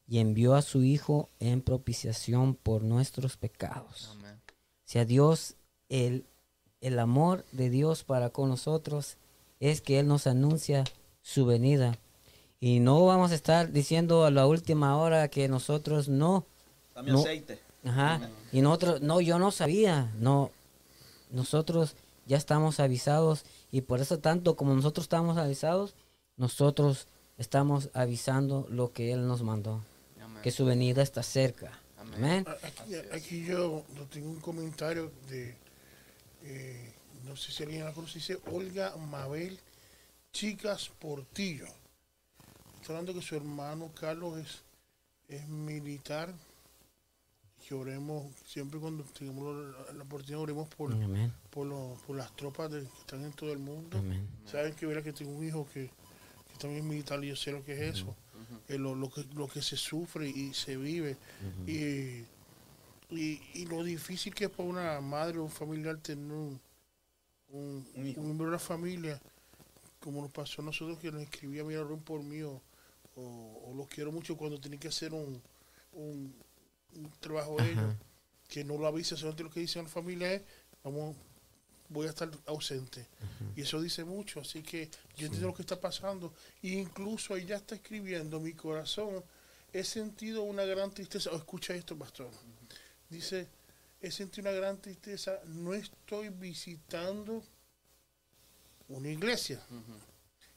y 0.07 0.19
envió 0.19 0.53
a 0.53 0.61
su 0.61 0.83
Hijo 0.83 1.29
en 1.39 1.61
propiciación 1.61 2.53
por 2.53 2.83
nuestros 2.83 3.37
pecados. 3.37 4.09
Amén. 4.11 4.39
Si 4.83 4.99
a 4.99 5.05
Dios, 5.05 5.55
el, 5.89 6.25
el 6.81 6.99
amor 6.99 7.43
de 7.51 7.69
Dios 7.71 8.03
para 8.03 8.29
con 8.29 8.49
nosotros 8.49 9.17
es 9.59 9.81
que 9.81 9.99
Él 9.99 10.07
nos 10.07 10.27
anuncia 10.27 10.83
su 11.21 11.45
venida. 11.45 11.97
Y 12.59 12.79
no 12.79 13.03
vamos 13.05 13.31
a 13.31 13.35
estar 13.35 13.71
diciendo 13.71 14.25
a 14.25 14.31
la 14.31 14.45
última 14.45 14.97
hora 14.97 15.27
que 15.27 15.47
nosotros 15.47 16.07
no. 16.07 16.45
Dame 16.95 17.11
No. 17.11 17.19
aceite. 17.19 17.59
Ajá. 17.83 18.29
Y 18.51 18.61
nosotros, 18.61 19.01
no, 19.01 19.21
yo 19.21 19.37
no 19.37 19.51
sabía. 19.51 20.11
No. 20.17 20.49
Nosotros 21.29 21.95
ya 22.25 22.37
estamos 22.37 22.79
avisados. 22.79 23.43
Y 23.71 23.81
por 23.81 23.99
eso 24.01 24.19
tanto 24.19 24.55
como 24.55 24.73
nosotros 24.73 25.03
estamos 25.05 25.37
avisados, 25.37 25.93
nosotros 26.37 27.07
estamos 27.37 27.89
avisando 27.93 28.65
lo 28.69 28.91
que 28.93 29.11
Él 29.11 29.27
nos 29.27 29.43
mandó. 29.43 29.83
Amén. 30.21 30.41
Que 30.41 30.51
su 30.51 30.65
venida 30.65 31.03
está 31.03 31.21
cerca. 31.21 31.79
Amén. 31.97 32.45
Aquí, 32.63 32.95
aquí 33.11 33.45
yo 33.45 33.83
yo 33.95 34.05
tengo 34.05 34.29
un 34.29 34.39
comentario 34.39 35.11
de, 35.29 35.55
eh, 36.43 36.93
no 37.25 37.35
sé 37.35 37.51
si 37.51 37.63
alguien 37.63 37.83
la 37.83 37.91
conoce, 37.93 38.19
dice 38.19 38.39
Olga 38.51 38.95
Mabel 38.95 39.59
Chicas 40.31 40.89
Portillo. 40.99 41.65
Está 42.79 42.93
hablando 42.93 43.13
que 43.13 43.21
su 43.21 43.35
hermano 43.35 43.91
Carlos 43.99 44.37
es, 44.37 44.61
es 45.27 45.47
militar. 45.47 46.33
Que 47.67 47.73
oremos, 47.73 48.31
siempre 48.45 48.79
cuando 48.79 49.03
tengamos 49.05 49.55
la, 49.87 49.93
la 49.93 50.03
oportunidad, 50.03 50.39
oremos 50.41 50.67
por, 50.69 50.91
por, 51.49 51.65
los- 51.65 51.99
por 52.03 52.15
las 52.15 52.35
tropas 52.35 52.69
de- 52.71 52.81
que 52.81 52.99
están 52.99 53.23
en 53.23 53.33
todo 53.33 53.51
el 53.51 53.57
mundo. 53.59 53.97
Amén. 53.97 54.27
Saben 54.45 54.73
que 54.75 54.85
verá 54.85 55.01
que 55.01 55.11
tengo 55.13 55.31
un 55.31 55.43
hijo 55.47 55.67
que, 55.73 55.89
que 56.51 56.57
también 56.59 56.83
es 56.83 56.89
militar 56.89 57.23
y 57.23 57.29
yo 57.29 57.35
sé 57.35 57.51
lo 57.51 57.63
que 57.63 57.73
es 57.73 57.95
eso. 57.95 58.15
Eh, 58.67 58.77
lo, 58.77 58.93
lo 58.93 59.09
que, 59.09 59.23
lo 59.33 59.47
que 59.47 59.61
se 59.63 59.77
sufre 59.77 60.29
y 60.29 60.53
se 60.53 60.77
vive. 60.77 61.17
y, 61.65 62.23
y, 63.09 63.41
y 63.53 63.65
lo 63.65 63.83
difícil 63.83 64.33
que 64.33 64.45
es 64.45 64.49
para 64.51 64.69
una 64.69 65.01
madre 65.01 65.39
o 65.39 65.43
un 65.43 65.49
familiar 65.51 65.97
tener 65.97 66.31
un, 66.31 66.59
un, 67.49 67.87
un 67.95 68.03
miembro 68.25 68.45
de 68.47 68.51
la 68.53 68.59
familia, 68.59 69.19
como 69.99 70.21
nos 70.21 70.31
pasó 70.31 70.61
a 70.61 70.65
nosotros 70.65 70.99
que 70.99 71.11
nos 71.11 71.21
escribía, 71.21 71.63
mira, 71.63 71.83
por 72.03 72.21
mí, 72.21 72.41
o, 72.43 72.61
o, 73.15 73.61
o 73.65 73.73
los 73.75 73.87
quiero 73.87 74.11
mucho 74.11 74.35
cuando 74.37 74.59
tienen 74.59 74.79
que 74.79 74.87
hacer 74.89 75.13
un, 75.13 75.41
un 75.93 76.35
trabajo 77.19 77.57
de 77.57 77.71
ellos, 77.71 77.95
que 78.47 78.63
no 78.63 78.77
lo 78.77 78.87
avisa, 78.87 79.15
solamente 79.15 79.43
lo 79.43 79.49
que 79.49 79.59
dice 79.59 79.81
la 79.81 79.89
familia 79.89 80.33
es, 80.33 80.41
vamos, 80.83 81.15
voy 81.89 82.07
a 82.07 82.09
estar 82.09 82.29
ausente. 82.47 83.05
Y 83.55 83.61
eso 83.61 83.81
dice 83.81 84.03
mucho, 84.03 84.41
así 84.41 84.61
que 84.61 84.89
yo 85.17 85.25
entiendo 85.25 85.47
lo 85.47 85.53
que 85.53 85.61
está 85.61 85.79
pasando. 85.79 86.33
E 86.61 86.69
incluso 86.69 87.35
ella 87.35 87.57
está 87.57 87.75
escribiendo, 87.75 88.39
mi 88.39 88.53
corazón, 88.53 89.23
he 89.73 89.83
sentido 89.83 90.43
una 90.43 90.63
gran 90.63 90.91
tristeza. 90.91 91.31
Oh, 91.31 91.37
escucha 91.37 91.75
esto, 91.75 91.97
pastor. 91.97 92.29
Dice, 93.09 93.47
he 94.01 94.11
sentido 94.11 94.49
una 94.49 94.57
gran 94.57 94.81
tristeza, 94.81 95.39
no 95.45 95.73
estoy 95.73 96.29
visitando 96.29 97.43
una 98.89 99.09
iglesia. 99.09 99.61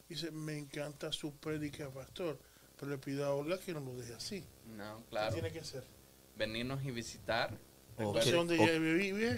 Dice, 0.09 0.31
me 0.31 0.57
encanta 0.57 1.13
su 1.13 1.33
prédica, 1.33 1.91
pastor, 1.91 2.39
pero 2.79 2.91
le 2.91 2.99
pido 2.99 3.27
a 3.27 3.35
Olga 3.35 3.59
que 3.59 3.73
no 3.75 3.81
lo 3.81 3.95
deje 3.97 4.15
así. 4.15 4.45
No, 4.77 4.99
¿Qué 4.99 5.05
claro. 5.11 5.33
tiene 5.35 5.53
que 5.53 5.61
hacer? 5.61 5.85
Venirnos 6.39 6.83
y 6.85 6.91
visitar. 6.91 7.59
O 8.01 8.13
que, 8.13 8.33
o- 8.33 8.47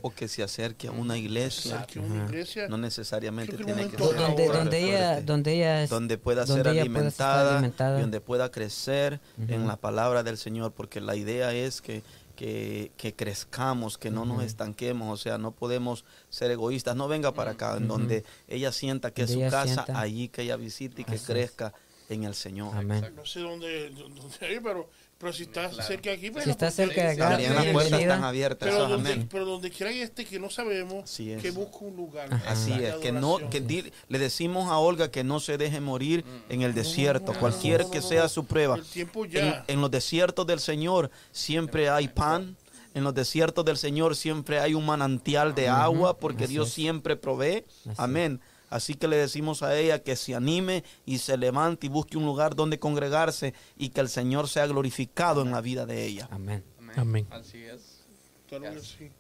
o 0.03 0.11
que 0.15 0.29
se 0.29 0.43
acerque 0.43 0.89
a 0.89 0.91
una 0.91 1.17
iglesia. 1.17 1.87
una 1.97 2.27
iglesia. 2.27 2.69
No 2.69 2.77
necesariamente 2.77 3.57
tiene 3.57 3.89
que 3.89 3.97
ser 3.97 4.17
donde, 4.17 4.49
donde 4.49 4.79
ella, 4.85 5.21
donde 5.23 5.55
ella 5.55 5.83
es- 5.83 5.89
donde 5.89 6.19
pueda 6.19 6.45
donde 6.45 6.63
ser 6.65 6.73
ella 6.75 6.83
alimentada, 6.83 7.53
alimentada. 7.55 7.99
y 7.99 8.03
donde 8.03 8.21
pueda 8.21 8.51
crecer 8.51 9.19
en 9.49 9.67
la 9.67 9.77
palabra 9.79 10.23
del 10.23 10.37
Señor, 10.37 10.73
porque 10.73 11.01
la 11.01 11.17
idea 11.17 11.55
es 11.55 11.81
que, 11.81 12.03
que, 12.37 12.93
que 12.99 13.15
crezcamos, 13.15 13.97
que 13.97 14.11
no 14.11 14.27
nos 14.27 14.43
estanquemos, 14.45 15.11
o 15.19 15.23
sea, 15.23 15.39
no 15.39 15.53
podemos 15.53 16.05
ser 16.29 16.51
egoístas, 16.51 16.95
no 16.97 17.09
venga 17.09 17.33
para 17.33 17.53
acá, 17.53 17.79
en 17.79 17.89
donde 17.89 18.25
ella 18.47 18.73
sienta 18.73 19.11
que 19.11 19.23
es 19.23 19.31
su 19.33 19.41
casa, 19.41 19.65
sienta. 19.85 19.99
allí 19.99 20.29
que 20.29 20.43
ella 20.43 20.57
visite 20.57 21.01
y 21.01 21.05
que 21.07 21.13
Así 21.15 21.23
es. 21.25 21.31
crezca 21.31 21.73
en 22.11 22.25
el 22.25 22.35
Señor. 22.35 22.77
Amén. 22.77 23.11
No 23.17 23.25
sé 23.25 23.41
dónde, 23.41 23.89
dónde 23.91 24.37
hay, 24.47 24.61
pero, 24.61 24.91
pero 25.21 25.33
si 25.35 25.43
está 25.43 25.71
cerca 25.83 26.09
de 26.09 26.17
aquí, 26.17 26.31
pues, 26.31 26.45
Si 26.45 26.51
está 26.51 26.71
cerca 26.71 27.03
de 27.03 27.09
acá, 27.11 27.29
También 27.29 27.55
las 27.55 27.65
puertas 27.67 27.83
bienvenida. 27.91 28.15
están 28.15 28.25
abiertas, 28.25 28.69
Pero 28.71 28.89
donde, 28.89 29.13
amén. 29.13 29.29
pero 29.31 29.45
donde 29.45 29.71
quiera 29.71 29.93
que 29.93 30.03
esté, 30.03 30.25
que 30.25 30.39
no 30.41 30.49
sabemos, 30.49 31.21
es. 31.21 31.43
que 31.43 31.51
busque 31.51 31.77
un 31.85 31.95
lugar. 31.95 32.29
Así 32.49 32.73
es, 32.73 32.95
que 32.97 33.13
no, 33.13 33.39
que 33.51 33.61
di- 33.61 33.93
le 34.09 34.19
decimos 34.19 34.71
a 34.71 34.79
Olga 34.79 35.11
que 35.11 35.23
no 35.23 35.39
se 35.39 35.59
deje 35.59 35.79
morir 35.81 36.25
en 36.49 36.63
el 36.63 36.73
desierto, 36.73 37.35
no, 37.35 37.39
cualquier 37.39 37.83
no, 37.83 37.91
que 37.91 38.01
no, 38.01 38.09
sea 38.09 38.29
su 38.31 38.47
prueba. 38.47 38.77
El 38.77 38.85
tiempo 38.85 39.27
En, 39.27 39.31
ya. 39.31 39.65
en 39.69 39.81
los 39.83 39.91
desiertos 39.91 40.47
del 40.47 40.59
Señor 40.61 41.11
siempre 41.33 41.91
hay 41.91 42.09
pan. 42.09 42.57
En 42.95 43.05
los 43.05 43.15
desiertos 43.15 43.65
del 43.65 43.77
Señor 43.77 44.17
siempre 44.17 44.59
hay 44.59 44.75
un 44.75 44.85
manantial 44.85 45.55
de 45.55 45.69
agua 45.69 46.17
porque 46.19 46.45
Así 46.45 46.55
Dios 46.55 46.69
es. 46.69 46.75
siempre 46.75 47.15
provee. 47.15 47.65
Así 47.85 47.95
Amén. 47.99 48.41
Así 48.71 48.95
que 48.95 49.09
le 49.09 49.17
decimos 49.17 49.63
a 49.63 49.77
ella 49.77 50.03
que 50.03 50.17
se 50.17 50.35
anime 50.35 50.85
y 51.05 51.19
se 51.19 51.37
levante 51.37 51.87
y 51.87 51.91
busque 51.91 52.17
un 52.17 52.25
lugar 52.25 52.55
donde 52.55 52.79
congregarse 52.79 53.53
y 53.77 53.91
que 53.91 54.01
el 54.01 54.09
Señor 54.09 54.49
sea 54.49 54.67
glorificado 54.67 55.43
en 55.43 55.51
la 55.51 55.61
vida 55.61 55.85
de 55.87 56.07
ella. 56.07 56.29
Amén. 56.31 56.65
Amén. 56.79 56.95
Amén. 56.99 57.27
Así 57.31 57.59
es. 57.63 58.01
Claro 58.49 58.65
que 58.65 58.79
Yes. 58.79 58.97
sí. 58.99 59.11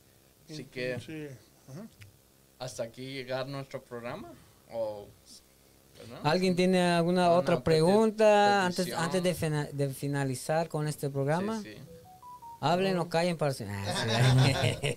Así 0.48 0.64
que-. 0.64 1.30
Hasta 2.58 2.82
aquí 2.84 3.02
llegar 3.12 3.46
nuestro 3.48 3.82
programa. 3.82 4.32
O. 4.72 5.06
¿Alguien 6.22 6.56
tiene 6.56 6.80
alguna 6.82 7.28
Una 7.28 7.32
otra 7.38 7.62
pregunta 7.62 8.64
antes, 8.66 8.92
antes 8.94 9.22
de, 9.22 9.34
fina- 9.34 9.68
de 9.72 9.90
finalizar 9.92 10.68
con 10.68 10.88
este 10.88 11.10
programa? 11.10 11.60
Sí, 11.62 11.74
sí. 11.74 11.78
Hablen 12.60 12.98
o 12.98 13.08
callen 13.08 13.36
para... 13.38 13.52
Ah, 13.52 13.54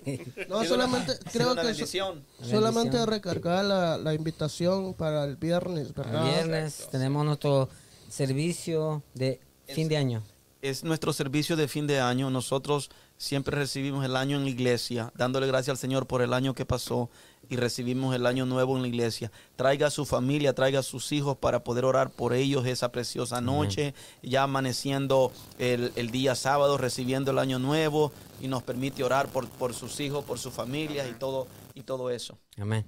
sí. 0.05 0.21
No, 0.49 0.63
solamente 0.65 1.13
creo 1.31 1.55
que 1.55 1.73
so- 1.73 2.17
solamente 2.41 2.97
Bendición. 2.97 3.07
recargar 3.07 3.63
la, 3.65 3.97
la 3.97 4.13
invitación 4.13 4.93
para 4.93 5.23
el 5.23 5.37
viernes, 5.37 5.93
viernes 5.95 6.87
tenemos 6.91 7.25
nuestro 7.25 7.69
servicio 8.09 9.01
de 9.13 9.39
fin 9.67 9.87
de 9.87 9.97
año. 9.97 10.23
es 10.61 10.83
nuestro 10.83 11.13
servicio 11.13 11.55
de 11.55 11.67
fin 11.67 11.87
de 11.87 11.99
año. 11.99 12.29
Nosotros 12.29 12.89
siempre 13.17 13.57
recibimos 13.57 14.03
el 14.05 14.15
año 14.15 14.37
en 14.37 14.43
la 14.43 14.49
iglesia, 14.49 15.11
dándole 15.15 15.47
gracias 15.47 15.69
al 15.75 15.77
Señor 15.77 16.05
por 16.05 16.21
el 16.21 16.33
año 16.33 16.53
que 16.53 16.65
pasó 16.65 17.09
y 17.49 17.55
recibimos 17.57 18.15
el 18.15 18.25
año 18.25 18.45
nuevo 18.45 18.75
en 18.75 18.81
la 18.81 18.87
iglesia. 18.87 19.31
Traiga 19.55 19.87
a 19.87 19.91
su 19.91 20.05
familia, 20.05 20.53
traiga 20.53 20.79
a 20.79 20.83
sus 20.83 21.11
hijos 21.11 21.37
para 21.37 21.63
poder 21.63 21.85
orar 21.85 22.09
por 22.09 22.33
ellos 22.33 22.65
esa 22.65 22.91
preciosa 22.91 23.41
noche, 23.41 23.93
ya 24.21 24.43
amaneciendo 24.43 25.31
el, 25.59 25.91
el 25.95 26.09
día 26.11 26.35
sábado, 26.35 26.77
recibiendo 26.77 27.31
el 27.31 27.39
año 27.39 27.59
nuevo 27.59 28.11
y 28.41 28.47
nos 28.47 28.63
permite 28.63 29.03
orar 29.03 29.27
por, 29.27 29.47
por 29.49 29.73
sus 29.73 29.99
hijos, 29.99 30.23
por 30.25 30.39
sus 30.39 30.53
familias 30.53 31.07
y 31.09 31.13
todo, 31.13 31.47
y 31.75 31.83
todo 31.83 32.09
eso. 32.09 32.37
Amén. 32.59 32.85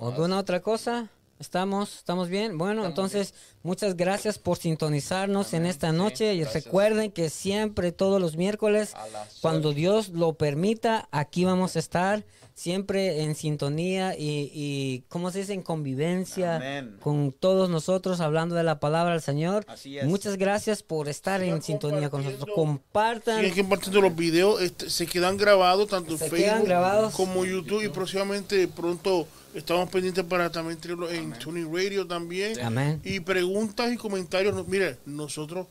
¿Alguna 0.00 0.38
otra 0.38 0.60
cosa? 0.60 1.10
¿Estamos, 1.38 1.96
¿Estamos 1.98 2.28
bien? 2.28 2.56
Bueno, 2.56 2.86
entonces, 2.86 3.34
muchas 3.62 3.94
gracias 3.96 4.38
por 4.38 4.56
sintonizarnos 4.56 5.52
en 5.52 5.66
esta 5.66 5.90
Sí, 5.90 5.96
noche. 5.96 6.34
y 6.34 6.40
gracias. 6.40 6.64
recuerden 6.64 7.10
que 7.12 7.28
siempre, 7.28 7.92
todos 7.92 8.20
los 8.20 8.36
miércoles, 8.36 8.94
cuando. 9.42 9.72
Dios 9.72 10.08
lo 10.10 10.32
permita, 10.34 11.08
aquí 11.10 11.44
vamos 11.44 11.76
a 11.76 11.78
estar, 11.78 12.24
siempre 12.56 13.22
en 13.22 13.34
sintonía 13.34 14.16
y, 14.18 14.50
y 14.52 15.04
¿cómo 15.08 15.30
se 15.30 15.40
dice? 15.40 15.52
En 15.52 15.62
convivencia 15.62 16.56
Amén. 16.56 16.96
con 17.00 17.30
todos 17.30 17.68
nosotros, 17.68 18.20
hablando 18.20 18.54
de 18.54 18.62
la 18.62 18.80
palabra 18.80 19.12
del 19.12 19.20
Señor. 19.20 19.64
Así 19.68 19.98
es. 19.98 20.06
Muchas 20.06 20.38
gracias 20.38 20.82
por 20.82 21.08
estar 21.08 21.42
en 21.42 21.62
sintonía 21.62 22.08
con 22.08 22.24
nosotros. 22.24 22.48
Compartan. 22.54 23.48
Compartiendo 23.50 24.00
los 24.00 24.16
videos, 24.16 24.62
este, 24.62 24.88
se 24.88 25.06
quedan 25.06 25.36
grabados 25.36 25.88
tanto 25.88 26.12
en 26.12 26.18
Facebook 26.18 26.66
grabados. 26.66 27.14
como 27.14 27.44
YouTube 27.44 27.84
y 27.84 27.88
próximamente 27.88 28.66
pronto 28.68 29.28
estamos 29.54 29.90
pendientes 29.90 30.24
para 30.24 30.50
también 30.50 30.80
tenerlo 30.80 31.10
en 31.10 31.38
Tuning 31.38 31.72
Radio 31.72 32.06
también. 32.06 32.58
Amén. 32.60 33.02
Y 33.04 33.20
preguntas 33.20 33.92
y 33.92 33.98
comentarios, 33.98 34.66
mire, 34.66 34.96
nosotros 35.04 35.66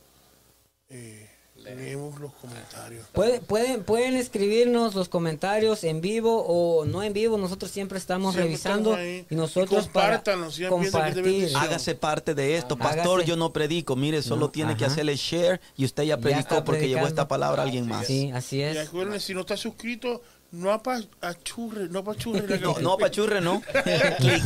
eh, 0.90 1.28
leemos 1.66 2.20
los 2.20 2.32
comentarios. 2.34 3.06
Puede- 3.14 3.40
pueden, 3.42 3.84
pueden 3.84 4.16
escribirnos 4.16 4.94
los 4.94 5.10
comentarios 5.10 5.84
en 5.84 6.02
vivo 6.02 6.46
o 6.48 6.86
no 6.86 7.02
en 7.02 7.14
vivo. 7.14 7.38
Nosotros 7.38 7.72
siempre 7.72 7.98
estamos 7.98 8.34
Siempre 8.34 8.44
revisando 8.52 8.98
estamos 8.98 9.32
y 9.32 9.36
nosotros 9.36 9.86
Y 9.86 9.90
para 9.90 10.22
que 10.22 10.70
compartir. 10.70 11.50
Hágase 11.56 11.96
parte 11.96 12.36
de 12.36 12.58
esto. 12.58 12.78
Pastor, 12.78 13.20
Hágase. 13.20 13.28
yo 13.30 13.36
no 13.36 13.52
predico. 13.54 13.96
Mire, 13.96 14.22
solo 14.22 14.46
No, 14.48 14.52
tiene 14.52 14.76
que 14.78 14.86
ajá. 14.86 14.94
hacerle 14.94 15.16
share 15.16 15.60
y 15.76 15.86
usted 15.86 16.04
ya 16.04 16.18
predicó 16.18 16.64
porque 16.64 16.88
llevó 16.88 17.08
esta 17.08 17.28
palabra 17.28 17.64
a 17.64 17.66
alguien 17.66 17.88
más. 17.88 18.06
Sí, 18.08 18.32
así 18.34 18.58
Y 18.58 18.62
es. 18.64 18.78
acuérdense, 18.88 19.26
si 19.28 19.34
no 19.34 19.42
está 19.42 19.58
suscrito, 19.58 20.22
no 20.56 20.72
apachurre, 20.72 21.88
no 21.90 22.00
apachurre. 22.00 22.48
la 22.48 22.58
No, 22.66 22.80
no 22.80 22.94
apachurre, 22.94 23.42
¿no. 23.42 23.62
Hágale 23.74 24.16
clic. 24.18 24.44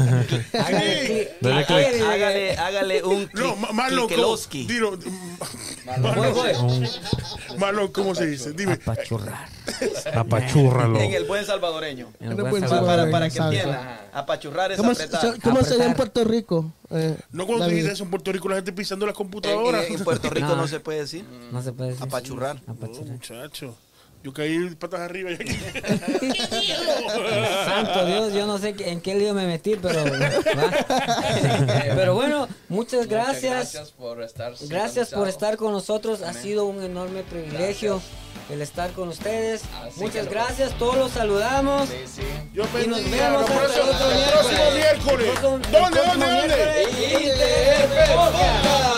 Dale 1.41 1.65
Clic. 1.65 1.89
clic. 1.91 2.01
hágale, 2.03 2.57
hágale 2.57 3.03
un 3.03 3.21
No, 3.33 3.55
clic- 3.55 3.57
ma- 3.57 3.71
Marlon, 3.71 3.97
¿cómo? 3.99 4.07
cliqueloski. 4.07 4.65
Dilo, 4.65 4.97
Voy, 4.97 6.31
voy. 6.33 6.89
Marlon, 7.57 7.87
¿cómo 7.89 8.15
se 8.15 8.25
dice? 8.27 8.53
Dime. 8.53 8.73
Apachurrar. 8.73 9.47
Apachúrralo. 10.13 10.99
En 10.99 11.13
el 11.13 11.25
buen 11.25 11.45
salvadoreño. 11.45 12.11
En 12.19 12.31
el 12.31 12.35
buen 12.35 12.67
salvadoreño. 12.67 12.85
para, 12.87 13.11
para 13.11 13.25
que 13.29 13.37
Exacto. 13.37 13.53
entiendan. 13.55 13.99
Apachurrar 14.13 14.71
es 14.71 14.77
¿Cómo, 14.77 14.91
apretar. 14.91 15.21
se- 15.21 15.39
cómo 15.41 15.63
sería 15.63 15.85
en. 15.85 15.93
Puerto 15.93 16.23
Rico? 16.23 16.73
Eh, 16.91 17.15
No 17.31 17.45
cuando 17.45 17.63
David? 17.65 17.75
dijiste 17.75 17.93
eso 17.93 18.03
en 18.03 18.09
Puerto 18.09 18.31
Rico, 18.31 18.49
la 18.49 18.55
gente 18.55 18.71
pisando 18.73 19.05
las 19.05 19.13
En, 19.13 19.17
computadoras. 19.17 19.85
en- 19.87 19.93
en 19.95 20.03
Puerto 20.03 20.29
Rico 20.29 20.47
No. 20.47 20.55
no. 20.61 20.67
se 20.67 20.79
puede 20.79 20.99
decir. 20.99 21.23
No 21.51 21.61
se 21.61 21.71
puede 21.73 21.91
decir. 21.91 22.03
Apachurrar. 22.05 22.57
No, 22.65 22.73
Apachurrar. 22.73 23.11
muchacho. 23.11 23.75
Yo 24.21 24.33
caí 24.33 24.75
patas 24.75 24.99
arriba. 24.99 25.31
y 25.31 25.35
aquí. 25.35 25.47
Santo 27.65 28.05
Dios, 28.05 28.33
yo 28.33 28.45
no 28.45 28.57
sé 28.57 28.75
en 28.79 28.99
qué 28.99 29.15
lío 29.15 29.33
me 29.33 29.47
metí, 29.47 29.75
pero. 29.81 30.03
Pero 31.95 32.13
bueno, 32.13 32.47
muchas 32.67 33.05
Muchas 33.05 33.07
gracias. 33.07 33.73
Gracias 33.73 33.91
por 33.91 34.21
estar 34.21 34.53
Gracias 34.67 35.09
por 35.09 35.27
estar 35.29 35.57
con 35.57 35.71
nosotros. 35.71 36.21
Ha 36.21 36.33
sido 36.33 36.65
un 36.65 36.83
enorme 36.83 37.23
privilegio 37.23 38.01
el 38.49 38.61
estar 38.61 38.91
con 38.91 39.09
ustedes. 39.09 39.61
Así 39.83 39.99
Muchas 40.01 40.29
gracias. 40.29 40.73
Todos 40.77 40.97
los 40.97 41.11
saludamos. 41.11 41.87
Sí, 41.87 41.95
sí. 42.05 42.23
Yo 42.53 42.63
Y 42.83 42.87
nos 42.87 43.09
vemos 43.09 43.49
el 43.49 43.57
próximo, 43.57 44.71
miércoles. 44.73 45.41
¿Dónde, 45.41 45.69
dónde, 45.69 45.99
dónde? 46.05 46.25
miércoles, 46.25 46.87
ITF 46.99 48.15
Podcast. 48.15 48.89